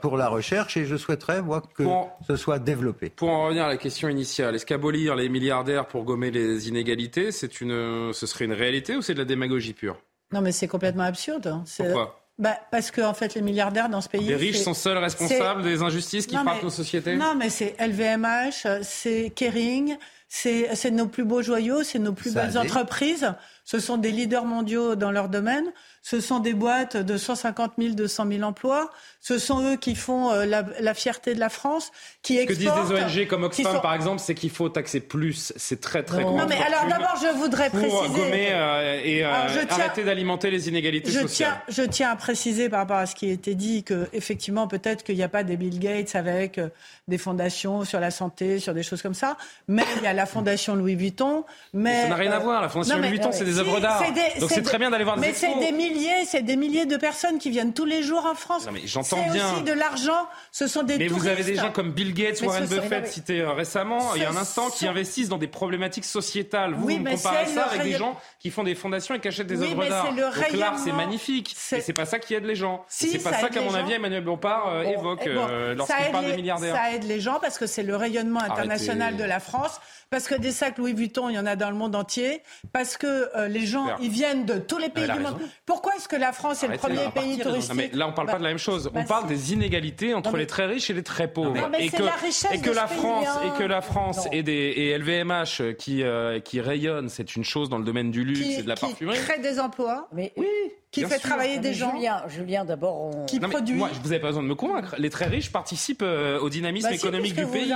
pour 0.00 0.16
la 0.16 0.28
recherche 0.28 0.76
et 0.76 0.84
je 0.84 0.96
souhaiterais 0.96 1.42
moi, 1.42 1.62
que 1.74 1.84
Pour- 1.84 2.10
ce 2.26 2.34
soit 2.36 2.58
développé. 2.58 3.10
Pour 3.10 3.28
en 3.30 3.44
revenir 3.44 3.64
à 3.64 3.68
la 3.68 3.76
question 3.76 4.08
initiale, 4.08 4.54
est-ce 4.56 4.66
qu'abolir 4.66 5.14
les 5.14 5.28
milliardaires 5.28 5.86
pour 5.86 6.02
gommer 6.04 6.30
les 6.32 6.68
inégalités, 6.68 7.30
c'est 7.30 7.60
une, 7.60 8.12
ce 8.12 8.26
serait 8.26 8.46
une 8.46 8.52
réalité 8.52 8.96
ou 8.96 9.02
c'est 9.02 9.14
de 9.14 9.20
la 9.20 9.24
démagogie 9.24 9.72
pure? 9.72 9.96
Non, 10.32 10.40
mais 10.40 10.50
c'est 10.52 10.66
complètement 10.68 11.04
absurde. 11.04 11.46
hein. 11.46 11.64
Pourquoi? 11.76 12.16
Bah, 12.38 12.56
Parce 12.70 12.90
qu'en 12.90 13.12
fait, 13.14 13.34
les 13.34 13.42
milliardaires 13.42 13.88
dans 13.90 14.00
ce 14.00 14.08
pays. 14.08 14.24
Les 14.24 14.34
riches 14.34 14.58
sont 14.62 14.74
seuls 14.74 14.96
responsables 14.98 15.62
des 15.62 15.82
injustices 15.82 16.26
qui 16.26 16.36
frappent 16.36 16.62
nos 16.62 16.70
sociétés? 16.70 17.14
Non, 17.14 17.34
mais 17.36 17.50
c'est 17.50 17.76
LVMH, 17.78 18.82
c'est 18.82 19.30
Kering, 19.36 19.96
c'est 20.32 20.90
nos 20.92 21.08
plus 21.08 21.24
beaux 21.24 21.42
joyaux, 21.42 21.82
c'est 21.82 21.98
nos 21.98 22.12
plus 22.12 22.32
Ça 22.32 22.46
belles 22.46 22.56
entreprises. 22.56 23.34
Ce 23.64 23.80
sont 23.80 23.96
des 23.96 24.12
leaders 24.12 24.44
mondiaux 24.44 24.94
dans 24.94 25.10
leur 25.10 25.28
domaine. 25.28 25.72
Ce 26.02 26.20
sont 26.20 26.38
des 26.38 26.54
boîtes 26.54 26.96
de 26.96 27.16
150 27.18 27.72
000, 27.78 27.94
200 27.94 28.26
000 28.30 28.42
emplois. 28.42 28.90
Ce 29.20 29.38
sont 29.38 29.60
eux 29.62 29.76
qui 29.76 29.94
font 29.94 30.30
euh, 30.30 30.46
la, 30.46 30.64
la 30.80 30.94
fierté 30.94 31.34
de 31.34 31.40
la 31.40 31.50
France, 31.50 31.92
qui 32.22 32.38
Ce 32.38 32.44
que 32.44 32.52
disent 32.54 32.68
exportent. 32.68 32.88
des 32.88 33.20
ONG 33.20 33.26
comme 33.28 33.44
Oxfam, 33.44 33.66
sont- 33.74 33.80
par 33.80 33.92
exemple, 33.92 34.18
c'est 34.18 34.34
qu'il 34.34 34.48
faut 34.50 34.70
taxer 34.70 35.00
plus. 35.00 35.52
C'est 35.56 35.78
très, 35.80 36.02
très 36.02 36.22
Non, 36.24 36.46
mais 36.48 36.56
alors 36.56 36.86
d'abord, 36.88 37.16
je 37.20 37.36
voudrais 37.36 37.68
pour 37.68 37.80
préciser. 37.80 38.08
gommer 38.18 38.48
euh, 38.52 39.00
et 39.04 39.22
euh, 39.24 39.30
Alors, 39.32 39.48
je 39.48 39.60
tiens- 39.66 39.78
arrêter 39.84 40.02
d'alimenter 40.04 40.50
les 40.50 40.68
inégalités 40.70 41.10
Je 41.12 41.20
sociales. 41.20 41.60
tiens, 41.66 41.84
je 41.84 41.88
tiens 41.90 42.10
à 42.12 42.16
préciser 42.16 42.70
par 42.70 42.78
rapport 42.80 42.96
à 42.96 43.04
ce 43.04 43.14
qui 43.14 43.28
a 43.28 43.32
été 43.32 43.54
dit 43.54 43.84
que 43.84 44.08
effectivement 44.14 44.66
peut-être 44.68 45.02
qu'il 45.04 45.16
n'y 45.16 45.22
a 45.22 45.28
pas 45.28 45.42
des 45.44 45.58
Bill 45.58 45.78
Gates 45.78 46.16
avec 46.16 46.56
euh, 46.56 46.68
des 47.08 47.18
fondations 47.18 47.84
sur 47.84 48.00
la 48.00 48.10
santé, 48.10 48.58
sur 48.58 48.72
des 48.72 48.82
choses 48.82 49.02
comme 49.02 49.12
ça, 49.14 49.36
mais 49.68 49.84
il 49.98 50.02
y 50.02 50.06
a 50.06 50.14
la 50.14 50.24
fondation 50.24 50.74
Louis 50.76 50.94
Vuitton. 50.94 51.44
Mais 51.74 52.02
ça 52.04 52.08
n'a 52.08 52.14
rien 52.14 52.32
à 52.32 52.38
voir, 52.38 52.62
la 52.62 52.70
Fondation 52.70 52.94
non, 52.96 53.02
Louis 53.02 53.10
Vuitton, 53.10 53.30
c'est 53.32 53.44
des 53.44 53.58
œuvres 53.58 53.76
Si, 53.76 53.82
d'art. 53.82 54.02
Donc 54.40 54.50
c'est 54.50 54.62
très 54.62 54.78
bien 54.78 54.90
d'aller 54.90 55.04
voir 55.04 55.16
des 55.16 55.26
Mais 55.26 55.34
c'est 55.34 55.58
des 55.58 55.72
milliers, 55.90 56.24
c'est 56.26 56.42
des 56.42 56.56
milliers 56.56 56.86
de 56.86 56.96
personnes 56.96 57.38
qui 57.38 57.50
viennent 57.50 57.72
tous 57.72 57.84
les 57.84 58.02
jours 58.02 58.26
en 58.26 58.34
France. 58.34 58.66
J'entends 58.84 59.18
C'est 59.26 59.32
bien. 59.32 59.52
aussi 59.52 59.62
de 59.62 59.72
l'argent. 59.72 60.26
Ce 60.52 60.66
sont 60.66 60.82
des 60.82 60.96
Mais 60.98 61.08
vous 61.08 61.26
avez 61.26 61.42
des 61.44 61.56
gens 61.56 61.70
comme 61.72 61.92
Bill 61.92 62.14
Gates, 62.14 62.40
Mais 62.40 62.46
Warren 62.48 62.66
Buffett, 62.66 63.06
cités 63.08 63.40
euh, 63.40 63.52
récemment, 63.52 64.14
il 64.14 64.22
y 64.22 64.24
a 64.24 64.30
un 64.30 64.36
instant, 64.36 64.70
qui 64.70 64.86
investissent 64.86 65.28
dans 65.28 65.38
des 65.38 65.46
problématiques 65.48 66.04
sociétales. 66.04 66.74
Vous, 66.74 66.86
Oui, 66.86 66.98
vous 66.98 67.04
comparez 67.04 67.46
c'est 67.46 67.54
ça 67.54 67.64
avec 67.64 67.82
des 67.82 67.92
gens 67.92 68.18
qui 68.38 68.50
font 68.50 68.62
des 68.62 68.74
fondations 68.74 69.14
et 69.14 69.20
qui 69.20 69.28
achètent 69.28 69.46
des 69.46 69.56
Oui, 69.58 69.68
œuvres 69.72 69.82
mais 69.82 69.88
d'art. 69.88 70.06
c'est 70.50 70.56
l'art, 70.56 70.78
c'est 70.78 70.92
magnifique. 70.92 71.56
Et 71.72 71.80
c'est 71.80 71.92
pas 71.92 72.06
ça 72.06 72.18
qui 72.18 72.34
aide 72.34 72.44
les 72.44 72.54
gens. 72.56 72.84
Si, 72.88 73.08
c'est 73.10 73.18
pas 73.18 73.32
ça 73.32 73.48
qu'à 73.48 73.60
mon 73.60 73.70
gens. 73.70 73.76
avis, 73.78 73.92
Emmanuel 73.92 74.24
Bompard 74.24 74.68
euh, 74.68 74.82
évoque 74.82 75.20
Eh 75.24 75.34
bon, 75.34 75.46
euh, 75.48 75.74
lorsqu'il 75.74 76.10
parle 76.12 76.24
les- 76.24 76.30
des 76.32 76.36
milliardaires. 76.36 76.74
Ça 76.74 76.92
aide 76.92 77.04
les 77.04 77.20
gens 77.20 77.38
parce 77.40 77.58
que 77.58 77.66
c'est 77.66 77.82
le 77.82 77.96
rayonnement 77.96 78.40
international 78.40 79.08
Arrêtez. 79.14 79.22
de 79.22 79.28
la 79.28 79.40
France, 79.40 79.80
parce 80.10 80.26
que 80.26 80.34
des 80.34 80.50
sacs 80.52 80.78
Louis 80.78 80.92
Vuitton, 80.94 81.28
il 81.28 81.34
y 81.34 81.38
en 81.38 81.46
a 81.46 81.56
dans 81.56 81.70
le 81.70 81.76
monde 81.76 81.94
entier, 81.94 82.42
parce 82.72 82.96
que 82.96 83.28
euh, 83.36 83.48
les 83.48 83.66
gens, 83.66 83.96
ils 84.00 84.10
viennent 84.10 84.44
de 84.44 84.58
tous 84.58 84.78
les 84.78 84.88
pays 84.88 85.08
du 85.08 85.18
monde. 85.20 85.38
Pourquoi 85.66 85.79
est-ce 85.96 86.08
que 86.08 86.16
la 86.16 86.32
France 86.32 86.62
est 86.62 86.68
le 86.68 86.76
premier 86.76 87.08
pays 87.14 87.38
touristique 87.38 87.74
mais 87.74 87.90
Là, 87.92 88.06
on 88.06 88.10
ne 88.10 88.14
parle 88.14 88.28
pas 88.28 88.38
de 88.38 88.42
la 88.42 88.50
même 88.50 88.58
chose. 88.58 88.90
on 88.94 89.04
parle 89.04 89.26
des 89.26 89.52
inégalités 89.52 90.14
entre 90.14 90.36
les 90.36 90.46
très 90.46 90.66
riches 90.66 90.90
et 90.90 90.94
les 90.94 91.02
très 91.02 91.28
pauvres. 91.28 91.56
et, 91.78 91.88
que, 91.88 92.02
la 92.02 92.54
et 92.54 92.60
que 92.60 92.70
la 92.70 92.86
France 92.86 93.28
et 93.44 93.58
que 93.58 93.64
la 93.64 93.80
France 93.80 94.28
et, 94.32 94.42
des, 94.42 94.52
et 94.52 94.98
LVMH 94.98 95.76
qui 95.78 96.02
euh, 96.02 96.40
qui 96.40 96.60
rayonnent, 96.60 97.08
c'est 97.08 97.36
une 97.36 97.44
chose 97.44 97.68
dans 97.68 97.78
le 97.78 97.84
domaine 97.84 98.10
du 98.10 98.24
luxe 98.24 98.58
et 98.58 98.62
de 98.62 98.68
la 98.68 98.76
parfumerie. 98.76 99.18
Qui 99.18 99.24
crée 99.24 99.38
des 99.40 99.58
emplois. 99.58 100.08
Mais 100.12 100.32
oui 100.36 100.46
qui 100.90 101.04
fait 101.04 101.18
travailler 101.18 101.58
des 101.58 101.72
gens. 101.72 101.92
Julien, 101.92 102.22
Julien 102.28 102.64
d'abord, 102.64 103.00
on... 103.00 103.26
qui 103.26 103.38
produit. 103.38 103.76
Moi, 103.76 103.90
vous 104.02 104.08
n'avez 104.08 104.20
pas 104.20 104.28
besoin 104.28 104.42
de 104.42 104.48
me 104.48 104.54
convaincre. 104.54 104.96
Les 104.98 105.10
très 105.10 105.26
riches 105.26 105.52
participent 105.52 106.02
euh, 106.02 106.40
au 106.40 106.50
dynamisme 106.50 106.88
bah, 106.88 106.94
économique 106.94 107.36
du 107.36 107.46
pays. 107.46 107.72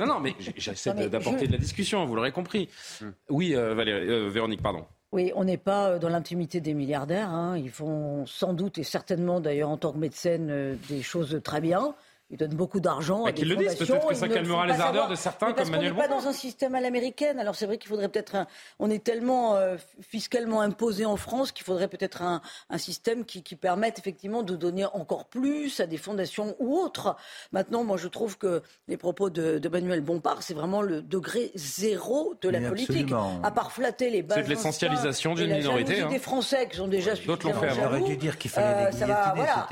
Non, 0.00 0.06
non, 0.06 0.20
mais 0.20 0.34
j'essaie 0.56 0.92
d'apporter 1.08 1.46
de 1.46 1.52
la 1.52 1.58
discussion. 1.58 2.04
Vous 2.06 2.16
l'aurez 2.16 2.32
compris. 2.32 2.68
Hmm. 3.00 3.10
Oui, 3.30 3.54
euh, 3.54 3.74
Valérie, 3.74 4.08
euh, 4.08 4.28
Véronique, 4.28 4.62
pardon. 4.62 4.84
Oui, 5.12 5.32
on 5.34 5.44
n'est 5.44 5.56
pas 5.56 5.98
dans 5.98 6.08
l'intimité 6.08 6.60
des 6.60 6.74
milliardaires. 6.74 7.30
Hein. 7.30 7.56
Ils 7.56 7.70
font 7.70 8.26
sans 8.26 8.52
doute 8.52 8.78
et 8.78 8.82
certainement, 8.82 9.40
d'ailleurs, 9.40 9.70
en 9.70 9.76
tant 9.76 9.92
que 9.92 9.98
médecine, 9.98 10.76
des 10.88 11.02
choses 11.02 11.40
très 11.42 11.60
bien. 11.60 11.94
Ils 12.28 12.36
donnent 12.36 12.56
beaucoup 12.56 12.80
d'argent 12.80 13.24
à 13.24 13.30
des 13.30 13.44
le 13.44 13.54
disent, 13.54 13.76
peut-être 13.76 14.08
que 14.08 14.14
ça 14.14 14.26
calmera 14.26 14.66
les 14.66 14.80
ardeurs 14.80 15.08
de 15.08 15.14
certains 15.14 15.52
comme 15.52 15.70
Manuel 15.70 15.92
On 15.92 15.94
n'est 15.94 16.02
pas 16.02 16.08
dans 16.08 16.26
un 16.26 16.32
système 16.32 16.74
à 16.74 16.80
l'américaine. 16.80 17.38
Alors 17.38 17.54
c'est 17.54 17.66
vrai 17.66 17.78
qu'il 17.78 17.88
faudrait 17.88 18.08
peut-être 18.08 18.34
un... 18.34 18.48
On 18.80 18.90
est 18.90 19.04
tellement 19.04 19.54
euh, 19.54 19.76
fiscalement 20.00 20.60
imposé 20.60 21.06
en 21.06 21.16
France 21.16 21.52
qu'il 21.52 21.64
faudrait 21.64 21.86
peut-être 21.86 22.22
un, 22.22 22.42
un, 22.68 22.78
système 22.78 23.24
qui, 23.24 23.44
qui, 23.44 23.54
permette 23.54 24.00
effectivement 24.00 24.42
de 24.42 24.56
donner 24.56 24.86
encore 24.86 25.26
plus 25.26 25.78
à 25.78 25.86
des 25.86 25.98
fondations 25.98 26.56
ou 26.58 26.76
autres. 26.76 27.14
Maintenant, 27.52 27.84
moi 27.84 27.96
je 27.96 28.08
trouve 28.08 28.38
que 28.38 28.60
les 28.88 28.96
propos 28.96 29.30
de, 29.30 29.60
de 29.60 29.68
Manuel 29.68 30.00
Bompard, 30.00 30.42
c'est 30.42 30.54
vraiment 30.54 30.82
le 30.82 31.02
degré 31.02 31.52
zéro 31.54 32.34
de 32.40 32.48
la 32.48 32.60
politique. 32.60 33.12
À 33.44 33.52
part 33.52 33.70
flatter 33.70 34.10
les 34.10 34.22
bases. 34.22 34.38
C'est 34.38 34.44
de 34.44 34.48
l'essentialisation 34.48 35.34
d'une 35.34 35.54
minorité. 35.54 36.00
Hein. 36.00 36.08
des 36.08 36.18
Français 36.18 36.66
qui 36.68 36.76
sont 36.76 36.88
déjà 36.88 37.14
D'autres 37.14 37.48
l'ont 37.48 37.60
fait. 37.60 37.70
J'aurais 37.70 38.00
dû 38.00 38.16
dire 38.16 38.36
qu'il 38.36 38.50
fallait 38.50 38.92
euh, 38.92 39.06
va, 39.06 39.32
voilà. 39.36 39.68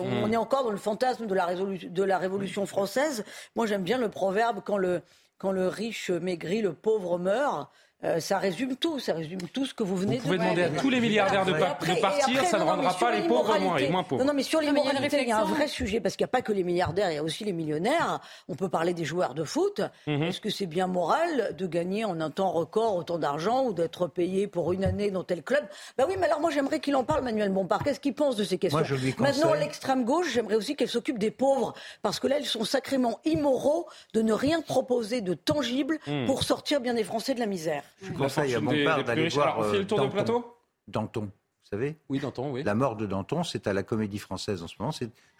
On 0.00 0.32
est 0.32 0.36
encore 0.36 0.64
dans 0.64 0.70
le 0.70 0.78
fantasme 0.78 1.26
de 1.26 1.34
la 1.34 1.44
résolution 1.44 1.81
de 1.88 2.02
la 2.02 2.18
Révolution 2.18 2.66
française. 2.66 3.24
Moi, 3.56 3.66
j'aime 3.66 3.82
bien 3.82 3.98
le 3.98 4.08
proverbe 4.08 4.62
quand 4.64 4.78
le, 4.78 5.02
quand 5.38 5.52
le 5.52 5.68
riche 5.68 6.10
maigrit, 6.10 6.62
le 6.62 6.72
pauvre 6.72 7.18
meurt. 7.18 7.70
Euh, 8.04 8.18
ça 8.18 8.38
résume 8.38 8.76
tout, 8.76 8.98
ça 8.98 9.14
résume 9.14 9.42
tout 9.52 9.64
ce 9.64 9.74
que 9.74 9.84
vous 9.84 9.96
venez 9.96 10.16
de 10.16 10.22
dire. 10.22 10.32
Vous 10.32 10.36
pouvez 10.36 10.38
demander 10.38 10.62
à 10.64 10.80
tous 10.80 10.90
les 10.90 11.00
milliardaires 11.00 11.44
de, 11.44 11.52
partir, 11.52 12.44
ça 12.46 12.58
ne 12.58 12.64
rendra 12.64 12.92
pas 12.94 13.14
les 13.14 13.28
pauvres 13.28 13.58
moins, 13.60 13.78
les 13.78 13.88
moins 13.88 14.02
pauvres. 14.02 14.22
Non, 14.22 14.28
non 14.28 14.34
mais 14.34 14.42
sur 14.42 14.60
l'immoralité, 14.60 15.22
il 15.22 15.28
y 15.28 15.32
a 15.32 15.38
un 15.38 15.44
vrai 15.44 15.68
sujet, 15.68 16.00
parce 16.00 16.16
qu'il 16.16 16.24
n'y 16.24 16.30
a 16.30 16.32
pas 16.32 16.42
que 16.42 16.52
les 16.52 16.64
milliardaires, 16.64 17.12
il 17.12 17.14
y 17.14 17.18
a 17.18 17.22
aussi 17.22 17.44
les 17.44 17.52
millionnaires. 17.52 18.20
On 18.48 18.56
peut 18.56 18.68
parler 18.68 18.92
des 18.92 19.04
joueurs 19.04 19.34
de 19.34 19.44
foot. 19.44 19.82
Mhm. 20.08 20.24
Est-ce 20.24 20.40
que 20.40 20.50
c'est 20.50 20.66
bien 20.66 20.88
moral 20.88 21.54
de 21.56 21.66
gagner 21.66 22.04
en 22.04 22.20
un 22.20 22.30
temps 22.30 22.50
record 22.50 22.96
autant 22.96 23.18
d'argent 23.18 23.66
ou 23.66 23.72
d'être 23.72 24.08
payé 24.08 24.48
pour 24.48 24.72
une 24.72 24.84
année 24.84 25.12
dans 25.12 25.22
tel 25.22 25.44
club? 25.44 25.64
Ben 25.96 26.04
oui, 26.08 26.16
mais 26.18 26.26
alors 26.26 26.40
moi 26.40 26.50
j'aimerais 26.50 26.80
qu'il 26.80 26.96
en 26.96 27.04
parle, 27.04 27.22
Manuel 27.22 27.50
Bompard. 27.50 27.84
Qu'est-ce 27.84 28.00
qu'il 28.00 28.14
pense 28.14 28.34
de 28.34 28.42
ces 28.42 28.58
questions? 28.58 28.82
Maintenant, 29.18 29.54
l'extrême 29.54 30.04
gauche, 30.04 30.32
j'aimerais 30.32 30.56
aussi 30.56 30.74
qu'elle 30.74 30.88
s'occupe 30.88 31.18
des 31.18 31.30
pauvres, 31.30 31.72
parce 32.02 32.18
que 32.18 32.26
là, 32.26 32.40
ils 32.40 32.46
sont 32.46 32.64
sacrément 32.64 33.20
immoraux 33.24 33.86
de 34.12 34.22
ne 34.22 34.32
rien 34.32 34.60
proposer 34.60 35.20
de 35.20 35.34
tangible 35.34 35.98
mhm. 36.08 36.26
pour 36.26 36.42
sortir 36.42 36.80
bien 36.80 36.94
des 36.94 37.04
Français 37.04 37.34
de 37.34 37.40
la 37.40 37.46
misère. 37.46 37.84
Je 38.00 38.12
conseille 38.12 38.54
à 38.54 38.60
mon 38.60 38.70
père 38.70 39.04
d'aller 39.04 39.28
voir 39.28 39.58
on 39.58 39.64
fait 39.64 39.78
le 39.78 39.86
tour 39.86 39.98
Danton. 39.98 40.08
de 40.08 40.12
plateau? 40.14 40.56
Danton, 40.88 41.20
vous 41.22 41.68
savez? 41.70 41.96
Oui, 42.08 42.18
Danton, 42.18 42.50
oui. 42.52 42.62
La 42.62 42.74
mort 42.74 42.96
de 42.96 43.06
Danton, 43.06 43.44
c'est 43.44 43.66
à 43.66 43.72
la 43.72 43.82
Comédie 43.82 44.18
Française 44.18 44.62
en 44.62 44.68
ce 44.68 44.74
moment. 44.78 44.92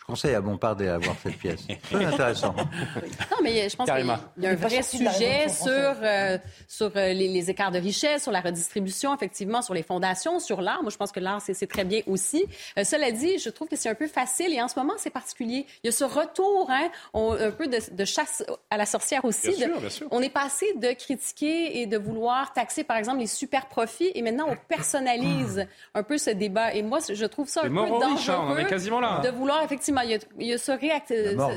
Je 0.03 0.07
conseille 0.07 0.35
à 0.35 0.41
Bompard 0.41 0.75
d'aller 0.75 0.99
voir 1.05 1.15
cette 1.23 1.39
pièce. 1.39 1.65
Très 1.91 2.05
intéressant. 2.05 2.53
Non, 2.57 3.37
mais 3.41 3.69
je 3.69 3.77
pense 3.77 3.89
qu'il 3.89 4.43
y 4.43 4.47
a 4.47 4.51
un 4.51 4.55
vrai 4.57 4.83
sujet 4.83 5.49
sur, 5.49 5.71
euh, 5.71 6.39
sur 6.67 6.91
euh, 6.97 7.13
les, 7.13 7.51
écarts 7.51 7.71
de 7.71 7.79
richesse, 7.79 8.25
sur 8.25 8.33
la 8.33 8.41
redistribution, 8.41 9.15
effectivement, 9.15 9.63
sur 9.63 9.75
les 9.75 9.85
fondations, 9.85 10.41
sur 10.41 10.61
l'art. 10.61 10.83
Moi, 10.83 10.91
je 10.91 10.97
pense 10.97 11.13
que 11.13 11.21
l'art, 11.21 11.41
c'est 11.41 11.69
très 11.69 11.85
bien 11.85 12.01
aussi. 12.09 12.45
Euh, 12.79 12.83
cela 12.83 13.13
dit, 13.13 13.39
je 13.39 13.49
trouve 13.49 13.69
que 13.69 13.77
c'est 13.77 13.91
un 13.91 13.95
peu 13.95 14.09
facile 14.09 14.53
et 14.53 14.61
en 14.61 14.67
ce 14.67 14.77
moment, 14.77 14.95
c'est 14.97 15.11
particulier. 15.11 15.67
Il 15.85 15.87
y 15.87 15.89
a 15.89 15.93
ce 15.93 16.03
retour, 16.03 16.69
hein, 16.69 16.89
un 17.15 17.53
peu 17.53 17.69
de, 17.69 18.05
chasse 18.05 18.43
à 18.71 18.77
la 18.77 18.87
sorcière 18.87 19.25
aussi. 19.25 19.55
Bien 19.55 19.69
sûr, 19.69 19.81
bien 19.81 19.91
sûr. 19.91 20.09
On 20.11 20.21
est 20.21 20.31
passé 20.31 20.67
de 20.75 20.93
critiquer 20.95 21.81
et 21.81 21.87
de 21.87 21.97
vouloir 21.97 22.53
taxer, 22.53 22.83
par 22.83 22.97
exemple, 22.97 23.21
les 23.21 23.29
super 23.29 23.67
profits 23.67 24.11
et 24.17 24.23
maintenant, 24.23 24.47
on 24.49 24.57
personnalise 24.69 25.65
un 25.95 26.03
peu 26.03 26.19
ce 26.19 26.31
débat. 26.31 26.75
Et 26.75 26.83
moi, 26.83 26.99
je 27.09 27.25
trouve 27.27 27.49
ça 27.49 27.61
un 27.61 27.69
peu 27.69 28.01
dangereux. 28.01 28.37
on 28.49 28.57
est 28.57 28.67
quasiment 28.67 28.99
là. 28.99 29.21
De 29.23 29.31
vouloir, 29.31 29.63
effectivement, 29.63 29.92
il 30.05 30.11
y 30.47 30.53
a, 30.53 30.59
ce 30.59 30.73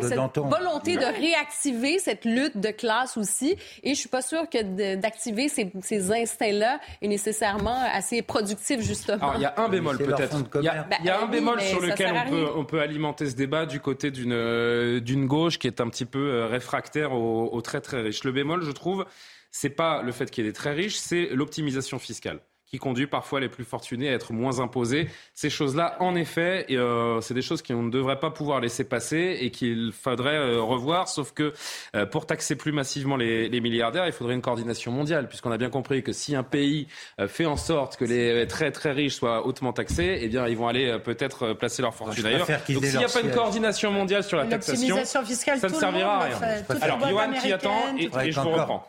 cette 0.02 0.38
volonté 0.38 0.98
de 0.98 1.06
réactiver 1.06 2.00
cette 2.00 2.26
lutte 2.26 2.58
de 2.58 2.70
classe 2.70 3.18
aussi. 3.18 3.56
Et 3.84 3.94
je 3.94 4.00
suis 4.00 4.10
pas 4.10 4.22
sûre 4.22 4.50
que 4.50 4.96
d'activer 4.96 5.48
ces, 5.50 5.72
instincts-là 6.12 6.80
est 7.02 7.08
nécessairement 7.08 7.80
assez 7.92 8.22
productif, 8.22 8.82
justement. 8.82 9.18
Alors, 9.18 9.36
il 9.36 9.42
y 9.42 9.46
a 9.46 9.54
un 9.58 9.70
bémol 9.70 9.98
peut-être. 9.98 10.38
Il 10.56 10.64
y 10.64 10.70
a, 10.70 10.88
y 11.04 11.10
a 11.10 11.22
un 11.22 11.28
bémol 11.28 11.62
sur 11.62 11.82
lequel 11.82 12.14
on 12.14 12.30
peut, 12.30 12.48
on 12.58 12.66
peut, 12.66 12.82
alimenter 12.82 13.30
ce 13.30 13.36
débat 13.36 13.66
du 13.66 13.80
côté 13.80 14.12
d'une 14.12 14.34
euh, 14.34 15.00
gauche 15.26 15.58
qui 15.58 15.68
est 15.68 15.82
un 15.82 15.90
petit 15.90 16.06
peu 16.06 16.20
euh, 16.20 16.48
réfractaire 16.48 17.14
aux, 17.14 17.50
aux 17.52 17.62
très 17.62 17.82
très 17.82 18.02
riches. 18.02 18.24
Le 18.24 18.32
bémol, 18.32 18.64
je 18.64 18.72
trouve, 18.72 19.06
c'est 19.52 19.70
pas 19.70 20.02
le 20.02 20.12
fait 20.12 20.30
qu'il 20.30 20.44
y 20.44 20.48
ait 20.48 20.52
des 20.52 20.56
très 20.56 20.74
riches, 20.74 20.98
c'est 20.98 21.30
l'optimisation 21.32 22.00
fiscale 22.00 22.40
qui 22.68 22.80
conduit 22.80 23.08
parfois 23.08 23.40
les 23.40 23.50
plus 23.50 23.64
fortunés 23.64 24.10
à 24.10 24.14
être 24.14 24.34
moins 24.34 24.60
imposés. 24.60 25.08
Ces 25.34 25.50
choses-là, 25.50 25.98
en 26.00 26.16
effet, 26.16 26.66
euh, 26.72 27.22
c'est 27.22 27.34
des 27.34 27.42
choses 27.42 27.62
qu'on 27.62 27.84
ne 27.84 27.92
devrait 27.92 28.20
pas 28.20 28.32
pouvoir 28.32 28.60
laisser 28.60 28.84
passer 28.84 29.38
et 29.40 29.52
qu'il 29.52 29.92
faudrait 29.92 30.38
euh, 30.38 30.62
revoir, 30.62 31.08
sauf 31.08 31.32
que 31.32 31.54
euh, 31.96 32.06
pour 32.06 32.26
taxer 32.26 32.56
plus 32.56 32.72
massivement 32.72 33.18
les, 33.18 33.62
milliardaires, 33.62 34.08
il 34.08 34.14
faudrait 34.14 34.34
une 34.34 34.42
coordination 34.42 34.92
mondiale, 34.92 35.28
puisqu'on 35.28 35.52
a 35.52 35.58
bien 35.58 35.70
compris 35.70 36.04
que 36.04 36.12
si 36.12 36.36
un 36.36 36.44
pays 36.44 36.88
fait 37.28 37.46
en 37.46 37.58
sorte 37.58 37.98
que 37.98 38.06
les 38.06 38.46
très 38.48 38.72
très 38.72 38.92
riches 38.92 39.16
soient 39.16 39.46
hautement 39.46 39.74
taxés, 39.74 40.20
eh 40.22 40.28
bien 40.28 40.48
ils 40.48 40.58
vont 40.58 40.68
aller 40.68 40.98
peut-être 41.04 41.54
placer 41.54 41.82
leur 41.82 41.96
fortune 41.96 42.26
ailleurs. 42.26 42.48
Donc 42.48 42.86
s'il 42.86 42.98
n'y 42.98 43.06
a 43.06 43.08
pas 43.08 43.22
une 43.22 43.32
coordination 43.32 43.92
mondiale 43.92 44.24
sur 44.24 44.38
la 44.38 44.46
taxation, 44.46 44.98
fiscale, 45.26 45.60
ça 45.60 45.70
ne 45.70 45.74
servira 45.74 46.18
à 46.18 46.26
rien. 46.26 46.40
Alors 46.82 47.08
Johan 47.08 47.34
qui 47.42 47.52
attend 47.52 47.96
et, 47.98 48.10
et 48.28 48.32
je 48.32 48.40
vous 48.40 48.50
reprends. 48.50 48.86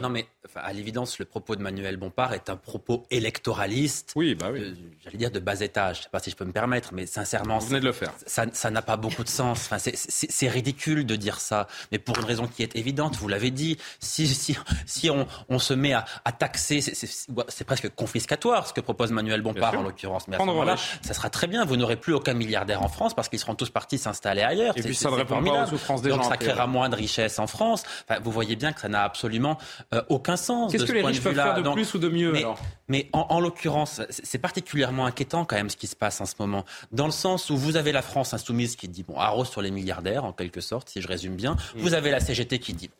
Non, 0.00 0.08
mais 0.08 0.26
à 0.54 0.72
l'évidence, 0.72 1.18
le 1.18 1.24
propos 1.24 1.56
de 1.56 1.62
Manuel 1.62 1.96
Bompard 1.96 2.32
est 2.32 2.48
un 2.48 2.56
propos 2.56 3.06
électoraliste. 3.10 4.12
Oui, 4.16 4.34
bah 4.34 4.46
oui. 4.52 4.74
J'allais 5.02 5.18
dire 5.18 5.30
de 5.30 5.40
bas 5.40 5.60
étage. 5.60 5.96
Je 5.96 6.00
ne 6.00 6.04
sais 6.04 6.10
pas 6.10 6.20
si 6.20 6.30
je 6.30 6.36
peux 6.36 6.44
me 6.44 6.52
permettre, 6.52 6.90
mais 6.94 7.06
sincèrement. 7.06 7.58
Vous 7.58 7.66
venez 7.66 7.80
de 7.80 7.84
le 7.86 7.92
faire. 7.92 8.12
Ça 8.26 8.70
n'a 8.70 8.82
pas 8.82 8.96
beaucoup 8.96 9.24
de 9.24 9.28
sens. 9.28 9.68
Enfin, 9.70 9.78
c'est 9.78 10.48
ridicule 10.48 11.06
de 11.06 11.16
dire 11.16 11.40
ça. 11.40 11.66
Mais 11.92 11.98
pour 11.98 12.18
une 12.18 12.24
raison 12.24 12.46
qui 12.46 12.62
est 12.62 12.76
évidente, 12.76 13.16
vous 13.16 13.28
l'avez 13.28 13.50
dit, 13.50 13.78
si, 14.00 14.26
si, 14.26 14.56
si 14.86 15.10
on, 15.10 15.26
on, 15.48 15.58
se 15.58 15.74
met 15.74 15.92
à, 15.92 16.04
à 16.24 16.32
taxer, 16.32 16.80
c'est 16.80 17.64
presque 17.64 17.88
confiscatoire 17.94 18.66
ce 18.66 18.72
que 18.72 18.80
propose 18.80 19.10
Manuel 19.10 19.42
Bompard 19.42 19.74
en 19.78 19.82
l'occurrence. 19.82 20.28
Mais 20.28 20.36
à 20.36 20.38
ce 20.38 20.44
moment-là, 20.44 20.76
ça 21.02 21.14
sera 21.14 21.30
très 21.30 21.46
bien. 21.46 21.64
Vous 21.64 21.76
n'aurez 21.76 21.96
plus 21.96 22.14
aucun 22.14 22.34
milliardaire 22.34 22.82
en 22.82 22.88
France 22.88 23.14
parce 23.14 23.28
qu'ils 23.28 23.38
seront 23.40 23.54
tous 23.54 23.70
partis 23.70 23.98
s'installer 23.98 24.42
ailleurs. 24.42 24.76
Et 24.78 24.82
puis 24.82 24.94
ça 24.94 25.10
ne 25.10 25.16
répond 25.16 25.42
pas 25.42 25.64
aux 25.64 25.66
souffrances 25.66 26.02
des 26.02 26.10
Donc, 26.10 26.22
gens. 26.22 26.28
ça 26.28 26.36
créera 26.36 26.66
moins 26.66 26.88
de 26.88 26.96
richesse 26.96 27.38
en 27.38 27.46
France. 27.46 27.82
Enfin, 28.08 28.20
vous 28.22 28.30
voyez 28.30 28.56
bien 28.56 28.72
que 28.72 28.80
ça 28.80 28.88
n'a 28.88 29.02
absolument 29.02 29.58
euh, 29.94 30.02
aucun 30.08 30.27
sens. 30.36 30.72
Qu'est-ce 30.72 30.84
que 30.84 30.92
les 30.92 31.02
riches 31.02 31.22
peuvent 31.22 31.34
faire 31.34 31.62
de 31.62 31.72
plus 31.72 31.94
ou 31.94 31.98
de 31.98 32.08
mieux 32.08 32.32
mais, 32.32 32.40
alors 32.40 32.60
mais 32.88 33.08
en, 33.12 33.40
l'occurrence, 33.40 34.00
c'est 34.10 34.38
particulièrement 34.38 35.06
inquiétant 35.06 35.44
quand 35.44 35.56
même 35.56 35.70
ce 35.70 35.76
qui 35.76 35.86
se 35.86 35.96
passe 35.96 36.20
en 36.20 36.26
ce 36.26 36.34
moment, 36.38 36.64
dans 36.92 37.06
le 37.06 37.12
sens 37.12 37.50
où 37.50 37.56
vous 37.56 37.76
avez 37.76 37.92
la 37.92 38.02
France 38.02 38.34
insoumise 38.34 38.76
qui 38.76 38.88
dit 38.88 39.02
bon 39.02 39.18
arrose 39.18 39.50
sur 39.50 39.62
les 39.62 39.70
milliardaires 39.70 40.24
en 40.24 40.32
quelque 40.32 40.60
sorte, 40.60 40.88
si 40.88 41.00
je 41.00 41.08
résume 41.08 41.36
bien. 41.36 41.52
Mm. 41.52 41.80
Vous 41.80 41.94
avez 41.94 42.10
la 42.10 42.20
CGT 42.20 42.58
qui 42.58 42.72
dit 42.72 42.90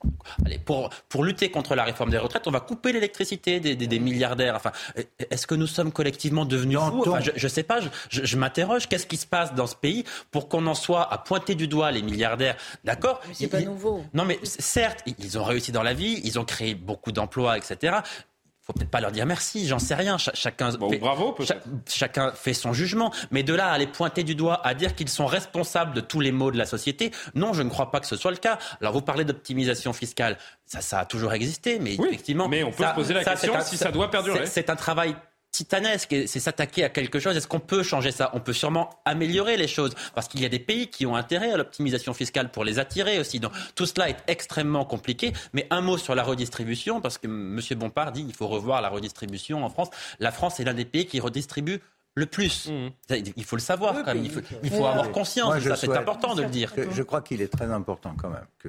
allez 0.45 0.59
pour 0.59 0.91
pour 1.09 1.24
lutter 1.24 1.51
contre 1.51 1.74
la 1.74 1.84
réforme 1.84 2.11
des 2.11 2.18
retraites, 2.18 2.47
on 2.47 2.51
va 2.51 2.61
couper 2.61 2.93
l'électricité 2.93 3.61
des, 3.61 3.76
des, 3.76 3.99
milliardaires. 3.99 4.55
Enfin, 4.57 4.72
est-ce 5.30 5.47
que 5.47 5.55
nous 5.55 5.66
sommes 5.66 5.93
collectivement 5.93 6.45
devenus 6.45 6.78
fous 6.78 7.05
enfin, 7.07 7.20
je, 7.20 7.43
ne 7.43 7.49
sais 7.49 7.62
pas, 7.62 7.80
je, 7.80 8.24
je, 8.24 8.36
m'interroge. 8.36 8.89
Qu'est-ce 8.89 9.07
qui 9.07 9.16
se 9.16 9.26
passe 9.26 9.55
dans 9.55 9.66
ce 9.66 9.74
pays 9.74 10.05
pour 10.30 10.49
qu'on 10.49 10.66
en 10.66 10.74
soit 10.74 11.12
à 11.12 11.18
pointer 11.18 11.55
du 11.55 11.68
doigt 11.68 11.91
les 11.91 12.03
milliardaires? 12.03 12.57
D'accord? 12.84 13.20
C'est 13.32 13.49
pas 13.49 13.61
nouveau. 13.61 14.05
Non, 14.14 14.24
mais 14.24 14.39
certes, 14.43 15.03
ils 15.18 15.39
ont 15.39 15.45
réussi 15.45 15.72
dans 15.72 15.82
la 15.82 15.95
vie, 15.95 16.20
ils 16.24 16.39
ont 16.39 16.45
créé 16.45 16.74
beaucoup 16.74 17.12
d'emplois, 17.12 17.57
etc 17.57 17.99
faut 18.69 18.75
peut-être 18.75 18.91
pas 18.91 19.01
leur 19.01 19.12
dire 19.12 19.25
merci, 19.25 19.66
j'en 19.66 19.79
sais 19.79 19.95
rien. 19.95 20.19
chacun, 20.19 20.71
fait, 20.71 20.99
bravo, 20.99 21.35
chacun 21.89 22.33
fait 22.33 22.53
son 22.53 22.75
jugement. 22.75 23.11
Mais 23.31 23.43
de 23.43 23.55
là 23.55 23.71
à 23.71 23.79
les 23.79 23.87
pointer 23.87 24.25
du 24.25 24.35
doigt, 24.35 24.61
à 24.66 24.75
dire 24.75 24.95
qu'ils 24.95 25.09
sont 25.09 25.25
responsables 25.25 25.95
de 25.95 26.03
tous 26.03 26.21
les 26.21 26.33
maux 26.33 26.51
de 26.51 26.59
la 26.59 26.66
société, 26.66 27.11
non, 27.35 27.55
je 27.55 27.62
ne 27.62 27.71
crois 27.71 27.91
pas 27.91 28.01
que 28.01 28.07
ce 28.07 28.16
soit 28.16 28.31
le 28.31 28.37
cas. 28.37 28.59
Alors 28.83 28.93
vous 28.93 29.01
parlez 29.01 29.25
d'optimisation 29.25 29.95
fiscale, 29.95 30.37
ça, 30.66 30.83
ça 30.83 31.01
a 31.01 31.07
toujours 31.07 31.33
existé, 31.33 31.79
mais 31.79 31.95
effectivement. 31.95 32.47
Mais 32.47 32.62
on 32.62 32.71
peut 32.71 32.85
se 32.85 32.95
poser 32.95 33.14
la 33.14 33.25
question 33.25 33.55
si 33.62 33.79
ça 33.79 33.91
doit 33.91 34.11
perdurer. 34.11 34.45
C'est 34.45 34.69
un 34.69 34.77
travail 34.77 35.16
titanesque, 35.51 36.15
c'est 36.27 36.41
s'attaquer 36.41 36.85
à 36.85 36.89
quelque 36.89 37.19
chose. 37.19 37.37
Est-ce 37.37 37.49
qu'on 37.49 37.61
peut 37.61 37.83
changer 37.83 38.11
ça? 38.11 38.31
On 38.35 38.41
peut 38.41 38.53
sûrement 38.53 38.91
améliorer 39.05 39.57
les 39.57 39.69
choses, 39.69 39.95
parce 40.15 40.29
qu'il 40.29 40.41
y 40.41 40.45
a 40.45 40.49
des 40.49 40.59
pays 40.59 40.89
qui 40.89 41.07
ont 41.07 41.17
intérêt 41.17 41.53
à 41.53 41.57
l'optimisation 41.57 42.15
fiscale 42.15 42.51
pour 42.51 42.65
les 42.65 42.79
attirer 42.79 43.19
aussi. 43.19 43.41
Donc 43.41 43.53
tout 43.75 43.87
cela 43.87 44.09
est 44.09 44.19
extrêmement 44.27 44.85
compliqué. 44.85 45.33
Mais 45.53 45.67
un 45.71 45.81
mot 45.81 45.99
sur 45.99 46.15
la 46.15 46.23
redistribution, 46.23 47.01
parce 47.01 47.19
que 47.19 47.27
M. 47.27 47.61
Bompard 47.79 48.13
dit 48.13 48.25
qu'il 48.25 48.35
faut 48.35 48.49
revoir 48.49 48.83
la 48.83 48.89
redistribution 48.89 49.65
en 49.65 49.71
France. 49.71 49.89
La 50.21 50.33
France 50.33 50.61
est 50.61 50.65
l'un 50.65 50.75
des 50.75 50.85
pays 50.85 51.07
qui 51.07 51.21
redistribue 51.21 51.81
le 52.15 52.27
plus. 52.27 52.69
Mmh. 52.69 52.89
Il 53.37 53.45
faut 53.45 53.57
le 53.57 53.63
savoir 53.63 53.95
quand 53.95 54.15
même. 54.15 54.25
Il 54.63 54.71
faut, 54.71 54.87
avoir 54.87 55.11
conscience 55.13 55.59
ça. 55.61 55.77
C'est 55.77 55.97
important 55.97 56.35
de 56.35 56.43
le 56.43 56.49
dire. 56.49 56.73
Je, 56.77 56.91
je 56.91 57.03
crois 57.03 57.23
qu'il 57.23 57.41
est 57.41 57.49
très 57.49 57.71
important 57.71 58.15
quand 58.21 58.31
même 58.31 58.47
que 58.59 58.69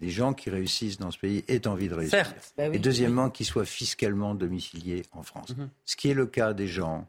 les 0.00 0.10
gens 0.10 0.32
qui 0.32 0.50
réussissent 0.50 0.98
dans 0.98 1.10
ce 1.10 1.18
pays 1.18 1.44
aient 1.48 1.66
envie 1.66 1.88
de 1.88 1.94
réussir. 1.94 2.24
Certes. 2.26 2.54
Bah 2.56 2.64
oui. 2.68 2.76
Et 2.76 2.78
deuxièmement, 2.78 3.30
qu'ils 3.30 3.46
soient 3.46 3.64
fiscalement 3.64 4.34
domiciliés 4.34 5.02
en 5.12 5.22
France. 5.22 5.56
Mhm. 5.56 5.68
Ce 5.84 5.96
qui 5.96 6.10
est 6.10 6.14
le 6.14 6.26
cas 6.26 6.52
des 6.52 6.68
gens 6.68 7.06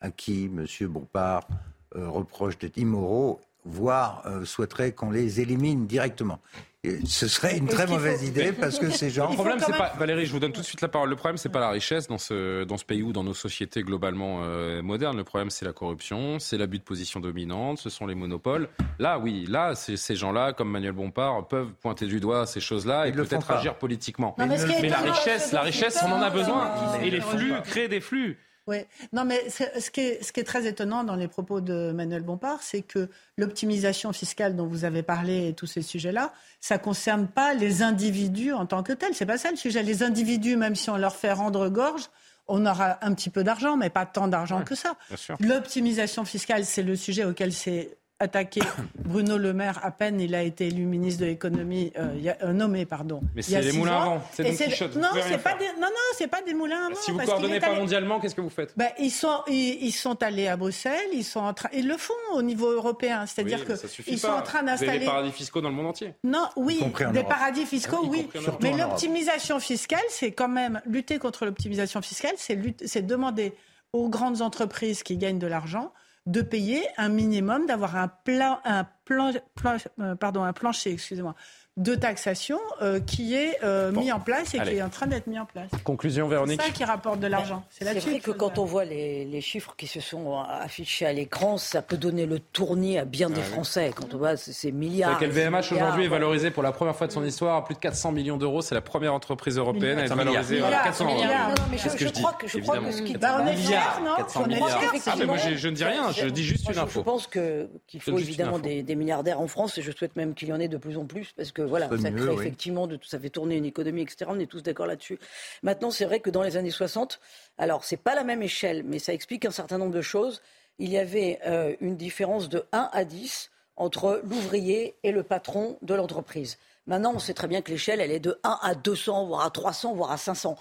à 0.00 0.10
qui 0.10 0.44
M. 0.44 0.66
Bompard 0.88 1.48
euh, 1.96 2.08
reproche 2.08 2.58
d'être 2.58 2.76
immoraux, 2.76 3.40
voire 3.68 4.22
euh, 4.26 4.44
souhaiterait 4.44 4.92
qu'on 4.92 5.10
les 5.10 5.40
élimine 5.40 5.86
directement. 5.86 6.40
Et 6.84 7.04
ce 7.06 7.26
serait 7.26 7.56
une 7.58 7.66
très 7.66 7.88
faut- 7.88 7.94
mauvaise 7.94 8.22
idée 8.22 8.52
parce 8.52 8.78
que 8.78 8.88
ces 8.88 9.10
gens... 9.16 9.28
Le 9.30 9.34
problème, 9.34 9.58
c'est 9.58 9.76
pas 9.76 9.92
Valérie. 9.98 10.26
Je 10.26 10.32
vous 10.32 10.38
donne 10.38 10.52
tout 10.52 10.60
de 10.60 10.64
suite 10.66 10.80
la 10.80 10.86
parole. 10.86 11.10
Le 11.10 11.16
problème, 11.16 11.36
c'est 11.36 11.48
pas 11.48 11.58
la 11.58 11.70
richesse 11.70 12.06
dans 12.06 12.18
ce 12.18 12.62
dans 12.62 12.76
ce 12.76 12.84
pays 12.84 13.02
ou 13.02 13.12
dans 13.12 13.24
nos 13.24 13.34
sociétés 13.34 13.82
globalement 13.82 14.42
euh, 14.44 14.80
modernes. 14.80 15.16
Le 15.16 15.24
problème, 15.24 15.50
c'est 15.50 15.64
la 15.64 15.72
corruption, 15.72 16.38
c'est 16.38 16.56
l'abus 16.56 16.78
de 16.78 16.84
position 16.84 17.18
dominante, 17.18 17.78
ce 17.78 17.90
sont 17.90 18.06
les 18.06 18.14
monopoles. 18.14 18.68
Là, 19.00 19.18
oui, 19.18 19.44
là, 19.48 19.74
ces 19.74 20.14
gens-là, 20.14 20.52
comme 20.52 20.70
Manuel 20.70 20.92
Bompard, 20.92 21.48
peuvent 21.48 21.72
pointer 21.82 22.06
du 22.06 22.20
doigt 22.20 22.46
ces 22.46 22.60
choses-là 22.60 23.08
et 23.08 23.12
peut-être 23.12 23.50
agir 23.50 23.74
politiquement. 23.74 24.36
Non, 24.38 24.46
mais 24.46 24.56
mais 24.80 24.88
la 24.88 24.98
richesse, 25.00 25.50
la 25.50 25.62
richesse, 25.62 25.98
on 26.06 26.12
en 26.12 26.22
a 26.22 26.30
besoin. 26.30 26.70
Et 27.02 27.10
les 27.10 27.20
flux 27.20 27.54
créent 27.64 27.88
des 27.88 28.00
flux. 28.00 28.38
Oui, 28.68 28.76
non, 29.12 29.24
mais 29.24 29.42
c'est- 29.48 29.80
ce 29.80 29.90
qui, 29.90 30.00
est, 30.02 30.22
ce 30.22 30.30
qui 30.30 30.40
est 30.40 30.44
très 30.44 30.66
étonnant 30.66 31.02
dans 31.02 31.16
les 31.16 31.26
propos 31.26 31.60
de 31.60 31.90
Manuel 31.92 32.22
Bompard, 32.22 32.62
c'est 32.62 32.82
que 32.82 33.08
l'optimisation 33.38 34.12
fiscale 34.12 34.54
dont 34.56 34.66
vous 34.66 34.84
avez 34.84 35.02
parlé 35.02 35.48
et 35.48 35.54
tous 35.54 35.66
ces 35.66 35.82
sujets-là, 35.82 36.32
ça 36.60 36.76
ne 36.76 36.80
concerne 36.82 37.26
pas 37.26 37.54
les 37.54 37.82
individus 37.82 38.52
en 38.52 38.66
tant 38.66 38.82
que 38.82 38.92
tels. 38.92 39.14
C'est 39.14 39.26
pas 39.26 39.38
ça 39.38 39.50
le 39.50 39.56
sujet. 39.56 39.82
Les 39.82 40.02
individus, 40.02 40.56
même 40.56 40.74
si 40.76 40.90
on 40.90 40.96
leur 40.98 41.16
fait 41.16 41.32
rendre 41.32 41.68
gorge, 41.70 42.04
on 42.46 42.64
aura 42.66 42.98
un 43.04 43.14
petit 43.14 43.30
peu 43.30 43.42
d'argent, 43.42 43.76
mais 43.76 43.90
pas 43.90 44.06
tant 44.06 44.28
d'argent 44.28 44.62
que 44.62 44.74
ça. 44.74 44.96
bien 45.08 45.16
sûr. 45.16 45.36
L'optimisation 45.40 46.24
fiscale, 46.24 46.64
c'est 46.64 46.82
le 46.82 46.94
sujet 46.96 47.24
auquel 47.24 47.52
s'est 47.52 47.96
attaqué 48.20 48.60
Bruno 48.98 49.38
Le 49.38 49.52
Maire 49.52 49.80
à 49.84 49.90
peine 49.90 50.20
il 50.20 50.34
a 50.34 50.42
été 50.42 50.66
élu 50.66 50.84
ministre 50.86 51.20
de 51.20 51.26
l'économie, 51.26 51.92
euh, 51.98 52.52
nommé, 52.52 52.84
pardon. 52.86 53.20
Mais 53.34 53.42
il 53.42 53.50
y 53.52 53.56
a 53.56 53.60
c'est 53.60 53.64
les 53.66 53.70
six 53.72 53.78
moulins 53.78 53.92
à 53.92 54.06
ans. 54.06 54.14
vent, 54.18 54.22
c'est 54.32 54.46
Et 54.46 54.50
Don 54.56 54.64
Quichotte, 54.70 54.96
Non, 54.96 55.08
c'est 55.14 55.38
pas 55.42 55.54
des, 55.54 55.66
non, 55.74 55.82
non, 55.86 55.88
c'est 56.16 56.26
pas 56.26 56.42
des 56.42 56.54
moulins 56.54 56.86
à 56.86 56.88
vent. 56.90 56.94
Si 56.96 57.10
vous 57.10 57.16
parce 57.18 57.28
qu'il 57.28 57.36
coordonnez 57.38 57.60
pas 57.60 57.68
allé- 57.68 57.76
mondialement, 57.80 58.20
qu'est-ce 58.20 58.34
que 58.34 58.40
vous 58.40 58.50
faites? 58.50 58.72
Ben, 58.76 58.88
ils, 58.98 59.10
sont, 59.10 59.42
ils, 59.46 59.84
ils 59.84 59.92
sont 59.92 60.22
allés 60.22 60.48
à 60.48 60.56
Bruxelles, 60.56 61.08
ils, 61.12 61.24
sont 61.24 61.40
en 61.40 61.54
train, 61.54 61.68
ils 61.72 61.86
le 61.86 61.96
font 61.96 62.12
au 62.34 62.42
niveau 62.42 62.70
européen. 62.70 63.24
C'est-à-dire 63.26 63.58
Oui, 63.60 63.64
que 63.66 63.72
mais 63.72 63.78
ça 63.78 63.88
suffit 63.88 64.12
ils 64.12 64.18
sont 64.18 64.28
pas. 64.28 64.38
en 64.40 64.42
train 64.42 64.62
d'installer. 64.62 64.98
les 65.00 65.06
paradis 65.06 65.32
fiscaux 65.32 65.60
dans 65.60 65.68
le 65.70 65.74
monde 65.76 65.86
entier. 65.86 66.14
Non, 66.24 66.48
oui, 66.56 66.80
des 67.12 67.22
paradis 67.24 67.66
fiscaux, 67.66 68.04
Y 68.04 68.08
oui. 68.08 68.28
Mais 68.62 68.76
l'optimisation 68.76 69.60
fiscale, 69.60 70.00
c'est 70.10 70.32
quand 70.32 70.48
même 70.48 70.80
lutter 70.86 71.18
contre 71.18 71.44
l'optimisation 71.46 72.02
fiscale, 72.02 72.32
c'est 72.36 73.06
demander 73.06 73.54
aux 73.92 74.08
grandes 74.08 74.42
entreprises 74.42 75.02
qui 75.02 75.16
gagnent 75.16 75.38
de 75.38 75.46
l'argent 75.46 75.92
de 76.28 76.42
payer 76.42 76.82
un 76.98 77.08
minimum, 77.08 77.66
d'avoir 77.66 77.96
un 77.96 78.08
plan, 78.08 78.60
un 78.64 78.84
plan, 79.04 79.32
plan- 79.54 79.76
euh, 80.00 80.14
pardon, 80.14 80.44
un 80.44 80.52
plancher, 80.52 80.92
excusez-moi, 80.92 81.34
de 81.78 81.94
taxation 81.94 82.58
euh, 82.82 83.00
qui 83.00 83.34
est 83.34 83.56
euh, 83.64 83.90
mis 83.92 84.12
en 84.12 84.20
place 84.20 84.54
et 84.54 84.58
allez. 84.58 84.72
qui 84.72 84.76
est 84.78 84.82
en 84.82 84.88
train 84.90 85.06
d'être 85.06 85.26
mis 85.28 85.38
en 85.38 85.46
place. 85.46 85.70
Conclusion, 85.84 86.26
C'est 86.26 86.30
Véronique. 86.34 86.60
ça 86.62 86.70
qui 86.70 86.84
rapporte 86.84 87.20
de 87.20 87.26
l'argent. 87.26 87.64
C'est 87.70 87.78
C'est 87.80 87.84
là-dessus. 87.86 88.10
vrai 88.10 88.20
que 88.20 88.30
quand 88.32 88.58
on 88.58 88.64
voit 88.64 88.84
les, 88.84 89.24
les 89.24 89.40
chiffres 89.40 89.74
qui 89.76 89.86
se 89.86 90.00
sont 90.00 90.38
affichés 90.40 91.06
à 91.06 91.12
l'écran, 91.12 91.56
ça 91.56 91.80
peut 91.80 91.96
donner 91.96 92.26
le 92.26 92.40
tournis 92.40 92.98
à 92.98 93.04
bien 93.04 93.30
des 93.30 93.36
Ah 93.38 93.44
oui. 93.46 93.52
Français. 93.52 93.92
Quand 93.94 94.12
on 94.12 94.18
voit 94.18 94.36
ces 94.36 94.72
milliards. 94.72 95.14
savez 95.14 95.28
que 95.28 95.32
ces 95.32 95.40
LVMH 95.40 95.50
milliards, 95.70 95.72
aujourd'hui 95.88 96.04
est 96.04 96.08
valorisé 96.08 96.50
pour 96.50 96.62
la 96.62 96.72
première 96.72 96.96
fois 96.96 97.06
de 97.06 97.12
son 97.12 97.24
histoire 97.24 97.56
à 97.56 97.64
plus 97.64 97.74
de 97.74 97.80
400 97.80 98.12
millions 98.12 98.36
d'euros. 98.36 98.60
C'est 98.60 98.74
la 98.74 98.80
première 98.80 99.14
entreprise 99.14 99.56
européenne 99.56 99.98
à 99.98 100.04
être 100.04 100.14
valorisée 100.14 100.60
à 100.62 100.82
400 100.84 101.04
Milliards. 101.06 101.22
milliards. 101.24 101.48
Non, 101.50 101.54
non, 101.54 101.62
mais 101.70 101.78
C'est 101.78 101.90
je- 101.90 101.94
que 101.94 102.00
je 102.00 102.08
je 102.08 102.12
crois 102.12 102.32
que- 102.32 102.48
je 102.48 102.58
crois 102.58 102.78
que 102.78 102.90
ce 102.92 103.02
qui- 103.02 103.16
Bah, 103.16 103.38
on 103.42 103.46
est 103.46 103.56
fiers, 103.56 103.76
non 104.04 104.16
400 104.16 104.40
On 104.42 104.44
est 104.50 104.54
milliards. 104.54 104.80
fiers, 104.80 105.00
Ah, 105.06 105.14
mais 105.18 105.26
moi, 105.26 105.36
je, 105.36 105.54
je 105.56 105.68
ne 105.68 105.74
dis 105.74 105.84
rien, 105.84 106.10
je 106.12 106.26
dis 106.26 106.42
juste 106.44 106.64
je- 106.64 106.68
une 106.70 106.74
Je 106.74 106.80
info. 106.80 107.02
pense 107.02 107.26
que- 107.26 107.68
qu'il 107.86 108.00
Je 108.00 108.10
faut 108.10 108.18
évidemment 108.18 108.58
des, 108.58 108.82
des 108.82 108.94
milliardaires 108.96 109.40
en 109.40 109.46
France 109.46 109.78
et 109.78 109.82
je 109.82 109.92
souhaite 109.92 110.16
même 110.16 110.34
qu'il 110.34 110.48
y 110.48 110.52
en 110.52 110.60
ait 110.60 110.68
de 110.68 110.76
plus 110.76 110.96
en 110.98 111.04
plus 111.04 111.32
parce 111.36 111.52
que 111.52 111.62
voilà, 111.68 111.88
ça 111.88 112.10
mieux, 112.10 112.24
crée 112.24 112.34
oui. 112.34 112.40
effectivement, 112.40 112.86
de, 112.86 112.98
ça 113.02 113.18
fait 113.18 113.30
tourner 113.30 113.56
une 113.56 113.64
économie, 113.64 114.02
etc. 114.02 114.26
On 114.28 114.38
est 114.38 114.46
tous 114.46 114.62
d'accord 114.62 114.86
là-dessus. 114.86 115.18
Maintenant, 115.62 115.90
c'est 115.90 116.04
vrai 116.04 116.20
que 116.20 116.30
dans 116.30 116.42
les 116.42 116.56
années 116.56 116.70
60, 116.70 117.20
alors 117.58 117.84
c'est 117.84 117.96
pas 117.96 118.14
la 118.14 118.24
même 118.24 118.42
échelle, 118.42 118.82
mais 118.84 118.98
ça 118.98 119.12
explique 119.12 119.44
un 119.44 119.50
certain 119.50 119.78
nombre 119.78 119.94
de 119.94 120.02
choses. 120.02 120.42
Il 120.78 120.90
y 120.90 120.98
avait 120.98 121.38
euh, 121.46 121.74
une 121.80 121.96
différence 121.96 122.48
de 122.48 122.64
1 122.72 122.90
à 122.92 123.04
10 123.04 123.50
entre 123.76 124.20
l'ouvrier 124.24 124.96
et 125.02 125.12
le 125.12 125.22
patron 125.22 125.78
de 125.82 125.94
l'entreprise. 125.94 126.58
Maintenant, 126.86 127.12
on 127.14 127.18
sait 127.18 127.34
très 127.34 127.48
bien 127.48 127.62
que 127.62 127.70
l'échelle, 127.70 128.00
elle 128.00 128.10
est 128.10 128.20
de 128.20 128.38
1 128.42 128.58
à 128.62 128.74
200, 128.74 129.26
voire 129.26 129.44
à 129.44 129.50
300, 129.50 129.94
voire 129.94 130.10
à 130.10 130.16
500. 130.16 130.56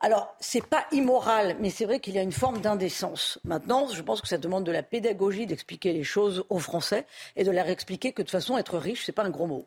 Alors, 0.00 0.34
c'est 0.40 0.64
pas 0.64 0.86
immoral, 0.92 1.56
mais 1.60 1.70
c'est 1.70 1.86
vrai 1.86 2.00
qu'il 2.00 2.14
y 2.14 2.18
a 2.18 2.22
une 2.22 2.32
forme 2.32 2.60
d'indécence. 2.60 3.38
Maintenant, 3.44 3.88
je 3.88 4.02
pense 4.02 4.20
que 4.20 4.28
ça 4.28 4.36
demande 4.36 4.64
de 4.64 4.72
la 4.72 4.82
pédagogie 4.82 5.46
d'expliquer 5.46 5.92
les 5.92 6.04
choses 6.04 6.44
aux 6.50 6.58
Français 6.58 7.06
et 7.34 7.44
de 7.44 7.50
leur 7.50 7.68
expliquer 7.68 8.12
que 8.12 8.20
de 8.20 8.26
toute 8.26 8.32
façon, 8.32 8.58
être 8.58 8.78
riche, 8.78 9.04
c'est 9.06 9.12
pas 9.12 9.24
un 9.24 9.30
gros 9.30 9.46
mot. 9.46 9.66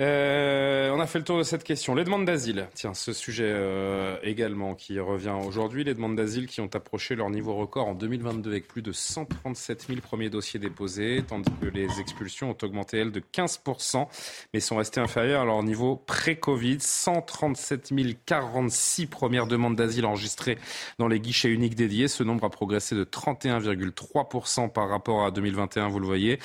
Euh, 0.00 0.90
on 0.92 1.00
a 1.00 1.06
fait 1.06 1.18
le 1.18 1.24
tour 1.26 1.36
de 1.36 1.42
cette 1.42 1.62
question. 1.62 1.94
Les 1.94 2.04
demandes 2.04 2.24
d'asile, 2.24 2.68
tiens, 2.72 2.94
ce 2.94 3.12
sujet 3.12 3.48
euh, 3.48 4.16
également 4.22 4.74
qui 4.74 4.98
revient 4.98 5.36
aujourd'hui. 5.46 5.84
Les 5.84 5.92
demandes 5.92 6.16
d'asile 6.16 6.46
qui 6.46 6.62
ont 6.62 6.70
approché 6.72 7.16
leur 7.16 7.28
niveau 7.28 7.54
record 7.54 7.88
en 7.88 7.94
2022 7.94 8.50
avec 8.50 8.66
plus 8.66 8.80
de 8.80 8.92
137 8.92 9.86
000 9.88 10.00
premiers 10.00 10.30
dossiers 10.30 10.58
déposés, 10.58 11.22
tandis 11.26 11.50
que 11.60 11.66
les 11.66 12.00
expulsions 12.00 12.50
ont 12.50 12.56
augmenté, 12.62 12.98
elles, 12.98 13.12
de 13.12 13.20
15%, 13.20 14.06
mais 14.54 14.60
sont 14.60 14.76
restées 14.76 15.00
inférieures 15.00 15.42
à 15.42 15.44
leur 15.44 15.62
niveau 15.62 15.96
pré-Covid. 15.96 16.78
137 16.80 17.92
046 18.24 19.06
premières 19.06 19.46
demandes 19.46 19.76
d'asile 19.76 20.06
enregistrées 20.06 20.56
dans 20.98 21.08
les 21.08 21.20
guichets 21.20 21.50
uniques 21.50 21.74
dédiés. 21.74 22.08
Ce 22.08 22.22
nombre 22.22 22.44
a 22.44 22.50
progressé 22.50 22.94
de 22.94 23.04
31,3% 23.04 24.70
par 24.70 24.88
rapport 24.88 25.26
à 25.26 25.30
2021, 25.30 25.88
vous 25.88 26.00
le 26.00 26.06
voyez. 26.06 26.38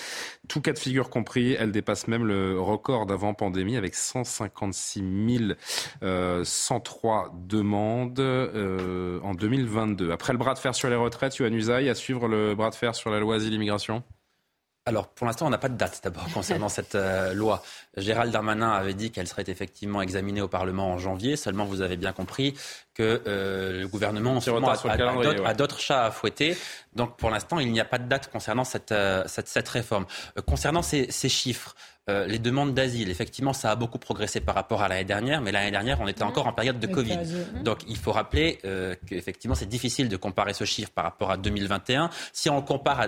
Tout 0.49 0.59
cas 0.59 0.73
de 0.73 0.79
figure 0.79 1.09
compris, 1.09 1.53
elle 1.53 1.71
dépasse 1.71 2.09
même 2.09 2.25
le 2.25 2.59
record 2.59 3.05
d'avant 3.05 3.33
pandémie 3.45 3.77
avec 3.77 3.93
156 3.93 5.55
euh, 6.01 6.43
103 6.43 7.31
demandes 7.47 8.19
euh, 8.19 9.19
en 9.21 9.35
2022. 9.35 10.11
Après 10.11 10.33
le 10.33 10.39
bras 10.39 10.55
de 10.55 10.59
fer 10.59 10.73
sur 10.73 10.89
les 10.89 10.95
retraites, 10.95 11.37
Yohann 11.37 11.53
Usaï, 11.53 11.89
à 11.89 11.95
suivre 11.95 12.27
le 12.27 12.55
bras 12.55 12.71
de 12.71 12.75
fer 12.75 12.95
sur 12.95 13.11
la 13.11 13.19
loi 13.19 13.35
asile-immigration 13.35 14.03
Alors, 14.87 15.07
pour 15.07 15.25
l'instant, 15.25 15.47
on 15.47 15.49
n'a 15.49 15.57
pas 15.57 15.69
de 15.69 15.77
date 15.77 15.99
d'abord 16.03 16.25
concernant 16.31 16.69
cette 16.77 16.93
euh, 16.93 17.33
loi. 17.33 17.63
Gérald 17.97 18.31
Darmanin 18.31 18.69
avait 18.71 18.93
dit 18.93 19.09
qu'elle 19.09 19.27
serait 19.27 19.45
effectivement 19.47 20.01
examinée 20.01 20.41
au 20.41 20.47
Parlement 20.47 20.91
en 20.91 20.99
janvier. 20.99 21.35
Seulement, 21.37 21.65
vous 21.65 21.81
avez 21.81 21.97
bien 21.97 22.13
compris 22.13 22.53
que 22.93 23.23
euh, 23.25 23.81
le 23.81 23.87
gouvernement 23.87 24.33
a- 24.35 24.41
a- 24.69 24.73
a 24.93 24.97
calendrier, 24.97 25.31
d'autres- 25.31 25.43
ouais. 25.43 25.49
a 25.49 25.53
d'autres 25.55 25.79
chats 25.79 26.05
à 26.05 26.11
fouetter. 26.11 26.55
Donc, 26.95 27.17
pour 27.17 27.31
l'instant, 27.31 27.57
il 27.59 27.71
n'y 27.71 27.79
a 27.79 27.85
pas 27.85 27.97
de 27.97 28.07
date 28.07 28.29
concernant 28.31 28.63
cette, 28.63 28.91
euh, 28.91 29.23
cette, 29.25 29.47
cette 29.47 29.67
réforme. 29.69 30.05
Euh, 30.37 30.41
concernant 30.43 30.83
ces, 30.83 31.09
ces 31.11 31.29
chiffres, 31.29 31.75
euh, 32.07 32.27
les 32.27 32.37
demandes 32.37 32.75
d'asile, 32.75 33.09
effectivement, 33.09 33.53
ça 33.53 33.71
a 33.71 33.75
beaucoup 33.75 33.97
progressé 33.97 34.39
par 34.39 34.53
rapport 34.53 34.83
à 34.83 34.87
l'année 34.87 35.03
dernière, 35.03 35.41
mais 35.41 35.51
l'année 35.51 35.71
dernière, 35.71 35.99
on 35.99 36.07
était 36.07 36.21
encore 36.21 36.45
en 36.45 36.53
période 36.53 36.79
de 36.79 36.85
Covid. 36.85 37.17
Donc, 37.63 37.79
il 37.87 37.97
faut 37.97 38.11
rappeler 38.11 38.59
euh, 38.65 38.93
qu'effectivement, 39.07 39.55
c'est 39.55 39.65
difficile 39.65 40.09
de 40.09 40.15
comparer 40.15 40.53
ce 40.53 40.63
chiffre 40.65 40.91
par 40.91 41.05
rapport 41.05 41.31
à 41.31 41.37
2021. 41.37 42.11
Si 42.33 42.51
on 42.51 42.61
compare 42.61 42.99
à 43.01 43.07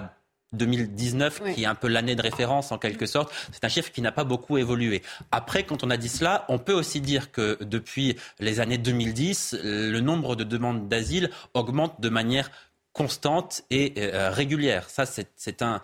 2019, 0.57 1.53
qui 1.53 1.63
est 1.63 1.65
un 1.65 1.75
peu 1.75 1.87
l'année 1.87 2.15
de 2.15 2.21
référence 2.21 2.71
en 2.71 2.77
quelque 2.77 3.05
sorte, 3.05 3.33
c'est 3.51 3.63
un 3.63 3.69
chiffre 3.69 3.91
qui 3.91 4.01
n'a 4.01 4.11
pas 4.11 4.23
beaucoup 4.23 4.57
évolué. 4.57 5.01
Après, 5.31 5.63
quand 5.63 5.83
on 5.83 5.89
a 5.89 5.97
dit 5.97 6.09
cela, 6.09 6.45
on 6.49 6.59
peut 6.59 6.73
aussi 6.73 7.01
dire 7.01 7.31
que 7.31 7.57
depuis 7.61 8.17
les 8.39 8.59
années 8.59 8.77
2010, 8.77 9.57
le 9.63 9.99
nombre 9.99 10.35
de 10.35 10.43
demandes 10.43 10.87
d'asile 10.87 11.29
augmente 11.53 12.01
de 12.01 12.09
manière 12.09 12.49
constante 12.97 13.63
et 13.69 13.93
euh, 13.97 14.31
régulière. 14.31 14.89
Ça, 14.89 15.05
c'est 15.05 15.61
un, 15.61 15.81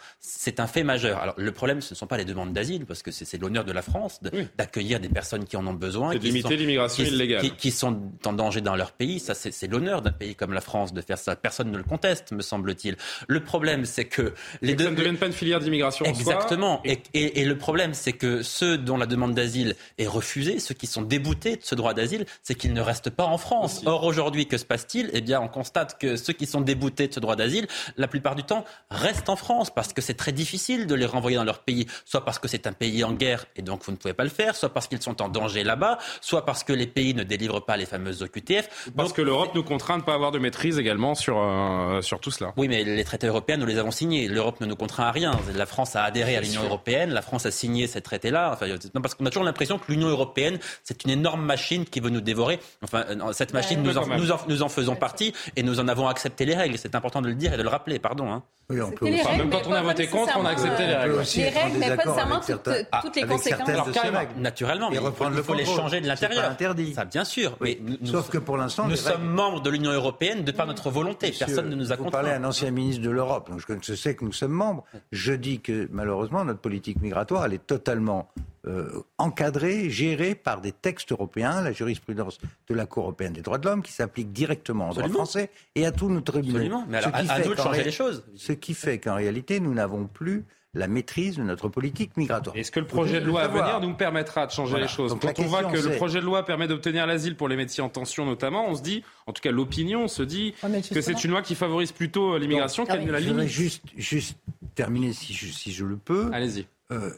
un 0.57 0.67
fait 0.67 0.83
majeur. 0.83 1.19
Alors, 1.19 1.35
le 1.37 1.51
problème, 1.51 1.79
ce 1.81 1.93
ne 1.93 1.97
sont 1.97 2.07
pas 2.07 2.17
les 2.17 2.25
demandes 2.25 2.53
d'asile, 2.53 2.85
parce 2.85 3.03
que 3.03 3.11
c'est 3.11 3.37
l'honneur 3.39 3.63
de 3.65 3.71
la 3.71 3.81
France 3.83 4.21
de- 4.23 4.31
d'accueillir 4.57 4.99
des 4.99 5.09
personnes 5.09 5.45
qui 5.45 5.55
en 5.55 5.65
ont 5.67 5.73
besoin. 5.73 6.11
Qui 6.11 6.19
limiter 6.19 6.57
l'immigration 6.57 7.03
illégale. 7.03 7.41
qui- 7.41 7.51
qui 7.51 7.71
sont 7.71 7.99
en 8.25 8.33
danger 8.33 8.61
dans 8.61 8.75
leur 8.75 8.91
pays. 8.91 9.19
Ça, 9.19 9.33
c'est 9.35 9.67
l'honneur 9.67 10.01
d'un 10.01 10.11
pays 10.11 10.35
comme 10.35 10.53
la 10.53 10.61
France 10.61 10.93
de 10.93 11.01
faire 11.01 11.17
ça. 11.19 11.35
Personne 11.35 11.69
ne 11.71 11.77
le 11.77 11.83
conteste, 11.83 12.31
me 12.31 12.41
semble-t-il. 12.41 12.97
Le 13.27 13.39
problème, 13.43 13.85
c'est 13.85 14.05
que 14.05 14.33
les 14.61 14.73
deux 14.75 14.85
Ça 14.85 14.91
ne 14.91 14.95
devienne 14.95 15.17
pas 15.17 15.27
une 15.27 15.33
filière 15.33 15.59
d'immigration. 15.59 16.05
Exactement. 16.05 16.81
Et, 16.83 16.99
et- 17.13 17.41
et 17.41 17.45
le 17.45 17.57
problème, 17.57 17.93
c'est 17.93 18.13
que 18.13 18.41
ceux 18.41 18.77
dont 18.77 18.97
la 18.97 19.05
demande 19.05 19.33
d'asile 19.35 19.75
est 19.99 20.07
refusée, 20.07 20.59
ceux 20.59 20.73
qui 20.73 20.87
sont 20.87 21.03
déboutés 21.03 21.57
de 21.57 21.63
ce 21.63 21.75
droit 21.75 21.93
d'asile, 21.93 22.25
c'est 22.41 22.55
qu'ils 22.55 22.73
ne 22.73 22.81
restent 22.81 23.11
pas 23.11 23.25
en 23.25 23.37
France. 23.37 23.81
Or, 23.85 24.03
aujourd'hui, 24.03 24.47
que 24.47 24.57
se 24.57 24.65
passe-t-il? 24.65 25.09
Eh 25.13 25.21
bien, 25.21 25.39
on 25.41 25.47
constate 25.47 25.99
que 25.99 26.15
ceux 26.15 26.33
qui 26.33 26.45
sont 26.47 26.61
déboutés 26.61 27.02
de 27.07 27.13
ce 27.13 27.19
droit 27.19 27.35
d'asile, 27.35 27.67
la 27.97 28.07
plupart 28.07 28.35
du 28.35 28.43
temps, 28.43 28.65
restent 28.89 29.29
en 29.29 29.35
France 29.35 29.69
parce 29.73 29.93
que 29.93 30.01
c'est 30.01 30.13
très 30.13 30.31
difficile 30.31 30.87
de 30.87 30.95
les 30.95 31.05
renvoyer 31.05 31.37
dans 31.37 31.43
leur 31.43 31.59
pays, 31.59 31.87
soit 32.05 32.25
parce 32.25 32.39
que 32.39 32.47
c'est 32.47 32.67
un 32.67 32.73
pays 32.73 33.03
en 33.03 33.13
guerre 33.13 33.45
et 33.55 33.61
donc 33.61 33.83
vous 33.83 33.91
ne 33.91 33.97
pouvez 33.97 34.13
pas 34.13 34.23
le 34.23 34.29
faire, 34.29 34.55
soit 34.55 34.73
parce 34.73 34.87
qu'ils 34.87 35.01
sont 35.01 35.21
en 35.21 35.29
danger 35.29 35.63
là-bas, 35.63 35.97
soit 36.21 36.45
parce 36.45 36.63
que 36.63 36.73
les 36.73 36.87
pays 36.87 37.13
ne 37.13 37.23
délivrent 37.23 37.63
pas 37.63 37.77
les 37.77 37.85
fameuses 37.85 38.23
OQTF. 38.23 38.91
Parce 38.95 39.13
que 39.13 39.21
l'Europe 39.21 39.51
nous 39.55 39.63
contraint 39.63 39.95
de 39.95 40.01
ne 40.01 40.05
pas 40.05 40.13
avoir 40.13 40.31
de 40.31 40.39
maîtrise 40.39 40.79
également 40.79 41.15
sur, 41.15 41.37
euh, 41.37 42.01
sur 42.01 42.19
tout 42.19 42.31
cela. 42.31 42.53
Oui, 42.57 42.67
mais 42.67 42.83
les 42.83 43.03
traités 43.03 43.27
européens, 43.27 43.57
nous 43.57 43.65
les 43.65 43.77
avons 43.77 43.91
signés. 43.91 44.27
L'Europe 44.27 44.59
ne 44.61 44.65
nous 44.65 44.75
contraint 44.75 45.05
à 45.05 45.11
rien. 45.11 45.37
La 45.55 45.65
France 45.65 45.95
a 45.95 46.03
adhéré 46.03 46.35
à 46.37 46.41
l'Union 46.41 46.63
européenne. 46.63 47.11
La 47.11 47.21
France 47.21 47.45
a 47.45 47.51
signé 47.51 47.87
ces 47.87 48.01
traités-là. 48.01 48.51
Enfin, 48.53 48.67
non, 48.95 49.01
parce 49.01 49.15
qu'on 49.15 49.25
a 49.25 49.29
toujours 49.29 49.43
l'impression 49.43 49.77
que 49.77 49.91
l'Union 49.91 50.07
européenne, 50.07 50.59
c'est 50.83 51.03
une 51.03 51.11
énorme 51.11 51.43
machine 51.43 51.85
qui 51.85 51.99
veut 51.99 52.09
nous 52.09 52.21
dévorer. 52.21 52.59
Enfin, 52.81 53.05
euh, 53.09 53.33
cette 53.33 53.53
machine, 53.53 53.73
Ouais, 53.73 53.93
nous, 53.93 53.97
en, 53.97 54.07
nous, 54.07 54.31
en, 54.31 54.39
nous 54.47 54.63
en 54.63 54.69
faisons 54.69 54.95
partie 54.95 55.33
et 55.55 55.63
nous 55.63 55.79
en 55.79 55.87
avons 55.87 56.07
accepté 56.07 56.45
les 56.45 56.55
règles. 56.55 56.77
C'est 56.77 56.92
c'est 56.93 56.97
important 56.97 57.23
de 57.23 57.27
le 57.27 57.33
dire 57.33 57.51
et 57.51 57.57
de 57.57 57.63
le 57.63 57.69
rappeler, 57.69 57.97
pardon. 57.97 58.31
Hein. 58.31 58.43
Oui, 58.69 58.81
on 58.81 58.91
peut 58.91 59.05
même 59.05 59.49
quand 59.49 59.67
on 59.67 59.73
a 59.73 59.81
voté 59.81 60.07
contre, 60.07 60.37
on 60.37 60.45
a 60.45 60.51
accepté 60.51 60.87
les 60.87 60.95
règles. 60.95 61.21
Les 61.35 61.49
règles, 61.49 61.77
mais 61.79 61.95
pas 61.95 62.05
nécessairement 62.05 62.39
toutes, 62.39 63.15
les 63.15 63.27
conséquences. 63.27 63.69
Alors, 63.69 63.89
naturellement, 64.37 64.89
mais 64.89 64.99
il 65.35 65.43
faut 65.43 65.53
les 65.53 65.65
changer 65.65 66.01
de 66.01 66.07
l'intérieur. 66.07 66.49
interdit. 66.49 66.93
Ça, 66.93 67.05
bien 67.05 67.25
sûr. 67.25 67.57
Mais 67.61 67.79
Sauf 68.03 68.29
que 68.29 68.37
pour 68.37 68.57
l'instant, 68.57 68.87
nous 68.87 68.95
sommes 68.95 69.25
membres 69.25 69.61
de 69.61 69.69
l'Union 69.69 69.91
européenne 69.91 70.43
de 70.43 70.51
par 70.51 70.67
notre 70.67 70.89
volonté. 70.89 71.33
Personne 71.37 71.69
ne 71.69 71.75
nous 71.75 71.91
a 71.91 71.97
contraints. 71.97 72.05
Vous 72.05 72.11
parlez 72.11 72.31
à 72.31 72.35
un 72.35 72.43
ancien 72.43 72.71
ministre 72.71 73.01
de 73.01 73.09
l'Europe, 73.09 73.49
donc 73.49 73.61
je 73.81 73.93
sais 73.93 74.15
que 74.15 74.23
nous 74.23 74.33
sommes 74.33 74.51
membres. 74.51 74.83
Je 75.11 75.33
dis 75.33 75.59
que 75.59 75.87
malheureusement, 75.91 76.45
notre 76.45 76.59
politique 76.59 77.01
migratoire, 77.01 77.45
elle 77.45 77.53
est 77.53 77.65
totalement 77.65 78.29
euh, 78.65 79.03
encadrée, 79.17 79.89
gérée 79.89 80.35
par 80.35 80.61
des 80.61 80.71
textes 80.71 81.11
européens, 81.11 81.61
la 81.61 81.73
jurisprudence 81.73 82.37
de 82.69 82.73
la 82.73 82.85
Cour 82.85 83.03
européenne 83.03 83.33
des 83.33 83.41
droits 83.41 83.57
de 83.57 83.67
l'homme, 83.67 83.83
qui 83.83 83.91
s'applique 83.91 84.31
directement 84.31 84.89
au 84.89 84.93
droit 84.93 85.09
français 85.09 85.49
et 85.75 85.85
à 85.85 85.91
tous 85.91 86.07
nos 86.07 86.21
tribunaux. 86.21 86.55
Absolument. 86.55 86.85
Mais 86.87 86.99
alors, 86.99 87.11
à, 87.13 87.39
nous 87.39 87.55
de 87.55 87.59
changer 87.59 87.83
les 87.83 87.91
choses. 87.91 88.23
Ce 88.37 88.52
qui 88.53 88.73
fait 88.73 88.99
qu'en 88.99 89.15
réalité, 89.15 89.59
nous 89.59 89.73
n'avons 89.73 90.07
plus 90.07 90.45
la 90.75 90.87
maîtrise 90.87 91.37
de 91.37 91.43
notre 91.43 91.69
politique 91.69 92.17
migratoire. 92.17 92.55
Est-ce 92.55 92.71
que 92.71 92.79
le 92.79 92.87
projet 92.87 93.21
de 93.21 93.25
loi 93.25 93.41
à 93.41 93.47
venir 93.47 93.79
nous 93.79 93.93
permettra 93.93 94.47
de 94.47 94.51
changer 94.51 94.79
les 94.79 94.87
choses 94.87 95.15
Quand 95.21 95.39
on 95.39 95.43
voit 95.43 95.65
que 95.65 95.77
le 95.77 95.95
projet 95.95 96.19
de 96.19 96.25
loi 96.25 96.43
permet 96.45 96.67
d'obtenir 96.67 97.05
l'asile 97.05 97.35
pour 97.35 97.47
les 97.47 97.55
métiers 97.55 97.83
en 97.83 97.89
tension 97.89 98.25
notamment, 98.25 98.67
on 98.67 98.75
se 98.75 98.81
dit, 98.81 99.03
en 99.27 99.33
tout 99.33 99.41
cas 99.41 99.51
l'opinion 99.51 100.07
se 100.07 100.23
dit 100.23 100.55
que 100.91 101.01
c'est 101.01 101.23
une 101.23 101.31
loi 101.31 101.41
qui 101.41 101.55
favorise 101.55 101.91
plutôt 101.91 102.37
l'immigration 102.37 102.85
qu'elle 102.85 103.05
ne 103.05 103.11
la 103.11 103.19
limite. 103.19 103.47
Je 103.47 103.53
juste, 103.53 103.83
juste 103.95 104.37
terminer 104.73 105.13
si 105.13 105.33
je, 105.33 105.51
si 105.51 105.71
je 105.71 105.85
le 105.85 105.97
peux. 105.97 106.29
Allez-y. 106.33 106.65
Euh, 106.91 107.11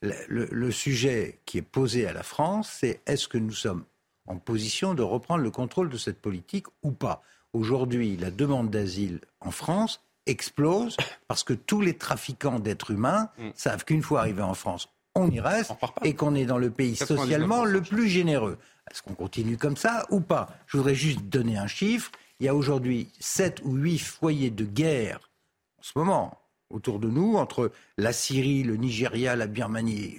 le, 0.00 0.48
le, 0.50 0.70
sujet 0.72 1.38
qui 1.46 1.58
est 1.58 1.62
posé 1.62 2.06
à 2.06 2.12
la 2.12 2.22
France, 2.22 2.78
c'est 2.80 3.00
est-ce 3.06 3.28
que 3.28 3.38
nous 3.38 3.52
sommes 3.52 3.84
en 4.26 4.36
position 4.36 4.94
de 4.94 5.02
reprendre 5.02 5.42
le 5.42 5.50
contrôle 5.50 5.90
de 5.90 5.96
cette 5.96 6.20
politique 6.20 6.66
ou 6.82 6.90
pas? 6.90 7.22
Aujourd'hui, 7.52 8.16
la 8.16 8.30
demande 8.30 8.70
d'asile 8.70 9.20
en 9.40 9.50
France 9.50 10.00
explose 10.26 10.96
parce 11.28 11.44
que 11.44 11.52
tous 11.52 11.80
les 11.80 11.96
trafiquants 11.96 12.58
d'êtres 12.58 12.90
humains 12.90 13.30
mm. 13.38 13.50
savent 13.54 13.84
qu'une 13.84 14.02
fois 14.02 14.20
arrivés 14.20 14.42
en 14.42 14.54
France, 14.54 14.88
on 15.14 15.30
y 15.30 15.40
reste 15.40 15.72
et 16.02 16.14
qu'on 16.14 16.34
est 16.34 16.46
dans 16.46 16.58
le 16.58 16.70
pays 16.70 16.96
socialement 16.96 17.64
le 17.64 17.82
plus 17.82 18.08
généreux. 18.08 18.58
Est-ce 18.90 19.02
qu'on 19.02 19.14
continue 19.14 19.56
comme 19.56 19.76
ça 19.76 20.06
ou 20.10 20.20
pas? 20.20 20.48
Je 20.66 20.76
voudrais 20.76 20.94
juste 20.94 21.20
donner 21.20 21.56
un 21.56 21.66
chiffre. 21.66 22.10
Il 22.40 22.46
y 22.46 22.48
a 22.48 22.54
aujourd'hui 22.54 23.10
7 23.20 23.60
ou 23.64 23.74
8 23.74 23.98
foyers 23.98 24.50
de 24.50 24.64
guerre 24.64 25.30
en 25.78 25.82
ce 25.82 25.92
moment 25.96 26.38
autour 26.70 26.98
de 26.98 27.08
nous, 27.08 27.36
entre 27.36 27.70
la 27.98 28.12
Syrie, 28.12 28.62
le 28.62 28.76
Nigeria, 28.76 29.36
la 29.36 29.46
Birmanie 29.46 30.18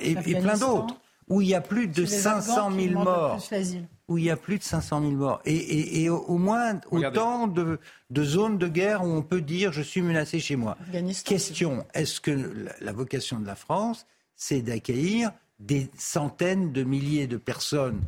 et, 0.00 0.14
plein 0.14 0.56
d'autres, 0.56 0.96
où 1.28 1.40
il 1.40 1.48
y 1.48 1.54
a 1.54 1.60
plus 1.60 1.88
de 1.88 2.04
500 2.04 2.70
000 2.70 2.92
morts. 2.92 3.38
Où 4.08 4.18
il 4.18 4.24
y 4.24 4.30
a 4.30 4.36
plus 4.36 4.58
de 4.58 4.62
500 4.62 5.00
000 5.00 5.12
morts. 5.12 5.40
Et, 5.44 6.08
au 6.08 6.38
moins 6.38 6.80
autant 6.90 7.48
de, 7.48 7.78
zones 8.16 8.58
de 8.58 8.68
guerre 8.68 9.02
où 9.02 9.08
on 9.08 9.22
peut 9.22 9.40
dire 9.40 9.72
je 9.72 9.82
suis 9.82 10.02
menacé 10.02 10.38
chez 10.38 10.56
moi. 10.56 10.76
Question 11.24 11.84
est-ce 11.94 12.20
que 12.20 12.66
la 12.80 12.92
vocation 12.92 13.40
de 13.40 13.46
la 13.46 13.56
France, 13.56 14.06
c'est 14.36 14.62
d'accueillir 14.62 15.32
des 15.58 15.90
centaines 15.96 16.72
de 16.72 16.84
milliers 16.84 17.26
de 17.26 17.38
personnes, 17.38 18.00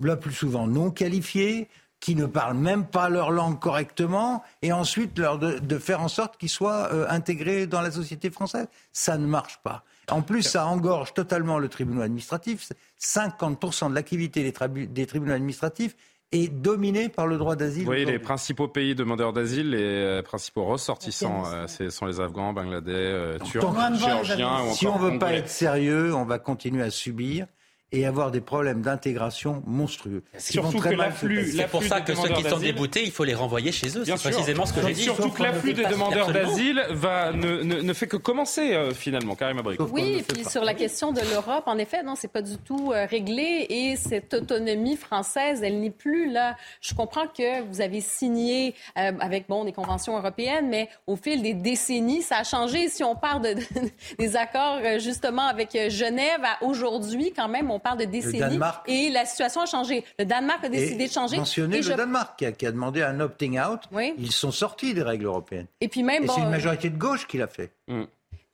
la 0.00 0.16
plus 0.16 0.32
souvent 0.32 0.66
non 0.66 0.90
qualifiées, 0.90 1.68
qui 2.00 2.16
ne 2.16 2.26
parlent 2.26 2.58
même 2.58 2.86
pas 2.86 3.08
leur 3.08 3.30
langue 3.30 3.58
correctement, 3.58 4.42
et 4.60 4.72
ensuite 4.72 5.18
leur 5.18 5.38
de, 5.38 5.78
faire 5.78 6.02
en 6.02 6.08
sorte 6.08 6.36
qu'ils 6.36 6.50
soient 6.50 6.92
euh, 6.92 7.06
intégrés 7.08 7.66
dans 7.66 7.80
la 7.80 7.90
société 7.90 8.30
française? 8.30 8.66
Ça 8.92 9.16
ne 9.16 9.26
marche 9.26 9.58
pas. 9.62 9.84
En 10.10 10.22
plus, 10.22 10.42
ça 10.42 10.66
engorge 10.66 11.14
totalement 11.14 11.58
le 11.58 11.68
tribunal 11.68 12.04
administratif. 12.04 12.72
50% 13.00 13.90
de 13.90 13.94
l'activité 13.94 14.42
des, 14.42 14.86
des 14.86 15.06
tribunaux 15.06 15.34
administratifs 15.34 15.96
est 16.32 16.48
dominée 16.48 17.08
par 17.08 17.26
le 17.26 17.38
droit 17.38 17.54
d'asile. 17.54 17.88
Oui, 17.88 18.04
les 18.04 18.18
principaux 18.18 18.66
pays 18.66 18.94
demandeurs 18.94 19.32
d'asile, 19.32 19.70
les 19.70 19.78
euh, 19.82 20.22
principaux 20.22 20.64
ressortissants, 20.64 21.44
euh, 21.46 21.66
ce 21.68 21.90
sont 21.90 22.06
les 22.06 22.20
Afghans, 22.20 22.52
Bangladais, 22.52 23.38
Turcs, 23.44 23.64
Géorgiens. 23.94 24.72
Si 24.72 24.86
on 24.86 24.98
ne 24.98 25.10
veut 25.10 25.18
pas 25.18 25.32
être 25.32 25.48
sérieux, 25.48 26.14
on 26.14 26.24
va 26.24 26.38
continuer 26.38 26.82
à 26.82 26.90
subir 26.90 27.46
et 27.94 28.06
avoir 28.06 28.30
des 28.32 28.40
problèmes 28.40 28.82
d'intégration 28.82 29.62
monstrueux. 29.66 30.22
Surtout 30.36 30.80
que 30.80 30.88
l'afflux, 30.88 31.52
c'est 31.52 31.68
pour 31.68 31.82
ça 31.84 32.00
que 32.00 32.14
ceux 32.14 32.28
qui 32.30 32.42
sont 32.42 32.58
déboutés, 32.58 33.04
il 33.04 33.12
faut 33.12 33.24
les 33.24 33.34
renvoyer 33.34 33.70
chez 33.70 33.86
eux. 33.96 34.04
C'est 34.04 34.14
précisément 34.14 34.66
ce 34.66 34.72
que 34.72 34.86
j'ai 34.86 34.94
dit. 34.94 35.02
Surtout 35.02 35.30
que 35.30 35.42
l'afflux 35.42 35.74
des 35.74 35.84
demandeurs 35.86 36.32
d'asile 36.32 36.84
va 36.90 37.32
ne, 37.32 37.62
ne, 37.62 37.92
fait 37.92 38.08
que 38.08 38.16
commencer 38.16 38.74
euh, 38.74 38.92
finalement, 38.92 39.36
Karim 39.36 39.58
Abrik. 39.58 39.80
Oui, 39.92 40.16
et 40.18 40.22
puis 40.22 40.44
sur 40.44 40.64
la 40.64 40.74
question 40.74 41.12
de 41.12 41.20
l'Europe, 41.20 41.64
en 41.66 41.78
effet, 41.78 42.02
non, 42.02 42.14
c'est 42.16 42.28
pas 42.28 42.42
du 42.42 42.56
tout 42.58 42.92
euh, 42.92 43.06
réglé 43.06 43.66
et 43.68 43.96
cette 43.96 44.34
autonomie 44.34 44.96
française, 44.96 45.62
elle 45.62 45.80
n'est 45.80 45.90
plus 45.90 46.30
là. 46.30 46.56
Je 46.80 46.94
comprends 46.94 47.26
que 47.26 47.62
vous 47.62 47.80
avez 47.80 48.00
signé 48.00 48.74
euh, 48.98 49.12
avec 49.20 49.46
bon 49.48 49.64
des 49.64 49.72
conventions 49.72 50.18
européennes, 50.18 50.68
mais 50.68 50.88
au 51.06 51.14
fil 51.16 51.42
des 51.42 51.54
décennies, 51.54 52.22
ça 52.22 52.38
a 52.38 52.44
changé. 52.44 52.88
Si 52.88 53.04
on 53.04 53.14
parle 53.14 53.42
de, 53.42 53.54
des 54.18 54.36
accords 54.36 54.80
justement 54.98 55.46
avec 55.46 55.78
Genève, 55.90 56.40
à 56.42 56.64
aujourd'hui, 56.64 57.32
quand 57.32 57.48
même, 57.48 57.70
on 57.70 57.78
parle 57.84 57.98
de 57.98 58.04
décennies. 58.06 58.58
Et 58.86 59.10
la 59.10 59.24
situation 59.24 59.60
a 59.60 59.66
changé. 59.66 60.04
Le 60.18 60.24
Danemark 60.24 60.64
a 60.64 60.68
décidé 60.68 61.06
de 61.06 61.12
changer. 61.12 61.36
Mentionner 61.36 61.80
le 61.80 61.94
Danemark 61.94 62.44
qui 62.56 62.66
a, 62.66 62.72
demandé 62.72 63.02
un 63.02 63.20
opting 63.20 63.60
out. 63.60 63.82
Ils 64.18 64.32
sont 64.32 64.50
sortis 64.50 64.94
des 64.94 65.02
règles 65.02 65.26
européennes. 65.26 65.66
Et 65.80 65.88
puis 65.88 66.02
même. 66.02 66.26
c'est 66.28 66.40
une 66.40 66.50
majorité 66.50 66.90
de 66.90 66.98
gauche 66.98 67.28
qui 67.28 67.38
l'a 67.38 67.46
fait. 67.46 67.70
Mmh. 67.86 68.04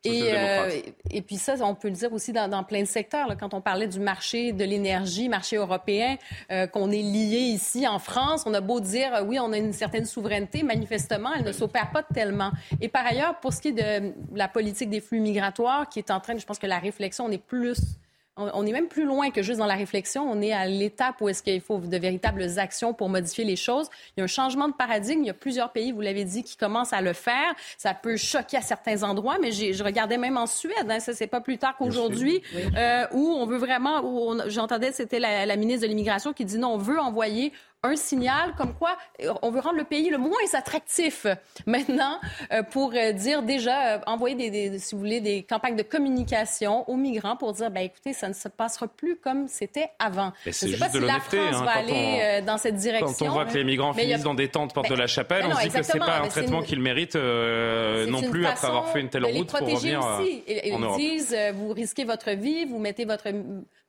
Et, 0.03 0.31
euh, 0.33 0.71
et 1.11 1.21
puis 1.21 1.37
ça, 1.37 1.57
on 1.61 1.75
peut 1.75 1.89
le 1.89 1.95
dire 1.95 2.11
aussi 2.15 2.33
dans, 2.33 2.65
plein 2.65 2.81
de 2.81 2.87
secteurs. 2.87 3.29
Là, 3.29 3.37
quand 3.37 3.53
on 3.53 3.61
parlait 3.61 3.87
du 3.87 4.01
marché 4.01 4.53
de 4.53 4.65
l'énergie, 4.65 5.29
marché 5.29 5.57
européen, 5.57 6.17
euh, 6.51 6.67
qu'on 6.67 6.91
est 6.91 7.03
lié 7.03 7.39
ici 7.39 7.87
en 7.87 7.99
France, 7.99 8.45
on 8.47 8.55
a 8.55 8.63
beau 8.63 8.81
dire, 8.81 9.15
euh, 9.15 9.23
oui, 9.23 9.39
on 9.39 9.53
a 9.53 9.59
une 9.59 9.75
certaine 9.75 10.07
souveraineté, 10.07 10.63
manifestement, 10.63 11.35
elle 11.37 11.45
ne 11.45 11.53
s'opère 11.53 11.91
pas 11.91 12.03
tellement. 12.03 12.51
Et 12.81 12.89
par 12.89 13.07
ailleurs, 13.07 13.41
pour 13.41 13.53
ce 13.53 13.61
qui 13.61 13.69
est 13.69 13.73
de 13.73 14.15
la 14.35 14.49
politique 14.49 14.89
des 14.89 15.03
flux 15.03 15.21
migratoires, 15.21 15.87
qui 15.87 15.99
est 15.99 16.11
en 16.11 16.21
train, 16.21 16.37
je 16.39 16.47
pense 16.47 16.59
que 16.59 16.67
la 16.67 16.79
réflexion, 16.79 17.27
on 17.27 17.31
est 17.31 17.37
plus 17.37 17.99
on 18.37 18.67
est 18.67 18.73
même 18.73 18.89
plus 18.89 19.05
loin 19.05 19.31
que 19.31 19.43
juste 19.43 19.59
dans 19.59 19.67
la 19.67 19.75
réflexion. 19.75 20.23
On 20.31 20.41
est 20.41 20.53
à 20.53 20.67
l'étape 20.67 21.21
où 21.21 21.29
est-ce 21.29 21.43
qu'il 21.43 21.61
faut 21.61 21.79
de 21.79 21.97
véritables 21.97 22.59
actions 22.59 22.95
pour 22.95 23.09
modifier 23.09 23.45
les 23.45 23.57
choses. 23.57 23.89
Il 24.17 24.21
y 24.21 24.23
a 24.23 24.25
un 24.25 24.29
changement 24.29 24.69
de 24.69 24.75
paradigme. 24.75 25.23
Il 25.23 25.27
y 25.27 25.31
a 25.31 25.35
plusieurs 25.35 25.73
pays, 25.73 25.93
vous 25.93 26.01
l'avez 26.01 26.25
dit, 26.25 26.43
qui 26.43 26.57
commencent 26.57 26.93
à 26.93 27.01
le 27.01 27.13
faire. 27.13 27.55
Ça 27.77 27.95
peut 27.95 28.17
choquer 28.17 28.57
à 28.59 28.63
certains 28.63 29.03
endroits, 29.03 29.39
mais 29.41 29.53
je 29.53 29.85
regardais 29.85 30.19
même 30.19 30.37
en 30.37 30.47
Suède. 30.47 30.89
Hein, 30.89 31.01
ça, 31.01 31.13
c'est 31.13 31.27
pas 31.27 31.41
plus 31.41 31.59
tard 31.59 31.77
qu'aujourd'hui, 31.77 32.43
euh, 32.77 33.07
où 33.13 33.29
on 33.29 33.47
veut 33.47 33.59
vraiment, 33.59 34.03
où 34.05 34.37
j'entendais, 34.47 34.93
c'était 34.93 35.19
la, 35.19 35.47
la 35.47 35.57
ministre 35.57 35.83
de 35.83 35.89
l'immigration 35.89 36.33
qui 36.33 36.45
dit 36.45 36.59
non, 36.59 36.75
on 36.75 36.79
veut 36.79 36.99
envoyer 36.99 37.53
un 37.83 37.97
signal 37.97 38.55
comme 38.57 38.75
quoi 38.75 38.97
euh, 39.23 39.33
on 39.43 39.51
veut 39.51 39.61
rendre 39.61 39.79
le 39.79 39.85
pays 39.85 40.11
le 40.11 40.19
moins 40.19 40.31
attractif 40.53 41.27
maintenant 41.67 42.21
euh, 42.53 42.63
pour 42.63 42.93
euh, 42.95 43.13
dire 43.13 43.43
déjà, 43.43 44.01
envoyer 44.07 44.51
des, 44.51 44.79
si 44.79 44.95
vous 44.95 45.01
voulez, 45.01 45.21
des 45.21 45.43
campagnes 45.43 45.77
de 45.77 45.83
communication 45.83 46.89
aux 46.89 46.97
migrants 46.97 47.37
pour 47.37 47.53
dire, 47.53 47.71
ben 47.71 47.81
écoutez, 47.81 48.13
ça 48.13 48.29
ne 48.29 48.35
se 48.35 48.49
passera 48.49 48.87
plus 48.87 49.17
comme 49.17 49.49
c'était 49.49 49.91
avant. 49.99 50.33
Je 50.45 50.51
ne 50.51 50.53
sais 50.53 50.77
pas 50.77 50.91
si 50.91 51.01
la 51.01 51.21
France 51.21 51.35
hein, 51.55 51.65
va 51.65 51.71
aller 51.73 52.43
dans 52.47 52.59
cette 52.59 52.77
direction. 52.77 53.27
Quand 53.27 53.27
on 53.27 53.33
voit 53.33 53.47
que 53.47 53.55
les 53.55 53.65
migrants 53.65 53.93
finissent 53.93 54.23
dans 54.23 54.35
des 54.35 54.49
tentes 54.49 54.75
porte 54.75 54.91
de 54.91 54.95
la 54.95 55.07
chapelle, 55.07 55.47
on 55.47 55.55
se 55.55 55.63
dit 55.63 55.71
que 55.71 55.83
c'est 55.83 55.99
pas 55.99 56.21
un 56.21 56.29
traitement 56.29 56.63
qu'ils 56.63 56.81
méritent 56.81 57.17
non 57.17 58.23
plus 58.31 58.47
après 58.47 58.67
avoir 58.67 58.89
fait 58.89 59.01
une 59.01 59.09
telle 59.09 59.25
route 59.25 59.51
pour 59.51 59.67
revenir 59.67 60.01
aussi. 60.01 60.43
Ils, 60.47 60.97
disent, 60.97 61.37
vous 61.55 61.73
risquez 61.73 62.05
votre 62.05 62.31
vie, 62.31 62.65
vous 62.65 62.79
mettez 62.79 63.05
votre, 63.05 63.29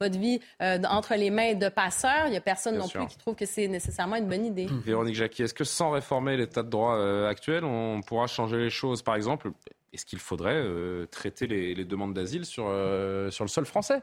votre 0.01 0.17
vie 0.17 0.39
entre 0.59 1.15
les 1.15 1.29
mains 1.29 1.53
de 1.53 1.69
passeurs. 1.69 2.27
Il 2.27 2.31
n'y 2.31 2.37
a 2.37 2.41
personne 2.41 2.77
non 2.77 2.87
plus 2.87 3.05
qui 3.07 3.17
trouve 3.17 3.35
que 3.35 3.45
c'est 3.45 3.67
nécessairement 3.67 4.15
une 4.15 4.27
bonne 4.27 4.45
idée. 4.45 4.67
Véronique 4.83 5.15
Jacquier, 5.15 5.45
est-ce 5.45 5.53
que 5.53 5.63
sans 5.63 5.91
réformer 5.91 6.37
l'état 6.37 6.63
de 6.63 6.69
droit 6.69 6.95
euh, 6.95 7.29
actuel, 7.29 7.63
on 7.63 8.01
pourra 8.01 8.27
changer 8.27 8.57
les 8.57 8.69
choses? 8.69 9.01
Par 9.01 9.15
exemple, 9.15 9.51
est-ce 9.93 10.05
qu'il 10.05 10.19
faudrait 10.19 10.55
euh, 10.55 11.05
traiter 11.07 11.47
les, 11.47 11.85
demandes 11.85 12.13
d'asile 12.13 12.45
sur, 12.45 12.65
euh, 12.67 13.29
sur 13.31 13.43
le 13.43 13.49
sol 13.49 13.65
français? 13.65 14.01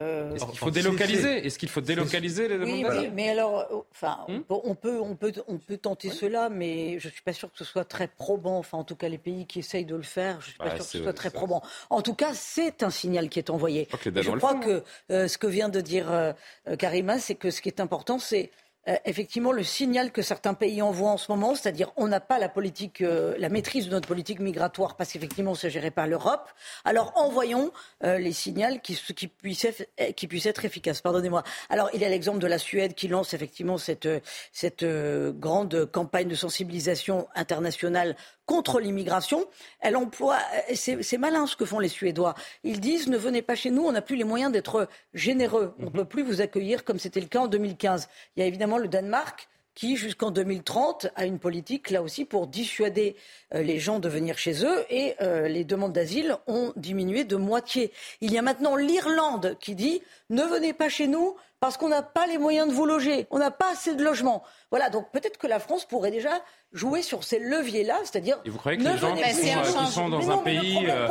Est-ce 0.00 0.44
qu'il 0.44 0.58
faut 0.58 0.70
délocaliser 0.70 1.46
Est-ce 1.46 1.58
qu'il 1.58 1.68
faut 1.70 1.80
délocaliser 1.80 2.48
les 2.48 2.58
demandes 2.58 2.94
Oui, 2.98 3.10
mais 3.14 3.30
alors, 3.30 3.86
enfin, 3.90 4.18
hmm 4.28 4.40
on, 4.48 4.74
peut, 4.74 5.00
on, 5.00 5.16
peut, 5.16 5.32
on 5.48 5.58
peut 5.58 5.78
tenter 5.78 6.10
cela, 6.10 6.50
mais 6.50 6.98
je 6.98 7.08
ne 7.08 7.12
suis 7.12 7.22
pas 7.22 7.32
sûr 7.32 7.50
que 7.50 7.58
ce 7.58 7.64
soit 7.64 7.84
très 7.84 8.06
probant. 8.06 8.58
Enfin, 8.58 8.78
en 8.78 8.84
tout 8.84 8.96
cas, 8.96 9.08
les 9.08 9.18
pays 9.18 9.46
qui 9.46 9.60
essayent 9.60 9.86
de 9.86 9.96
le 9.96 10.02
faire, 10.02 10.40
je 10.40 10.46
ne 10.46 10.50
suis 10.50 10.58
pas 10.58 10.70
sûr 10.70 10.78
que 10.78 10.84
ce 10.84 11.02
soit 11.02 11.12
très 11.12 11.30
probant. 11.30 11.62
En 11.90 12.02
tout 12.02 12.14
cas, 12.14 12.34
c'est 12.34 12.82
un 12.82 12.90
signal 12.90 13.28
qui 13.28 13.38
est 13.38 13.50
envoyé. 13.50 13.88
je 14.04 14.30
crois 14.36 14.54
que 14.54 14.82
ce 15.08 15.38
que 15.38 15.46
vient 15.46 15.68
de 15.68 15.80
dire 15.80 16.34
Karima, 16.78 17.18
c'est 17.18 17.34
que 17.34 17.50
ce 17.50 17.60
qui 17.60 17.68
est 17.68 17.80
important, 17.80 18.18
c'est 18.18 18.50
euh, 18.88 18.96
effectivement 19.04 19.52
le 19.52 19.64
signal 19.64 20.12
que 20.12 20.22
certains 20.22 20.54
pays 20.54 20.80
envoient 20.80 21.10
en 21.10 21.16
ce 21.16 21.30
moment, 21.30 21.54
c'est-à-dire 21.54 21.92
on 21.96 22.06
n'a 22.06 22.20
pas 22.20 22.38
la 22.38 22.48
politique, 22.48 23.00
euh, 23.00 23.34
la 23.38 23.48
maîtrise 23.48 23.86
de 23.86 23.90
notre 23.90 24.06
politique 24.06 24.38
migratoire 24.40 24.96
parce 24.96 25.12
qu'effectivement 25.12 25.54
c'est 25.54 25.70
géré 25.70 25.90
par 25.90 26.06
l'Europe. 26.06 26.48
Alors 26.84 27.12
envoyons 27.16 27.72
euh, 28.04 28.18
les 28.18 28.32
signaux 28.32 28.78
qui, 28.82 28.94
qui, 29.14 29.28
puissent 29.28 29.64
être, 29.64 30.64
efficaces. 30.64 31.00
Pardonnez-moi. 31.00 31.42
Alors 31.68 31.90
il 31.94 32.00
y 32.00 32.04
a 32.04 32.08
l'exemple 32.08 32.38
de 32.38 32.46
la 32.46 32.58
Suède 32.58 32.94
qui 32.94 33.08
lance 33.08 33.34
effectivement 33.34 33.76
cette 33.76 34.84
grande 34.84 35.86
campagne 35.86 36.28
de 36.28 36.34
sensibilisation 36.34 37.26
internationale 37.34 38.16
contre 38.46 38.80
l'immigration. 38.80 39.46
Elle 39.80 39.96
emploie, 39.96 40.38
c'est 40.74 41.18
malin 41.18 41.46
ce 41.46 41.56
que 41.56 41.64
font 41.64 41.78
les 41.78 41.88
Suédois. 41.88 42.34
Ils 42.64 42.80
disent 42.80 43.08
ne 43.08 43.18
venez 43.18 43.42
pas 43.42 43.54
chez 43.54 43.70
nous, 43.70 43.82
on 43.82 43.92
n'a 43.92 44.02
plus 44.02 44.16
les 44.16 44.24
moyens 44.24 44.52
d'être 44.52 44.88
généreux. 45.12 45.74
On 45.78 45.82
ne 45.82 45.86
mhm. 45.88 45.92
peut 45.92 46.04
plus 46.04 46.22
vous 46.22 46.40
accueillir 46.40 46.84
comme 46.84 46.98
c'était 46.98 47.20
le 47.20 47.26
cas 47.26 47.40
en 47.40 47.48
2015. 47.48 48.08
Il 48.36 48.40
y 48.40 48.42
a 48.42 48.46
évidemment 48.46 48.78
le 48.78 48.88
Danemark 48.88 49.48
qui, 49.76 49.96
jusqu'en 49.96 50.30
2030, 50.30 51.08
a 51.14 51.26
une 51.26 51.38
politique, 51.38 51.90
là 51.90 52.02
aussi, 52.02 52.24
pour 52.24 52.46
dissuader 52.46 53.14
euh, 53.54 53.62
les 53.62 53.78
gens 53.78 54.00
de 54.00 54.08
venir 54.08 54.38
chez 54.38 54.64
eux 54.64 54.84
et 54.88 55.14
euh, 55.20 55.48
les 55.48 55.64
demandes 55.64 55.92
d'asile 55.92 56.36
ont 56.46 56.72
diminué 56.76 57.24
de 57.24 57.36
moitié. 57.36 57.92
Il 58.22 58.32
y 58.32 58.38
a 58.38 58.42
maintenant 58.42 58.74
l'Irlande 58.74 59.56
qui 59.60 59.74
dit 59.74 60.02
ne 60.30 60.42
venez 60.42 60.72
pas 60.72 60.88
chez 60.88 61.06
nous 61.06 61.36
parce 61.60 61.76
qu'on 61.76 61.88
n'a 61.88 62.02
pas 62.02 62.26
les 62.26 62.38
moyens 62.38 62.68
de 62.68 62.72
vous 62.72 62.86
loger, 62.86 63.26
on 63.30 63.38
n'a 63.38 63.50
pas 63.50 63.72
assez 63.72 63.94
de 63.94 64.02
logements. 64.02 64.42
Voilà, 64.70 64.90
donc 64.90 65.10
peut-être 65.12 65.38
que 65.38 65.46
la 65.46 65.60
France 65.60 65.84
pourrait 65.84 66.10
déjà 66.10 66.42
jouer 66.72 67.02
sur 67.02 67.22
ces 67.22 67.38
leviers-là, 67.38 67.98
c'est-à-dire. 68.02 68.38
Et 68.44 68.50
vous 68.50 68.58
croyez 68.58 68.78
que 68.78 68.82
les 68.82 68.98
gens 68.98 69.14
qui 69.14 69.92
sont, 69.92 70.08
dans 70.08 70.30
un 70.30 70.38
pays 70.38 70.86
euh, 70.88 71.08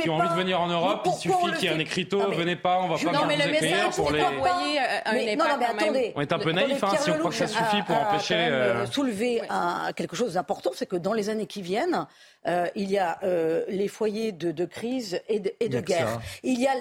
qui 0.00 0.08
ont 0.08 0.14
envie 0.16 0.28
de 0.28 0.34
venir 0.34 0.60
en 0.60 0.68
Europe, 0.68 1.06
il 1.06 1.12
suffit 1.12 1.52
qu'il 1.58 1.68
y 1.68 1.72
ait 1.72 1.74
un 1.74 1.78
écriteau, 1.78 2.30
venez 2.30 2.56
pas, 2.56 2.80
on 2.80 2.88
va 2.88 2.96
pas 2.96 3.12
non, 3.12 3.26
mais 3.26 3.36
le 3.36 3.50
message 3.50 3.94
pour 3.94 4.10
les. 4.10 4.22
Envoyer 4.22 4.78
un 5.04 5.12
mais, 5.12 5.36
non, 5.36 5.44
mais 5.58 5.66
attendez, 5.66 6.12
on 6.16 6.20
est 6.22 6.32
un 6.32 6.38
peu 6.38 6.52
naïf 6.52 6.82
hein, 6.82 6.92
si 6.98 7.10
on 7.10 7.18
croit 7.18 7.30
que 7.30 7.36
ça 7.36 7.46
suffit 7.46 7.82
pour 7.82 7.96
empêcher. 7.96 8.34
Euh... 8.36 8.86
Soulever 8.86 9.42
un, 9.50 9.92
quelque 9.94 10.16
chose 10.16 10.34
d'important, 10.34 10.70
c'est 10.74 10.86
que 10.86 10.96
dans 10.96 11.12
les 11.12 11.28
années 11.28 11.46
qui 11.46 11.62
viennent, 11.62 12.06
euh, 12.46 12.66
il 12.74 12.90
y 12.90 12.98
a 12.98 13.18
euh, 13.22 13.64
les 13.68 13.88
foyers 13.88 14.32
de, 14.32 14.50
de, 14.50 14.64
crise 14.64 15.20
et 15.28 15.40
de, 15.40 15.52
et 15.60 15.68
de 15.68 15.80
guerre. 15.80 16.20
Il 16.42 16.60
y 16.60 16.66
a 16.66 16.74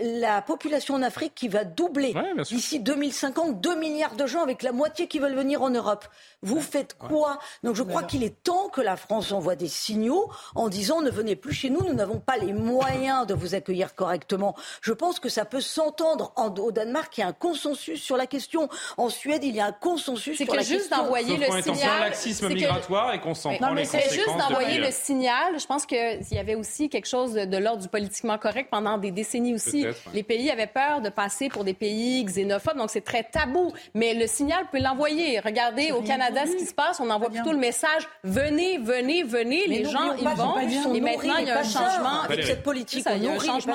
la 0.00 0.42
population 0.42 0.94
en 0.94 1.02
Afrique 1.02 1.34
qui 1.34 1.48
va 1.48 1.64
doubler 1.64 2.14
d'ici 2.44 2.80
2050, 2.80 3.60
2 3.60 3.76
milliards 3.76 4.16
de 4.16 4.26
gens 4.26 4.42
avec 4.42 4.62
la 4.62 4.72
moitié 4.72 5.06
qui 5.06 5.18
veulent 5.18 5.34
venir 5.34 5.62
en 5.62 5.73
Europe. 5.74 6.06
Vous 6.44 6.60
faites 6.60 6.96
quoi? 6.98 7.38
Donc 7.62 7.74
je 7.74 7.82
crois 7.82 8.02
qu'il 8.02 8.22
est 8.22 8.42
temps 8.42 8.68
que 8.68 8.80
la 8.80 8.96
France 8.96 9.32
envoie 9.32 9.56
des 9.56 9.68
signaux 9.68 10.30
en 10.54 10.68
disant 10.68 11.00
ne 11.00 11.10
venez 11.10 11.36
plus 11.36 11.54
chez 11.54 11.70
nous, 11.70 11.82
nous 11.82 11.94
n'avons 11.94 12.20
pas 12.20 12.36
les 12.36 12.52
moyens 12.52 13.26
de 13.26 13.34
vous 13.34 13.54
accueillir 13.54 13.94
correctement. 13.94 14.54
Je 14.82 14.92
pense 14.92 15.18
que 15.20 15.28
ça 15.28 15.44
peut 15.44 15.62
s'entendre. 15.62 16.32
Au 16.36 16.70
Danemark, 16.70 17.16
il 17.16 17.20
y 17.22 17.24
a 17.24 17.28
un 17.28 17.32
consensus 17.32 18.02
sur 18.02 18.16
la 18.16 18.26
question. 18.26 18.68
En 18.96 19.08
Suède, 19.08 19.42
il 19.42 19.54
y 19.54 19.60
a 19.60 19.66
un 19.66 19.72
consensus 19.72 20.36
sur 20.36 20.46
la 20.54 20.58
question. 20.58 20.76
C'est 20.76 20.82
juste 20.82 20.90
d'envoyer 20.90 21.36
le 21.36 21.62
signal. 21.62 22.00
laxisme 22.00 22.48
migratoire 22.48 23.14
et 23.14 23.20
qu'on 23.20 23.34
s'en 23.34 23.54
prend 23.54 23.72
les 23.72 23.86
C'est 23.86 24.10
juste 24.10 24.36
d'envoyer 24.38 24.78
le 24.78 24.90
signal. 24.90 25.58
Je 25.58 25.66
pense 25.66 25.86
qu'il 25.86 26.20
y 26.30 26.38
avait 26.38 26.54
aussi 26.54 26.90
quelque 26.90 27.08
chose 27.08 27.32
de 27.32 27.56
l'ordre 27.56 27.82
du 27.82 27.88
politiquement 27.88 28.36
correct 28.38 28.68
pendant 28.70 28.98
des 28.98 29.10
décennies 29.10 29.54
aussi. 29.54 29.86
Les 30.12 30.22
pays 30.22 30.50
avaient 30.50 30.66
peur 30.66 31.00
de 31.00 31.08
passer 31.08 31.48
pour 31.48 31.64
des 31.64 31.74
pays 31.74 32.22
xénophobes, 32.24 32.76
donc 32.76 32.90
c'est 32.90 33.04
très 33.04 33.24
tabou. 33.24 33.72
Mais 33.94 34.12
le 34.12 34.26
signal 34.26 34.66
peut 34.70 34.80
l'envoyer. 34.80 35.40
Regardez 35.40 35.92
au 35.92 36.02
Canada 36.02 36.33
ce 36.46 36.56
qui 36.56 36.66
se 36.66 36.74
passe, 36.74 37.00
on 37.00 37.10
envoie 37.10 37.30
plutôt 37.30 37.52
le 37.52 37.58
message 37.58 38.08
venez, 38.22 38.78
venez, 38.78 39.22
venez, 39.22 39.66
les 39.66 39.84
gens 39.84 40.12
ils 40.18 40.28
vont. 40.28 40.58
Et 40.94 41.00
maintenant 41.00 41.36
il 41.38 41.46
y 41.46 41.50
a 41.50 41.60
un 41.60 41.62
changement 41.62 42.22
avec 42.22 42.44
cette 42.44 42.62
politique. 42.62 43.04
il 43.14 43.24
y 43.24 43.28
a 43.28 43.32
un 43.32 43.38
changement. 43.38 43.74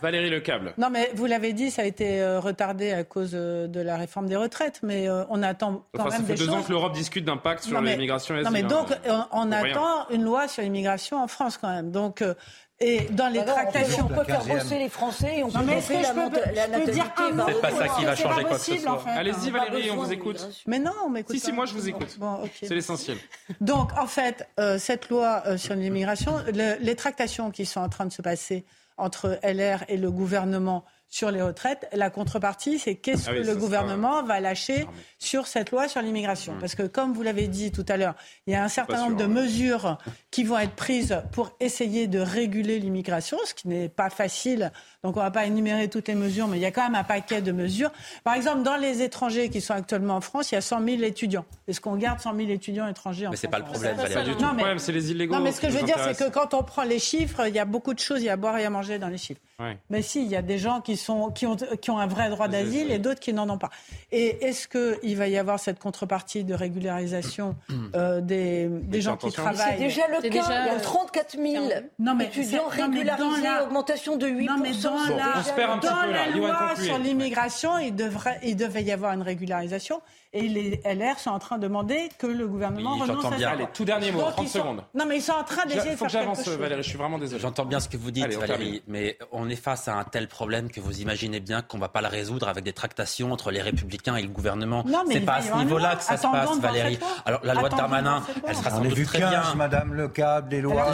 Valérie 0.00 0.30
Lecable. 0.30 0.74
Non 0.78 0.90
mais 0.90 1.10
vous 1.14 1.26
l'avez 1.26 1.52
dit, 1.52 1.70
ça 1.70 1.82
a 1.82 1.84
été 1.84 2.20
euh, 2.20 2.40
retardé 2.40 2.92
à 2.92 3.04
cause 3.04 3.32
euh, 3.34 3.66
de 3.66 3.80
la 3.80 3.96
réforme 3.96 4.26
des 4.26 4.36
retraites, 4.36 4.80
mais 4.82 5.08
euh, 5.08 5.24
on 5.30 5.42
attend 5.42 5.86
quand 5.94 6.10
même 6.10 6.22
des 6.22 6.36
choses. 6.36 6.38
Ça 6.38 6.44
fait 6.44 6.50
deux 6.50 6.50
ans 6.50 6.62
que 6.62 6.70
l'Europe 6.70 6.92
discute 6.92 7.24
d'un 7.24 7.36
pacte 7.36 7.64
sur 7.64 7.80
l'immigration 7.80 8.36
et 8.36 8.42
Non 8.42 8.50
mais 8.50 8.62
donc 8.62 8.88
on, 9.32 9.52
attend 9.52 10.08
une 10.10 10.24
loi 10.24 10.48
sur 10.48 10.62
l'immigration 10.62 11.22
en 11.22 11.26
France 11.26 11.58
quand 11.58 11.68
même. 11.68 11.90
Donc 11.90 12.22
et 12.82 13.00
dans 13.10 13.28
les 13.28 13.44
tractations. 13.44 14.08
On 14.10 14.14
peut 14.14 14.24
faire 14.24 14.44
bosser 14.44 14.78
les 14.78 14.88
Français 14.88 15.38
et 15.38 15.44
on 15.44 15.50
peut 15.50 15.64
bosser 15.64 16.02
la, 16.02 16.12
la 16.52 16.68
natalité. 16.68 17.02
C'est 17.46 17.60
pas 17.60 17.70
ça 17.70 17.88
qui 17.88 18.04
va 18.04 18.16
changer 18.16 18.42
quoi 18.44 18.58
que 18.58 18.64
ce 18.64 18.76
soit. 18.76 19.04
Allez-y 19.06 19.50
Valérie, 19.50 19.90
on 19.90 19.96
vous 19.96 20.12
écoute. 20.12 20.48
Mais 20.66 20.78
non, 20.78 20.92
on 21.04 21.10
m'écoute. 21.10 21.36
Si, 21.36 21.40
si, 21.40 21.52
moi 21.52 21.66
je 21.66 21.74
vous 21.74 21.88
écoute. 21.88 22.18
C'est 22.60 22.74
l'essentiel. 22.74 23.18
Donc 23.60 23.90
en 23.98 24.06
fait, 24.06 24.48
euh, 24.58 24.78
cette 24.78 25.08
loi 25.08 25.42
euh, 25.46 25.56
sur 25.56 25.74
l'immigration, 25.74 26.42
les 26.52 26.96
tractations 26.96 27.50
qui 27.50 27.66
sont 27.66 27.80
en 27.80 27.88
train 27.88 28.06
de 28.06 28.12
se 28.12 28.22
passer 28.22 28.64
entre 28.96 29.38
LR 29.42 29.84
et 29.88 29.96
le 29.96 30.10
gouvernement 30.10 30.84
sur 31.12 31.30
les 31.30 31.42
retraites. 31.42 31.86
La 31.92 32.08
contrepartie, 32.08 32.78
c'est 32.78 32.94
qu'est-ce 32.94 33.28
ah 33.28 33.34
que 33.34 33.40
le 33.40 33.54
gouvernement 33.54 34.22
va 34.22 34.40
lâcher 34.40 34.86
sur 35.18 35.46
cette 35.46 35.70
loi 35.70 35.86
sur 35.86 36.00
l'immigration. 36.00 36.54
Mmh. 36.54 36.58
Parce 36.58 36.74
que, 36.74 36.84
comme 36.84 37.12
vous 37.12 37.22
l'avez 37.22 37.48
dit 37.48 37.70
tout 37.70 37.84
à 37.88 37.98
l'heure, 37.98 38.14
il 38.46 38.54
y 38.54 38.56
a 38.56 38.64
un 38.64 38.68
certain 38.68 38.96
nombre 38.96 39.18
de 39.18 39.26
mesures 39.26 39.98
qui 40.30 40.42
vont 40.42 40.58
être 40.58 40.74
prises 40.74 41.22
pour 41.32 41.54
essayer 41.60 42.06
de 42.06 42.18
réguler 42.18 42.78
l'immigration, 42.78 43.36
ce 43.44 43.52
qui 43.52 43.68
n'est 43.68 43.90
pas 43.90 44.08
facile. 44.08 44.72
Donc, 45.04 45.16
on 45.18 45.20
ne 45.20 45.26
va 45.26 45.30
pas 45.30 45.44
énumérer 45.44 45.88
toutes 45.88 46.08
les 46.08 46.14
mesures, 46.14 46.48
mais 46.48 46.56
il 46.56 46.62
y 46.62 46.66
a 46.66 46.70
quand 46.70 46.84
même 46.84 46.94
un 46.94 47.04
paquet 47.04 47.42
de 47.42 47.52
mesures. 47.52 47.92
Par 48.24 48.32
exemple, 48.32 48.62
dans 48.62 48.76
les 48.76 49.02
étrangers 49.02 49.50
qui 49.50 49.60
sont 49.60 49.74
actuellement 49.74 50.16
en 50.16 50.22
France, 50.22 50.50
il 50.50 50.54
y 50.54 50.58
a 50.58 50.62
100 50.62 50.82
000 50.82 51.02
étudiants. 51.02 51.44
Est-ce 51.68 51.82
qu'on 51.82 51.96
garde 51.96 52.20
100 52.20 52.34
000 52.36 52.48
étudiants 52.48 52.88
étrangers 52.88 53.26
en 53.26 53.32
mais 53.32 53.36
France 53.36 53.44
Mais 53.44 53.50
pas 53.50 53.58
le 53.58 53.64
problème, 53.64 53.96
Valérie. 53.96 54.14
Pas 54.14 54.22
du 54.22 54.34
tout 54.34 54.44
le 54.46 54.56
problème, 54.56 54.78
c'est 54.78 54.92
les 54.92 55.10
illégaux. 55.10 55.34
Non, 55.34 55.42
mais 55.42 55.52
ce 55.52 55.60
que 55.60 55.68
je 55.68 55.76
veux 55.76 55.84
dire, 55.84 55.98
c'est 56.02 56.16
que 56.16 56.30
quand 56.30 56.54
on 56.54 56.62
prend 56.62 56.84
les 56.84 56.98
chiffres, 56.98 57.46
il 57.46 57.54
y 57.54 57.58
a 57.58 57.66
beaucoup 57.66 57.92
de 57.92 57.98
choses, 57.98 58.22
il 58.22 58.26
y 58.26 58.30
a 58.30 58.32
à 58.32 58.36
boire 58.36 58.56
et 58.56 58.64
à 58.64 58.70
manger 58.70 58.98
dans 58.98 59.08
les 59.08 59.18
chiffres. 59.18 59.42
Mais 59.90 60.02
si, 60.02 60.22
il 60.22 60.28
y 60.28 60.36
a 60.36 60.42
des 60.42 60.58
gens 60.58 60.80
qui, 60.80 60.96
sont, 61.02 61.30
qui, 61.30 61.46
ont, 61.46 61.56
qui 61.56 61.90
ont 61.90 61.98
un 61.98 62.06
vrai 62.06 62.30
droit 62.30 62.48
d'asile 62.48 62.90
et 62.90 62.98
d'autres 62.98 63.20
qui 63.20 63.32
n'en 63.32 63.48
ont 63.48 63.58
pas. 63.58 63.70
Et 64.10 64.46
est-ce 64.46 64.68
qu'il 64.68 65.16
va 65.16 65.28
y 65.28 65.36
avoir 65.36 65.58
cette 65.60 65.78
contrepartie 65.78 66.44
de 66.44 66.54
régularisation 66.54 67.56
euh, 67.94 68.20
des, 68.20 68.68
des 68.68 69.00
gens 69.00 69.16
qui 69.16 69.30
travaillent? 69.30 69.74
C'est 69.76 69.84
déjà 69.84 70.08
le 70.08 70.20
cas. 70.22 70.28
Il 70.28 70.34
y 70.34 70.76
a 70.76 70.80
34 70.80 71.36
000 71.36 71.64
non, 71.98 72.14
mais 72.14 72.26
étudiants 72.26 72.68
régularisés, 72.68 73.42
la... 73.42 73.64
augmentation 73.64 74.16
de 74.16 74.26
8 74.26 74.46
Non, 74.46 74.58
mais 74.58 74.72
dans 74.72 74.96
la, 75.16 75.76
dans 75.76 76.02
la 76.10 76.28
loi 76.28 76.74
sur 76.76 76.98
l'immigration, 76.98 77.78
il, 77.78 77.94
devrait, 77.94 78.40
il 78.42 78.56
devait 78.56 78.82
y 78.82 78.92
avoir 78.92 79.12
une 79.12 79.22
régularisation. 79.22 80.00
Et 80.34 80.48
les 80.48 80.80
LR 80.86 81.18
sont 81.18 81.30
en 81.30 81.38
train 81.38 81.58
de 81.58 81.62
demander 81.62 82.08
que 82.18 82.26
le 82.26 82.48
gouvernement 82.48 82.96
renonce 82.96 83.24
à 83.26 83.38
ça. 83.38 83.50
Allez, 83.50 83.66
tout 83.74 83.84
dernier 83.84 84.12
mot, 84.12 84.22
30 84.22 84.48
secondes. 84.48 84.82
Non, 84.94 85.04
mais 85.06 85.18
ils 85.18 85.22
sont 85.22 85.32
en 85.32 85.44
train 85.44 85.66
d'essayer 85.66 85.90
de 85.92 85.96
faire 85.96 86.08
quelque 86.08 86.24
chose. 86.24 86.44
j'avance, 86.44 86.48
Valérie, 86.48 86.82
je 86.82 86.88
suis 86.88 86.96
vraiment 86.96 87.18
désolé. 87.18 87.38
J'entends 87.38 87.66
bien 87.66 87.80
ce 87.80 87.88
que 87.90 87.98
vous 87.98 88.10
dites, 88.10 88.32
Valérie, 88.32 88.82
mais 88.86 89.18
on 89.30 89.50
est 89.50 89.56
face 89.56 89.88
à 89.88 89.94
un 89.94 90.04
tel 90.04 90.28
problème 90.28 90.70
que 90.70 90.80
vous 90.80 91.02
imaginez 91.02 91.40
bien 91.40 91.60
qu'on 91.60 91.76
ne 91.76 91.82
va 91.82 91.88
pas 91.88 92.00
le 92.00 92.08
résoudre 92.08 92.48
avec 92.48 92.64
des 92.64 92.72
tractations 92.72 93.30
entre 93.30 93.50
les 93.50 93.60
Républicains 93.60 94.16
et 94.16 94.22
le 94.22 94.28
gouvernement. 94.28 94.84
C'est 95.10 95.20
pas 95.20 95.34
à 95.34 95.42
ce 95.42 95.54
niveau-là 95.54 95.96
que 95.96 96.02
ça 96.02 96.16
se 96.16 96.26
passe, 96.26 96.58
Valérie. 96.60 96.98
Alors, 97.26 97.40
la 97.44 97.52
loi 97.52 97.68
de 97.68 97.76
Darmanin, 97.76 98.22
elle 98.46 98.56
sera 98.56 98.70
sans 98.70 98.80
doute 98.80 99.04
très 99.04 99.18
bien. 99.18 99.42
Madame 99.54 99.92
Le 99.92 100.08
Câble, 100.08 100.50
les 100.50 100.62
lois. 100.62 100.92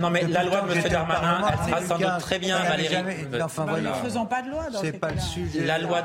Non, 0.00 0.10
mais 0.10 0.22
la 0.22 0.42
loi 0.42 0.62
de 0.62 0.72
M. 0.72 0.82
Darmanin, 0.90 1.44
elle 1.52 1.68
sera 1.68 1.82
sans 1.82 1.98
doute 1.98 2.18
très 2.18 2.38
bien, 2.40 2.58
Valérie. 2.58 2.96
Enfin, 3.40 3.64
voilà. 3.68 3.90
Ne 3.90 3.94
faisons 3.94 4.26
pas 4.26 4.42
de 4.42 4.50
loi. 4.50 4.64
C'est 4.80 4.98
pas 4.98 5.12
le 5.12 5.20
sujet. 5.20 5.64
La 5.64 5.78
loi 5.78 6.02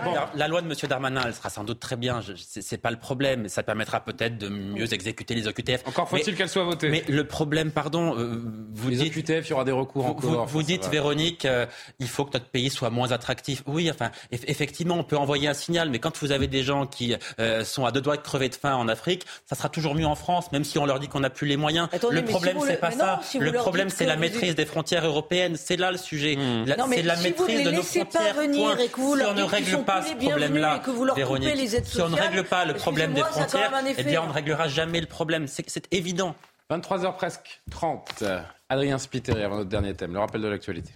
de 0.61 0.67
M. 0.67 0.73
Darmanin, 0.87 1.23
elle 1.25 1.33
sera 1.33 1.49
sans 1.49 1.63
doute 1.63 1.79
très 1.79 1.95
bien. 1.95 2.21
C'est 2.37 2.77
pas 2.77 2.91
le 2.91 2.97
problème. 2.97 3.47
Ça 3.49 3.63
permettra 3.63 3.99
peut-être 4.03 4.37
de 4.37 4.49
mieux 4.49 4.93
exécuter 4.93 5.35
les 5.35 5.47
OQTF. 5.47 5.87
Encore 5.87 6.09
faut-il 6.09 6.35
qu'elle 6.35 6.49
soit 6.49 6.63
votée. 6.63 6.89
Mais 6.89 7.03
le 7.07 7.25
problème, 7.25 7.71
pardon, 7.71 8.17
euh, 8.17 8.41
vous 8.73 8.89
les 8.89 8.97
dites, 8.97 9.17
OQTF, 9.17 9.47
il 9.47 9.49
y 9.49 9.53
aura 9.53 9.63
des 9.63 9.71
recours 9.71 10.05
encore. 10.05 10.45
Vous, 10.45 10.63
dites, 10.63 10.87
Véronique, 10.89 11.45
euh, 11.45 11.65
il 11.99 12.07
faut 12.07 12.25
que 12.25 12.33
notre 12.33 12.49
pays 12.49 12.69
soit 12.69 12.89
moins 12.89 13.11
attractif. 13.11 13.63
Oui, 13.67 13.89
enfin, 13.89 14.11
effectivement, 14.31 14.95
on 14.95 15.03
peut 15.03 15.17
envoyer 15.17 15.47
un 15.47 15.53
signal, 15.53 15.89
mais 15.89 15.99
quand 15.99 16.17
vous 16.19 16.31
avez 16.31 16.47
des 16.47 16.63
gens 16.63 16.85
qui 16.85 17.15
euh, 17.39 17.63
sont 17.63 17.85
à 17.85 17.91
deux 17.91 18.01
doigts 18.01 18.17
de 18.17 18.21
crever 18.21 18.49
de 18.49 18.55
faim 18.55 18.75
en 18.75 18.87
Afrique, 18.87 19.25
ça 19.45 19.55
sera 19.55 19.69
toujours 19.69 19.95
mieux 19.95 20.05
en 20.05 20.15
France, 20.15 20.51
même 20.51 20.63
si 20.63 20.77
on 20.77 20.85
leur 20.85 20.99
dit 20.99 21.07
qu'on 21.07 21.19
n'a 21.19 21.29
plus 21.29 21.47
les 21.47 21.57
moyens. 21.57 21.89
le 22.09 22.23
problème, 22.23 22.57
c'est 22.65 22.79
pas 22.79 22.91
ça. 22.91 23.21
le 23.39 23.51
problème, 23.51 23.89
c'est 23.89 24.05
la 24.05 24.15
maîtrise 24.15 24.55
des 24.55 24.65
frontières 24.65 25.05
européennes. 25.05 25.55
C'est 25.57 25.77
là 25.77 25.91
le 25.91 25.97
sujet. 25.97 26.35
Hmm. 26.35 26.65
C'est 26.89 27.03
la 27.03 27.15
maîtrise 27.17 27.63
de 27.63 27.71
nos 27.71 27.83
frontières. 27.83 28.35
si 28.41 28.59
on 28.59 29.33
ne 29.33 29.43
règle 29.43 29.83
pas 29.83 30.01
ce 30.01 30.13
problème-là, 30.13 30.81
Véronique, 31.15 31.85
si 31.85 32.01
on 32.01 32.09
ne 32.09 32.15
règle 32.27 32.43
pas 32.47 32.65
le 32.65 32.73
problème 32.73 33.13
des 33.13 33.21
frontières, 33.21 33.71
eh 33.97 34.03
bien, 34.03 34.23
on 34.23 34.27
ne 34.27 34.33
réglera 34.33 34.67
jamais 34.67 35.01
le 35.01 35.07
problème. 35.07 35.47
C'est 35.47 35.87
évident. 35.91 36.35
23h 36.69 37.15
presque 37.15 37.61
30. 37.71 38.23
Adrien 38.69 38.97
Spiteri, 38.97 39.43
avant 39.43 39.57
notre 39.57 39.69
dernier 39.69 39.93
thème, 39.93 40.13
le 40.13 40.19
rappel 40.19 40.41
de 40.41 40.47
l'actualité. 40.47 40.91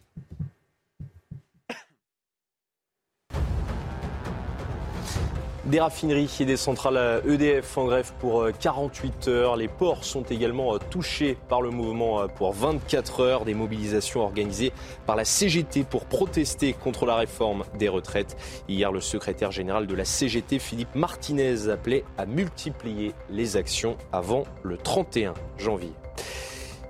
Des 5.70 5.80
raffineries 5.80 6.36
et 6.40 6.46
des 6.46 6.58
centrales 6.58 7.22
EDF 7.28 7.78
en 7.78 7.86
grève 7.86 8.12
pour 8.18 8.48
48 8.60 9.28
euh, 9.28 9.44
heures. 9.44 9.56
Les 9.56 9.68
ports 9.68 10.04
sont 10.04 10.24
également 10.24 10.74
euh, 10.74 10.80
touchés 10.90 11.38
par 11.48 11.62
le 11.62 11.70
mouvement 11.70 12.22
euh, 12.22 12.28
pour 12.28 12.54
24 12.54 13.20
heures. 13.20 13.46
Des 13.46 13.54
mobilisations 13.54 14.22
organisées 14.22 14.74
par 15.06 15.16
la 15.16 15.26
CGT 15.26 15.84
pour 15.84 16.06
protester 16.06 16.74
contre 16.74 17.06
la 17.06 17.18
réforme 17.18 17.66
des 17.78 17.88
retraites. 17.88 18.36
Hier, 18.68 18.92
le 18.92 19.00
secrétaire 19.00 19.52
général 19.52 19.86
de 19.86 19.94
la 19.94 20.06
CGT, 20.06 20.58
Philippe 20.58 20.96
Martinez, 20.96 21.70
appelait 21.70 22.04
à 22.18 22.26
multiplier 22.26 23.14
les 23.30 23.56
actions 23.56 23.96
avant 24.12 24.46
le 24.64 24.76
31 24.76 25.36
janvier. 25.60 25.94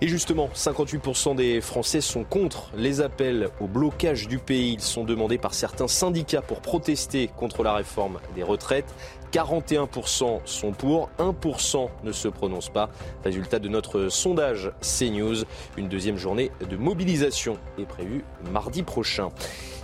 Et 0.01 0.07
justement, 0.07 0.49
58% 0.55 1.35
des 1.35 1.59
Français 1.59 1.99
sont 1.99 2.23
contre 2.23 2.71
les 2.73 3.01
appels 3.01 3.49
au 3.59 3.67
blocage 3.67 4.29
du 4.29 4.39
pays. 4.39 4.75
Ils 4.75 4.81
sont 4.81 5.03
demandés 5.03 5.37
par 5.37 5.53
certains 5.53 5.89
syndicats 5.89 6.41
pour 6.41 6.61
protester 6.61 7.29
contre 7.35 7.63
la 7.63 7.73
réforme 7.73 8.19
des 8.33 8.43
retraites. 8.43 8.95
41% 9.33 10.39
sont 10.45 10.71
pour, 10.71 11.09
1% 11.19 11.89
ne 12.05 12.11
se 12.13 12.29
prononce 12.29 12.69
pas. 12.69 12.89
Résultat 13.25 13.59
de 13.59 13.67
notre 13.67 14.07
sondage 14.07 14.71
CNews. 14.81 15.43
Une 15.75 15.89
deuxième 15.89 16.17
journée 16.17 16.49
de 16.69 16.77
mobilisation 16.77 17.57
est 17.77 17.85
prévue 17.85 18.23
mardi 18.53 18.83
prochain. 18.83 19.29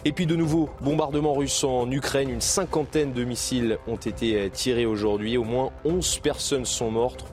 Et 0.06 0.14
puis 0.14 0.26
de 0.28 0.38
nouveau, 0.38 0.70
bombardement 0.80 1.34
russe 1.34 1.66
en 1.66 1.92
Ukraine. 1.92 2.30
Une 2.30 2.40
cinquantaine 2.40 3.12
de 3.12 3.26
missiles 3.26 3.80
ont 3.86 3.98
été 3.98 4.50
tirés 4.52 4.86
aujourd'hui. 4.86 5.36
Au 5.36 5.44
moins 5.44 5.72
11 5.84 6.20
personnes 6.20 6.66
sont 6.66 6.90
mortes. 6.90 7.26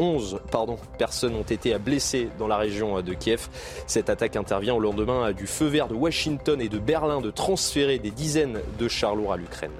11 0.00 0.40
pardon, 0.50 0.78
personnes 0.98 1.36
ont 1.36 1.42
été 1.42 1.78
blessées 1.78 2.28
dans 2.38 2.48
la 2.48 2.56
région 2.56 3.00
de 3.02 3.14
Kiev. 3.14 3.48
Cette 3.86 4.10
attaque 4.10 4.34
intervient 4.34 4.74
au 4.74 4.80
lendemain 4.80 5.30
du 5.32 5.46
feu 5.46 5.66
vert 5.66 5.88
de 5.88 5.94
Washington 5.94 6.60
et 6.60 6.68
de 6.68 6.78
Berlin 6.78 7.20
de 7.20 7.30
transférer 7.30 7.98
des 7.98 8.10
dizaines 8.10 8.60
de 8.78 8.88
chars 8.88 9.14
lourds 9.14 9.34
à 9.34 9.36
l'Ukraine. 9.36 9.70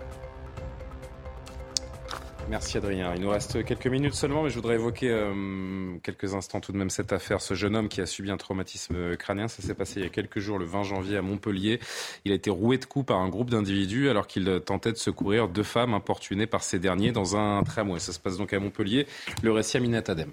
Merci 2.48 2.78
Adrien. 2.78 3.14
Il 3.14 3.22
nous 3.22 3.30
reste 3.30 3.64
quelques 3.64 3.86
minutes 3.86 4.14
seulement, 4.14 4.42
mais 4.42 4.50
je 4.50 4.56
voudrais 4.56 4.74
évoquer 4.74 5.10
euh, 5.10 5.96
quelques 6.02 6.34
instants 6.34 6.60
tout 6.60 6.72
de 6.72 6.76
même 6.76 6.90
cette 6.90 7.12
affaire. 7.12 7.40
Ce 7.40 7.54
jeune 7.54 7.76
homme 7.76 7.88
qui 7.88 8.00
a 8.00 8.06
subi 8.06 8.30
un 8.30 8.36
traumatisme 8.36 9.16
crânien, 9.16 9.46
ça 9.48 9.62
s'est 9.62 9.74
passé 9.74 10.00
il 10.00 10.02
y 10.02 10.06
a 10.06 10.10
quelques 10.10 10.40
jours, 10.40 10.58
le 10.58 10.64
20 10.64 10.82
janvier 10.82 11.16
à 11.16 11.22
Montpellier. 11.22 11.80
Il 12.24 12.32
a 12.32 12.34
été 12.34 12.50
roué 12.50 12.78
de 12.78 12.84
coups 12.84 13.06
par 13.06 13.18
un 13.18 13.28
groupe 13.28 13.50
d'individus 13.50 14.08
alors 14.08 14.26
qu'il 14.26 14.60
tentait 14.64 14.92
de 14.92 14.96
secourir 14.96 15.48
deux 15.48 15.62
femmes 15.62 15.94
importunées 15.94 16.46
par 16.46 16.62
ces 16.62 16.78
derniers 16.78 17.12
dans 17.12 17.36
un 17.36 17.62
tramway. 17.62 18.00
Ça 18.00 18.12
se 18.12 18.18
passe 18.18 18.36
donc 18.36 18.52
à 18.52 18.58
Montpellier. 18.58 19.06
Le 19.42 19.52
récit 19.52 19.76
à 19.76 19.80
Minette 19.80 20.10
Adem. 20.10 20.32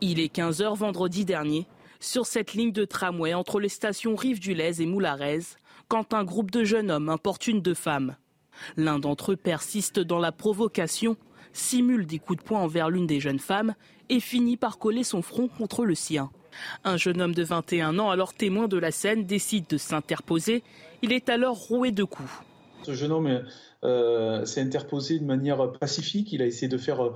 Il 0.00 0.18
est 0.18 0.34
15h 0.34 0.76
vendredi 0.76 1.24
dernier, 1.24 1.66
sur 2.00 2.26
cette 2.26 2.54
ligne 2.54 2.72
de 2.72 2.84
tramway 2.84 3.34
entre 3.34 3.60
les 3.60 3.68
stations 3.68 4.16
Rive 4.16 4.40
du 4.40 4.52
Lez 4.52 4.82
et 4.82 4.86
Moularez, 4.86 5.42
quand 5.86 6.12
un 6.12 6.24
groupe 6.24 6.50
de 6.50 6.64
jeunes 6.64 6.90
hommes 6.90 7.08
importune 7.08 7.62
deux 7.62 7.74
femmes. 7.74 8.16
L'un 8.76 8.98
d'entre 8.98 9.32
eux 9.32 9.36
persiste 9.36 10.00
dans 10.00 10.18
la 10.18 10.32
provocation, 10.32 11.16
simule 11.52 12.06
des 12.06 12.18
coups 12.18 12.38
de 12.38 12.44
poing 12.44 12.60
envers 12.60 12.90
l'une 12.90 13.06
des 13.06 13.20
jeunes 13.20 13.38
femmes 13.38 13.74
et 14.08 14.20
finit 14.20 14.56
par 14.56 14.78
coller 14.78 15.04
son 15.04 15.22
front 15.22 15.48
contre 15.48 15.84
le 15.84 15.94
sien. 15.94 16.30
Un 16.84 16.96
jeune 16.96 17.20
homme 17.20 17.34
de 17.34 17.42
21 17.42 17.98
ans, 17.98 18.10
alors 18.10 18.34
témoin 18.34 18.68
de 18.68 18.76
la 18.76 18.90
scène, 18.90 19.24
décide 19.24 19.66
de 19.68 19.78
s'interposer. 19.78 20.62
Il 21.02 21.12
est 21.12 21.28
alors 21.28 21.56
roué 21.56 21.92
de 21.92 22.04
coups. 22.04 22.30
Ce 22.82 22.94
jeune 22.94 23.12
homme 23.12 23.42
euh, 23.84 24.44
s'est 24.44 24.60
interposé 24.60 25.18
de 25.18 25.24
manière 25.24 25.72
pacifique. 25.72 26.32
Il 26.32 26.42
a 26.42 26.46
essayé 26.46 26.68
de 26.68 26.78
faire 26.78 27.10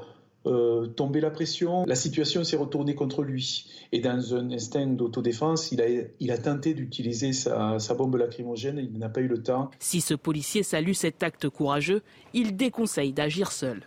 euh, 0.47 0.87
tomber 0.87 1.21
la 1.21 1.31
pression. 1.31 1.85
La 1.87 1.95
situation 1.95 2.45
s'est 2.45 2.57
retournée 2.57 2.95
contre 2.95 3.23
lui. 3.23 3.67
Et 3.93 4.01
dans 4.01 4.35
un 4.35 4.51
instinct 4.53 4.87
d'autodéfense, 4.87 5.73
il 5.73 5.81
a, 5.81 5.87
il 6.21 6.31
a 6.31 6.39
tenté 6.39 6.75
d'utiliser 6.75 7.33
sa, 7.33 7.79
sa, 7.79 7.95
bombe 7.95 8.17
lacrymogène. 8.17 8.79
Il 8.79 8.99
n'a 8.99 9.09
pas 9.09 9.21
eu 9.21 9.29
le 9.29 9.43
temps. 9.43 9.71
Si 9.79 10.01
ce 10.01 10.15
policier 10.15 10.63
salue 10.63 10.93
cet 10.93 11.23
acte 11.23 11.49
courageux, 11.49 12.03
il 12.33 12.57
déconseille 12.57 13.13
d'agir 13.13 13.53
seul. 13.53 13.83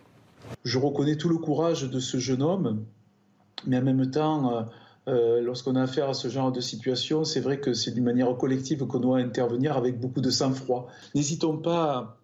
Je 0.64 0.78
reconnais 0.78 1.16
tout 1.16 1.28
le 1.28 1.38
courage 1.38 1.88
de 1.88 2.00
ce 2.00 2.18
jeune 2.18 2.42
homme, 2.42 2.84
mais 3.66 3.78
en 3.78 3.82
même 3.82 4.10
temps, 4.10 4.54
euh, 4.54 4.62
euh, 5.08 5.40
lorsqu'on 5.40 5.76
a 5.76 5.82
affaire 5.82 6.08
à 6.08 6.14
ce 6.14 6.28
genre 6.28 6.52
de 6.52 6.60
situation, 6.60 7.24
c'est 7.24 7.40
vrai 7.40 7.60
que 7.60 7.72
c'est 7.72 7.92
d'une 7.92 8.04
manière 8.04 8.36
collective 8.36 8.86
qu'on 8.86 9.00
doit 9.00 9.18
intervenir 9.18 9.76
avec 9.76 9.98
beaucoup 9.98 10.20
de 10.20 10.30
sang-froid. 10.30 10.88
N'hésitons 11.14 11.56
pas 11.56 12.18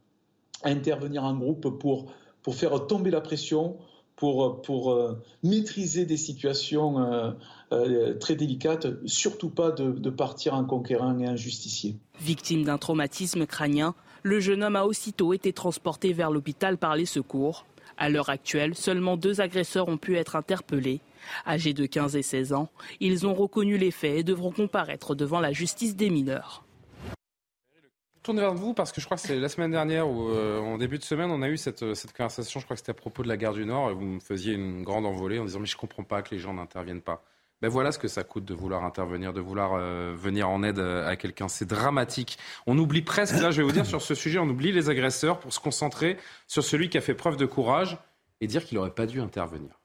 à 0.63 0.69
intervenir 0.69 1.25
en 1.25 1.35
groupe 1.35 1.79
pour, 1.79 2.13
pour 2.43 2.55
faire 2.55 2.87
tomber 2.87 3.11
la 3.11 3.21
pression, 3.21 3.77
pour, 4.17 4.63
pour 4.63 4.93
euh, 4.93 5.23
maîtriser 5.43 6.07
des 6.07 6.17
situations 6.17 6.99
euh, 7.01 7.31
euh, 7.73 8.15
très 8.15 8.35
délicates, 8.35 8.87
surtout 9.07 9.51
pas 9.51 9.71
de, 9.71 9.93
de, 9.93 10.11
partir 10.11 10.55
en 10.55 10.65
conquérant 10.65 11.19
et 11.19 11.29
en 11.29 11.37
justicier. 11.37 11.97
Victime 12.21 12.65
d'un 12.65 12.79
traumatisme 12.79 13.47
crânien, 13.47 13.95
le 14.23 14.41
jeune 14.41 14.65
homme 14.65 14.77
a 14.77 14.85
aussitôt 14.85 15.35
été 15.35 15.53
transporté 15.53 16.13
vers 16.13 16.31
l'hôpital 16.31 16.79
par 16.79 16.97
les 16.97 17.07
secours. 17.07 17.67
À 17.99 18.09
l'heure 18.09 18.31
actuelle, 18.31 18.75
seulement 18.75 19.17
deux 19.17 19.41
agresseurs 19.41 19.89
ont 19.89 19.99
pu 19.99 20.17
être 20.17 20.37
interpellés. 20.37 21.01
Âgés 21.47 21.75
de 21.75 21.87
15 21.87 22.17
et 22.17 22.23
16 22.23 22.53
ans, 22.53 22.69
ils 23.01 23.27
ont 23.27 23.35
reconnu 23.35 23.79
les 23.79 23.91
faits 23.91 24.19
et 24.19 24.23
devront 24.23 24.53
comparaître 24.53 25.15
devant 25.15 25.41
la 25.41 25.53
justice 25.53 25.97
des 25.97 26.11
mineurs 26.11 26.66
tourne 28.27 28.41
vers 28.41 28.55
vous 28.55 28.75
parce 28.75 28.91
que 28.91 29.01
je 29.01 29.07
crois 29.07 29.17
que 29.17 29.23
c'est 29.23 29.39
la 29.39 29.49
semaine 29.49 29.71
dernière 29.71 30.09
ou 30.09 30.31
euh, 30.31 30.59
en 30.59 30.79
début 30.79 30.99
de 30.99 31.05
semaine, 31.05 31.31
on 31.31 31.43
a 31.43 31.49
eu 31.49 31.57
cette, 31.57 31.95
cette 31.95 32.13
conversation. 32.13 32.59
Je 32.59 32.65
crois 32.65 32.75
que 32.75 32.81
c'était 32.81 32.91
à 32.91 32.95
propos 32.95 33.23
de 33.23 33.29
la 33.29 33.37
gare 33.37 33.53
du 33.53 33.65
Nord. 33.65 33.91
Et 33.91 33.95
vous 33.95 34.05
me 34.05 34.21
faisiez 34.21 34.55
une 34.55 34.83
grande 34.83 35.07
envolée 35.07 35.39
en 35.39 35.45
disant 35.45 35.61
Mais 35.61 35.67
je 35.67 35.77
comprends 35.77 36.03
pas 36.03 36.23
que 36.23 36.35
les 36.35 36.41
gens 36.41 36.53
n'interviennent 36.53 37.03
pas. 37.03 37.23
Ben 37.63 37.69
voilà 37.69 37.93
ce 37.93 37.99
que 37.99 38.09
ça 38.09 38.25
coûte 38.25 38.45
de 38.45 38.53
vouloir 38.53 38.85
intervenir, 38.85 39.33
de 39.33 39.41
vouloir 39.41 39.75
euh, 39.75 40.13
venir 40.15 40.51
en 40.51 40.63
aide 40.65 40.79
euh, 40.79 41.07
à 41.07 41.17
quelqu'un. 41.17 41.49
C'est 41.49 41.65
dramatique. 41.67 42.37
On 42.67 42.77
oublie 42.77 43.01
presque, 43.01 43.41
là 43.41 43.51
je 43.51 43.59
vais 43.59 43.63
vous 43.63 43.73
dire 43.73 43.87
sur 43.87 44.03
ce 44.03 44.15
sujet, 44.15 44.39
on 44.39 44.49
oublie 44.49 44.73
les 44.73 44.91
agresseurs 44.91 45.39
pour 45.39 45.55
se 45.55 45.61
concentrer 45.61 46.19
sur 46.49 46.65
celui 46.65 46.91
qui 46.91 46.99
a 46.99 47.01
fait 47.01 47.15
preuve 47.15 47.37
de 47.37 47.47
courage 47.47 47.97
et 48.43 48.47
dire 48.47 48.65
qu'il 48.65 48.77
n'aurait 48.77 48.91
pas 48.91 49.07
dû 49.07 49.21
intervenir. 49.23 49.81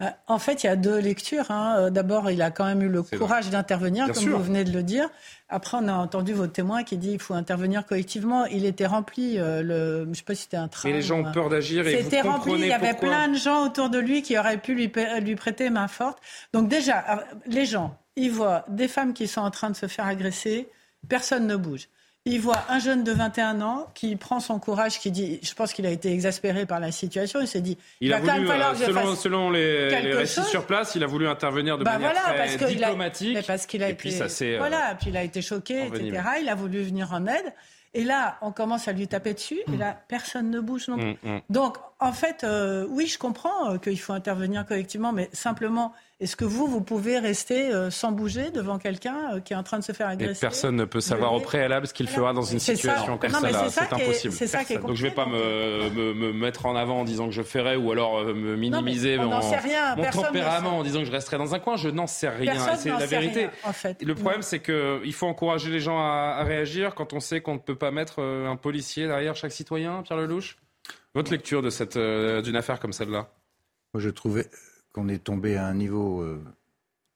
Euh, 0.00 0.06
en 0.26 0.38
fait, 0.38 0.64
il 0.64 0.66
y 0.66 0.70
a 0.70 0.76
deux 0.76 0.98
lectures. 0.98 1.50
Hein. 1.50 1.76
Euh, 1.78 1.90
d'abord, 1.90 2.30
il 2.30 2.40
a 2.42 2.50
quand 2.50 2.64
même 2.64 2.82
eu 2.82 2.88
le 2.88 3.02
courage 3.02 3.50
d'intervenir, 3.50 4.10
comme 4.12 4.24
vous 4.24 4.42
venez 4.42 4.64
de 4.64 4.72
le 4.72 4.82
dire. 4.82 5.08
Après, 5.48 5.76
on 5.80 5.88
a 5.88 5.92
entendu 5.92 6.32
votre 6.32 6.52
témoin 6.52 6.84
qui 6.84 6.96
dit 6.96 7.10
qu'il 7.10 7.20
faut 7.20 7.34
intervenir 7.34 7.84
collectivement. 7.84 8.46
Il 8.46 8.64
était 8.64 8.86
rempli, 8.86 9.38
euh, 9.38 9.62
le, 9.62 10.04
je 10.04 10.08
ne 10.08 10.14
sais 10.14 10.22
pas 10.22 10.34
si 10.34 10.42
c'était 10.42 10.56
un 10.56 10.68
train. 10.68 10.88
Et 10.88 10.92
les 10.92 11.02
gens 11.02 11.20
ont 11.20 11.32
peur 11.32 11.48
d'agir 11.48 11.86
et 11.86 12.02
C'était 12.02 12.22
rempli, 12.22 12.52
il 12.54 12.66
y 12.66 12.72
avait 12.72 12.94
plein 12.94 13.28
de 13.28 13.36
gens 13.36 13.66
autour 13.66 13.90
de 13.90 13.98
lui 13.98 14.22
qui 14.22 14.38
auraient 14.38 14.58
pu 14.58 14.74
lui, 14.74 14.92
lui 15.20 15.36
prêter 15.36 15.68
main 15.70 15.88
forte. 15.88 16.18
Donc 16.52 16.68
déjà, 16.68 17.24
les 17.46 17.66
gens, 17.66 17.98
ils 18.16 18.30
voient 18.30 18.64
des 18.68 18.88
femmes 18.88 19.12
qui 19.12 19.26
sont 19.26 19.40
en 19.40 19.50
train 19.50 19.70
de 19.70 19.76
se 19.76 19.86
faire 19.86 20.06
agresser, 20.06 20.68
personne 21.08 21.46
ne 21.46 21.56
bouge 21.56 21.88
il 22.26 22.40
voit 22.40 22.64
un 22.68 22.78
jeune 22.78 23.02
de 23.02 23.12
21 23.12 23.62
ans 23.62 23.88
qui 23.94 24.14
prend 24.16 24.40
son 24.40 24.58
courage, 24.58 25.00
qui 25.00 25.10
dit, 25.10 25.40
je 25.42 25.54
pense 25.54 25.72
qu'il 25.72 25.86
a 25.86 25.90
été 25.90 26.12
exaspéré 26.12 26.66
par 26.66 26.78
la 26.78 26.92
situation, 26.92 27.40
il 27.40 27.48
s'est 27.48 27.62
dit, 27.62 27.78
il, 28.00 28.12
a 28.12 28.20
voulu, 28.20 28.50
euh, 28.50 28.74
selon, 28.74 29.14
selon 29.16 29.50
les, 29.50 29.88
récits 30.12 30.44
sur 30.44 30.66
place, 30.66 30.94
il 30.94 31.02
a 31.02 31.06
voulu 31.06 31.26
intervenir 31.26 31.78
de 31.78 31.84
bah 31.84 31.98
manière 31.98 32.12
très 32.22 32.36
parce 32.58 32.70
diplomatique. 32.70 33.36
A, 33.38 33.42
parce 33.42 33.66
qu'il 33.66 33.82
a 33.82 33.88
et 33.88 33.92
été, 33.92 33.98
puis 33.98 34.12
ça 34.12 34.28
s'est, 34.28 34.58
voilà, 34.58 34.94
puis 35.00 35.08
il 35.10 35.16
a 35.16 35.22
été 35.22 35.40
choqué, 35.40 35.86
etc. 35.86 36.22
Il 36.42 36.48
a 36.48 36.54
voulu 36.54 36.82
venir 36.82 37.12
en 37.12 37.26
aide. 37.26 37.54
Et 37.92 38.04
là, 38.04 38.38
on 38.40 38.52
commence 38.52 38.86
à 38.86 38.92
lui 38.92 39.08
taper 39.08 39.34
dessus, 39.34 39.58
et 39.72 39.76
là, 39.76 39.98
personne 40.06 40.48
ne 40.50 40.60
bouge 40.60 40.86
non 40.88 40.96
plus. 40.96 41.18
Mm, 41.22 41.34
mm. 41.36 41.40
Donc, 41.50 41.76
en 41.98 42.12
fait, 42.12 42.44
euh, 42.44 42.86
oui, 42.88 43.06
je 43.06 43.18
comprends 43.18 43.72
euh, 43.72 43.78
qu'il 43.78 43.98
faut 43.98 44.12
intervenir 44.12 44.64
collectivement, 44.64 45.12
mais 45.12 45.28
simplement, 45.32 45.92
est-ce 46.20 46.36
que 46.36 46.44
vous, 46.44 46.66
vous 46.66 46.82
pouvez 46.82 47.18
rester 47.18 47.72
euh, 47.72 47.90
sans 47.90 48.12
bouger 48.12 48.50
devant 48.50 48.78
quelqu'un 48.78 49.36
euh, 49.36 49.40
qui 49.40 49.54
est 49.54 49.56
en 49.56 49.62
train 49.62 49.78
de 49.78 49.84
se 49.84 49.92
faire 49.92 50.06
agresser 50.06 50.38
Et 50.38 50.40
personne 50.40 50.76
ne 50.76 50.84
peut 50.84 51.00
savoir 51.00 51.32
au 51.32 51.40
préalable 51.40 51.86
ce 51.86 51.94
qu'il 51.94 52.08
fera 52.08 52.34
dans 52.34 52.42
une 52.42 52.58
situation 52.58 53.16
comme 53.16 53.30
celle-là. 53.30 53.70
C'est 53.70 53.90
impossible. 53.90 54.34
C'est 54.34 54.46
ça 54.46 54.64
qui 54.64 54.74
est 54.74 54.78
Donc 54.78 54.94
je 54.94 55.04
ne 55.04 55.08
vais 55.08 55.14
pas 55.14 55.24
me, 55.24 56.12
me, 56.12 56.32
mettre 56.34 56.66
en 56.66 56.76
avant 56.76 57.00
en 57.00 57.04
disant 57.04 57.26
que 57.26 57.32
je 57.32 57.40
ferai 57.42 57.74
ou 57.76 57.90
alors 57.90 58.18
euh, 58.18 58.34
me 58.34 58.54
minimiser 58.54 59.16
mon, 59.16 59.30
mon 59.30 60.10
tempérament 60.10 60.78
en 60.78 60.82
disant 60.82 60.98
que 61.00 61.06
je 61.06 61.10
resterai 61.10 61.38
dans 61.38 61.54
un 61.54 61.58
coin. 61.58 61.76
Je 61.76 61.88
n'en 61.88 62.06
sais 62.06 62.28
rien. 62.28 62.76
C'est 62.76 62.90
la 62.90 63.06
vérité. 63.06 63.48
en 63.64 63.72
fait. 63.72 64.02
Le 64.02 64.14
problème, 64.14 64.42
c'est 64.42 64.60
qu'il 64.60 65.14
faut 65.14 65.26
encourager 65.26 65.70
les 65.70 65.80
gens 65.80 65.98
à, 65.98 66.36
à 66.38 66.44
réagir 66.44 66.94
quand 66.94 67.14
on 67.14 67.20
sait 67.20 67.40
qu'on 67.40 67.54
ne 67.54 67.60
peut 67.60 67.76
pas 67.76 67.90
mettre 67.90 68.20
un 68.22 68.56
policier 68.56 69.06
derrière 69.06 69.36
chaque 69.36 69.52
citoyen, 69.52 70.02
Pierre 70.02 70.18
Lelouch? 70.18 70.58
Votre 71.14 71.32
lecture 71.32 71.62
de 71.62 71.70
cette 71.70 71.96
d'une 71.96 72.56
affaire 72.56 72.78
comme 72.78 72.92
celle-là? 72.92 73.30
Moi, 73.94 74.02
je 74.02 74.10
trouvais 74.10 74.46
qu'on 74.92 75.08
est 75.08 75.22
tombé 75.22 75.56
à 75.56 75.66
un 75.66 75.74
niveau 75.74 76.20
euh, 76.20 76.42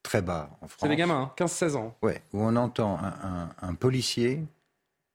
très 0.02 0.22
bas 0.22 0.50
en 0.60 0.68
France. 0.68 0.80
C'est 0.82 0.88
des 0.88 0.96
gamins, 0.96 1.32
15-16 1.36 1.64
hein, 1.64 1.74
ans. 1.76 1.96
Ouais, 2.02 2.22
où 2.32 2.42
on 2.42 2.56
entend 2.56 2.98
un, 3.60 3.74
policier 3.74 4.44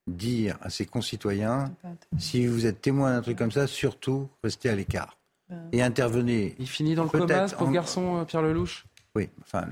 dire 0.08 0.58
à 0.62 0.70
ses 0.70 0.86
concitoyens 0.86 1.72
si 2.18 2.48
vous 2.48 2.66
êtes 2.66 2.82
témoin 2.82 3.14
d'un 3.14 3.22
truc 3.22 3.38
comme 3.38 3.52
ça, 3.52 3.68
surtout 3.68 4.28
restez 4.44 4.70
à 4.70 4.76
l'écart 4.76 5.20
et 5.72 5.82
intervenez. 5.82 6.56
Il 6.60 6.68
finit 6.68 6.96
dans 6.96 7.04
le 7.04 7.10
coma, 7.10 7.48
ce 7.48 7.56
pauvre 7.56 7.72
garçon, 7.72 8.18
euh, 8.18 8.26
Pierre 8.26 8.42
Lelouch 8.42 8.86
Oui, 9.16 9.30
enfin. 9.42 9.66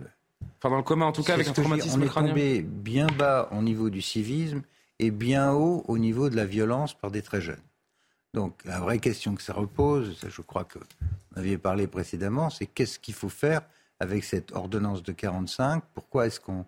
Enfin, 0.60 0.70
dans 0.70 0.78
le 0.78 0.84
coma, 0.84 1.06
en 1.06 1.12
tout 1.12 1.24
cas, 1.24 1.34
avec 1.34 1.48
un 1.48 1.54
traumatisme 1.54 2.06
crânien. 2.06 2.32
On 2.32 2.36
est 2.36 2.60
tombé 2.60 2.62
bien 2.62 3.08
bas 3.08 3.50
au 3.52 3.62
niveau 3.62 3.90
du 3.90 4.02
civisme 4.02 4.62
et 5.00 5.12
bien 5.12 5.54
haut 5.54 5.84
au 5.88 5.98
niveau 5.98 6.30
de 6.30 6.36
la 6.36 6.46
violence 6.46 6.94
par 6.94 7.12
des 7.12 7.22
très 7.22 7.42
jeunes. 7.42 7.62
Donc 8.34 8.64
la 8.66 8.80
vraie 8.80 9.00
question 9.00 9.36
que 9.36 9.42
ça 9.42 9.54
repose, 9.54 10.18
je 10.28 10.42
crois 10.42 10.64
que 10.64 10.80
vous 10.80 11.40
aviez 11.40 11.58
parlé 11.58 11.88
précédemment, 11.88 12.50
c'est 12.50 12.66
qu'est-ce 12.66 13.00
qu'il 13.00 13.14
faut 13.14 13.30
faire 13.30 13.62
avec 14.00 14.24
cette 14.24 14.52
ordonnance 14.52 15.04
de 15.04 15.12
45 15.12 15.84
Pourquoi 15.94 16.28
est-ce 16.28 16.40
qu'on, 16.40 16.66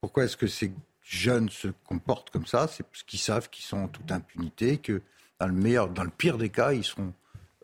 pourquoi 0.00 0.24
est-ce 0.24 0.36
que 0.36 0.46
ces 0.46 0.72
jeunes 1.02 1.48
se 1.48 1.68
comportent 1.84 2.30
comme 2.30 2.46
ça? 2.46 2.68
C'est 2.68 2.84
parce 2.84 3.02
qu'ils 3.02 3.18
savent 3.18 3.48
qu'ils 3.50 3.64
sont 3.64 3.78
en 3.78 3.88
toute 3.88 4.12
impunité, 4.12 4.78
que 4.78 5.02
dans 5.40 5.46
le 5.46 5.54
meilleur, 5.54 5.88
dans 5.88 6.04
le 6.04 6.10
pire 6.10 6.38
des 6.38 6.50
cas, 6.50 6.72
ils 6.72 6.84
seront 6.84 7.12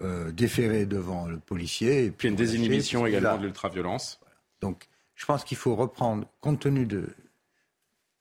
euh, 0.03 0.33
déférés 0.33 0.87
devant 0.87 1.27
le 1.27 1.39
policier. 1.39 2.07
Et 2.07 2.11
puis, 2.11 2.29
une 2.29 2.37
désinhibition 2.37 3.07
également 3.07 3.39
de 3.39 3.47
l'ultraviolence. 3.47 4.21
Donc 4.61 4.89
je 5.15 5.27
pense 5.27 5.45
qu'il 5.45 5.57
faut 5.57 5.77
reprendre, 5.77 6.27
compte 6.41 6.61
tenu 6.61 6.87
de, 6.87 7.09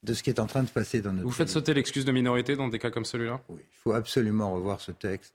de 0.03 0.13
ce 0.13 0.21
qui 0.21 0.29
est 0.29 0.39
en 0.39 0.47
train 0.47 0.63
de 0.63 0.69
passer 0.69 1.01
dans 1.01 1.13
notre 1.13 1.25
Vous 1.25 1.31
faites 1.31 1.49
sauter 1.49 1.73
l'excuse 1.73 2.05
de 2.05 2.11
minorité 2.11 2.55
dans 2.55 2.67
des 2.67 2.79
cas 2.79 2.91
comme 2.91 3.05
celui-là? 3.05 3.41
Oui, 3.49 3.61
il 3.61 3.77
faut 3.83 3.93
absolument 3.93 4.53
revoir 4.53 4.81
ce 4.81 4.91
texte 4.91 5.33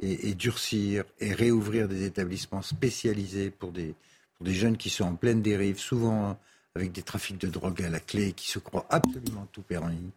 et, 0.00 0.34
durcir 0.34 1.04
et 1.20 1.32
réouvrir 1.32 1.88
des 1.88 2.04
établissements 2.04 2.62
spécialisés 2.62 3.50
pour 3.50 3.72
des, 3.72 3.94
pour 4.36 4.46
des 4.46 4.54
jeunes 4.54 4.76
qui 4.76 4.90
sont 4.90 5.04
en 5.04 5.14
pleine 5.14 5.42
dérive, 5.42 5.78
souvent 5.78 6.38
avec 6.74 6.92
des 6.92 7.02
trafics 7.02 7.38
de 7.38 7.48
drogue 7.48 7.82
à 7.82 7.88
la 7.88 8.00
clé, 8.00 8.32
qui 8.32 8.48
se 8.48 8.58
croient 8.58 8.86
absolument 8.90 9.46
tout 9.52 9.62
permis. 9.62 10.10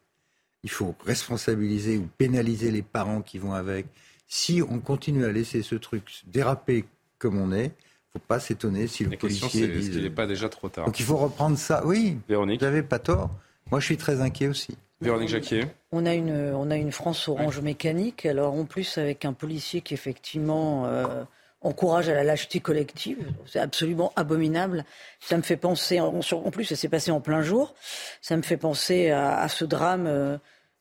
Il 0.64 0.70
faut 0.70 0.94
responsabiliser 1.06 1.98
ou 1.98 2.10
pénaliser 2.18 2.70
les 2.70 2.82
parents 2.82 3.22
qui 3.22 3.38
vont 3.38 3.54
avec. 3.54 3.86
Si 4.28 4.62
on 4.62 4.80
continue 4.80 5.24
à 5.24 5.32
laisser 5.32 5.64
ce 5.64 5.76
truc 5.76 6.24
déraper 6.28 6.86
comme 7.18 7.38
on 7.38 7.54
est, 7.54 7.72
faut 8.12 8.20
pas 8.20 8.40
s'étonner 8.40 8.88
si 8.88 9.06
le 9.06 9.18
policier 9.18 9.68
dit. 9.68 9.80
Est-ce 9.80 9.92
qu'il 9.92 10.04
n'est 10.04 10.10
pas 10.10 10.28
déjà 10.28 10.50
trop 10.50 10.68
tard? 10.68 10.86
Donc 10.86 11.00
il 11.00 11.06
faut 11.06 11.18
reprendre 11.18 11.58
ça. 11.58 11.86
Oui, 11.86 12.18
Véronique? 12.28 12.60
vous 12.60 12.66
n'avez 12.66 12.84
pas 12.84 13.00
tort. 13.00 13.32
Moi, 13.72 13.80
je 13.80 13.86
suis 13.86 13.98
très 13.98 14.22
inquiet 14.22 14.48
aussi. 14.48 14.78
Véronique 15.02 15.30
Jacquier. 15.30 15.68
On 15.92 16.06
a 16.06 16.14
une, 16.14 16.54
on 16.54 16.72
a 16.72 16.76
une 16.76 16.92
France 16.92 17.28
orange 17.28 17.62
mécanique. 17.62 18.26
Alors 18.26 18.54
en 18.54 18.66
plus 18.66 18.98
avec 18.98 19.24
un 19.26 19.34
policier 19.34 19.82
qui 19.82 19.94
effectivement 19.94 20.86
euh, 20.88 21.24
encourage 21.62 22.10
à 22.10 22.14
la 22.14 22.24
lâcheté 22.24 22.60
collective, 22.60 23.32
c'est 23.46 23.60
absolument 23.60 24.12
abominable. 24.18 24.84
Ça 25.22 25.38
me 25.38 25.42
fait 25.42 25.56
penser, 25.56 26.02
en, 26.02 26.12
plus 26.52 26.66
ça 26.66 26.76
s'est 26.76 26.90
passé 26.90 27.12
en 27.12 27.22
plein 27.22 27.42
jour. 27.42 27.76
Ça 28.22 28.36
me 28.36 28.42
fait 28.42 28.58
penser 28.58 29.12
à, 29.12 29.48
ce 29.48 29.66
drame. 29.66 30.06
Euh, 30.08 30.38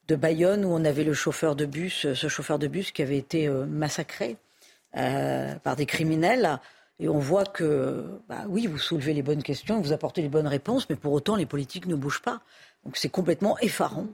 de 0.09 0.17
Bayonne 0.17 0.65
où 0.65 0.71
on 0.71 0.87
avait 0.87 1.05
le 1.05 1.13
chauffeur 1.13 1.55
de 1.55 1.67
bus, 1.67 2.15
ce 2.15 2.29
chauffeur 2.29 2.59
de 2.59 2.67
bus 2.67 2.93
qui 2.93 3.03
avait 3.03 3.19
été 3.19 3.47
massacré 3.47 4.39
par 4.95 5.77
des 5.77 5.85
criminels. 5.85 6.59
Et 7.01 7.09
on 7.09 7.19
voit 7.19 7.45
que, 7.45 8.05
bah 8.29 8.45
oui, 8.49 8.67
vous 8.67 8.79
soulevez 8.79 9.15
les 9.15 9.23
bonnes 9.23 9.43
questions, 9.43 9.81
vous 9.81 9.93
apportez 9.93 10.21
les 10.21 10.29
bonnes 10.29 10.49
réponses, 10.49 10.89
mais 10.91 10.97
pour 10.97 11.13
autant, 11.13 11.37
les 11.37 11.47
politiques 11.47 11.87
ne 11.87 11.95
bougent 11.95 12.23
pas. 12.23 12.41
Donc 12.89 12.97
c'est 12.97 13.11
complètement 13.11 13.59
effarant. 13.59 14.07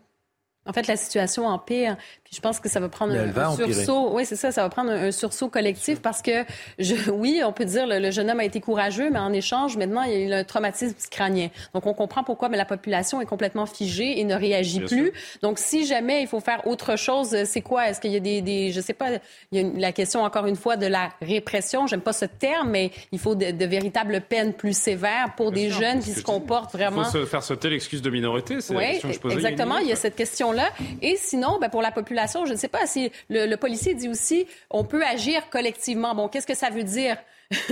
En 0.66 0.72
fait, 0.72 0.88
la 0.88 0.96
situation 0.96 1.46
empire. 1.46 1.96
Je 2.34 2.40
pense 2.40 2.60
que 2.60 2.68
ça 2.68 2.80
va 2.80 2.88
prendre 2.88 3.14
un, 3.14 3.56
sursaut. 3.56 4.10
Oui, 4.12 4.24
c'est 4.24 4.36
ça. 4.36 4.52
Ça 4.52 4.62
va 4.62 4.68
prendre 4.68 4.90
un, 4.90 5.12
sursaut 5.12 5.48
collectif 5.48 6.00
parce 6.00 6.22
que, 6.22 6.44
je, 6.78 7.10
oui, 7.10 7.42
on 7.44 7.52
peut 7.52 7.64
dire 7.64 7.86
le, 7.86 7.98
le 7.98 8.10
jeune 8.10 8.30
homme 8.30 8.40
a 8.40 8.44
été 8.44 8.60
courageux, 8.60 9.10
mais 9.10 9.18
en 9.18 9.32
échange, 9.32 9.76
maintenant, 9.76 10.02
il 10.02 10.12
y 10.12 10.16
a 10.16 10.18
eu 10.18 10.32
un 10.32 10.44
traumatisme 10.44 10.96
crânien. 11.10 11.48
Donc, 11.74 11.86
on 11.86 11.94
comprend 11.94 12.24
pourquoi 12.24 12.48
mais 12.48 12.56
la 12.56 12.64
population 12.64 13.20
est 13.20 13.26
complètement 13.26 13.66
figée 13.66 14.20
et 14.20 14.24
ne 14.24 14.34
réagit 14.34 14.80
plus. 14.80 15.12
Donc, 15.42 15.58
si 15.58 15.86
jamais 15.86 16.22
il 16.22 16.28
faut 16.28 16.40
faire 16.40 16.66
autre 16.66 16.96
chose, 16.96 17.36
c'est 17.44 17.60
quoi? 17.60 17.88
Est-ce 17.88 18.00
qu'il 18.00 18.12
y 18.12 18.16
a 18.16 18.20
des, 18.20 18.42
des, 18.42 18.72
je 18.72 18.80
sais 18.80 18.92
pas, 18.92 19.10
il 19.52 19.60
y 19.60 19.64
a 19.64 19.68
la 19.76 19.92
question, 19.92 20.22
encore 20.22 20.46
une 20.46 20.56
fois, 20.56 20.76
de 20.76 20.86
la 20.86 21.10
répression. 21.20 21.86
J'aime 21.86 22.00
pas 22.00 22.12
ce 22.12 22.24
terme, 22.24 22.70
mais 22.70 22.90
il 23.12 23.18
faut 23.18 23.34
de, 23.34 23.64
véritables 23.64 24.20
peines 24.20 24.52
plus 24.52 24.76
sévères 24.76 25.34
pour 25.36 25.52
des 25.52 25.70
jeunes 25.70 26.00
qui 26.00 26.12
se 26.12 26.22
comportent 26.22 26.72
vraiment. 26.72 27.02
Il 27.02 27.04
faut 27.04 27.10
se 27.10 27.26
faire 27.26 27.42
sauter 27.42 27.70
l'excuse 27.70 28.02
de 28.02 28.10
minorité. 28.10 28.60
C'est 28.60 28.74
oui, 28.74 29.00
que 29.00 29.12
je 29.12 29.18
posais. 29.18 29.34
Exactement. 29.34 29.78
Il 29.78 29.88
y 29.88 29.92
a 29.92 29.96
cette 29.96 30.16
question 30.16 30.52
là 30.52 30.70
Et 31.02 31.16
sinon, 31.16 31.58
ben, 31.60 31.68
pour 31.68 31.82
la 31.82 31.90
population, 31.90 32.23
je 32.26 32.52
ne 32.52 32.56
sais 32.56 32.68
pas 32.68 32.86
si 32.86 33.10
le, 33.28 33.54
policier 33.56 33.94
dit 33.94 34.08
aussi 34.08 34.46
on 34.70 34.84
peut 34.84 35.04
agir 35.04 35.48
collectivement. 35.50 36.14
Bon, 36.14 36.28
qu'est-ce 36.28 36.46
que 36.46 36.54
ça 36.54 36.70
veut 36.70 36.84
dire? 36.84 37.16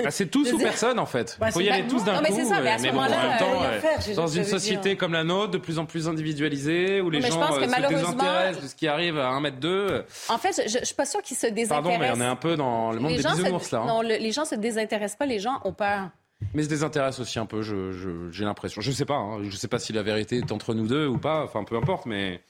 Ah, 0.05 0.11
c'est 0.11 0.27
tous 0.27 0.53
ou 0.53 0.59
personne 0.59 0.99
en 0.99 1.07
fait. 1.07 1.39
Il 1.45 1.53
faut 1.53 1.61
y 1.61 1.69
aller 1.69 1.87
tous 1.87 2.05
d'un 2.05 2.17
coup. 2.19 2.23
Mais, 2.23 2.45
ça, 2.45 2.61
mais, 2.61 2.71
à 2.71 2.79
ce 2.79 2.87
moment 2.87 3.07
temps, 3.07 4.15
dans 4.15 4.27
une 4.27 4.45
société 4.45 4.97
comme 4.97 5.13
la 5.13 5.25
nôtre, 5.25 5.53
de 5.53 5.59
plus 5.59 5.79
en 5.79 5.87
plus 5.87 6.09
individualisée, 6.09 7.01
où 7.01 7.11
les 7.11 7.21
gens 7.21 7.43
euh, 7.43 7.55
se 7.55 7.61
désintéressent 7.61 8.63
de 8.63 8.69
ce 8.69 8.75
qui 8.75 8.87
arrive 8.87 9.19
à 9.19 9.29
1 9.29 9.41
mètre 9.41 9.59
2 9.59 10.05
En 10.29 10.39
fait, 10.39 10.63
je, 10.69 10.79
ne 10.79 10.85
suis 10.85 10.95
pas 10.95 11.07
sûre 11.07 11.23
qu'ils 11.23 11.37
se 11.37 11.47
désintéressent. 11.47 11.99
Pardon, 11.99 11.99
mais 11.99 12.11
on 12.15 12.21
est 12.21 12.31
un 12.31 12.37
peu 12.37 12.57
dans 12.57 12.93
le 12.93 13.01
monde 13.01 13.17
des 13.17 13.23
bisounours 13.23 13.71
là. 13.71 13.81
Hein. 13.81 13.87
Non, 13.87 14.01
les 14.03 14.33
gens 14.33 14.45
se 14.45 14.55
désintéressent 14.55 15.19
pas, 15.19 15.27
les 15.27 15.39
gens 15.39 15.61
ont 15.65 15.73
peur. 15.73 16.11
Mais 16.55 16.63
se 16.65 16.69
désintéresse 16.69 17.19
aussi 17.21 17.39
un 17.39 17.47
peu, 17.47 17.63
j'ai 17.63 18.45
l'impression. 18.45 18.81
Je 18.81 18.91
ne 18.91 18.95
sais 18.95 19.05
pas, 19.05 19.15
hein. 19.15 19.39
je 19.43 19.47
ne 19.47 19.53
sais 19.53 19.69
pas 19.69 19.79
si 19.79 19.93
la 19.93 20.03
vérité 20.03 20.39
est 20.39 20.53
entre 20.53 20.75
nous 20.75 20.87
deux 20.87 21.07
ou 21.07 21.19
pas, 21.19 21.45
enfin 21.45 21.65
peu 21.65 21.77
importe, 21.77 22.07
mais 22.07 22.43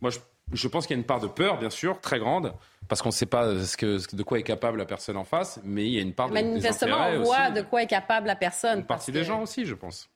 moi 0.00 0.10
je, 0.10 0.18
je 0.52 0.68
pense 0.68 0.86
qu'il 0.86 0.94
y 0.94 0.98
a 0.98 1.00
une 1.00 1.06
part 1.06 1.20
de 1.20 1.26
peur, 1.26 1.58
bien 1.58 1.70
sûr, 1.70 2.00
très 2.00 2.18
grande, 2.18 2.54
parce 2.88 3.02
qu'on 3.02 3.08
ne 3.08 3.14
sait 3.14 3.26
pas 3.26 3.64
ce 3.64 3.76
que, 3.76 4.14
de 4.14 4.22
quoi 4.22 4.38
est 4.38 4.42
capable 4.42 4.78
la 4.78 4.84
personne 4.84 5.16
en 5.16 5.24
face, 5.24 5.60
mais 5.64 5.86
il 5.86 5.92
y 5.92 5.98
a 5.98 6.02
une 6.02 6.14
part 6.14 6.28
de 6.28 6.34
Manifestement, 6.34 7.08
on 7.14 7.22
voit 7.22 7.50
de 7.50 7.62
quoi 7.62 7.82
est 7.82 7.86
capable 7.86 8.26
la 8.26 8.36
personne. 8.36 8.80
Une 8.80 8.86
partie 8.86 9.12
des 9.12 9.24
gens 9.24 9.42
aussi, 9.42 9.64
je 9.64 9.74
pense. 9.74 10.08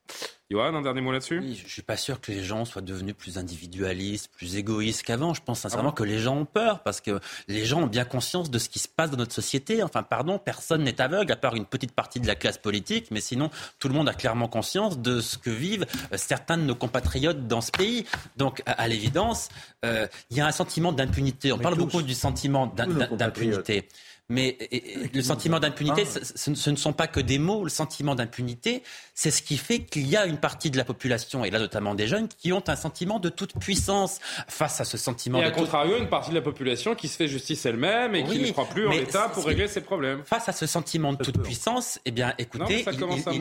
Johan, 0.49 0.77
un 0.77 0.83
dernier 0.83 1.01
mot 1.01 1.11
là-dessus? 1.11 1.41
Oui, 1.41 1.61
Je 1.61 1.73
suis 1.73 1.83
pas 1.83 1.97
sûr 1.97 2.21
que 2.21 2.31
les 2.31 2.45
gens 2.45 2.65
soient 2.65 2.81
devenus 2.81 3.17
plus 3.17 3.37
individualistes, 3.37 4.31
plus 4.37 4.55
égoïstes 4.55 5.03
qu'avant. 5.03 5.35
Je 5.35 5.43
pense 5.43 5.59
sincèrement 5.59 5.91
ah 5.91 5.97
que 5.97 6.05
les 6.05 6.21
gens 6.21 6.37
ont 6.37 6.45
peur 6.45 6.85
parce 6.85 7.01
que 7.01 7.19
les 7.49 7.65
gens 7.65 7.83
ont 7.83 7.87
bien 7.89 8.05
conscience 8.05 8.49
de 8.49 8.61
ce 8.61 8.69
qui 8.69 8.79
se 8.79 8.87
passe 8.87 9.11
dans 9.11 9.17
notre 9.17 9.33
société. 9.33 9.83
Enfin, 9.83 10.05
pardon, 10.05 10.39
personne 10.39 10.85
n'est 10.85 11.01
aveugle 11.01 11.33
à 11.33 11.37
part 11.37 11.57
une 11.57 11.67
petite 11.67 11.91
partie 11.91 12.21
de 12.21 12.29
la 12.29 12.37
classe 12.37 12.59
politique, 12.59 13.09
mais 13.11 13.21
sinon, 13.21 13.51
tout 13.81 13.89
le 13.89 13.95
monde 13.95 14.09
a 14.09 14.15
clairement 14.15 14.47
conscience 14.47 15.01
de 15.01 15.21
ce 15.21 15.37
que 15.37 15.51
vivent 15.51 15.87
euh, 16.13 16.17
certains 16.17 16.59
de 16.59 16.63
nos 16.63 16.77
compatriotes 16.77 17.49
dans 17.49 17.61
ce 17.61 17.73
pays. 17.73 18.07
Donc, 18.37 18.63
à, 18.67 18.87
l'évidence, 18.87 19.49
euh, 19.85 20.07
il 20.31 20.37
y 20.37 20.41
a 20.41 20.47
un 20.47 20.53
sentiment 20.53 20.93
d'impunité. 20.93 21.51
On 21.51 21.59
parle 21.59 21.77
beaucoup 21.77 22.03
du 22.03 22.15
sentiment 22.15 22.56
d'impunité. 22.65 23.89
Mais 24.29 24.59
le 25.15 25.23
sentiment 25.23 25.61
d'impunité, 25.61 26.05
ah. 26.05 26.19
ce, 26.35 26.71
ne 26.71 26.77
sont 26.77 26.93
pas 26.93 27.07
que 27.07 27.21
des 27.21 27.39
mots. 27.39 27.63
Le 27.63 27.71
sentiment 27.71 28.17
d'impunité, 28.17 28.83
c'est 29.15 29.31
ce 29.31 29.41
qui 29.41 29.57
fait 29.57 29.81
qu'il 29.81 30.09
y 30.09 30.17
a 30.17 30.27
une 30.27 30.39
partie 30.39 30.71
de 30.71 30.77
la 30.77 30.85
population, 30.85 31.45
et 31.45 31.51
là 31.51 31.61
notamment 31.61 31.95
des 31.95 32.09
jeunes, 32.09 32.27
qui 32.29 32.53
ont 32.53 32.63
un 32.67 32.75
sentiment 32.75 33.21
de 33.21 33.29
toute 33.29 33.57
puissance 33.59 34.19
face 34.49 34.81
à 34.81 34.85
ce 34.85 34.99
sentiment. 34.99 35.39
Et 35.39 35.45
à 35.45 35.53
contrario, 35.53 35.97
une 35.99 36.09
partie 36.09 36.31
de 36.31 36.35
la 36.35 36.43
population 36.43 36.97
qui 36.97 37.07
se 37.07 37.17
fait 37.17 37.29
justice 37.29 37.65
elle-même 37.67 38.17
et 38.17 38.25
qui 38.25 38.39
ne 38.41 38.51
croit 38.51 38.67
plus 38.67 38.89
en 38.89 38.91
l'État 38.91 39.29
pour 39.29 39.45
régler 39.45 39.69
ses 39.69 39.81
problèmes. 39.81 40.23
Face 40.25 40.49
à 40.49 40.53
ce 40.53 40.67
sentiment 40.67 41.13
de 41.13 41.23
toute 41.23 41.41
puissance, 41.43 42.01
eh 42.05 42.11
bien, 42.11 42.35
écoutez, 42.39 42.85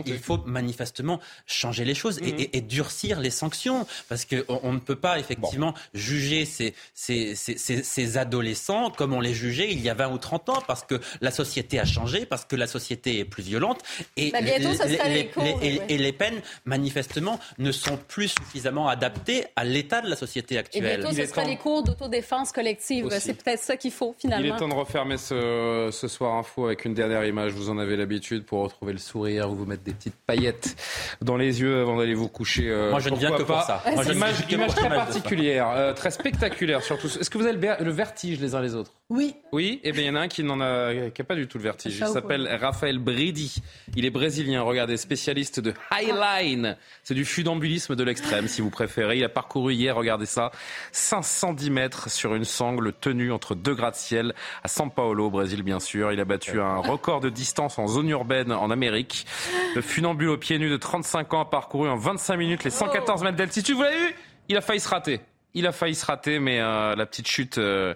il, 0.05 0.19
faut 0.19 0.37
manifestement 0.45 1.19
changer 1.47 1.83
les 1.83 1.95
choses 1.95 2.19
et, 2.19 2.61
mhm. 2.61 2.67
durcir 2.67 3.19
les 3.19 3.31
sanctions, 3.31 3.87
parce 4.07 4.25
qu'on 4.25 4.43
on 4.47 4.73
ne 4.73 4.79
peut 4.79 4.95
pas 4.95 5.19
effectivement 5.19 5.73
juger 5.93 6.45
ces, 6.45 6.75
ces, 6.93 7.35
ces, 7.35 7.57
ces, 7.57 8.17
adolescents 8.17 8.91
comme 8.91 9.13
on 9.13 9.19
les 9.19 9.33
jugeait 9.33 9.71
il 9.71 9.81
y 9.81 9.89
a 9.89 9.93
20 9.93 10.11
ou 10.11 10.17
30 10.17 10.49
ans 10.49 10.63
parce 10.67 10.74
que 10.84 10.99
la 11.22 11.31
société 11.31 11.80
a 11.80 11.85
changé, 11.85 12.26
parce 12.26 12.45
que 12.45 12.56
la 12.56 12.68
société 12.68 13.19
est 13.19 13.26
plus 13.26 13.43
violente. 13.43 13.81
Et, 14.18 14.31
bah, 14.31 14.39
les, 14.41 15.81
et, 15.89 15.97
les 15.97 16.11
peines, 16.14 16.41
manifestement, 16.65 17.39
ne 17.57 17.72
sont 17.72 17.97
plus 17.97 18.30
suffisamment 18.30 18.88
adaptées 18.88 19.45
à 19.56 19.64
l'état 19.64 20.02
de 20.02 20.10
la 20.10 20.15
société 20.15 20.57
actuelle. 20.57 20.85
Et 20.85 20.97
bientôt, 20.97 21.15
ce 21.15 21.26
sera 21.26 21.43
les 21.43 21.57
cours 21.57 21.84
d'autodéfense 21.84 22.52
collective. 22.52 23.10
C'est 23.19 23.34
peut-être 23.34 23.61
ça 23.61 23.77
qu'il 23.77 23.91
faut, 23.91 24.15
finalement. 24.18 24.45
Il 24.45 24.53
est 24.53 24.57
temps 24.57 24.68
de 24.68 24.73
refermer 24.73 25.18
ce, 25.18 25.89
ce 25.91 26.07
soir 26.07 26.35
info 26.35 26.65
avec 26.65 26.85
une 26.85 26.93
dernière 26.93 27.26
image. 27.26 27.53
Vous 27.53 27.69
en 27.69 27.77
avez 27.77 27.95
l'habitude 27.95 28.45
pour 28.45 28.64
retrouver 28.64 28.93
le 28.93 28.99
sourire, 28.99 29.47
vous 29.47 29.56
vous 29.56 29.65
mettre 29.65 29.84
des 29.84 29.93
petites 29.93 30.15
paillettes 30.27 30.76
dans 31.22 31.38
les 31.38 31.61
yeux 31.61 31.81
avant 31.81 31.97
d'aller 31.97 32.14
vous 32.14 32.27
coucher. 32.27 32.69
Euh, 32.69 32.91
Moi, 32.91 32.99
je 32.99 33.10
ne 33.10 33.15
viens 33.15 33.31
que 33.31 33.43
pour 33.43 33.61
ça. 33.61 33.84
Moi, 33.93 34.03
une 34.03 34.11
image, 34.14 34.35
image 34.49 34.76
très 34.76 34.89
particulière, 34.89 35.69
euh, 35.69 35.93
très 35.93 36.11
spectaculaire 36.11 36.81
surtout. 36.84 37.07
Est-ce 37.07 37.30
que 37.30 37.38
vous 37.38 37.45
avez 37.45 37.76
le 37.80 37.91
vertige 37.91 38.39
les 38.39 38.56
uns 38.56 38.61
les 38.61 38.76
autres? 38.76 38.91
Oui. 39.10 39.36
Oui, 39.52 39.80
et 39.84 39.90
eh 39.90 39.91
bien 39.91 40.02
il 40.02 40.07
y 40.07 40.10
en 40.10 40.15
a 40.15 40.22
un 40.22 40.27
qui 40.27 40.44
n'en 40.44 40.60
a 40.60 40.91
qui 41.11 41.22
n'a 41.22 41.26
pas 41.26 41.36
du 41.36 41.48
tout 41.48 41.60
le 41.60 41.64
vertige. 41.64 41.95
Il 41.95 42.07
s'appelle 42.07 42.49
Raphaël 42.60 42.98
Bridi. 42.98 43.61
Il 43.95 44.03
est 44.03 44.10
brésilien, 44.10 44.64
regardez, 44.64 44.98
spécialiste 44.98 45.60
de 45.60 45.76
highline. 45.91 46.76
C'est 47.03 47.14
du 47.14 47.23
fudambulisme 47.23 47.95
de 47.95 48.03
l'extrême, 48.03 48.48
si 48.48 48.61
vous 48.61 48.72
préférez. 48.72 49.19
Il 49.19 49.23
a 49.23 49.30
parcouru 49.30 49.76
hier, 49.76 49.95
regardez 49.95 50.26
ça, 50.26 50.49
510 50.91 51.69
mètres 51.69 52.10
sur 52.10 52.34
une 52.34 52.45
sangle 52.45 52.94
tenue 52.94 53.32
entre 53.32 53.53
deux 53.53 53.76
gratte-ciel 53.76 54.34
à 54.64 54.68
São 54.68 54.90
Paulo, 54.90 55.27
au 55.27 55.30
Brésil, 55.30 55.61
bien 55.61 55.80
sûr. 55.80 56.11
Il 56.11 56.19
a 56.19 56.26
battu 56.26 56.60
un 56.60 56.77
record 56.77 57.19
de 57.19 57.30
distance 57.30 57.77
en 57.77 57.88
zone 57.88 58.10
urbaine 58.10 58.52
en 58.52 58.72
Amérique. 58.72 59.27
Le 59.76 59.82
funambule 59.82 60.30
au 60.30 60.38
pieds 60.38 60.57
nus 60.57 60.72
de 60.72 60.77
35 60.77 61.32
ans 61.36 61.41
a 61.41 61.45
parcouru 61.45 61.88
en 61.90 61.95
25 61.95 62.38
minutes 62.38 62.64
les 62.64 62.72
114 62.72 63.23
mètres 63.23 63.38
d'altitude. 63.38 63.76
Vous 63.76 63.84
l'avez 63.84 63.99
vu? 63.99 64.15
Il 64.49 64.57
a 64.57 64.61
failli 64.61 64.80
se 64.80 64.90
rater. 64.90 65.22
Il 65.57 65.65
a 65.68 65.72
failli 65.72 65.95
se 65.95 66.06
rater, 66.06 66.40
mais 66.40 66.60
euh, 66.60 66.95
la 66.98 67.06
petite 67.06 67.30
chute 67.30 67.60
euh, 67.60 67.94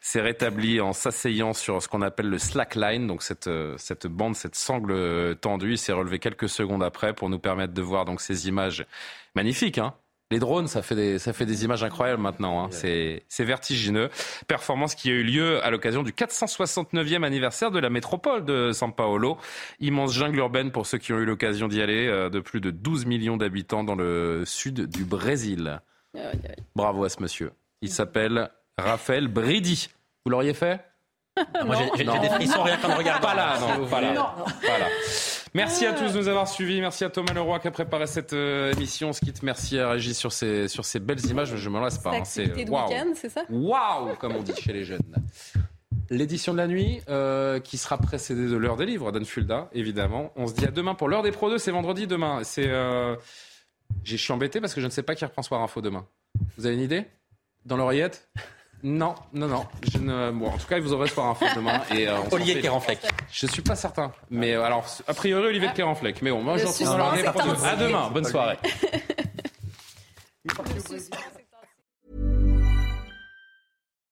s'est 0.00 0.20
rétablie 0.20 0.80
en 0.80 0.92
s'asseyant 0.92 1.52
sur 1.52 1.82
ce 1.82 1.88
qu'on 1.88 2.00
appelle 2.00 2.28
le 2.28 2.38
slackline, 2.38 3.08
donc 3.08 3.24
cette, 3.24 3.48
euh, 3.48 3.74
cette 3.76 4.06
bande, 4.06 4.36
cette 4.36 4.54
sangle 4.54 5.36
tendue. 5.40 5.72
Il 5.72 5.78
s'est 5.78 5.92
relevé 5.92 6.20
quelques 6.20 6.48
secondes 6.48 6.84
après 6.84 7.12
pour 7.12 7.28
nous 7.28 7.40
permettre 7.40 7.74
de 7.74 7.82
voir 7.82 8.04
donc 8.04 8.20
ces 8.20 8.46
images 8.46 8.86
magnifiques. 9.34 9.78
Hein 9.78 9.94
les 10.30 10.38
drones, 10.38 10.68
ça 10.68 10.80
fait 10.80 10.94
des, 10.94 11.18
ça 11.18 11.34
fait 11.34 11.44
des 11.44 11.64
images 11.64 11.82
incroyables 11.82 12.22
maintenant. 12.22 12.64
Hein. 12.64 12.68
C'est, 12.70 13.24
vertigineux. 13.40 14.08
Performance 14.46 14.94
qui 14.94 15.10
a 15.10 15.12
eu 15.12 15.24
lieu 15.24 15.62
à 15.62 15.70
l'occasion 15.70 16.02
du 16.02 16.12
469e 16.12 17.22
anniversaire 17.22 17.70
de 17.70 17.78
la 17.78 17.90
métropole 17.90 18.44
de 18.44 18.70
São 18.72 18.94
Paulo. 18.94 19.36
Immense 19.80 20.14
jungle 20.14 20.38
urbaine 20.38 20.70
pour 20.70 20.86
ceux 20.86 20.96
qui 20.96 21.12
ont 21.12 21.18
eu 21.18 21.26
l'occasion 21.26 21.68
d'y 21.68 21.82
aller, 21.82 22.06
de 22.32 22.40
plus 22.40 22.62
de 22.62 22.70
12 22.70 23.04
millions 23.04 23.36
d'habitants 23.36 23.84
dans 23.84 23.96
le 23.96 24.44
sud 24.46 24.86
du 24.86 25.04
Brésil. 25.04 25.82
Bravo 26.74 27.04
à 27.04 27.08
ce 27.08 27.20
monsieur. 27.20 27.52
Il 27.80 27.90
s'appelle 27.90 28.50
Raphaël 28.78 29.28
Bridi. 29.28 29.88
Vous 30.24 30.30
l'auriez 30.30 30.54
fait 30.54 30.80
Moi, 31.64 31.76
j'ai 31.96 32.04
des 32.04 32.28
frissons 32.28 32.62
rien 32.62 32.76
qu'en 32.76 32.94
regardant. 32.96 33.26
Pas 33.26 33.34
là, 33.34 33.58
non, 33.58 33.86
pas 33.86 34.00
là. 34.00 34.20
Merci 35.54 35.84
à 35.84 35.92
tous 35.92 36.12
de 36.12 36.18
nous 36.18 36.28
avoir 36.28 36.48
suivis. 36.48 36.80
Merci 36.80 37.04
à 37.04 37.10
Thomas 37.10 37.34
Leroy 37.34 37.58
qui 37.58 37.68
a 37.68 37.70
préparé 37.70 38.06
cette 38.06 38.32
euh, 38.32 38.72
émission. 38.72 39.10
On 39.10 39.12
se 39.12 39.20
quitte. 39.20 39.42
Merci 39.42 39.78
à 39.78 39.90
Régis 39.90 40.16
sur 40.16 40.32
ces, 40.32 40.66
sur 40.68 40.84
ces 40.84 40.98
belles 40.98 41.24
images. 41.26 41.54
Je 41.54 41.68
me 41.68 41.78
lasse 41.78 41.98
pas. 41.98 42.10
Hein. 42.14 42.24
C'est 42.24 42.48
euh, 42.48 42.70
waouh. 42.70 42.90
c'est 43.14 43.28
ça 43.28 43.42
Waouh, 43.50 44.14
comme 44.16 44.36
on 44.36 44.42
dit 44.42 44.54
chez 44.58 44.72
les 44.72 44.84
jeunes. 44.84 45.00
L'édition 46.08 46.52
de 46.52 46.58
la 46.58 46.66
nuit, 46.66 47.00
euh, 47.08 47.60
qui 47.60 47.76
sera 47.76 47.98
précédée 47.98 48.46
de 48.46 48.56
l'heure 48.56 48.76
des 48.76 48.86
livres 48.86 49.12
d'Anne 49.12 49.24
évidemment. 49.72 50.32
On 50.36 50.46
se 50.46 50.54
dit 50.54 50.64
à 50.66 50.70
demain 50.70 50.94
pour 50.94 51.08
l'heure 51.08 51.22
des 51.22 51.32
Pro 51.32 51.50
2. 51.50 51.58
C'est 51.58 51.70
vendredi 51.70 52.06
demain. 52.06 52.40
C'est 52.44 52.70
je 54.04 54.16
suis 54.16 54.32
embêté 54.32 54.60
parce 54.60 54.74
que 54.74 54.80
je 54.80 54.86
ne 54.86 54.90
sais 54.90 55.02
pas 55.02 55.14
qui 55.14 55.24
reprend 55.24 55.42
Soir 55.42 55.62
Info 55.62 55.80
demain. 55.80 56.06
Vous 56.56 56.66
avez 56.66 56.74
une 56.74 56.82
idée? 56.82 57.04
Dans 57.64 57.76
l'oreillette? 57.76 58.28
Non, 58.82 59.14
non, 59.32 59.46
non. 59.46 59.66
Je 59.92 59.98
ne... 59.98 60.32
bon, 60.32 60.48
en 60.48 60.58
tout 60.58 60.66
cas, 60.66 60.76
il 60.76 60.82
vous 60.82 60.92
aurez 60.92 61.08
Soir 61.08 61.28
Info 61.28 61.46
demain. 61.54 61.80
Et, 61.94 62.08
euh, 62.08 62.18
Olivier 62.32 62.60
Kéranfleck. 62.60 62.98
Je 63.30 63.46
suis 63.46 63.62
pas 63.62 63.76
certain. 63.76 64.12
Mais 64.30 64.54
euh, 64.54 64.64
alors, 64.64 64.84
a 65.06 65.14
priori, 65.14 65.46
Olivier 65.46 65.68
ah. 65.70 65.74
Kéranfleck. 65.74 66.20
Mais 66.22 66.30
bon, 66.30 66.42
moi, 66.42 66.58
j'en 66.58 66.72
suis 66.72 66.84
À 66.84 67.76
demain. 67.76 68.10
Bonne 68.10 68.24
soirée. 68.24 68.58